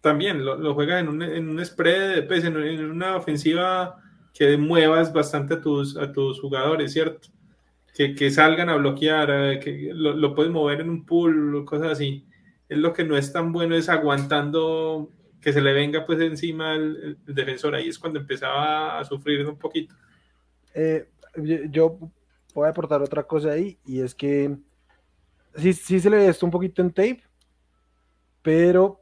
también 0.00 0.44
lo, 0.44 0.56
lo 0.56 0.74
juegas 0.74 1.00
en 1.00 1.08
un, 1.08 1.22
en 1.22 1.48
un 1.48 1.64
spread, 1.64 2.26
pues, 2.26 2.44
en, 2.44 2.56
una 2.56 3.16
ofensiva 3.16 3.96
que 4.32 4.56
muevas 4.56 5.12
bastante 5.12 5.54
a 5.54 5.60
tus, 5.60 5.96
a 5.96 6.12
tus 6.12 6.40
jugadores, 6.40 6.92
¿cierto? 6.92 7.28
Que, 7.94 8.14
que 8.14 8.30
salgan 8.30 8.68
a 8.68 8.76
bloquear, 8.76 9.30
eh, 9.30 9.60
que 9.60 9.90
lo, 9.94 10.14
lo, 10.14 10.34
puedes 10.34 10.52
mover 10.52 10.80
en 10.80 10.90
un 10.90 11.06
pool, 11.06 11.64
cosas 11.64 11.92
así. 11.92 12.26
Es 12.68 12.78
lo 12.78 12.92
que 12.92 13.04
no 13.04 13.16
es 13.16 13.32
tan 13.32 13.52
bueno, 13.52 13.74
es 13.76 13.88
aguantando 13.88 15.10
que 15.40 15.52
se 15.52 15.60
le 15.60 15.74
venga 15.74 16.06
pues 16.06 16.20
encima 16.20 16.74
el, 16.74 17.18
defensor. 17.26 17.74
Ahí 17.74 17.88
es 17.88 17.98
cuando 17.98 18.18
empezaba 18.18 18.98
a 18.98 19.04
sufrir 19.04 19.46
un 19.46 19.58
poquito. 19.58 19.94
Eh, 20.74 21.06
yo 21.70 21.98
voy 22.54 22.66
a 22.66 22.70
aportar 22.70 23.02
otra 23.02 23.24
cosa 23.24 23.50
ahí, 23.50 23.78
y 23.84 24.00
es 24.00 24.14
que 24.14 24.56
sí, 25.56 25.72
sí 25.72 26.00
se 26.00 26.08
le 26.08 26.16
ve 26.18 26.28
esto 26.28 26.46
un 26.46 26.52
poquito 26.52 26.80
en 26.80 26.92
tape, 26.92 27.22
pero 28.42 29.00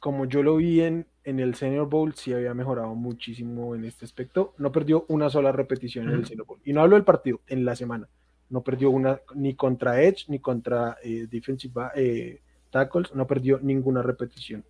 como 0.00 0.26
yo 0.26 0.42
lo 0.42 0.56
vi 0.56 0.82
en, 0.82 1.06
en 1.24 1.40
el 1.40 1.54
Senior 1.54 1.88
Bowl 1.88 2.14
sí 2.14 2.32
había 2.34 2.52
mejorado 2.52 2.94
muchísimo 2.94 3.74
en 3.74 3.84
este 3.84 4.04
aspecto. 4.04 4.54
No 4.58 4.70
perdió 4.70 5.06
una 5.08 5.30
sola 5.30 5.50
repetición 5.50 6.08
en 6.08 6.16
el 6.16 6.26
Senior 6.26 6.46
Bowl. 6.46 6.60
Y 6.62 6.74
no 6.74 6.82
hablo 6.82 6.96
del 6.96 7.04
partido, 7.04 7.40
en 7.46 7.64
la 7.64 7.74
semana. 7.74 8.08
No 8.50 8.62
perdió 8.62 8.90
una 8.90 9.20
ni 9.34 9.54
contra 9.54 10.02
Edge 10.02 10.26
ni 10.28 10.38
contra 10.40 10.98
eh, 11.02 11.26
Defensive 11.30 11.72
eh, 11.94 12.42
Tackles. 12.70 13.14
No 13.14 13.26
perdió 13.26 13.58
ninguna 13.60 14.02
repetición. 14.02 14.64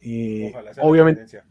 Eh, 0.00 0.54
obviamente, 0.80 1.42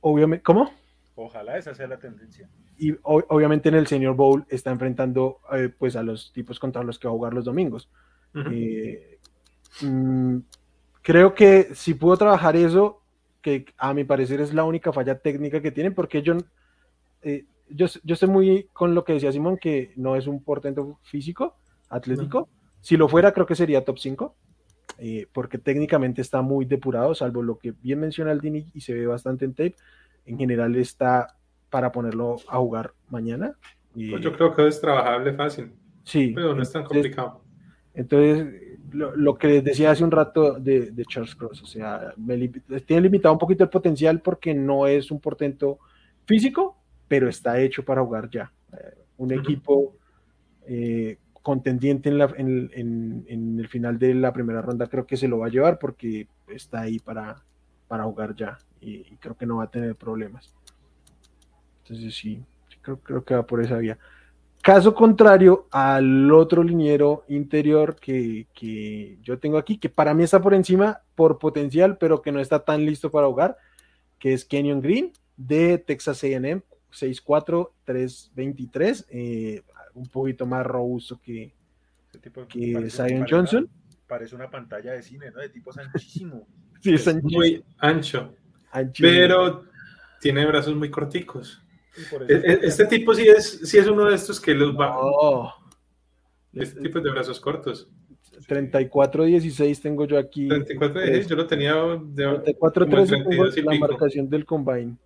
obviamente, 0.00 0.42
¿cómo? 0.42 0.70
Ojalá 1.14 1.56
esa 1.56 1.74
sea 1.74 1.86
la 1.86 1.98
tendencia. 1.98 2.50
Y 2.82 2.96
obviamente 3.02 3.68
en 3.68 3.76
el 3.76 3.86
Senior 3.86 4.16
Bowl 4.16 4.44
está 4.48 4.72
enfrentando 4.72 5.38
pues 5.78 5.94
a 5.94 6.02
los 6.02 6.32
tipos 6.32 6.58
contra 6.58 6.82
los 6.82 6.98
que 6.98 7.06
va 7.06 7.14
a 7.14 7.16
jugar 7.16 7.32
los 7.32 7.44
domingos. 7.44 7.88
Mm, 9.80 10.38
creo 11.00 11.34
que 11.34 11.74
si 11.74 11.94
pudo 11.94 12.16
trabajar 12.16 12.56
eso, 12.56 13.02
que 13.40 13.66
a 13.78 13.94
mi 13.94 14.04
parecer 14.04 14.40
es 14.40 14.52
la 14.52 14.64
única 14.64 14.92
falla 14.92 15.18
técnica 15.18 15.60
que 15.60 15.72
tienen, 15.72 15.94
porque 15.94 16.22
yo, 16.22 16.36
eh, 17.22 17.44
yo, 17.68 17.86
yo 18.04 18.16
sé 18.16 18.26
muy 18.26 18.68
con 18.72 18.94
lo 18.94 19.04
que 19.04 19.14
decía 19.14 19.32
Simón, 19.32 19.58
que 19.58 19.92
no 19.96 20.16
es 20.16 20.26
un 20.26 20.42
portento 20.42 20.98
físico, 21.02 21.56
atlético. 21.88 22.48
Si 22.80 22.96
lo 22.96 23.08
fuera, 23.08 23.32
creo 23.32 23.46
que 23.46 23.54
sería 23.54 23.84
top 23.84 23.98
5, 23.98 24.34
eh, 24.98 25.26
porque 25.32 25.58
técnicamente 25.58 26.20
está 26.20 26.42
muy 26.42 26.64
depurado, 26.64 27.14
salvo 27.14 27.42
lo 27.42 27.58
que 27.58 27.72
bien 27.72 28.00
menciona 28.00 28.30
Aldini 28.30 28.70
y 28.74 28.80
se 28.80 28.94
ve 28.94 29.06
bastante 29.06 29.44
en 29.44 29.54
tape. 29.54 29.76
En 30.24 30.38
general 30.38 30.76
está 30.76 31.36
para 31.72 31.90
ponerlo 31.90 32.36
a 32.48 32.58
jugar 32.58 32.92
mañana. 33.08 33.56
Y, 33.94 34.10
pues 34.10 34.22
yo 34.22 34.34
creo 34.34 34.54
que 34.54 34.68
es 34.68 34.78
trabajable 34.78 35.32
fácil. 35.32 35.72
Sí. 36.04 36.32
Pero 36.34 36.54
no 36.54 36.62
es 36.62 36.70
tan 36.70 36.84
complicado. 36.84 37.42
Entonces, 37.94 38.78
lo, 38.92 39.34
que 39.36 39.46
les 39.48 39.64
decía 39.64 39.90
hace 39.90 40.04
un 40.04 40.10
rato 40.10 40.52
de, 40.60 40.92
Charles 41.08 41.34
Cross, 41.34 41.62
o 41.62 41.66
sea, 41.66 42.14
tiene 42.86 43.02
limitado 43.02 43.32
un 43.32 43.38
poquito 43.38 43.64
el 43.64 43.70
potencial 43.70 44.20
porque 44.20 44.52
no 44.54 44.86
es 44.86 45.10
un 45.10 45.18
portento 45.18 45.78
físico, 46.26 46.76
pero 47.08 47.26
está 47.26 47.58
hecho 47.58 47.82
para 47.84 48.02
jugar 48.02 48.28
ya. 48.28 48.52
Eh, 48.72 48.98
un 49.16 49.32
equipo 49.32 49.96
eh, 50.66 51.16
contendiente 51.32 52.10
en, 52.10 53.24
el 53.58 53.68
final 53.68 53.98
de 53.98 54.14
la 54.14 54.32
primera 54.32 54.60
ronda 54.60 54.88
creo 54.88 55.06
que 55.06 55.16
se 55.16 55.28
lo 55.28 55.38
va 55.38 55.46
a 55.46 55.50
llevar 55.50 55.78
porque 55.78 56.28
está 56.48 56.82
ahí 56.82 56.98
para, 56.98 57.42
para 57.88 58.04
jugar 58.04 58.34
ya 58.34 58.58
y, 58.80 59.04
creo 59.16 59.36
que 59.36 59.46
no 59.46 59.56
va 59.58 59.64
a 59.64 59.70
tener 59.70 59.96
problemas. 59.96 60.54
Entonces 61.82 62.14
sí, 62.14 62.42
creo, 62.80 62.98
creo 62.98 63.24
que 63.24 63.34
va 63.34 63.46
por 63.46 63.62
esa 63.62 63.78
vía. 63.78 63.98
Caso 64.62 64.94
contrario 64.94 65.66
al 65.72 66.30
otro 66.30 66.62
liniero 66.62 67.24
interior 67.26 67.96
que, 67.96 68.46
yo 69.20 69.38
tengo 69.40 69.58
aquí, 69.58 69.76
que 69.76 69.88
para 69.88 70.14
mí 70.14 70.22
está 70.22 70.40
por 70.40 70.54
encima 70.54 71.00
por 71.16 71.40
potencial, 71.40 71.98
pero 71.98 72.22
que 72.22 72.30
no 72.30 72.38
está 72.38 72.60
tan 72.60 72.86
listo 72.86 73.10
para 73.10 73.26
jugar, 73.26 73.56
que 74.20 74.32
es 74.32 74.44
Kenyon 74.44 74.80
Green 74.80 75.12
de 75.36 75.78
Texas 75.78 76.22
AM, 76.22 76.62
6'4, 76.92 77.70
323, 77.84 79.06
eh, 79.10 79.62
un 79.94 80.06
poquito 80.06 80.46
más 80.46 80.64
robusto 80.64 81.20
que, 81.20 81.52
que 82.48 82.88
Zion 82.88 83.26
Johnson. 83.28 83.68
Parece 84.06 84.36
una 84.36 84.48
pantalla 84.48 84.92
de 84.92 85.02
cine, 85.02 85.32
¿no? 85.32 85.40
De 85.40 85.48
tipo 85.48 85.72
anchísimo. 85.76 86.46
sí, 86.80 86.94
es 86.94 87.22
Muy 87.24 87.64
ancho. 87.78 88.32
Pero 88.96 89.64
tiene 90.20 90.46
brazos 90.46 90.76
muy 90.76 90.88
corticos. 90.88 91.60
E, 92.28 92.32
e, 92.32 92.60
este 92.62 92.86
tipo 92.86 93.14
sí 93.14 93.28
es, 93.28 93.60
sí 93.64 93.78
es 93.78 93.86
uno 93.86 94.06
de 94.06 94.14
estos 94.14 94.40
que 94.40 94.54
los 94.54 94.74
va. 94.74 95.54
Este 96.52 96.80
tipo 96.80 97.00
de 97.00 97.10
brazos 97.10 97.40
cortos. 97.40 97.88
34-16 98.48 99.80
tengo 99.80 100.06
yo 100.06 100.18
aquí. 100.18 100.48
34-16, 100.48 101.26
yo 101.26 101.36
lo 101.36 101.46
tenía 101.46 101.74
de 101.74 102.28
34-13 102.28 103.62
la 103.62 103.78
marcación 103.78 104.28
del 104.28 104.44
combine. 104.44 104.96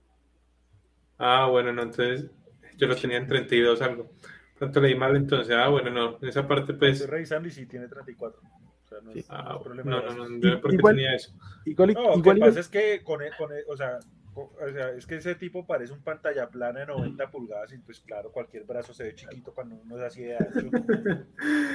Ah, 1.19 1.49
bueno, 1.51 1.73
no, 1.73 1.83
entonces 1.83 2.31
yo 2.77 2.87
lo 2.87 2.97
tenía 2.97 3.19
en 3.19 3.27
32 3.27 3.83
algo. 3.83 4.11
Pronto 4.59 4.81
leí 4.81 4.95
mal, 4.95 5.17
entonces, 5.17 5.55
ah, 5.55 5.69
bueno, 5.69 5.91
no, 5.91 6.19
en 6.21 6.29
esa 6.29 6.47
parte 6.47 6.73
pues... 6.75 6.93
Estoy 6.93 7.11
revisando 7.11 7.49
y 7.49 7.51
sí 7.51 7.67
tiene 7.67 7.89
34. 7.89 8.41
O 8.41 8.89
sea, 8.89 8.99
no, 9.03 9.13
sí. 9.13 9.25
ah, 9.29 9.59
problema 9.63 9.91
no, 9.91 10.03
no, 10.03 10.29
no, 10.29 10.29
no, 10.29 10.61
¿por 10.61 10.71
qué 10.71 10.79
tenía 10.79 11.15
eso? 11.15 11.33
Igual, 11.65 11.95
no, 11.95 12.17
igual, 12.17 12.39
lo 12.39 12.47
que 12.47 12.51
pasa 12.51 12.61
es 12.61 12.69
que 12.69 13.03
con, 13.03 13.21
con, 13.37 13.51
o 13.69 13.77
sea, 13.77 13.99
o 14.37 14.73
sea, 14.73 14.91
es 14.91 15.07
que 15.07 15.17
ese 15.17 15.35
tipo 15.35 15.67
parece 15.67 15.93
un 15.93 16.03
pantalla 16.03 16.49
plana 16.49 16.81
de 16.81 16.87
90 16.87 17.31
pulgadas 17.31 17.73
y 17.73 17.79
pues 17.79 18.01
claro, 18.01 18.31
cualquier 18.31 18.65
brazo 18.65 18.93
se 18.93 19.05
ve 19.05 19.15
chiquito 19.15 19.53
cuando 19.55 19.77
uno 19.77 19.97
es 19.97 20.03
así 20.03 20.23
de 20.23 20.37
ancho. 20.37 20.69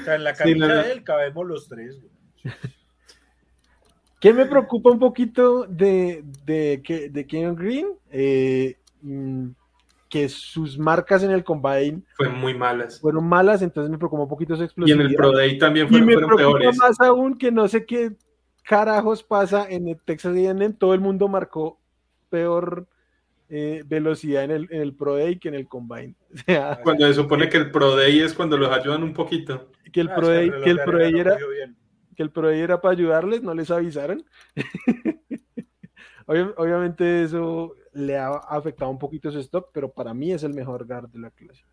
o 0.01 0.03
sea, 0.05 0.15
en 0.15 0.23
la 0.23 0.33
camisa 0.33 0.83
de 0.83 0.91
él 0.91 1.03
cabemos 1.03 1.47
los 1.47 1.67
tres. 1.67 1.99
¿Qué 4.19 4.33
me 4.33 4.45
preocupa 4.45 4.91
un 4.91 4.99
poquito 4.99 5.65
de, 5.65 6.23
de, 6.45 7.09
de 7.11 7.27
Kenyon 7.27 7.55
Green? 7.55 7.87
Eh, 8.11 8.77
mm, 9.01 9.49
que 10.11 10.29
sus 10.29 10.77
marcas 10.77 11.23
en 11.23 11.31
el 11.31 11.43
Combine 11.43 12.03
fueron 12.15 12.37
muy 12.39 12.53
malas. 12.53 12.99
Fueron 12.99 13.27
malas, 13.27 13.61
entonces 13.61 13.89
me 13.89 13.97
preocupa 13.97 14.23
un 14.23 14.29
poquito 14.29 14.55
su 14.55 14.63
explosividad. 14.63 14.99
Y 14.99 15.05
en 15.05 15.09
el 15.09 15.15
Pro 15.15 15.31
Day 15.31 15.57
también 15.57 15.87
fueron, 15.87 16.07
y 16.09 16.15
me 16.15 16.21
preocupa 16.21 16.71
más 16.77 16.99
aún 16.99 17.37
que 17.37 17.51
no 17.51 17.67
sé 17.67 17.85
qué 17.85 18.11
carajos 18.63 19.23
pasa 19.23 19.65
en 19.69 19.87
el 19.87 19.99
Texas 20.01 20.35
A&M, 20.35 20.73
todo 20.73 20.93
el 20.93 20.99
mundo 20.99 21.27
marcó 21.27 21.80
peor 22.31 22.87
eh, 23.49 23.83
velocidad 23.85 24.45
en 24.45 24.51
el, 24.51 24.67
en 24.71 24.81
el, 24.81 24.95
Pro 24.95 25.17
Day 25.17 25.37
que 25.37 25.49
en 25.49 25.55
el 25.55 25.67
Combine. 25.67 26.15
cuando 26.83 27.05
se 27.05 27.13
supone 27.13 27.49
que 27.49 27.57
el 27.57 27.69
Pro 27.69 27.95
Day 27.95 28.21
es 28.21 28.33
cuando 28.33 28.57
los 28.57 28.71
ayudan 28.71 29.03
un 29.03 29.13
poquito. 29.13 29.69
Que 29.91 30.01
el 30.01 30.09
ah, 30.09 30.15
Pro 30.15 30.29
Day, 30.29 30.49
que 30.63 30.69
el 30.69 30.79
Pro 30.79 30.97
Day 30.97 31.19
era, 31.19 31.37
que 32.15 32.23
el 32.23 32.31
Pro 32.31 32.47
Day 32.47 32.61
era 32.61 32.81
para 32.81 32.93
ayudarles, 32.93 33.43
no 33.43 33.53
les 33.53 33.69
avisaron. 33.69 34.25
obviamente 36.25 37.23
eso 37.23 37.75
le 37.93 38.17
ha 38.17 38.29
afectado 38.29 38.89
un 38.89 38.97
poquito 38.97 39.29
su 39.29 39.39
stock, 39.39 39.69
pero 39.73 39.91
para 39.91 40.13
mí 40.13 40.31
es 40.31 40.43
el 40.43 40.53
mejor 40.53 40.87
guard 40.87 41.09
de 41.09 41.19
la 41.19 41.31
clase. 41.31 41.65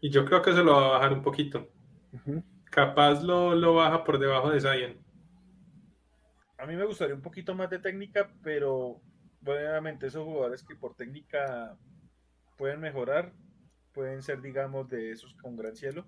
Y 0.00 0.08
yo 0.08 0.24
creo 0.24 0.40
que 0.40 0.54
se 0.54 0.64
lo 0.64 0.72
va 0.72 0.86
a 0.86 0.90
bajar 0.92 1.12
un 1.12 1.22
poquito. 1.22 1.68
Capaz 2.64 3.22
lo, 3.22 3.54
lo 3.54 3.74
baja 3.74 4.02
por 4.02 4.18
debajo 4.18 4.50
de 4.50 4.60
Zion 4.60 5.10
a 6.60 6.66
mí 6.66 6.76
me 6.76 6.84
gustaría 6.84 7.14
un 7.14 7.22
poquito 7.22 7.54
más 7.54 7.70
de 7.70 7.78
técnica, 7.78 8.30
pero 8.42 9.00
obviamente 9.44 10.06
esos 10.06 10.24
jugadores 10.24 10.62
que 10.62 10.76
por 10.76 10.94
técnica 10.94 11.76
pueden 12.56 12.80
mejorar, 12.80 13.32
pueden 13.92 14.22
ser, 14.22 14.40
digamos, 14.42 14.88
de 14.88 15.12
esos 15.12 15.34
con 15.34 15.56
gran 15.56 15.76
cielo, 15.76 16.06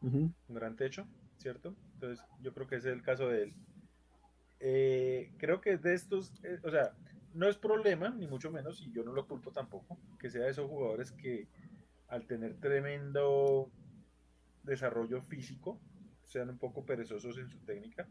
un 0.00 0.34
gran 0.48 0.76
techo, 0.76 1.06
¿cierto? 1.36 1.74
Entonces, 1.94 2.24
yo 2.40 2.52
creo 2.54 2.66
que 2.66 2.76
ese 2.76 2.90
es 2.90 2.94
el 2.94 3.02
caso 3.02 3.28
de 3.28 3.42
él. 3.44 3.54
Eh, 4.60 5.32
creo 5.38 5.60
que 5.60 5.76
de 5.76 5.94
estos, 5.94 6.32
eh, 6.42 6.58
o 6.62 6.70
sea, 6.70 6.94
no 7.34 7.48
es 7.48 7.56
problema, 7.56 8.10
ni 8.10 8.26
mucho 8.26 8.50
menos, 8.50 8.80
y 8.80 8.92
yo 8.92 9.04
no 9.04 9.12
lo 9.12 9.26
culpo 9.26 9.50
tampoco, 9.52 9.98
que 10.18 10.30
sea 10.30 10.44
de 10.44 10.50
esos 10.50 10.68
jugadores 10.68 11.12
que 11.12 11.48
al 12.08 12.26
tener 12.26 12.54
tremendo 12.60 13.70
desarrollo 14.62 15.22
físico, 15.22 15.80
sean 16.22 16.50
un 16.50 16.58
poco 16.58 16.84
perezosos 16.84 17.38
en 17.38 17.48
su 17.48 17.58
técnica 17.60 18.08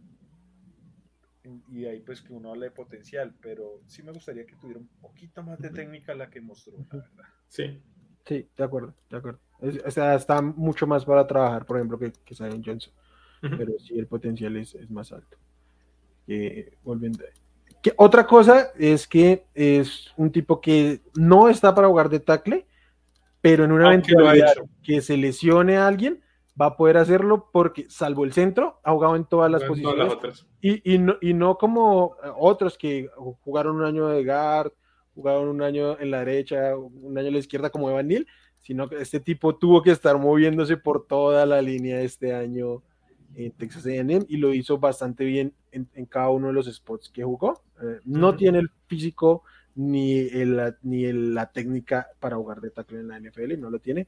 y 1.69 1.85
ahí 1.85 2.01
pues 2.01 2.21
que 2.21 2.33
uno 2.33 2.51
hable 2.51 2.67
de 2.67 2.71
potencial, 2.71 3.33
pero 3.41 3.81
sí 3.87 4.03
me 4.03 4.11
gustaría 4.11 4.45
que 4.45 4.55
tuviera 4.55 4.79
un 4.79 4.87
poquito 5.01 5.43
más 5.43 5.59
de 5.59 5.69
técnica 5.69 6.15
la 6.15 6.29
que 6.29 6.41
mostró, 6.41 6.77
la 6.91 6.97
verdad. 6.97 7.25
Sí. 7.47 7.81
Sí, 8.25 8.47
de 8.57 8.63
acuerdo, 8.63 8.95
de 9.09 9.17
acuerdo. 9.17 9.39
o 9.85 9.91
sea, 9.91 10.15
está 10.15 10.41
mucho 10.41 10.87
más 10.87 11.05
para 11.05 11.27
trabajar, 11.27 11.65
por 11.65 11.77
ejemplo, 11.77 11.99
que, 11.99 12.11
que 12.11 12.33
Zion 12.35 12.63
Johnson, 12.63 12.91
pero 13.41 13.73
sí 13.77 13.97
el 13.99 14.07
potencial 14.07 14.55
es, 14.57 14.73
es 14.73 14.89
más 14.89 15.11
alto. 15.11 15.37
volviendo. 16.83 17.23
Que, 17.83 17.93
otra 17.97 18.25
cosa 18.25 18.71
es 18.79 19.07
que 19.07 19.45
es 19.53 20.11
un 20.17 20.31
tipo 20.31 20.59
que 20.59 21.01
no 21.15 21.49
está 21.49 21.75
para 21.75 21.87
jugar 21.87 22.09
de 22.09 22.19
tackle, 22.19 22.65
pero 23.41 23.63
en 23.63 23.71
una 23.71 23.89
eventualidad 23.89 24.55
que 24.81 25.01
se 25.01 25.17
lesione 25.17 25.77
a 25.77 25.87
alguien, 25.87 26.23
va 26.59 26.67
a 26.67 26.77
poder 26.77 26.97
hacerlo 26.97 27.49
porque, 27.51 27.85
salvo 27.89 28.23
el 28.23 28.33
centro, 28.33 28.79
ha 28.83 28.91
jugado 28.91 29.15
en 29.15 29.25
todas 29.25 29.51
las 29.51 29.63
posiciones. 29.63 30.45
y, 30.61 30.97
no, 30.97 31.15
y, 31.21 31.33
no, 31.33 31.57
como 31.57 32.15
otros 32.37 32.77
que 32.77 33.09
jugaron 33.43 33.77
un 33.77 33.83
año 33.83 34.07
de 34.07 34.23
guard, 34.23 34.71
jugaron 35.13 35.49
un 35.49 35.61
año 35.61 35.99
en 35.99 36.11
la 36.11 36.19
derecha, 36.19 36.75
un 36.77 37.17
año 37.17 37.27
en 37.27 37.33
la 37.33 37.39
izquierda 37.39 37.69
como 37.69 37.89
Evan 37.89 38.07
Neal, 38.07 38.27
sino 38.61 38.89
que 38.89 39.01
este 39.01 39.19
tipo 39.19 39.55
tuvo 39.55 39.81
que 39.81 39.91
estar 39.91 40.17
moviéndose 40.17 40.77
por 40.77 41.05
toda 41.05 41.45
la 41.45 41.61
línea 41.61 42.01
este 42.01 42.33
año 42.33 42.81
en 43.35 43.51
Texas 43.51 43.85
A&M 43.85 44.25
y 44.27 44.37
lo 44.37 44.53
hizo 44.53 44.77
bastante 44.77 45.25
bien 45.25 45.53
en, 45.71 45.87
cada 46.05 46.29
uno 46.29 46.47
de 46.47 46.53
los 46.53 46.73
spots 46.73 47.09
que 47.09 47.23
jugó. 47.23 47.61
Eh, 47.81 47.99
no 48.05 48.35
tiene 48.35 48.59
el 48.59 48.69
físico 48.87 49.43
ni, 49.75 50.19
el, 50.19 50.75
ni 50.83 51.11
la 51.11 51.51
técnica 51.51 52.07
para 52.19 52.37
jugar 52.37 52.61
de 52.61 52.71
tackle 52.71 52.99
en 52.99 53.09
la 53.09 53.19
NFL, 53.19 53.59
no 53.59 53.69
lo 53.69 53.79
tiene, 53.79 54.07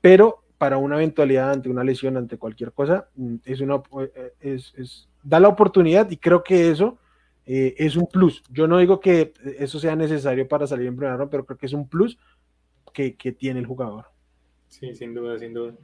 pero 0.00 0.41
para 0.62 0.78
una 0.78 0.94
eventualidad 0.94 1.50
ante 1.50 1.68
una 1.68 1.82
lesión, 1.82 2.16
ante 2.16 2.38
cualquier 2.38 2.70
cosa, 2.70 3.08
mm, 3.16 3.34
es 3.44 3.60
una, 3.60 3.82
eh, 4.14 4.32
es, 4.40 5.08
da 5.20 5.40
la 5.40 5.48
oportunidad 5.48 6.08
y 6.08 6.16
creo 6.16 6.44
que 6.44 6.70
eso 6.70 7.00
eh, 7.44 7.74
es 7.78 7.96
un 7.96 8.06
plus. 8.06 8.44
Yo 8.48 8.68
no 8.68 8.78
digo 8.78 9.00
que 9.00 9.32
eso 9.58 9.80
sea 9.80 9.96
necesario 9.96 10.46
para 10.46 10.68
salir 10.68 10.86
en 10.86 10.94
primera 10.94 11.16
ronda, 11.16 11.32
pero 11.32 11.44
creo 11.44 11.58
que 11.58 11.66
es 11.66 11.72
un 11.72 11.88
plus 11.88 12.16
que, 12.92 13.10
tiene 13.36 13.58
el 13.58 13.66
jugador. 13.66 14.04
Sí, 14.68 14.94
sin 14.94 15.14
duda, 15.14 15.36
sin 15.36 15.52
duda. 15.52 15.74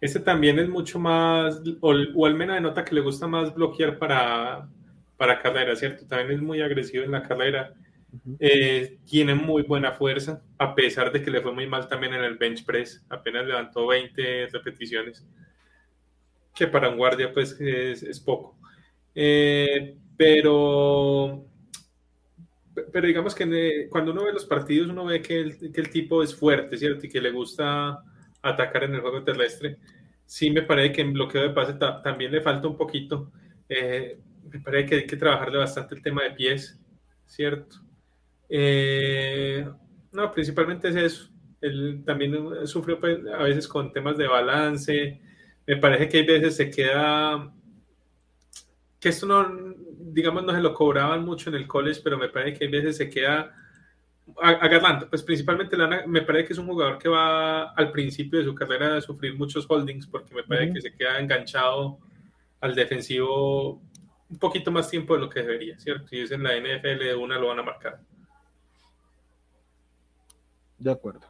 Este 0.00 0.20
también 0.20 0.60
es 0.60 0.68
mucho 0.68 1.00
más, 1.00 1.60
o, 1.80 1.92
o 2.14 2.26
al 2.26 2.34
menos 2.36 2.62
nota 2.62 2.84
que 2.84 2.94
le 2.94 3.00
gusta 3.00 3.26
más 3.26 3.52
bloquear 3.52 3.98
para, 3.98 4.68
para 5.16 5.42
carrera, 5.42 5.74
¿cierto? 5.74 6.06
También 6.06 6.38
es 6.38 6.40
muy 6.40 6.60
agresivo 6.60 7.02
en 7.02 7.10
la 7.10 7.24
carrera. 7.24 7.74
Eh, 8.40 8.98
tiene 9.04 9.34
muy 9.34 9.62
buena 9.62 9.92
fuerza, 9.92 10.42
a 10.58 10.74
pesar 10.74 11.12
de 11.12 11.22
que 11.22 11.30
le 11.30 11.42
fue 11.42 11.52
muy 11.52 11.66
mal 11.66 11.88
también 11.88 12.14
en 12.14 12.24
el 12.24 12.36
bench 12.38 12.64
press. 12.64 13.04
Apenas 13.08 13.46
levantó 13.46 13.86
20 13.86 14.48
repeticiones, 14.48 15.26
que 16.54 16.66
para 16.66 16.88
un 16.88 16.96
guardia 16.96 17.32
pues 17.32 17.56
es, 17.60 18.20
poco. 18.20 18.56
Eh, 19.14 19.96
pero, 20.16 21.44
pero 22.92 23.06
digamos 23.06 23.34
que 23.34 23.88
cuando 23.90 24.12
uno 24.12 24.24
ve 24.24 24.32
los 24.32 24.46
partidos, 24.46 24.88
uno 24.88 25.04
ve 25.04 25.20
que 25.22 25.40
el, 25.40 25.72
que 25.72 25.80
el 25.80 25.90
tipo 25.90 26.22
es 26.22 26.34
fuerte, 26.34 26.76
¿cierto? 26.76 27.06
Y 27.06 27.08
que 27.08 27.20
le 27.20 27.30
gusta 27.30 28.02
atacar 28.42 28.84
en 28.84 28.94
el 28.94 29.00
juego 29.00 29.22
terrestre. 29.22 29.78
Sí 30.26 30.50
me 30.50 30.62
parece 30.62 30.92
que 30.92 31.00
en 31.02 31.12
bloqueo 31.12 31.42
de 31.42 31.50
pase 31.50 31.74
también 32.02 32.32
le 32.32 32.40
falta 32.40 32.68
un 32.68 32.76
poquito. 32.76 33.30
Eh, 33.68 34.18
me 34.50 34.60
parece 34.60 34.88
que 34.88 34.94
hay 34.96 35.06
que 35.06 35.16
trabajarle 35.16 35.58
bastante 35.58 35.94
el 35.94 36.02
tema 36.02 36.22
de 36.24 36.30
pies, 36.32 36.78
¿cierto? 37.26 37.87
Eh, 38.48 39.68
no, 40.12 40.32
principalmente 40.32 40.88
es 40.88 40.96
eso. 40.96 41.30
Él 41.60 42.02
también 42.04 42.66
sufrió 42.66 43.00
pues, 43.00 43.18
a 43.26 43.42
veces 43.42 43.66
con 43.68 43.92
temas 43.92 44.16
de 44.16 44.28
balance. 44.28 45.20
Me 45.66 45.76
parece 45.76 46.08
que 46.08 46.18
hay 46.18 46.26
veces 46.26 46.56
se 46.56 46.70
queda 46.70 47.52
que 49.00 49.10
esto 49.10 49.26
no, 49.26 49.74
digamos, 49.98 50.44
no 50.44 50.52
se 50.52 50.60
lo 50.60 50.74
cobraban 50.74 51.24
mucho 51.24 51.50
en 51.50 51.56
el 51.56 51.66
college, 51.66 52.00
pero 52.02 52.18
me 52.18 52.28
parece 52.28 52.58
que 52.58 52.64
hay 52.64 52.70
veces 52.70 52.96
se 52.96 53.08
queda 53.08 53.54
agarrando. 54.36 55.08
Pues 55.08 55.22
principalmente 55.22 55.76
me 56.06 56.22
parece 56.22 56.46
que 56.46 56.52
es 56.52 56.58
un 56.58 56.66
jugador 56.66 56.98
que 56.98 57.08
va 57.08 57.70
al 57.70 57.92
principio 57.92 58.38
de 58.38 58.44
su 58.44 58.54
carrera 58.54 58.96
a 58.96 59.00
sufrir 59.00 59.36
muchos 59.36 59.66
holdings 59.68 60.06
porque 60.06 60.34
me 60.34 60.42
parece 60.42 60.74
que 60.74 60.80
se 60.80 60.94
queda 60.94 61.18
enganchado 61.18 61.98
al 62.60 62.74
defensivo 62.74 63.80
un 64.30 64.38
poquito 64.38 64.70
más 64.70 64.90
tiempo 64.90 65.14
de 65.14 65.20
lo 65.20 65.30
que 65.30 65.40
debería, 65.40 65.78
¿cierto? 65.78 66.14
Y 66.14 66.20
es 66.20 66.30
en 66.32 66.42
la 66.42 66.56
NFL 66.56 66.98
de 66.98 67.14
una 67.14 67.38
lo 67.38 67.48
van 67.48 67.60
a 67.60 67.62
marcar. 67.62 68.00
De 70.78 70.90
acuerdo. 70.90 71.20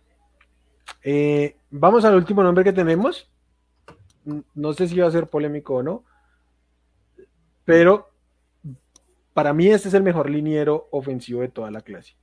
Eh, 1.03 1.57
vamos 1.71 2.05
al 2.05 2.15
último 2.15 2.43
nombre 2.43 2.65
que 2.65 2.73
tenemos. 2.73 3.31
No 4.55 4.73
sé 4.75 4.89
si 4.89 4.99
va 4.99 5.07
a 5.07 5.11
ser 5.11 5.27
polémico 5.29 5.77
o 5.77 5.83
no, 5.83 6.05
pero 7.65 8.11
para 9.33 9.55
mí 9.55 9.69
este 9.69 9.89
es 9.89 9.95
el 9.95 10.03
mejor 10.03 10.29
liniero 10.29 10.89
ofensivo 10.91 11.41
de 11.41 11.49
toda 11.49 11.71
la 11.71 11.81
clase. 11.81 12.17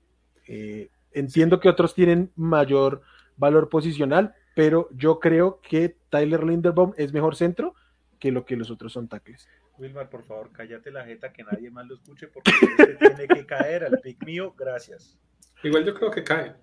Eh, 0.48 0.90
entiendo 1.14 1.60
que 1.60 1.70
otros 1.70 1.96
tienen 1.96 2.32
mayor 2.36 3.02
valor 3.38 3.70
posicional, 3.70 4.36
pero 4.54 4.90
yo 4.92 5.20
creo 5.20 5.60
que 5.62 5.98
Tyler 6.10 6.44
Linderbaum 6.44 6.94
es 6.98 7.12
mejor 7.12 7.36
centro 7.36 7.74
que 8.20 8.32
lo 8.32 8.46
que 8.46 8.56
los 8.56 8.70
otros 8.70 8.94
son 8.94 9.08
tackles. 9.08 9.48
Wilmar, 9.78 10.10
por 10.10 10.24
favor, 10.24 10.52
cállate 10.52 10.92
la 10.92 11.06
jeta 11.06 11.34
que 11.34 11.44
nadie 11.44 11.70
más 11.70 11.88
lo 11.88 11.96
escuche 11.96 12.28
porque 12.28 12.52
este 12.78 12.96
tiene 12.96 13.28
que 13.28 13.46
caer 13.46 13.84
al 13.84 14.00
pick 14.00 14.24
mío. 14.26 14.54
Gracias. 14.58 15.18
Igual 15.64 15.86
yo 15.86 15.96
creo 15.96 16.12
que 16.12 16.24
cae. 16.24 16.56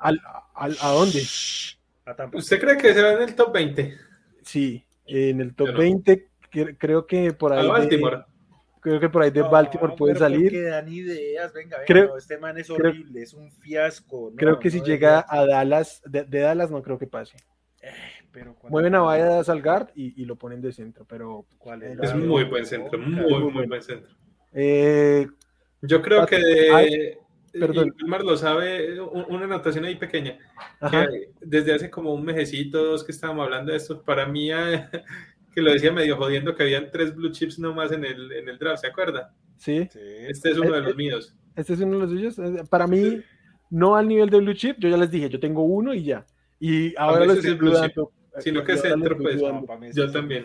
¿Al, 0.00 0.20
a 0.54 0.88
dónde? 0.90 1.22
¿Usted 2.32 2.60
cree 2.60 2.76
que 2.76 2.94
se 2.94 3.02
va 3.02 3.12
en 3.12 3.22
el 3.22 3.34
top 3.34 3.52
20? 3.52 3.96
Sí, 4.42 4.84
en 5.06 5.40
el 5.40 5.54
top 5.54 5.76
20 5.76 6.28
creo 6.78 7.06
que 7.06 7.32
por 7.32 7.52
ahí. 7.52 7.88
De, 7.88 8.24
creo 8.80 9.00
que 9.00 9.08
por 9.08 9.22
ahí 9.22 9.30
de 9.30 9.42
Baltimore 9.42 9.94
puede 9.96 10.16
salir. 10.16 10.50
Que 10.50 10.62
dan 10.62 10.88
ideas, 10.88 11.52
venga, 11.52 11.76
venga 11.76 11.86
creo, 11.86 12.16
este 12.16 12.38
man 12.38 12.58
es 12.58 12.70
horrible, 12.70 13.22
es 13.22 13.34
un 13.34 13.50
fiasco. 13.50 14.32
creo 14.36 14.58
que 14.58 14.70
si 14.70 14.80
llega 14.80 15.24
a 15.28 15.46
Dallas, 15.46 16.02
de, 16.04 16.24
Dallas 16.24 16.70
no 16.70 16.82
creo 16.82 16.98
que 16.98 17.06
pase. 17.06 17.36
Eh, 17.82 17.90
pero 18.30 18.56
Mueven 18.68 18.94
a 18.94 19.00
Vaya 19.00 19.42
Salgard 19.42 19.88
y, 19.94 20.20
y, 20.20 20.26
lo 20.26 20.36
ponen 20.36 20.60
de 20.60 20.72
centro, 20.72 21.06
pero 21.08 21.46
¿cuál 21.58 21.82
es? 21.82 21.98
Es 21.98 22.14
muy 22.14 22.44
buen 22.44 22.66
centro, 22.66 22.98
muy, 22.98 23.50
muy, 23.50 23.66
buen 23.66 23.82
centro. 23.82 24.14
Eh, 24.52 25.26
Yo 25.80 26.02
creo 26.02 26.26
que 26.26 26.36
de, 26.36 27.18
Perdón. 27.52 27.94
Y 27.98 28.08
lo 28.24 28.36
sabe, 28.36 29.00
una 29.00 29.44
anotación 29.44 29.84
ahí 29.84 29.96
pequeña. 29.96 30.38
desde 31.40 31.74
hace 31.74 31.90
como 31.90 32.14
un 32.14 32.24
mesecito, 32.24 32.84
dos 32.84 33.04
que 33.04 33.12
estábamos 33.12 33.44
hablando 33.44 33.72
de 33.72 33.78
esto, 33.78 34.02
para 34.02 34.26
mí, 34.26 34.52
eh, 34.52 34.86
que 35.54 35.60
lo 35.60 35.72
decía 35.72 35.92
medio 35.92 36.16
jodiendo, 36.16 36.54
que 36.54 36.62
habían 36.62 36.90
tres 36.90 37.14
blue 37.14 37.30
chips 37.30 37.58
nomás 37.58 37.92
en 37.92 38.04
el, 38.04 38.32
en 38.32 38.48
el 38.48 38.58
draft, 38.58 38.82
¿se 38.82 38.86
acuerda? 38.86 39.34
Sí. 39.56 39.88
Este 39.92 40.50
es 40.50 40.58
uno 40.58 40.72
de 40.72 40.80
los 40.80 40.96
míos. 40.96 41.34
Este 41.56 41.74
es 41.74 41.80
uno 41.80 41.98
de 41.98 42.02
los 42.02 42.10
suyos. 42.10 42.38
Eh, 42.38 42.64
para 42.70 42.86
mí, 42.86 43.20
no 43.68 43.96
al 43.96 44.08
nivel 44.08 44.30
de 44.30 44.38
blue 44.38 44.54
chip, 44.54 44.78
yo 44.78 44.88
ya 44.88 44.96
les 44.96 45.10
dije, 45.10 45.28
yo 45.28 45.40
tengo 45.40 45.62
uno 45.62 45.92
y 45.92 46.04
ya. 46.04 46.26
Y 46.58 46.94
ahora 46.96 47.26
lo 47.26 47.32
estoy 47.32 47.54
blue 47.54 47.72
chip. 47.82 47.96
Sino 48.38 48.62
que 48.62 48.76
centro, 48.76 49.18
pues, 49.18 49.40
yo 49.94 50.10
también. 50.10 50.44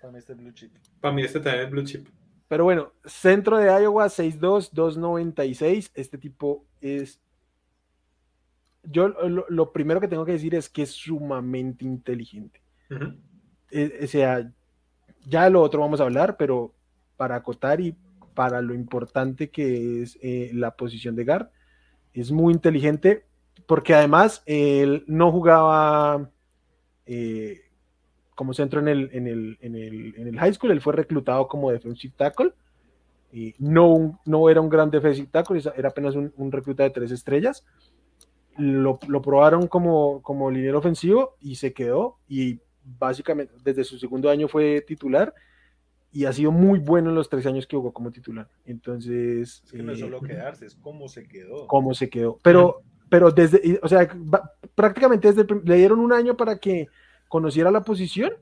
Para 0.00 0.12
mí 0.12 0.18
este 0.18 0.34
blue 0.34 0.52
chip. 0.52 0.72
Para 1.00 1.14
mí 1.14 1.22
este 1.22 1.40
también 1.40 1.64
es 1.64 1.70
blue 1.70 1.84
chip. 1.84 2.06
Pero 2.48 2.64
bueno, 2.64 2.92
centro 3.04 3.58
de 3.58 3.66
Iowa 3.66 4.06
6'2, 4.06 4.72
2'96. 4.72 5.90
Este 5.94 6.18
tipo 6.18 6.64
es. 6.80 7.20
Yo 8.84 9.08
lo, 9.08 9.72
primero 9.72 10.00
que 10.00 10.06
tengo 10.06 10.24
que 10.24 10.32
decir 10.32 10.54
es 10.54 10.68
que 10.68 10.82
es 10.82 10.90
sumamente 10.90 11.84
inteligente. 11.84 12.62
E, 13.72 14.04
o 14.04 14.06
sea, 14.06 14.48
ya 15.26 15.50
lo 15.50 15.60
otro 15.60 15.80
vamos 15.80 16.00
a 16.00 16.04
hablar, 16.04 16.36
pero 16.36 16.72
para 17.16 17.34
acotar 17.34 17.80
y 17.80 17.96
para 18.34 18.62
lo 18.62 18.74
importante 18.74 19.50
que 19.50 20.02
es 20.02 20.16
eh, 20.22 20.50
la 20.54 20.76
posición 20.76 21.16
de 21.16 21.24
guard, 21.24 21.48
es 22.12 22.30
muy 22.30 22.52
inteligente 22.52 23.24
porque 23.66 23.94
además 23.94 24.42
él 24.46 25.04
no 25.08 25.32
jugaba 25.32 26.30
eh, 27.06 27.65
como 28.36 28.54
centro 28.54 28.80
en 28.80 28.88
el, 28.88 29.10
en 29.12 29.26
el, 29.26 29.58
en 29.60 29.74
el, 29.74 30.14
en 30.16 30.28
el 30.28 30.38
high 30.38 30.54
school, 30.54 30.70
él 30.70 30.82
fue 30.82 30.92
reclutado 30.92 31.48
como 31.48 31.72
defensive 31.72 32.14
tackle. 32.16 32.52
Y 33.32 33.54
no, 33.58 34.20
no 34.24 34.48
era 34.48 34.60
un 34.60 34.68
gran 34.68 34.90
defensive 34.90 35.28
tackle, 35.32 35.60
era 35.74 35.88
apenas 35.88 36.14
un, 36.14 36.32
un 36.36 36.52
recluta 36.52 36.84
de 36.84 36.90
tres 36.90 37.10
estrellas. 37.10 37.66
Lo, 38.58 39.00
lo, 39.08 39.22
probaron 39.22 39.66
como, 39.66 40.22
como 40.22 40.50
liniero 40.50 40.78
ofensivo 40.78 41.36
y 41.40 41.56
se 41.56 41.72
quedó. 41.72 42.18
Y 42.28 42.60
básicamente 42.84 43.54
desde 43.64 43.84
su 43.84 43.98
segundo 43.98 44.30
año 44.30 44.48
fue 44.48 44.82
titular 44.86 45.34
y 46.12 46.26
ha 46.26 46.32
sido 46.32 46.52
muy 46.52 46.78
bueno 46.78 47.08
en 47.08 47.16
los 47.16 47.28
tres 47.28 47.46
años 47.46 47.66
que 47.66 47.76
jugó 47.76 47.92
como 47.92 48.10
titular. 48.10 48.48
Entonces. 48.66 49.62
Es 49.64 49.72
que 49.72 49.82
no 49.82 49.92
es 49.92 50.00
solo 50.00 50.18
eh, 50.18 50.28
quedarse, 50.28 50.66
es 50.66 50.74
cómo 50.74 51.08
se 51.08 51.26
quedó. 51.26 51.66
Cómo 51.66 51.94
se 51.94 52.10
quedó. 52.10 52.38
Pero, 52.42 52.82
pero 53.08 53.30
desde, 53.30 53.80
o 53.82 53.88
sea, 53.88 54.06
prácticamente 54.74 55.32
desde, 55.32 55.46
le 55.64 55.76
dieron 55.76 56.00
un 56.00 56.12
año 56.12 56.36
para 56.36 56.58
que 56.58 56.88
conociera 57.28 57.70
la 57.70 57.82
posición, 57.82 58.32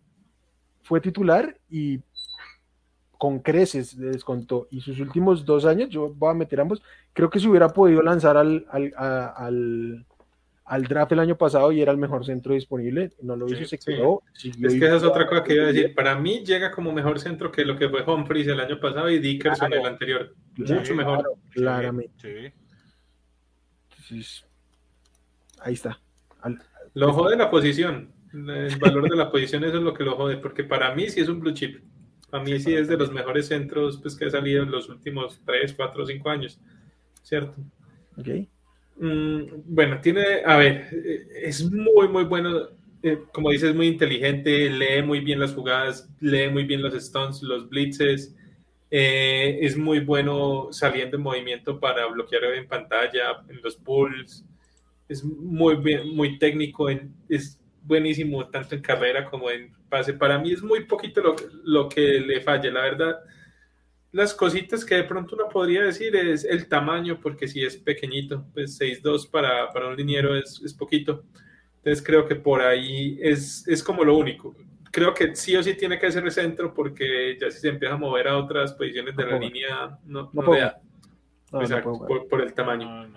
fue 0.83 1.01
titular 1.01 1.57
y 1.69 2.01
con 3.19 3.39
creces 3.39 3.95
le 3.97 4.09
descontó. 4.09 4.69
Y 4.71 4.81
sus 4.81 5.01
últimos 5.01 5.45
dos 5.45 5.65
años, 5.65 5.89
yo 5.89 6.13
voy 6.15 6.31
a 6.31 6.35
meter 6.35 6.61
ambos, 6.61 6.83
creo 7.13 7.31
que 7.31 7.41
se 7.41 7.49
hubiera 7.49 7.71
podido 7.71 8.03
lanzar 8.03 8.37
al, 8.37 8.67
al, 8.71 10.05
al, 10.65 10.85
draft 10.85 11.13
el 11.13 11.21
año 11.21 11.37
pasado 11.37 11.73
y 11.73 11.81
era 11.81 11.91
el 11.91 11.99
mejor 11.99 12.27
centro 12.27 12.53
disponible. 12.53 13.13
No 13.23 13.35
lo 13.35 13.49
hizo, 13.49 13.65
se 13.65 13.79
quedó. 13.79 14.23
Es 14.35 14.55
que 14.57 14.85
esa 14.85 14.97
es 14.97 15.05
otra 15.05 15.27
cosa 15.27 15.43
que 15.43 15.55
iba 15.55 15.65
a 15.65 15.69
decir. 15.69 15.95
Para 15.95 16.17
mí 16.17 16.45
llega 16.45 16.71
como 16.71 16.93
mejor 16.93 17.19
centro 17.19 17.51
que 17.51 17.65
lo 17.65 17.79
que 17.79 17.89
fue 17.89 18.05
Humphries 18.05 18.49
el 18.49 18.61
año 18.61 18.79
pasado 18.79 19.09
y 19.09 19.19
Dickerson 19.19 19.73
el 19.73 19.87
anterior. 19.87 20.35
Mucho 20.57 20.95
mejor. 20.95 21.35
claramente. 21.51 22.53
ahí 25.61 25.73
está. 25.73 25.99
Lo 26.93 27.13
jode 27.13 27.37
la 27.37 27.51
posición 27.51 28.14
el 28.35 28.77
valor 28.79 29.09
de 29.09 29.17
la 29.17 29.31
posición, 29.31 29.65
eso 29.65 29.79
es 29.79 29.83
lo 29.83 29.95
que 29.95 30.05
lo 30.05 30.17
jode, 30.17 30.39
porque 30.39 30.65
para 30.65 30.95
mí 30.95 31.09
sí 31.09 31.21
es 31.21 31.29
un 31.29 31.41
blue 31.41 31.55
chip. 31.55 31.79
Para 32.31 32.43
mí 32.43 32.59
sí 32.59 32.75
es 32.75 32.89
de 32.89 32.97
los 32.97 33.13
mejores 33.13 33.47
centros 33.47 33.99
pues, 33.99 34.17
que 34.17 34.25
ha 34.25 34.31
salido 34.31 34.65
en 34.65 34.71
los 34.71 34.89
últimos 34.89 35.41
3, 35.47 35.73
4, 35.75 36.07
5 36.07 36.31
años, 36.31 36.61
¿cierto? 37.23 37.55
Ok. 38.19 38.29
Mm, 38.97 39.43
bueno, 39.67 40.01
tiene, 40.01 40.43
a 40.45 40.57
ver, 40.57 40.89
eh, 40.93 41.27
es 41.45 41.71
muy, 41.71 42.09
muy 42.09 42.25
bueno, 42.25 42.69
eh, 43.03 43.21
como 43.33 43.51
dices, 43.51 43.75
muy 43.75 43.87
inteligente, 43.87 44.69
lee 44.71 45.03
muy 45.03 45.21
bien 45.21 45.39
las 45.39 45.55
jugadas, 45.55 46.09
lee 46.21 46.49
muy 46.49 46.65
bien 46.65 46.83
los 46.83 46.95
stunts, 46.95 47.43
los 47.43 47.69
blitzes, 47.69 48.35
eh, 48.91 49.59
es 49.61 49.77
muy 49.77 50.01
bueno 50.01 50.69
saliendo 50.71 51.17
en 51.17 51.23
movimiento 51.23 51.79
para 51.79 52.07
bloquear 52.07 52.45
en 52.45 52.67
pantalla, 52.67 53.45
en 53.49 53.61
los 53.63 53.77
pulls, 53.77 54.45
es 55.09 55.25
muy 55.25 55.77
bien, 55.77 56.15
muy 56.15 56.39
técnico, 56.39 56.89
en, 56.91 57.13
es 57.29 57.61
buenísimo 57.85 58.49
tanto 58.49 58.75
en 58.75 58.83
carrera 58.83 59.25
como 59.25 59.51
en 59.51 59.73
pase. 59.89 60.15
Para 60.15 60.39
mí 60.39 60.53
es 60.53 60.63
muy 60.63 60.85
poquito 60.85 61.23
lo, 61.23 61.37
lo 61.65 61.89
que 61.89 62.21
le 62.21 62.41
falla, 62.41 62.71
la 62.71 62.81
verdad. 62.83 63.21
Las 64.13 64.33
cositas 64.33 64.85
que 64.85 64.95
de 64.95 65.05
pronto 65.05 65.35
uno 65.35 65.49
podría 65.49 65.83
decir 65.83 66.15
es 66.15 66.45
el 66.45 66.69
tamaño, 66.69 67.19
porque 67.21 67.49
si 67.49 67.65
es 67.65 67.77
pequeñito, 67.77 68.47
pues 68.55 68.81
6'2 68.81 69.29
para, 69.29 69.71
para 69.73 69.89
un 69.89 69.97
liniero 69.97 70.37
es, 70.37 70.63
es, 70.65 70.73
poquito. 70.73 71.25
Entonces 71.79 72.05
creo 72.05 72.27
que 72.27 72.37
por 72.37 72.61
ahí 72.61 73.19
es, 73.21 73.67
es 73.67 73.83
como 73.83 74.05
lo 74.05 74.17
único. 74.17 74.55
Creo 74.93 75.13
que 75.13 75.35
sí 75.35 75.57
o 75.57 75.63
sí 75.63 75.75
tiene 75.75 75.99
que 75.99 76.13
ser 76.13 76.25
el 76.25 76.31
centro, 76.31 76.73
porque 76.73 77.37
ya 77.41 77.51
si 77.51 77.59
se 77.59 77.69
empieza 77.69 77.95
a 77.95 77.99
mover 77.99 78.29
a 78.29 78.39
otras 78.39 78.73
posiciones 78.75 79.17
de 79.17 79.27
la 79.27 79.37
línea, 79.37 79.99
no, 80.05 80.31
no, 80.33 80.43
por, 81.51 82.29
por, 82.29 82.41
el 82.41 82.55
tamaño. 82.55 83.09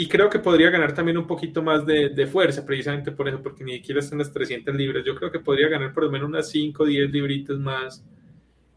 Y 0.00 0.08
creo 0.08 0.30
que 0.30 0.38
podría 0.38 0.70
ganar 0.70 0.94
también 0.94 1.18
un 1.18 1.26
poquito 1.26 1.62
más 1.62 1.84
de, 1.84 2.26
fuerza, 2.26 2.64
precisamente 2.64 3.12
por 3.12 3.28
eso, 3.28 3.42
porque 3.42 3.62
ni 3.62 3.72
siquiera 3.72 4.00
están 4.00 4.16
las 4.16 4.32
300 4.32 4.74
libras. 4.74 5.04
Yo 5.04 5.14
creo 5.14 5.30
que 5.30 5.40
podría 5.40 5.68
ganar 5.68 5.92
por 5.92 6.04
lo 6.04 6.10
menos 6.10 6.26
unas 6.26 6.48
5 6.48 6.82
o 6.82 6.86
10 6.86 7.10
libritas 7.10 7.58
más 7.58 8.02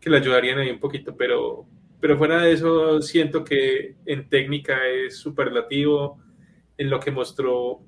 que 0.01 0.09
le 0.09 0.17
ayudarían 0.17 0.59
ahí 0.59 0.69
un 0.69 0.81
poquito, 0.81 1.15
pero, 1.15 1.65
pero 2.01 2.17
fuera 2.17 2.41
de 2.41 2.51
eso, 2.51 3.01
siento 3.01 3.41
que 3.41 3.95
en 4.05 4.27
técnica 4.27 4.85
es 4.85 5.15
superlativo, 5.15 6.19
en 6.77 6.89
lo 6.89 6.99
que 6.99 7.11
mostró 7.11 7.79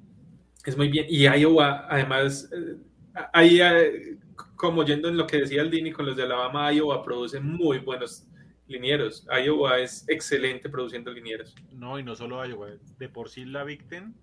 es 0.66 0.78
muy 0.78 0.88
bien. 0.88 1.06
Y 1.10 1.28
Iowa, 1.28 1.88
además, 1.90 2.50
eh, 2.54 2.78
ahí, 3.34 3.60
eh, 3.60 4.18
como 4.56 4.86
yendo 4.86 5.10
en 5.10 5.18
lo 5.18 5.28
que 5.28 5.42
decía 5.42 5.62
el 5.62 5.70
Dini 5.70 5.92
con 5.92 6.06
los 6.06 6.16
de 6.16 6.24
Alabama, 6.24 6.72
Iowa 6.72 7.04
produce 7.04 7.42
muy 7.42 7.80
buenos 7.80 8.30
linieros. 8.68 9.28
Iowa 9.30 9.80
es 9.80 10.08
excelente 10.08 10.70
produciendo 10.70 11.12
linieros. 11.12 11.56
No, 11.72 12.00
y 12.00 12.04
no 12.04 12.16
solo 12.16 12.46
Iowa, 12.46 12.70
de 12.98 13.10
por 13.10 13.30
sí 13.30 13.46
la 13.46 13.64
Big 13.64 13.88
Ten, 13.88 14.16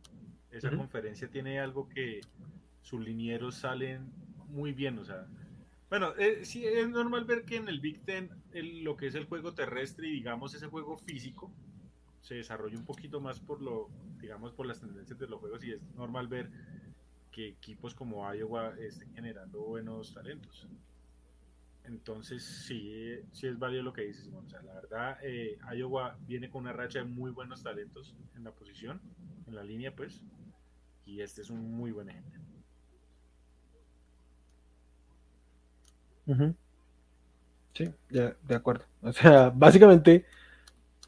esa 0.50 0.70
conferencia 0.70 1.28
tiene 1.28 1.60
algo 1.60 1.88
que 1.88 2.20
sus 2.82 3.00
linieros 3.00 3.54
salen 3.56 4.12
muy 4.48 4.72
bien, 4.72 4.98
o 4.98 5.04
sea, 5.04 5.26
bueno, 5.88 6.14
eh, 6.18 6.44
sí 6.44 6.66
es 6.66 6.88
normal 6.88 7.24
ver 7.24 7.44
que 7.44 7.56
en 7.56 7.68
el 7.68 7.80
Big 7.80 8.02
Ten 8.04 8.30
lo 8.52 8.96
que 8.96 9.06
es 9.06 9.14
el 9.14 9.26
juego 9.26 9.52
terrestre 9.52 10.08
y 10.08 10.12
digamos 10.12 10.54
ese 10.54 10.66
juego 10.66 10.96
físico 10.96 11.50
se 12.20 12.36
desarrolla 12.36 12.78
un 12.78 12.84
poquito 12.84 13.20
más 13.20 13.40
por 13.40 13.60
lo, 13.60 13.90
digamos, 14.20 14.52
por 14.52 14.66
las 14.66 14.80
tendencias 14.80 15.18
de 15.18 15.26
los 15.26 15.40
juegos 15.40 15.64
y 15.64 15.72
es 15.72 15.82
normal 15.96 16.28
ver 16.28 16.50
que 17.30 17.48
equipos 17.48 17.94
como 17.94 18.32
Iowa 18.32 18.74
estén 18.78 19.12
generando 19.14 19.60
buenos 19.60 20.14
talentos. 20.14 20.66
Entonces, 21.84 22.44
sí, 22.44 23.16
sí 23.32 23.46
es 23.46 23.58
válido 23.58 23.82
lo 23.82 23.92
que 23.92 24.02
dices, 24.02 24.24
Simón. 24.24 24.46
O 24.46 24.48
sea, 24.48 24.62
la 24.62 24.74
verdad, 24.74 25.18
eh, 25.22 25.58
Iowa 25.74 26.16
viene 26.26 26.48
con 26.48 26.62
una 26.62 26.72
racha 26.72 27.00
de 27.00 27.04
muy 27.04 27.30
buenos 27.30 27.62
talentos 27.62 28.14
en 28.36 28.44
la 28.44 28.52
posición, 28.52 29.00
en 29.46 29.54
la 29.54 29.64
línea, 29.64 29.94
pues, 29.94 30.22
y 31.04 31.20
este 31.20 31.42
es 31.42 31.50
un 31.50 31.72
muy 31.72 31.90
buen 31.90 32.08
ejemplo. 32.10 32.40
Sí, 37.74 37.90
de, 38.10 38.36
de 38.42 38.54
acuerdo. 38.54 38.84
O 39.02 39.12
sea, 39.12 39.50
básicamente, 39.54 40.24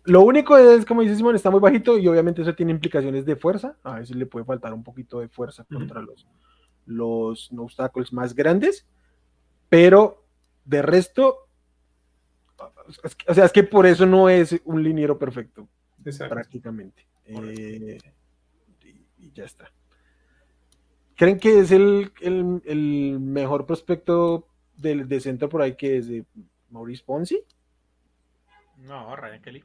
lo 0.05 0.23
único 0.23 0.57
es, 0.57 0.85
como 0.85 1.03
dice 1.03 1.17
Simón, 1.17 1.37
está 1.37 1.51
muy 1.51 1.61
bajito 1.61 1.99
y 1.99 2.09
obviamente 2.09 2.43
eso 2.43 2.55
tiene 2.55 2.73
implicaciones 2.73 3.25
de 3.25 3.37
fuerza. 3.37 3.77
A 3.85 4.01
veces 4.01 4.17
le 4.17 4.27
puede 4.27 4.45
faltar 4.45 4.75
un 4.75 4.83
poquito 4.83 5.21
de 5.21 5.29
fuerza 5.29 5.65
contra 5.65 6.03
los, 6.03 6.27
los 6.87 7.51
obstáculos 7.57 8.13
más 8.13 8.35
grandes, 8.35 8.87
pero 9.69 10.24
de 10.65 10.83
resto, 10.83 11.49
o 13.27 13.35
sea, 13.35 13.45
es 13.45 13.53
que 13.53 13.65
por 13.65 13.87
eso 13.87 14.07
no 14.07 14.29
es 14.29 14.61
un 14.65 14.83
liniero 14.83 15.19
perfecto, 15.19 15.69
prácticamente. 16.29 17.07
Eh, 17.27 17.99
y, 19.19 19.33
ya 19.33 19.45
está. 19.45 19.73
¿Creen 21.17 21.39
que 21.39 21.61
es 21.61 21.71
el, 21.71 22.13
el 22.21 23.21
mejor 23.21 23.67
prospecto 23.67 24.49
del, 24.77 25.09
de 25.09 25.21
centro 25.21 25.49
por 25.49 25.63
ahí 25.63 25.75
que 25.75 25.97
es 25.97 26.09
de 26.09 26.25
Maurice 26.71 27.03
Ponzi. 27.05 27.41
No, 28.79 29.15
Ryan 29.17 29.41
Kelly. 29.41 29.65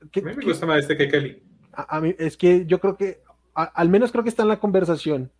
a 0.00 0.20
mí 0.20 0.36
me 0.36 0.44
gusta 0.44 0.66
más 0.66 0.80
este 0.80 0.96
que 0.96 1.08
Kelly. 1.08 1.42
A, 1.72 2.00
mí, 2.00 2.14
es 2.18 2.36
que 2.36 2.66
yo 2.66 2.80
creo 2.80 2.96
que, 2.96 3.20
al 3.54 3.88
menos 3.88 4.12
creo 4.12 4.22
que 4.22 4.30
está 4.30 4.42
en 4.42 4.48
la 4.48 4.60
conversación. 4.60 5.30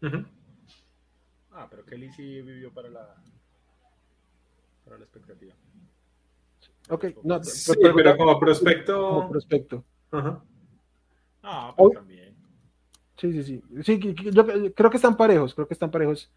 Pero 0.00 0.26
Kelly 1.86 2.12
sí 2.12 2.42
vivió 2.42 2.72
para 2.72 2.88
la, 2.88 3.14
para 4.84 4.98
la 4.98 5.04
expectativa. 5.04 5.54
Ok, 6.88 7.06
no, 7.24 7.42
sí, 7.42 7.72
pero, 7.80 8.16
como 8.16 8.38
prospecto. 8.38 9.08
Como 9.08 9.30
prospecto. 9.30 9.84
Ajá. 10.10 10.42
Ah, 11.42 11.74
pues 11.76 11.94
también. 11.94 12.34
Sí, 13.16 13.32
sí, 13.32 13.42
sí. 13.42 13.82
Sí, 13.82 14.14
yo 14.32 14.46
creo 14.74 14.90
que 14.90 14.96
están 14.96 15.16
parejos, 15.16 15.54
creo 15.54 15.66
que 15.66 15.74
están 15.74 15.90
parejos 15.90 16.30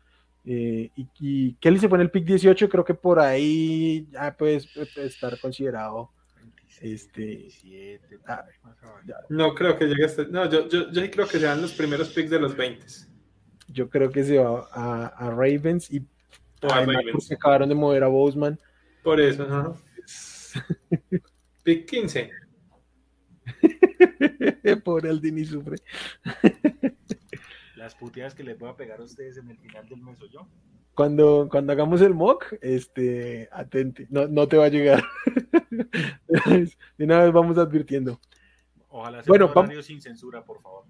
eh, 0.46 0.90
y, 0.96 1.54
Kelly 1.56 1.80
se 1.80 1.90
fue 1.90 1.98
en 1.98 2.04
el 2.04 2.12
pick 2.12 2.26
18, 2.26 2.70
creo 2.70 2.86
que 2.86 2.94
por 2.94 3.20
ahí 3.20 4.08
ya 4.12 4.36
puede 4.36 4.56
estar 4.56 5.40
considerado. 5.40 6.12
este, 6.82 8.00
ah, 8.26 8.46
no 9.30 9.54
creo 9.54 9.78
que 9.78 9.86
llegue 9.86 10.06
hasta. 10.06 10.24
No, 10.24 10.50
yo, 10.50 10.68
yo, 10.70 10.92
yo 10.92 11.12
creo 11.12 11.28
que 11.28 11.40
sean 11.40 11.62
los 11.62 11.74
primeros 11.74 12.10
picks 12.10 12.30
de 12.30 12.40
los 12.40 12.56
20. 12.56 12.86
Yo 13.72 13.90
creo 13.90 14.10
que 14.12 14.24
se 14.24 14.38
va 14.38 14.68
a, 14.72 15.30
Ravens 15.30 15.92
y 15.92 16.06
a 16.62 16.86
Ravens. 16.86 17.32
acabaron 17.32 17.70
de 17.70 17.76
mover 17.76 18.04
a 18.04 18.08
Boseman. 18.08 18.60
Por 19.04 19.20
eso, 19.20 19.48
¿no? 19.48 19.76
pick 21.64 21.86
15. 21.90 22.32
Pobre 24.84 25.10
Aldini 25.10 25.46
sufre 25.46 25.78
las 27.80 27.96
puteadas 27.96 28.36
que 28.36 28.44
les 28.44 28.60
voy 28.60 28.70
a 28.70 28.76
pegar 28.76 29.00
a 29.00 29.04
ustedes 29.04 29.38
en 29.38 29.50
el 29.50 29.58
final 29.58 29.88
del 29.90 30.02
mes 30.02 30.22
o 30.22 30.28
yo. 30.28 30.48
Cuando, 30.94 31.48
cuando 31.50 31.74
hagamos 31.74 32.02
el 32.02 32.14
mock, 32.14 32.54
este, 32.62 33.50
atente, 33.52 34.06
no, 34.10 34.28
no 34.28 34.48
te 34.48 34.58
va 34.58 34.66
a 34.66 34.70
llegar. 34.70 35.04
de 36.98 37.06
una 37.06 37.24
vez 37.24 37.34
vamos 37.34 37.58
advirtiendo. 37.58 38.20
Ojalá 38.90 39.24
sea 39.24 39.30
bueno, 39.30 39.52
un 39.56 39.84
sin 39.84 40.02
censura, 40.02 40.44
por 40.44 40.62
favor. 40.62 40.84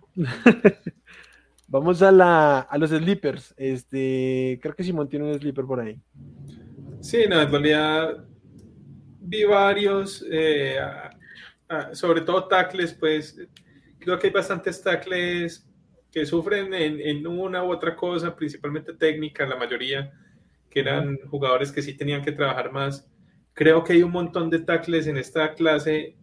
Vamos 1.69 2.01
a, 2.01 2.11
la, 2.11 2.59
a 2.59 2.77
los 2.77 2.89
sleepers. 2.89 3.53
Este, 3.57 4.59
creo 4.61 4.75
que 4.75 4.83
Simón 4.83 5.07
tiene 5.07 5.31
un 5.31 5.39
sleeper 5.39 5.65
por 5.65 5.79
ahí. 5.79 5.99
Sí, 6.99 7.25
no, 7.29 7.41
en 7.41 7.49
realidad 7.49 8.25
vi 9.21 9.43
varios, 9.45 10.25
eh, 10.29 10.77
sobre 11.93 12.21
todo 12.21 12.47
tackles, 12.47 12.93
pues 12.93 13.39
creo 13.99 14.17
que 14.17 14.27
hay 14.27 14.33
bastantes 14.33 14.81
tackles 14.81 15.65
que 16.11 16.25
sufren 16.25 16.73
en, 16.73 17.27
una 17.27 17.63
u 17.63 17.71
otra 17.71 17.95
cosa, 17.95 18.35
principalmente 18.35 18.93
técnica, 18.93 19.45
la 19.45 19.55
mayoría, 19.55 20.11
que 20.69 20.79
eran 20.79 21.17
jugadores 21.29 21.71
que 21.71 21.83
sí 21.83 21.93
tenían 21.93 22.23
que 22.23 22.31
trabajar 22.31 22.71
más. 22.71 23.07
Creo 23.53 23.83
que 23.83 23.93
hay 23.93 24.03
un 24.03 24.11
montón 24.11 24.49
de 24.49 24.59
tackles 24.59 25.05
en 25.05 25.17
esta 25.17 25.53
clase 25.53 26.15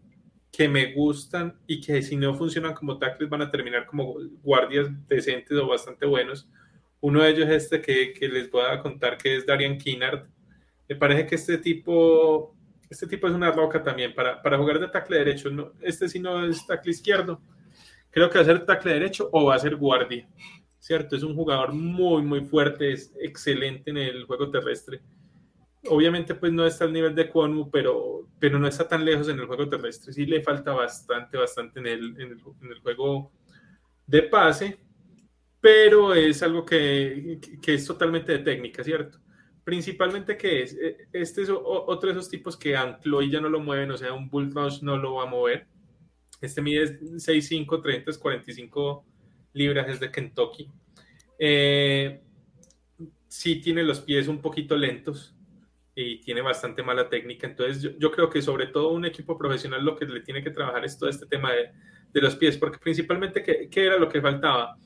que 0.57 0.69
me 0.69 0.95
gustan 0.95 1.59
y 1.67 1.81
que 1.81 2.01
si 2.01 2.17
no 2.17 2.35
funcionan 2.35 2.73
como 2.73 2.99
tackles 2.99 3.29
van 3.29 3.43
a 3.43 3.51
terminar 3.51 3.85
como 3.85 4.15
guardias 4.43 4.89
decentes 5.09 5.59
o 5.59 5.67
bastante 5.67 6.07
buenos. 6.07 6.49
Uno 7.01 7.23
de 7.23 7.31
ellos 7.31 7.49
es 7.49 7.65
este 7.65 7.81
que, 7.83 8.13
que 8.13 8.29
les 8.29 8.51
voy 8.51 8.65
a 8.67 8.81
contar 8.81 9.19
que 9.19 9.37
es 9.37 9.45
Darian 9.45 9.77
Kinnard. 9.77 10.27
Me 10.89 10.97
parece 10.97 11.27
que 11.27 11.35
este 11.35 11.59
tipo, 11.59 12.57
este 12.89 13.07
tipo 13.07 13.27
es 13.27 13.35
una 13.35 13.51
roca 13.51 13.83
también 13.83 14.15
para, 14.15 14.41
para 14.41 14.57
jugar 14.57 14.79
de 14.79 14.89
tackle 14.89 15.19
derecho. 15.19 15.51
No, 15.51 15.73
este 15.83 16.09
sí 16.09 16.19
no 16.21 16.47
es 16.47 16.67
tackle 16.67 16.93
izquierdo 16.93 17.41
creo 18.17 18.31
que 18.31 18.39
va 18.39 18.43
a 18.45 18.47
ser 18.47 18.65
tackle 18.65 18.95
derecho 18.95 19.29
o 19.31 19.45
va 19.45 19.57
a 19.57 19.59
ser 19.59 19.77
guardia, 19.77 20.27
¿cierto? 20.79 21.17
Es 21.17 21.23
un 21.23 21.35
jugador 21.35 21.75
muy, 21.75 22.23
muy 22.23 22.41
fuerte, 22.47 22.91
es 22.91 23.13
excelente 23.21 23.91
en 23.91 23.99
el 23.99 24.25
juego 24.25 24.51
terrestre. 24.51 25.03
Obviamente, 25.89 26.35
pues 26.35 26.53
no 26.53 26.67
está 26.67 26.85
al 26.85 26.93
nivel 26.93 27.15
de 27.15 27.29
Kwonu, 27.29 27.71
pero, 27.71 28.29
pero 28.39 28.59
no 28.59 28.67
está 28.67 28.89
tan 28.89 29.05
lejos 29.05 29.29
en 29.29 29.39
el 29.39 29.47
juego 29.47 29.69
terrestre. 29.69 30.13
Sí 30.13 30.27
le 30.27 30.43
falta 30.43 30.73
bastante, 30.73 31.37
bastante 31.37 31.81
en 31.81 31.87
el, 31.87 32.21
en 32.21 32.33
el, 32.71 32.81
juego 32.81 33.33
de 34.07 34.23
pase, 34.23 34.79
pero 35.61 36.15
es 36.15 36.43
algo 36.43 36.65
que, 36.65 37.41
que, 37.63 37.75
es 37.75 37.87
totalmente 37.87 38.33
de 38.33 38.39
técnica, 38.39 38.85
¿cierto? 38.85 39.19
Principalmente 39.65 40.37
que 40.37 40.63
es, 40.63 40.75
e, 40.75 41.09
este 41.13 41.43
es 41.43 41.51
otro 41.51 42.09
de 42.09 42.13
esos 42.13 42.29
tipos 42.29 42.57
que 42.57 42.77
ancló 42.77 43.23
y 43.23 43.31
ya 43.31 43.41
no 43.41 43.49
lo 43.49 43.61
mueven, 43.61 43.91
o 43.91 43.97
sea, 43.97 44.13
un 44.13 44.31
Bull 44.31 44.53
no 44.83 44.97
lo 44.97 45.15
va 45.15 45.25
a 45.25 45.27
mover 45.27 45.67
este 46.41 46.63
mide 46.63 46.99
6'5, 47.01 47.83
30, 47.83 48.13
45 48.19 49.05
libras, 49.53 49.89
es 49.89 50.01
de 50.01 50.11
Kentucky. 50.11 50.71
Eh, 51.39 52.21
sí 53.29 53.61
tiene 53.61 53.83
los 53.83 54.01
pies 54.01 54.29
un 54.29 54.41
poquito 54.41 54.77
lentos 54.77 55.36
y 55.97 56.21
tiene 56.21 56.43
bastante 56.43 56.85
mala 56.85 57.09
técnica. 57.09 57.49
Entonces 57.49 57.97
yo, 57.99 58.11
creo 58.13 58.31
que 58.31 58.41
sobre 58.41 58.69
todo 58.69 58.93
un 58.93 59.05
equipo 59.05 59.37
profesional 59.37 59.85
lo 59.85 59.97
que 59.97 60.05
le 60.05 60.21
tiene 60.21 60.45
que 60.45 60.51
trabajar 60.51 60.85
es 60.85 60.97
todo 60.97 61.09
este 61.09 61.27
tema 61.27 61.51
de, 61.53 61.73
los 62.21 62.37
pies, 62.37 62.57
porque 62.57 62.79
principalmente, 62.79 63.43
¿qué, 63.43 63.85
era 63.85 63.99
lo 63.99 64.09
que 64.09 64.23
faltaba? 64.23 64.79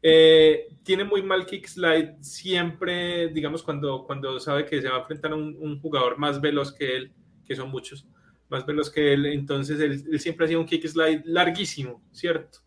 Eh, 0.00 0.68
tiene 0.82 1.04
muy 1.04 1.22
mal 1.22 1.44
kick 1.44 1.66
slide 1.66 2.14
siempre, 2.20 3.28
digamos, 3.28 3.62
cuando, 3.62 4.04
cuando 4.04 4.40
sabe 4.40 4.64
que 4.64 4.80
se 4.80 4.88
va 4.88 4.96
a 4.96 5.00
enfrentar 5.00 5.32
a 5.32 5.34
un 5.34 5.80
jugador 5.80 6.16
más 6.16 6.40
veloz 6.40 6.72
que 6.72 6.96
él, 6.96 7.12
que 7.44 7.54
son 7.54 7.70
muchos 7.70 8.06
más 8.52 8.66
veloz 8.66 8.90
que 8.90 9.14
él, 9.14 9.26
entonces 9.26 9.80
él, 9.80 10.20
siempre 10.20 10.44
hacía 10.44 10.58
un 10.58 10.66
kick 10.66 10.86
slide 10.86 11.22
larguísimo, 11.24 12.02
¿cierto? 12.12 12.58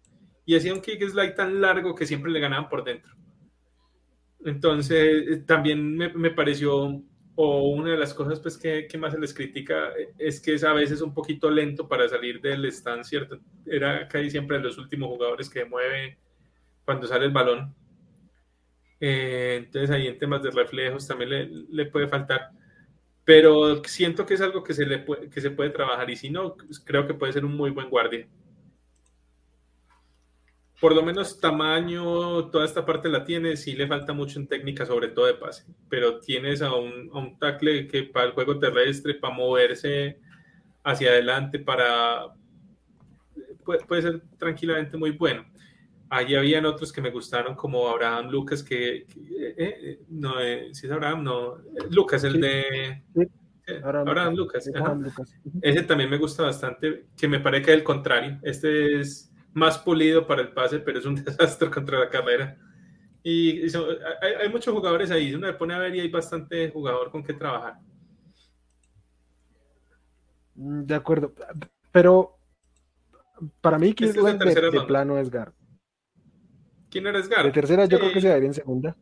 Y 0.44 0.56
hacía 0.56 0.74
un 0.74 0.82
kick 0.82 1.02
slide 1.08 1.36
tan 1.36 1.62
largo 1.62 1.94
que 1.94 2.08
siempre 2.08 2.32
le 2.32 2.40
ganaban 2.40 2.68
por 2.68 2.84
dentro. 2.84 3.14
Entonces, 4.44 4.98
eh, 5.28 5.44
también 5.46 5.96
me, 5.96 6.32
pareció, 6.32 7.02
o 7.36 7.70
una 7.70 7.92
de 7.92 7.98
las 7.98 8.14
cosas 8.14 8.40
pues, 8.40 8.58
que, 8.58 8.88
más 8.98 9.14
se 9.14 9.20
les 9.20 9.34
critica 9.34 9.90
eh, 9.98 10.14
es 10.18 10.40
que 10.40 10.54
es 10.54 10.64
a 10.64 10.74
veces 10.74 11.02
un 11.02 11.14
poquito 11.14 11.50
lento 11.50 11.88
para 11.88 12.08
salir 12.08 12.42
del 12.42 12.66
stand, 12.66 13.04
¿cierto? 13.04 13.40
Era 13.66 14.08
casi 14.08 14.30
siempre 14.30 14.58
de 14.58 14.64
los 14.64 14.78
últimos 14.78 15.10
jugadores 15.10 15.50
que 15.50 15.66
mueve 15.66 16.18
cuando 16.86 17.08
sale 17.08 17.26
el 17.26 17.32
balón. 17.32 17.76
Eh, 19.00 19.56
entonces, 19.58 19.92
ahí 19.92 20.08
en 20.08 20.18
temas 20.18 20.42
de 20.42 20.52
reflejos 20.52 21.08
también 21.08 21.30
le, 21.30 21.50
le 21.70 21.86
puede 21.88 22.08
faltar 22.08 22.52
pero 23.26 23.84
siento 23.84 24.26
que 24.26 24.36
es 24.36 24.42
algo 24.42 24.64
que 24.64 24.74
se, 24.74 24.86
le 24.86 25.00
puede, 25.00 25.30
que 25.30 25.42
se 25.42 25.50
puede 25.50 25.72
trabajar 25.72 26.10
y 26.10 26.16
si 26.16 26.30
no, 26.30 26.56
creo 26.86 27.08
que 27.08 27.16
puede 27.16 27.34
ser 27.34 27.44
un 27.44 27.58
muy 27.58 27.72
buen 27.72 27.90
guardia. 27.90 28.28
Por 30.86 30.94
lo 30.94 31.02
menos 31.02 31.40
tamaño, 31.40 32.46
toda 32.52 32.64
esta 32.64 32.86
parte 32.86 33.10
la 33.10 33.24
tiene, 33.24 33.58
sí 33.58 33.74
le 33.74 33.88
falta 33.88 34.14
mucho 34.14 34.38
en 34.38 34.46
técnica, 34.46 34.86
sobre 34.86 35.08
todo 35.08 35.26
de 35.26 35.34
pase, 35.34 35.66
pero 35.90 36.20
tienes 36.20 36.62
a 36.62 36.76
un, 36.76 37.10
a 37.12 37.18
un 37.18 37.40
tackle 37.40 37.88
que 37.88 38.04
para 38.04 38.28
el 38.28 38.34
juego 38.34 38.60
terrestre, 38.60 39.16
para 39.16 39.34
moverse 39.34 40.20
hacia 40.84 41.10
adelante, 41.10 41.58
para 41.58 42.28
puede, 43.64 44.02
ser 44.04 44.22
tranquilamente 44.38 44.96
muy 44.96 45.10
bueno. 45.10 45.44
Allí 46.08 46.36
habían 46.36 46.68
otros 46.68 46.94
que 46.94 47.02
me 47.02 47.10
gustaron, 47.10 47.56
como 47.56 47.90
Abraham 47.90 48.30
Lucas, 48.30 48.62
que, 48.62 48.98
eh, 48.98 49.08
eh, 49.58 50.00
no, 50.10 50.40
eh, 50.40 50.70
si 50.72 50.86
es 50.86 50.92
Abraham, 50.92 51.24
no, 51.24 51.58
Lucas, 51.90 52.24
el 52.26 52.40
de... 52.40 53.02
Abraham, 53.84 54.36
Lucas. 54.36 54.70
Ese 55.64 55.82
también 55.82 56.12
me 56.12 56.20
gusta 56.20 56.44
bastante, 56.44 57.08
que 57.18 57.28
me 57.28 57.40
parece 57.40 57.66
que 57.66 57.72
es 57.72 57.78
el 57.80 57.84
contrario. 57.84 58.38
Este 58.44 59.00
es 59.00 59.32
más 59.56 59.80
pulido 59.80 60.28
para 60.28 60.42
el 60.42 60.50
pase, 60.50 60.80
pero 60.80 61.00
es 61.00 61.06
un 61.06 61.16
desastre 61.24 61.72
contra 61.72 61.98
la 61.98 62.10
carrera. 62.10 62.58
Y, 63.24 63.64
hay, 64.22 64.50
muchos 64.52 64.72
jugadores 64.72 65.10
ahí. 65.10 65.34
uno 65.34 65.48
le 65.48 65.54
pone 65.54 65.74
a 65.74 65.80
ver 65.80 65.96
y 65.96 66.02
hay 66.02 66.10
bastante 66.10 66.70
jugador 66.70 67.10
con 67.10 67.24
que 67.24 67.34
trabajar. 67.34 67.80
Mm, 70.54 70.84
de 70.84 70.94
acuerdo. 70.94 71.34
Pero 71.92 72.38
para 73.62 73.80
mí, 73.80 73.96
¿quién 73.96 74.10
este 74.10 74.20
es 74.20 74.72
de, 74.72 74.82
plano 74.82 75.18
es 75.18 75.32
Gar. 75.32 75.54
¿Quién 76.92 77.08
era 77.08 77.20
Gar? 77.22 77.46
De 77.46 77.52
tercera, 77.52 77.86
yo 77.86 77.98
creo 77.98 78.14
que 78.14 78.22
se 78.22 78.30
va 78.30 78.36
a 78.36 78.38
ir 78.38 78.44
en 78.44 78.54
segunda. 78.54 78.96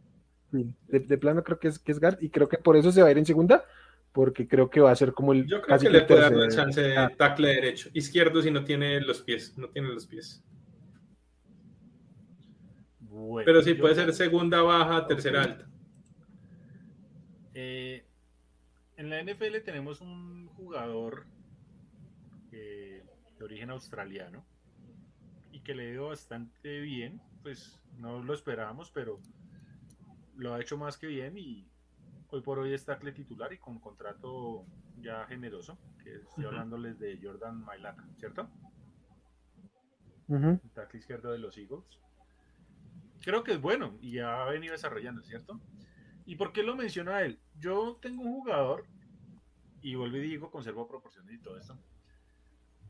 De, 0.51 1.17
plano, 1.17 1.43
creo 1.43 1.59
que 1.59 1.67
es, 1.67 1.79
que 1.79 1.91
es 1.91 1.99
Gar. 1.99 2.17
Y 2.21 2.29
creo 2.29 2.47
que 2.47 2.59
por 2.59 2.77
eso 2.77 2.91
se 2.91 3.01
va 3.01 3.09
a 3.09 3.11
ir 3.11 3.17
en 3.17 3.25
segunda 3.25 3.65
porque 4.13 4.47
creo 4.47 4.69
que 4.69 4.79
va 4.79 4.91
a 4.91 4.95
ser 4.95 5.13
como 5.13 5.33
el. 5.33 5.45
Yo 5.47 5.61
creo 5.61 5.79
que 5.79 5.89
le 5.89 6.01
puede 6.03 6.21
dar 6.21 6.31
la 6.31 6.47
chance 6.49 6.79
de 6.79 7.09
tackle 7.17 7.47
derecho. 7.47 7.89
Izquierdo 7.93 8.41
si 8.41 8.51
no 8.51 8.63
tiene 8.63 9.01
los 9.01 9.21
pies. 9.23 9.57
No 9.57 9.69
tiene 9.69 9.89
los 9.89 10.05
pies. 10.05 10.43
Pero 13.45 13.61
sí 13.61 13.73
puede 13.73 13.95
ser 13.95 14.13
segunda 14.13 14.61
baja, 14.61 15.07
tercera 15.07 15.43
alta. 15.43 15.67
Eh, 17.55 18.05
en 18.97 19.09
la 19.09 19.21
NFL 19.21 19.57
tenemos 19.65 20.01
un 20.01 20.47
jugador 20.47 21.25
de 22.51 23.03
origen 23.41 23.71
australiano 23.71 24.45
y 25.51 25.61
que 25.61 25.75
le 25.75 25.91
dio 25.91 26.07
bastante 26.07 26.79
bien. 26.81 27.19
Pues 27.41 27.79
no 27.97 28.23
lo 28.23 28.33
esperábamos, 28.33 28.91
pero 28.91 29.19
lo 30.35 30.53
ha 30.53 30.61
hecho 30.61 30.77
más 30.77 30.97
que 30.97 31.07
bien 31.07 31.37
y 31.37 31.67
hoy 32.33 32.41
por 32.41 32.57
hoy 32.57 32.73
está 32.73 32.93
tackle 32.93 33.11
titular 33.11 33.53
y 33.53 33.59
con 33.59 33.79
contrato 33.79 34.65
ya 34.97 35.23
generoso, 35.27 35.77
que 36.03 36.15
estoy 36.15 36.45
hablándoles 36.45 36.97
de 36.97 37.19
Jordan 37.21 37.63
Mailaka, 37.63 38.07
¿cierto? 38.17 38.49
Uh 40.27 40.57
tackle 40.73 40.99
izquierdo 40.99 41.31
de 41.31 41.37
los 41.37 41.55
Eagles. 41.59 41.99
Creo 43.21 43.43
que 43.43 43.51
es 43.51 43.61
bueno 43.61 43.99
y 44.01 44.13
ya 44.13 44.41
ha 44.41 44.49
venido 44.49 44.71
desarrollando, 44.71 45.21
¿cierto? 45.21 45.61
¿Y 46.25 46.35
por 46.35 46.51
qué 46.53 46.63
lo 46.63 46.75
menciona 46.75 47.21
él? 47.21 47.39
Yo 47.59 47.99
tengo 48.01 48.23
un 48.23 48.33
jugador, 48.33 48.87
y 49.83 49.93
vuelvo 49.93 50.17
y 50.17 50.21
digo, 50.21 50.49
conservo 50.49 50.87
proporciones 50.87 51.35
y 51.35 51.39
todo 51.39 51.57
esto. 51.59 51.77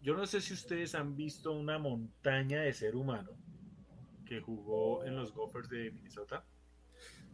Yo 0.01 0.15
no 0.15 0.25
sé 0.25 0.39
si 0.39 0.53
ustedes 0.53 0.95
han 0.95 1.17
visto 1.17 1.51
una 1.51 1.77
montaña 1.79 2.61
de 2.61 2.71
ser 2.71 2.95
humano 2.95 3.31
que 4.25 4.39
jugó 4.39 5.03
en 5.03 5.17
los 5.17 5.33
Gophers 5.33 5.67
de 5.67 5.91
Minnesota. 5.91 6.45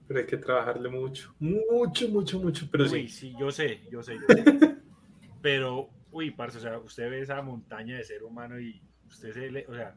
Pero 0.10 0.22
hay 0.22 0.26
que 0.26 0.38
trabajarle 0.38 0.90
mucho, 0.90 1.36
mucho, 1.38 2.10
mucho, 2.10 2.40
mucho. 2.40 2.68
Pero 2.72 2.88
sí. 2.88 3.08
sí, 3.08 3.36
yo 3.40 3.52
sé, 3.52 3.82
yo 3.92 4.02
sé, 4.02 4.18
pero, 5.44 5.92
uy, 6.12 6.32
parce, 6.32 6.58
o 6.58 6.62
sea, 6.62 6.80
usted 6.80 7.12
ve 7.12 7.22
esa 7.22 7.40
montaña 7.44 7.96
de 7.96 8.04
ser 8.04 8.24
humano 8.24 8.60
y 8.60 8.82
usted 9.08 9.34
se, 9.34 9.52
le, 9.52 9.68
o 9.68 9.76
sea, 9.76 9.94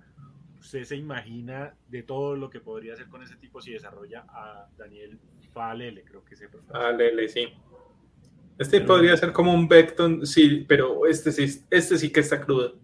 usted 0.60 0.84
se 0.84 0.96
imagina 0.96 1.74
de 1.88 2.02
todo 2.02 2.36
lo 2.36 2.50
que 2.50 2.60
podría 2.60 2.92
hacer 2.92 3.08
con 3.08 3.22
ese 3.22 3.36
tipo 3.36 3.62
si 3.62 3.72
desarrolla 3.72 4.26
a 4.28 4.68
Daniel 4.76 5.18
Falele, 5.54 6.04
creo 6.04 6.22
que 6.22 6.36
se 6.36 6.46
Falele, 6.46 7.30
sí. 7.30 7.48
Este 8.58 8.82
podría 8.82 9.16
ser 9.16 9.32
como 9.32 9.54
un 9.54 9.66
Beckton, 9.66 10.26
sí, 10.26 10.66
pero 10.68 11.06
este 11.06 11.32
sí, 11.32 11.64
este 11.70 11.96
sí 11.96 12.12
que 12.12 12.20
está 12.20 12.38
crudo. 12.38 12.78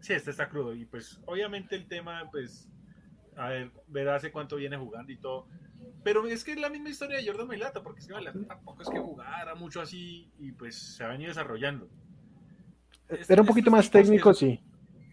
Sí, 0.00 0.14
este 0.14 0.32
está 0.32 0.48
crudo. 0.48 0.74
Y 0.74 0.84
pues, 0.84 1.20
obviamente 1.26 1.76
el 1.76 1.86
tema, 1.86 2.28
pues, 2.32 2.68
a 3.36 3.48
ver, 3.48 3.70
ver 3.88 4.08
hace 4.08 4.30
cuánto 4.30 4.56
viene 4.56 4.76
jugando 4.76 5.12
y 5.12 5.16
todo. 5.16 5.46
Pero 6.04 6.26
es 6.26 6.44
que 6.44 6.52
es 6.52 6.60
la 6.60 6.68
misma 6.68 6.90
historia 6.90 7.18
de 7.18 7.26
Jordan 7.26 7.46
Mailata, 7.46 7.82
porque 7.82 8.00
es 8.00 8.06
que 8.06 8.14
tampoco 8.46 8.82
es 8.82 8.88
que 8.88 8.98
jugara 8.98 9.54
mucho 9.54 9.80
así 9.80 10.30
y 10.38 10.52
pues 10.52 10.76
se 10.76 11.04
ha 11.04 11.08
venido 11.08 11.28
desarrollando. 11.28 11.88
Era 13.28 13.42
un 13.42 13.46
poquito 13.46 13.70
más 13.70 13.90
técnico, 13.90 14.32
sí. 14.34 14.60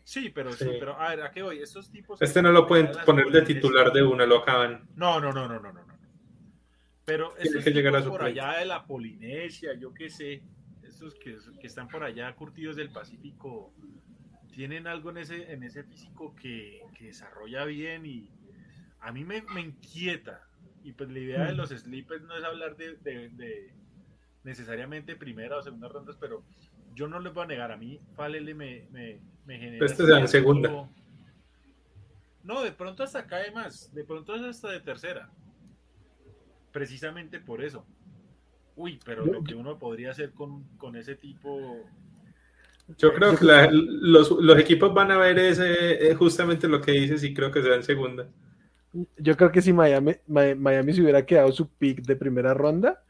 Sí, 0.03 0.29
pero 0.29 0.51
sí. 0.53 0.65
pero 0.79 0.99
a 0.99 1.09
ver, 1.09 1.21
¿a 1.21 1.31
qué 1.31 1.43
voy? 1.43 1.59
Estos 1.59 1.91
tipos. 1.91 2.19
Este 2.21 2.41
no 2.41 2.51
lo 2.51 2.65
pueden 2.65 2.89
poner 3.05 3.27
de 3.27 3.43
titular 3.43 3.91
de 3.91 4.01
una, 4.01 4.25
lo 4.25 4.39
acaban. 4.39 4.87
No, 4.95 5.19
no, 5.19 5.31
no, 5.31 5.47
no, 5.47 5.59
no, 5.59 5.71
no. 5.71 5.85
no. 5.85 5.99
Pero 7.05 7.35
estos 7.37 7.63
que 7.63 7.71
llegar 7.71 7.95
a 7.95 8.03
por 8.03 8.23
allá 8.23 8.59
de 8.59 8.65
la 8.65 8.85
Polinesia, 8.85 9.73
yo 9.73 9.93
qué 9.93 10.09
sé, 10.09 10.43
estos 10.83 11.15
que, 11.15 11.37
que, 11.59 11.67
están 11.67 11.87
por 11.87 12.03
allá 12.03 12.35
curtidos 12.35 12.75
del 12.75 12.91
Pacífico, 12.91 13.73
tienen 14.60 14.88
algo 14.88 15.11
en 15.11 15.19
ese, 15.19 15.53
en 15.53 15.64
ese 15.64 15.86
físico 15.86 16.36
que, 16.36 16.81
que 16.98 17.06
desarrolla 17.06 17.64
bien 17.64 18.06
y 18.06 18.30
a 18.99 19.14
mí 19.14 19.23
me, 19.23 19.41
me 19.53 19.61
inquieta 19.61 20.49
y 20.84 20.91
pues 20.91 21.10
la 21.10 21.19
idea 21.19 21.45
de 21.45 21.53
mm. 21.53 21.56
los 21.56 21.69
sleepers 21.69 22.23
no 22.23 22.36
es 22.36 22.44
hablar 22.44 22.76
de, 22.76 22.98
de, 22.98 23.73
necesariamente 24.44 25.15
primera 25.15 25.56
o 25.56 25.61
segunda 25.61 25.88
rondas, 25.88 26.18
pero 26.19 26.44
yo 26.94 27.07
no 27.07 27.22
les 27.22 27.34
voy 27.34 27.45
a 27.45 27.48
negar, 27.48 27.72
a 27.72 27.77
mí 27.77 28.02
Falele 28.18 28.53
me, 28.53 28.86
me, 28.91 29.22
me 29.45 29.60
genera... 29.60 29.86
Este 29.86 30.03
es 30.03 30.10
en 30.10 30.27
segunda. 30.27 30.90
No, 32.44 32.61
de 32.61 32.73
pronto 32.73 33.03
hasta 33.03 33.27
cae 33.27 33.52
más, 33.52 33.94
de 33.94 34.03
pronto 34.03 34.36
es 34.36 34.41
hasta 34.41 34.72
de 34.72 34.81
tercera. 34.81 35.30
Precisamente 36.73 37.40
por 37.40 37.64
eso. 37.64 37.86
Uy, 38.76 38.99
pero 39.06 39.26
lo 39.26 39.41
que 39.41 39.56
uno 39.56 39.80
podría 39.80 40.11
hacer 40.11 40.34
con, 40.34 40.65
con 40.76 40.98
ese 40.98 41.15
tipo... 41.15 41.90
Yo 42.97 43.13
creo 43.13 43.35
que 43.35 43.45
los, 43.71 44.31
los, 44.31 44.57
equipos 44.57 44.93
van 44.93 45.11
a 45.11 45.17
ver 45.17 45.37
ese, 45.37 46.09
eh, 46.09 46.15
justamente 46.15 46.67
lo 46.67 46.81
que 46.81 46.91
dices 46.91 47.23
y 47.23 47.33
creo 47.33 47.51
que 47.51 47.61
se 47.61 47.73
en 47.73 47.83
segunda. 47.83 48.27
Yo 49.17 49.37
creo 49.37 49.51
que 49.51 49.61
si 49.61 49.71
Miami, 49.71 50.15
Miami 50.27 50.93
se 50.93 51.01
hubiera 51.01 51.25
quedado 51.25 51.51
su 51.51 51.69
pick 51.69 52.01
de 52.01 52.15
primera 52.15 52.53
ronda, 52.53 53.03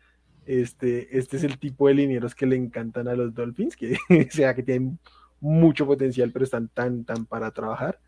este, 0.46 1.18
este 1.18 1.38
es 1.38 1.44
el 1.44 1.60
tipo 1.60 1.88
de 1.88 1.94
linieros 1.94 2.36
que 2.36 2.46
le 2.46 2.56
encantan 2.56 3.08
a 3.08 3.16
los 3.16 3.34
Dolphins, 3.34 3.78
que 3.78 3.98
sea 4.32 4.54
que 4.54 4.64
tienen 4.64 5.00
mucho 5.40 5.86
potencial, 5.86 6.32
pero 6.32 6.44
están 6.44 6.68
tan, 6.70 7.06
tan 7.06 7.26
para 7.26 7.52
trabajar, 7.52 8.00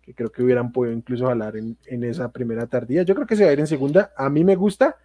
que 0.00 0.14
creo 0.14 0.32
que 0.32 0.42
hubieran 0.42 0.72
podido 0.72 0.94
incluso 0.96 1.28
hablar 1.28 1.56
en, 1.56 1.76
esa 2.04 2.32
primera 2.32 2.66
tardía. 2.66 3.02
Yo 3.02 3.14
creo 3.14 3.26
que 3.26 3.36
se 3.36 3.44
va 3.44 3.50
a 3.50 3.52
ir 3.52 3.60
en 3.60 3.66
segunda. 3.66 4.12
A 4.16 4.30
mí 4.30 4.44
me 4.44 4.56
gusta. 4.56 4.96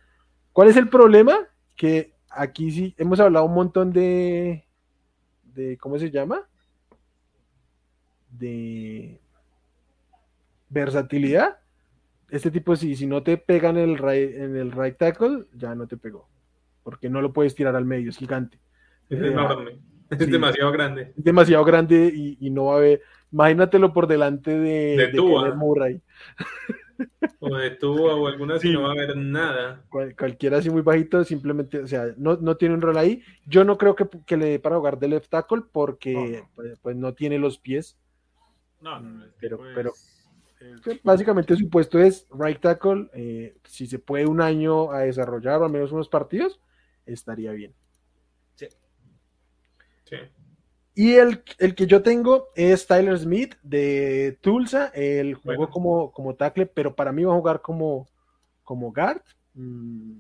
¿Cuál 0.53 0.69
es 0.69 0.77
el 0.77 0.87
problema? 0.87 1.35
Que 1.75 2.13
aquí 2.29 2.71
sí 2.71 2.95
hemos 2.97 3.19
hablado 3.19 3.45
un 3.45 3.55
montón 3.55 3.91
de, 3.91 4.65
de 5.55 5.77
¿cómo 5.77 5.97
se 5.97 6.11
llama? 6.11 6.47
De 8.29 9.19
versatilidad 10.69 11.57
este 12.29 12.51
tipo, 12.51 12.75
si, 12.75 12.95
si 12.95 13.05
no 13.05 13.23
te 13.23 13.37
pega 13.37 13.69
en 13.69 13.77
el, 13.77 13.97
right, 13.97 14.35
en 14.35 14.55
el 14.55 14.71
right 14.71 14.97
tackle, 14.97 15.45
ya 15.53 15.75
no 15.75 15.87
te 15.87 15.97
pegó. 15.97 16.27
Porque 16.83 17.09
no 17.09 17.21
lo 17.21 17.33
puedes 17.33 17.55
tirar 17.55 17.75
al 17.75 17.85
medio, 17.85 18.09
es 18.09 18.17
gigante. 18.17 18.59
Es 19.09 19.21
eh, 19.21 19.27
enorme. 19.27 19.79
Es 20.09 20.29
demasiado 20.29 20.71
grande. 20.71 21.13
Es 21.17 21.23
demasiado 21.23 21.63
grande 21.63 22.11
y, 22.13 22.49
no 22.51 22.65
va 22.65 22.73
a 22.73 22.77
haber. 22.77 23.01
Imagínatelo 23.31 23.91
por 23.91 24.07
delante 24.07 24.51
de, 24.51 25.11
de, 25.11 25.53
Murray. 25.55 26.01
O 27.39 27.55
de 27.55 27.71
Tua 27.71 28.15
o 28.15 28.27
alguna 28.27 28.55
así, 28.55 28.71
no 28.71 28.83
va 28.83 28.89
a 28.89 28.91
haber 28.91 29.15
nada. 29.17 29.83
cualquiera 29.89 30.57
así 30.57 30.69
muy 30.69 30.81
bajito, 30.81 31.23
simplemente, 31.23 31.79
o 31.79 31.87
sea, 31.87 32.13
no, 32.17 32.37
no 32.37 32.57
tiene 32.57 32.75
un 32.75 32.81
rol 32.81 32.97
ahí. 32.97 33.21
Yo 33.45 33.63
no 33.63 33.77
creo 33.77 33.95
que, 33.95 34.07
que 34.25 34.37
le 34.37 34.45
dé 34.45 34.59
para 34.59 34.77
jugar 34.77 34.97
de 34.99 35.07
left 35.07 35.29
tackle 35.29 35.63
porque 35.71 36.43
Pues, 36.55 36.79
pues, 36.81 36.95
no 36.95 37.13
tiene 37.13 37.37
los 37.37 37.57
pies. 37.57 37.97
No, 38.81 38.99
no, 38.99 39.25
pero, 39.39 39.59
pero 39.73 39.93
Básicamente 41.03 41.55
su 41.55 41.69
puesto 41.69 41.99
es 41.99 42.27
right 42.31 42.59
tackle. 42.59 43.09
Eh, 43.13 43.57
si 43.65 43.87
se 43.87 43.99
puede 43.99 44.25
un 44.25 44.41
año 44.41 44.91
a 44.91 44.99
desarrollar 44.99 45.61
o 45.61 45.65
al 45.65 45.71
menos 45.71 45.91
unos 45.91 46.09
partidos, 46.09 46.59
estaría 47.05 47.51
bien. 47.51 47.73
Sí. 48.55 48.67
Y 50.95 51.15
el, 51.15 51.43
que 51.43 51.87
yo 51.87 52.01
tengo 52.01 52.47
es 52.55 52.87
Tyler 52.87 53.19
Smith 53.19 53.55
de 53.61 54.37
Tulsa. 54.41 54.91
Él 54.93 55.35
jugó 55.35 55.69
como, 55.69 56.11
como 56.11 56.35
tackle, 56.35 56.65
pero 56.65 56.95
para 56.95 57.11
mí 57.11 57.25
va 57.25 57.33
a 57.33 57.37
jugar 57.37 57.61
como, 57.61 58.07
como 58.63 58.93
guard. 58.93 59.21
Mm, 59.53 60.13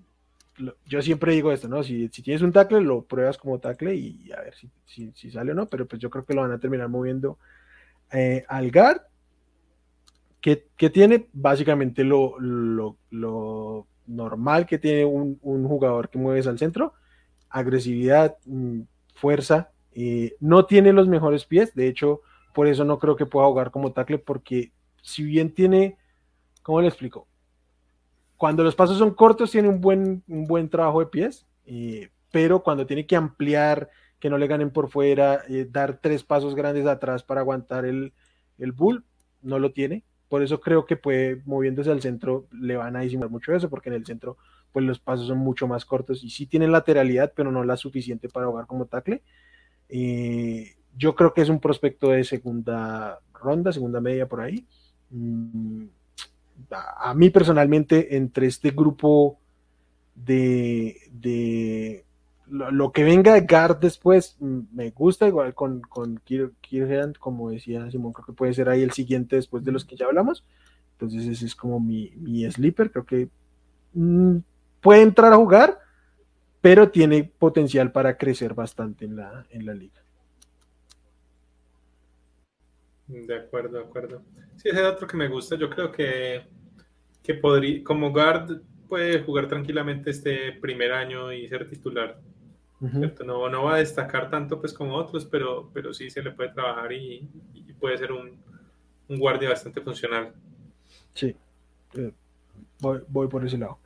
yo 0.85 1.01
siempre 1.01 1.33
digo 1.33 1.51
esto, 1.51 1.69
¿no? 1.69 1.81
Si, 1.81 2.09
tienes 2.09 2.41
un 2.41 2.51
tackle, 2.51 2.81
lo 2.81 3.03
pruebas 3.03 3.37
como 3.37 3.59
tackle 3.59 3.95
y 3.95 4.31
a 4.31 4.41
ver 4.41 4.53
si, 4.85 5.11
si, 5.13 5.31
sale 5.31 5.51
o 5.51 5.55
no, 5.55 5.67
pero 5.67 5.85
pues 5.85 6.01
yo 6.01 6.09
creo 6.09 6.25
que 6.25 6.33
lo 6.33 6.41
van 6.41 6.51
a 6.51 6.59
terminar 6.59 6.89
moviendo 6.89 7.37
eh, 8.11 8.45
al 8.47 8.71
guard 8.71 9.01
que, 10.77 10.89
tiene 10.91 11.27
básicamente 11.33 12.03
lo, 12.03 12.35
normal 14.05 14.65
que 14.67 14.77
tiene 14.77 15.03
un, 15.03 15.39
jugador 15.67 16.09
que 16.09 16.19
mueves 16.19 16.45
al 16.45 16.59
centro, 16.59 16.93
agresividad, 17.49 18.37
mm, 18.45 18.81
fuerza, 19.15 19.71
eh, 19.95 20.35
no 20.39 20.65
tiene 20.65 20.93
los 20.93 21.07
mejores 21.07 21.45
pies, 21.45 21.73
de 21.73 21.87
hecho, 21.87 22.21
por 22.53 22.67
eso 22.67 22.85
no 22.85 22.99
creo 22.99 23.15
que 23.15 23.25
pueda 23.25 23.47
jugar 23.47 23.71
como 23.71 23.91
tackle, 23.91 24.19
porque 24.19 24.71
si 25.01 25.23
bien 25.23 25.53
tiene 25.53 25.97
¿cómo 26.65 26.81
le 26.81 26.87
explico? 26.87 27.27
Cuando 28.37 28.63
los 28.63 28.75
pasos 28.75 28.97
son 28.97 29.13
cortos, 29.13 29.51
tiene 29.51 29.69
un 29.69 29.81
buen, 29.81 30.23
un 30.27 30.45
buen 30.45 30.67
trabajo 30.67 30.99
de 30.99 31.05
pies, 31.05 31.45
pero 32.31 32.63
cuando 32.63 32.87
tiene 32.87 33.05
que 33.05 33.15
ampliar, 33.15 33.91
que 34.19 34.31
no 34.31 34.39
le 34.39 34.47
ganen 34.47 34.71
por 34.71 34.89
fuera, 34.89 35.43
eh, 35.47 35.67
dar 35.69 35.99
tres 36.01 36.23
pasos 36.23 36.55
grandes 36.55 36.87
atrás 36.87 37.21
para 37.21 37.41
aguantar 37.41 37.85
el, 37.85 38.13
el 38.57 38.71
bull, 38.71 39.05
no 39.43 39.59
lo 39.59 39.73
tiene. 39.73 40.03
Por 40.27 40.41
eso 40.41 40.59
creo 40.59 40.87
que 40.87 40.97
puede, 40.97 41.43
moviéndose 41.45 41.91
al 41.91 42.01
centro, 42.01 42.47
le 42.51 42.75
van 42.75 42.95
a 42.95 43.01
disimular 43.01 43.29
mucho 43.29 43.53
eso, 43.53 43.69
porque 43.69 43.89
en 43.89 43.95
el 43.95 44.05
centro, 44.07 44.37
pues 44.71 44.83
los 44.83 44.99
pasos 44.99 45.27
son 45.27 45.37
mucho 45.37 45.67
más 45.67 45.85
cortos 45.85 46.23
y 46.23 46.31
sí 46.31 46.47
tienen 46.47 46.71
lateralidad, 46.71 47.31
pero 47.35 47.51
no 47.51 47.63
la 47.63 47.77
suficiente 47.77 48.27
para 48.27 48.47
jugar 48.47 48.65
como 48.65 48.87
tackle. 48.87 49.21
Eh, 49.89 50.75
yo 50.97 51.15
creo 51.15 51.33
que 51.33 51.41
es 51.41 51.49
un 51.49 51.59
prospecto 51.59 52.09
de 52.09 52.23
segunda 52.23 53.19
ronda, 53.33 53.71
segunda 53.71 54.01
media 54.01 54.27
por 54.27 54.41
ahí. 54.41 54.65
Mm, 55.09 55.85
a, 56.71 57.13
mí 57.13 57.29
personalmente, 57.29 58.15
entre 58.15 58.47
este 58.47 58.71
grupo 58.71 59.37
de, 60.15 60.97
de 61.11 62.05
lo, 62.47 62.91
que 62.91 63.03
venga 63.03 63.33
de 63.33 63.41
guard 63.41 63.79
después, 63.79 64.37
mm, 64.39 64.59
me 64.73 64.89
gusta, 64.91 65.27
igual 65.27 65.53
con, 65.53 65.81
con 65.81 66.21
como 67.19 67.51
decía 67.51 67.89
Simón, 67.91 68.13
creo 68.13 68.25
que 68.25 68.33
puede 68.33 68.53
ser 68.53 68.69
ahí 68.69 68.81
el 68.81 68.91
siguiente 68.91 69.35
después 69.35 69.63
de 69.63 69.71
los 69.71 69.85
que 69.85 69.95
ya 69.95 70.05
hablamos. 70.05 70.43
Entonces 70.93 71.27
ese 71.27 71.45
es 71.45 71.55
como 71.55 71.79
mi, 71.79 72.11
mi 72.15 72.49
sleeper, 72.49 72.91
creo 72.91 73.05
que 73.05 73.29
mm, 73.93 74.37
puede 74.81 75.01
entrar 75.01 75.33
a 75.33 75.37
jugar, 75.37 75.79
pero 76.65 76.89
tiene 76.89 77.23
potencial 77.23 77.91
para 77.91 78.17
crecer 78.17 78.55
bastante 78.55 79.05
en 79.05 79.17
la, 79.17 79.45
en 79.51 79.67
la 79.67 79.75
liga. 79.75 80.01
De 83.05 83.37
acuerdo, 83.37 83.77
de 83.77 83.83
acuerdo. 83.83 84.23
Sí, 84.55 84.69
ese 84.69 84.81
es 84.81 84.87
otro 84.87 85.05
que 85.05 85.15
me 85.15 85.27
gusta. 85.27 85.55
Yo 85.57 85.69
creo 85.69 85.91
que, 85.91 86.41
que 87.21 87.35
podría, 87.35 87.83
como 87.83 88.09
guard, 88.09 88.61
puede 88.89 89.21
jugar 89.21 89.47
tranquilamente 89.47 90.09
este 90.09 90.53
primer 90.53 90.91
año 90.91 91.31
y 91.31 91.47
ser 91.47 91.69
titular. 91.69 92.19
no, 92.79 93.47
no 93.47 93.63
va 93.65 93.75
a 93.75 93.77
destacar 93.77 94.31
tanto 94.31 94.59
pues 94.59 94.73
como 94.73 94.95
otros, 94.95 95.23
pero, 95.23 95.69
pero 95.71 95.93
sí 95.93 96.09
se 96.09 96.23
le 96.23 96.31
puede 96.31 96.49
trabajar 96.49 96.91
y, 96.93 97.29
puede 97.79 97.99
ser 97.99 98.11
un, 98.11 98.41
un, 99.07 99.19
guardia 99.19 99.49
bastante 99.49 99.81
funcional. 99.81 100.33
Sí, 101.13 101.35
eh, 101.93 102.11
voy, 102.79 103.01
voy, 103.07 103.27
por 103.27 103.45
ese 103.45 103.59
lado. 103.59 103.77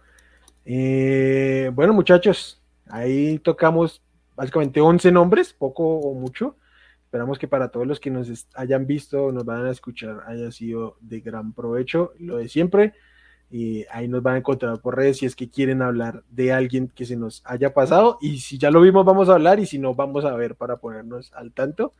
Eh, 0.64 1.72
bueno, 1.74 1.92
muchachos, 1.92 2.59
ahí 2.90 3.40
tocamos 3.40 4.02
básicamente 4.36 4.82
11 4.82 5.11
nombres, 5.11 5.53
poco 5.53 5.84
o 5.84 6.14
mucho. 6.14 6.57
Esperamos 7.06 7.40
que 7.40 7.48
para 7.48 7.70
todos 7.70 7.88
los 7.88 7.99
que 7.99 8.11
nos 8.11 8.48
hayan 8.53 8.86
visto 8.86 9.32
nos 9.32 9.44
van 9.44 9.66
a 9.66 9.72
escuchar 9.72 10.24
haya 10.28 10.52
sido 10.52 10.98
de 10.99 11.22
gran 11.22 11.53
provecho. 11.53 12.14
Lo 12.20 12.38
de 12.38 12.48
siempre. 12.49 12.94
Y 13.52 13.86
ahí 13.90 14.07
nos 14.07 14.22
van 14.22 14.36
a 14.36 14.38
encontrar 14.38 14.80
por 14.80 14.95
redes 14.95 15.18
si 15.18 15.26
es 15.26 15.36
que 15.36 15.49
quieren 15.49 15.82
hablar 15.82 16.24
de 16.30 16.53
alguien 16.53 16.88
que 16.88 17.06
se 17.06 17.16
nos 17.16 17.41
haya 17.45 17.74
pasado. 17.74 18.20
Y 18.22 18.40
si 18.40 18.60
ya 18.60 18.70
lo 18.70 18.82
vimos, 18.82 19.06
vamos 19.06 19.28
a 19.28 19.34
hablar. 19.34 19.60
Y 19.60 19.66
si 19.66 19.80
no, 19.80 19.95
vamos 19.95 20.24
a 20.24 20.36
ver 20.36 20.56
para 20.56 20.78
ponernos 20.78 21.34
al 21.34 21.52
tanto. 21.52 21.94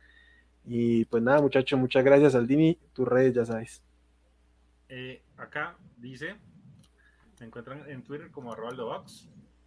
Y 0.64 1.06
pues 1.06 1.22
nada, 1.22 1.40
muchachos, 1.40 1.78
muchas 1.78 2.04
gracias, 2.04 2.36
Aldini. 2.36 2.78
Tus 2.92 3.08
redes 3.08 3.34
ya 3.34 3.44
sabes. 3.44 3.82
Eh, 4.88 5.22
acá 5.36 5.76
dice: 5.96 6.36
me 7.40 7.46
encuentran 7.46 7.82
en 7.88 8.02
Twitter 8.04 8.30
como 8.30 8.52
arroba 8.52 9.04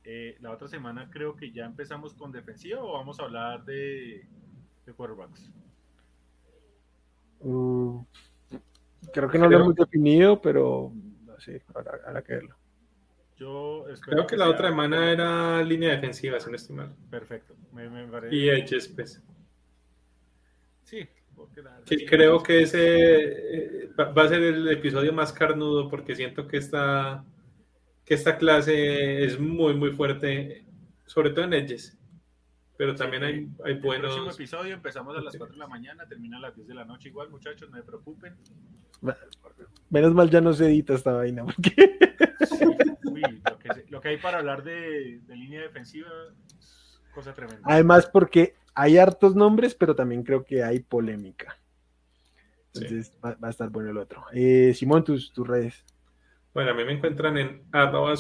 eh, 0.04 0.38
la 0.42 0.52
otra 0.52 0.68
semana 0.68 1.10
creo 1.10 1.36
que 1.36 1.52
ya 1.52 1.66
empezamos 1.66 2.14
con 2.14 2.32
defensiva 2.32 2.84
o 2.84 2.94
vamos 2.94 3.20
a 3.20 3.24
hablar 3.24 3.64
de 3.66 4.28
de 4.86 4.94
quarterbacks? 4.94 5.50
Uh, 7.40 8.04
creo 9.14 9.30
que 9.30 9.38
no 9.38 9.50
lo 9.50 9.60
hemos 9.60 9.76
definido, 9.76 10.42
pero 10.42 10.94
sí, 11.40 11.54
habrá, 11.74 12.22
que 12.22 12.34
verlo. 12.34 12.56
Yo 13.36 13.86
creo 14.02 14.28
que, 14.28 14.38
la 14.38 14.50
otra 14.50 14.70
semana 14.70 15.12
era 15.12 15.62
línea 15.64 15.90
defensiva, 15.90 16.40
si 16.40 16.50
no 16.50 16.56
estoy 16.56 16.76
mal. 16.76 16.96
Perfecto. 17.10 17.56
Y 18.32 18.48
edges, 18.48 18.88
pues. 18.88 19.22
Sí, 20.84 21.08
creo 22.08 22.42
que 22.42 22.62
ese 22.62 23.86
eh, 23.86 23.90
va 23.98 24.24
a 24.24 24.28
ser 24.28 24.42
el 24.44 24.70
episodio 24.70 25.12
más 25.12 25.34
carnudo 25.34 25.90
porque 25.90 26.16
siento 26.16 26.48
que 26.48 26.58
esta, 26.58 27.26
que 28.06 28.14
esta 28.14 28.38
clase 28.38 29.24
es 29.24 29.40
muy, 29.40 29.74
muy 29.76 29.92
fuerte, 29.92 30.66
sobre 31.06 31.30
todo 31.32 31.46
en 31.46 31.54
edges. 31.54 31.98
Pero 32.78 32.96
también 32.96 33.24
hay, 33.24 33.48
hay 33.64 33.76
buenos. 33.76 34.12
El 34.12 34.24
próximo 34.24 34.32
episodio 34.32 34.74
empezamos 34.74 35.16
a 35.16 35.22
las 35.22 35.38
4 35.38 35.54
de 35.54 35.60
la 35.60 35.68
mañana, 35.68 36.08
termina 36.08 36.38
a 36.38 36.42
las 36.42 36.56
10 36.56 36.68
de 36.68 36.74
la 36.74 36.86
noche. 36.86 37.10
Igual, 37.10 37.30
muchachos, 37.30 37.70
no 37.70 37.78
se 37.78 37.84
preocupen. 37.84 38.36
Menos 39.90 40.14
mal 40.14 40.30
ya 40.30 40.42
no 40.42 40.54
se 40.54 40.66
edita 40.66 40.94
esta 40.96 41.14
vaina. 41.14 41.46
lo, 43.90 44.02
que, 44.02 44.10
hay 44.10 44.18
para 44.18 44.40
hablar 44.40 44.64
de, 44.64 45.22
línea 45.30 45.62
defensiva 45.62 46.10
es 46.60 47.00
cosa 47.14 47.34
tremenda. 47.34 47.62
Además, 47.64 48.08
porque 48.08 48.56
hay 48.74 48.98
hartos 48.98 49.36
nombres, 49.36 49.76
pero 49.76 49.96
también 49.96 50.24
creo 50.24 50.44
que 50.44 50.64
hay 50.64 50.80
polémica. 50.80 51.58
Entonces 52.74 53.16
va, 53.24 53.38
a 53.40 53.50
estar 53.50 53.70
bueno 53.70 53.92
el 53.92 53.98
otro. 53.98 54.26
Eh, 54.34 54.74
Simón, 54.74 55.04
tus, 55.04 55.32
tus 55.32 55.48
redes. 55.48 55.86
Bueno, 56.54 56.70
a 56.70 56.74
mí 56.76 56.84
me 56.86 56.94
encuentran 56.94 57.38
en 57.38 57.64
arroba 57.72 58.14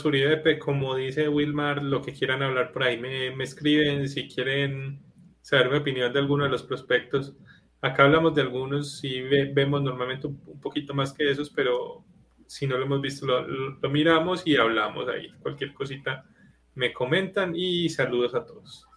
como 0.59 0.95
dice 0.95 1.29
Wilmar, 1.29 1.83
lo 1.83 2.01
que 2.01 2.13
quieran 2.13 2.41
hablar 2.41 2.71
por 2.71 2.83
ahí 2.83 2.99
me, 2.99 3.27
escriben, 3.43 4.09
si 4.09 4.27
quieren 4.27 5.03
saber 5.41 5.69
mi 5.69 5.77
opinión 5.77 6.11
de 6.11 6.19
alguno 6.19 6.45
de 6.45 6.49
los 6.49 6.63
prospectos. 6.63 7.35
Acá 7.81 8.05
hablamos 8.05 8.33
de 8.33 8.41
algunos, 8.41 9.03
y 9.03 9.21
vemos 9.21 9.83
normalmente 9.83 10.25
un, 10.25 10.39
poquito 10.59 10.95
más 10.95 11.13
que 11.13 11.29
esos, 11.29 11.51
pero 11.51 12.03
si 12.47 12.65
no 12.65 12.77
lo 12.77 12.85
hemos 12.85 13.01
visto, 13.01 13.27
lo, 13.27 13.89
miramos 13.89 14.41
y 14.47 14.55
hablamos 14.55 15.07
ahí. 15.09 15.29
Cualquier 15.39 15.71
cosita 15.73 16.25
me 16.73 16.91
comentan 16.91 17.53
y 17.55 17.87
saludos 17.89 18.33
a 18.33 18.45
todos. 18.45 18.87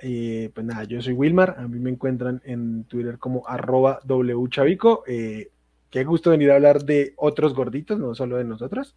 Eh, 0.00 0.50
pues 0.54 0.64
nada, 0.64 0.84
yo 0.84 1.02
soy 1.02 1.14
Wilmar, 1.14 1.56
a 1.58 1.66
mí 1.66 1.80
me 1.80 1.90
encuentran 1.90 2.40
en 2.44 2.84
Twitter 2.84 3.18
como 3.18 3.48
arroba 3.48 3.98
wchavico. 4.06 5.02
Eh, 5.08 5.50
qué 5.96 6.04
gusto 6.04 6.30
venir 6.30 6.50
a 6.50 6.56
hablar 6.56 6.84
de 6.84 7.14
otros 7.16 7.54
gorditos, 7.54 7.98
no 7.98 8.14
solo 8.14 8.36
de 8.36 8.44
nosotros. 8.44 8.94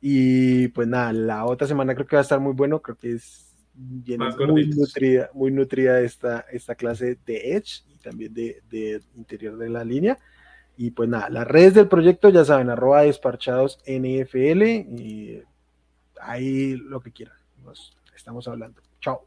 Y 0.00 0.68
pues 0.68 0.86
nada, 0.86 1.12
la 1.14 1.46
otra 1.46 1.66
semana 1.66 1.94
creo 1.94 2.06
que 2.06 2.16
va 2.16 2.20
a 2.20 2.22
estar 2.22 2.38
muy 2.38 2.52
bueno, 2.52 2.82
creo 2.82 2.98
que 2.98 3.12
es 3.12 3.56
muy 3.74 4.68
nutrida, 4.68 5.30
muy 5.32 5.50
nutrida 5.50 6.02
esta, 6.02 6.40
esta 6.52 6.74
clase 6.74 7.18
de 7.24 7.56
Edge 7.56 7.82
y 7.88 7.96
también 7.96 8.34
de, 8.34 9.00
interior 9.16 9.56
de 9.56 9.70
la 9.70 9.84
línea. 9.84 10.18
Y 10.76 10.90
pues 10.90 11.08
nada, 11.08 11.30
las 11.30 11.48
redes 11.48 11.72
del 11.72 11.88
proyecto 11.88 12.28
ya 12.28 12.44
saben, 12.44 12.68
arroba 12.68 13.02
desparchados 13.02 13.78
NFL 13.86 14.62
y 14.98 15.42
ahí 16.20 16.76
lo 16.76 17.00
que 17.00 17.12
quieran. 17.12 17.38
Nos 17.64 17.96
estamos 18.14 18.46
hablando. 18.48 18.82
Chao. 19.00 19.26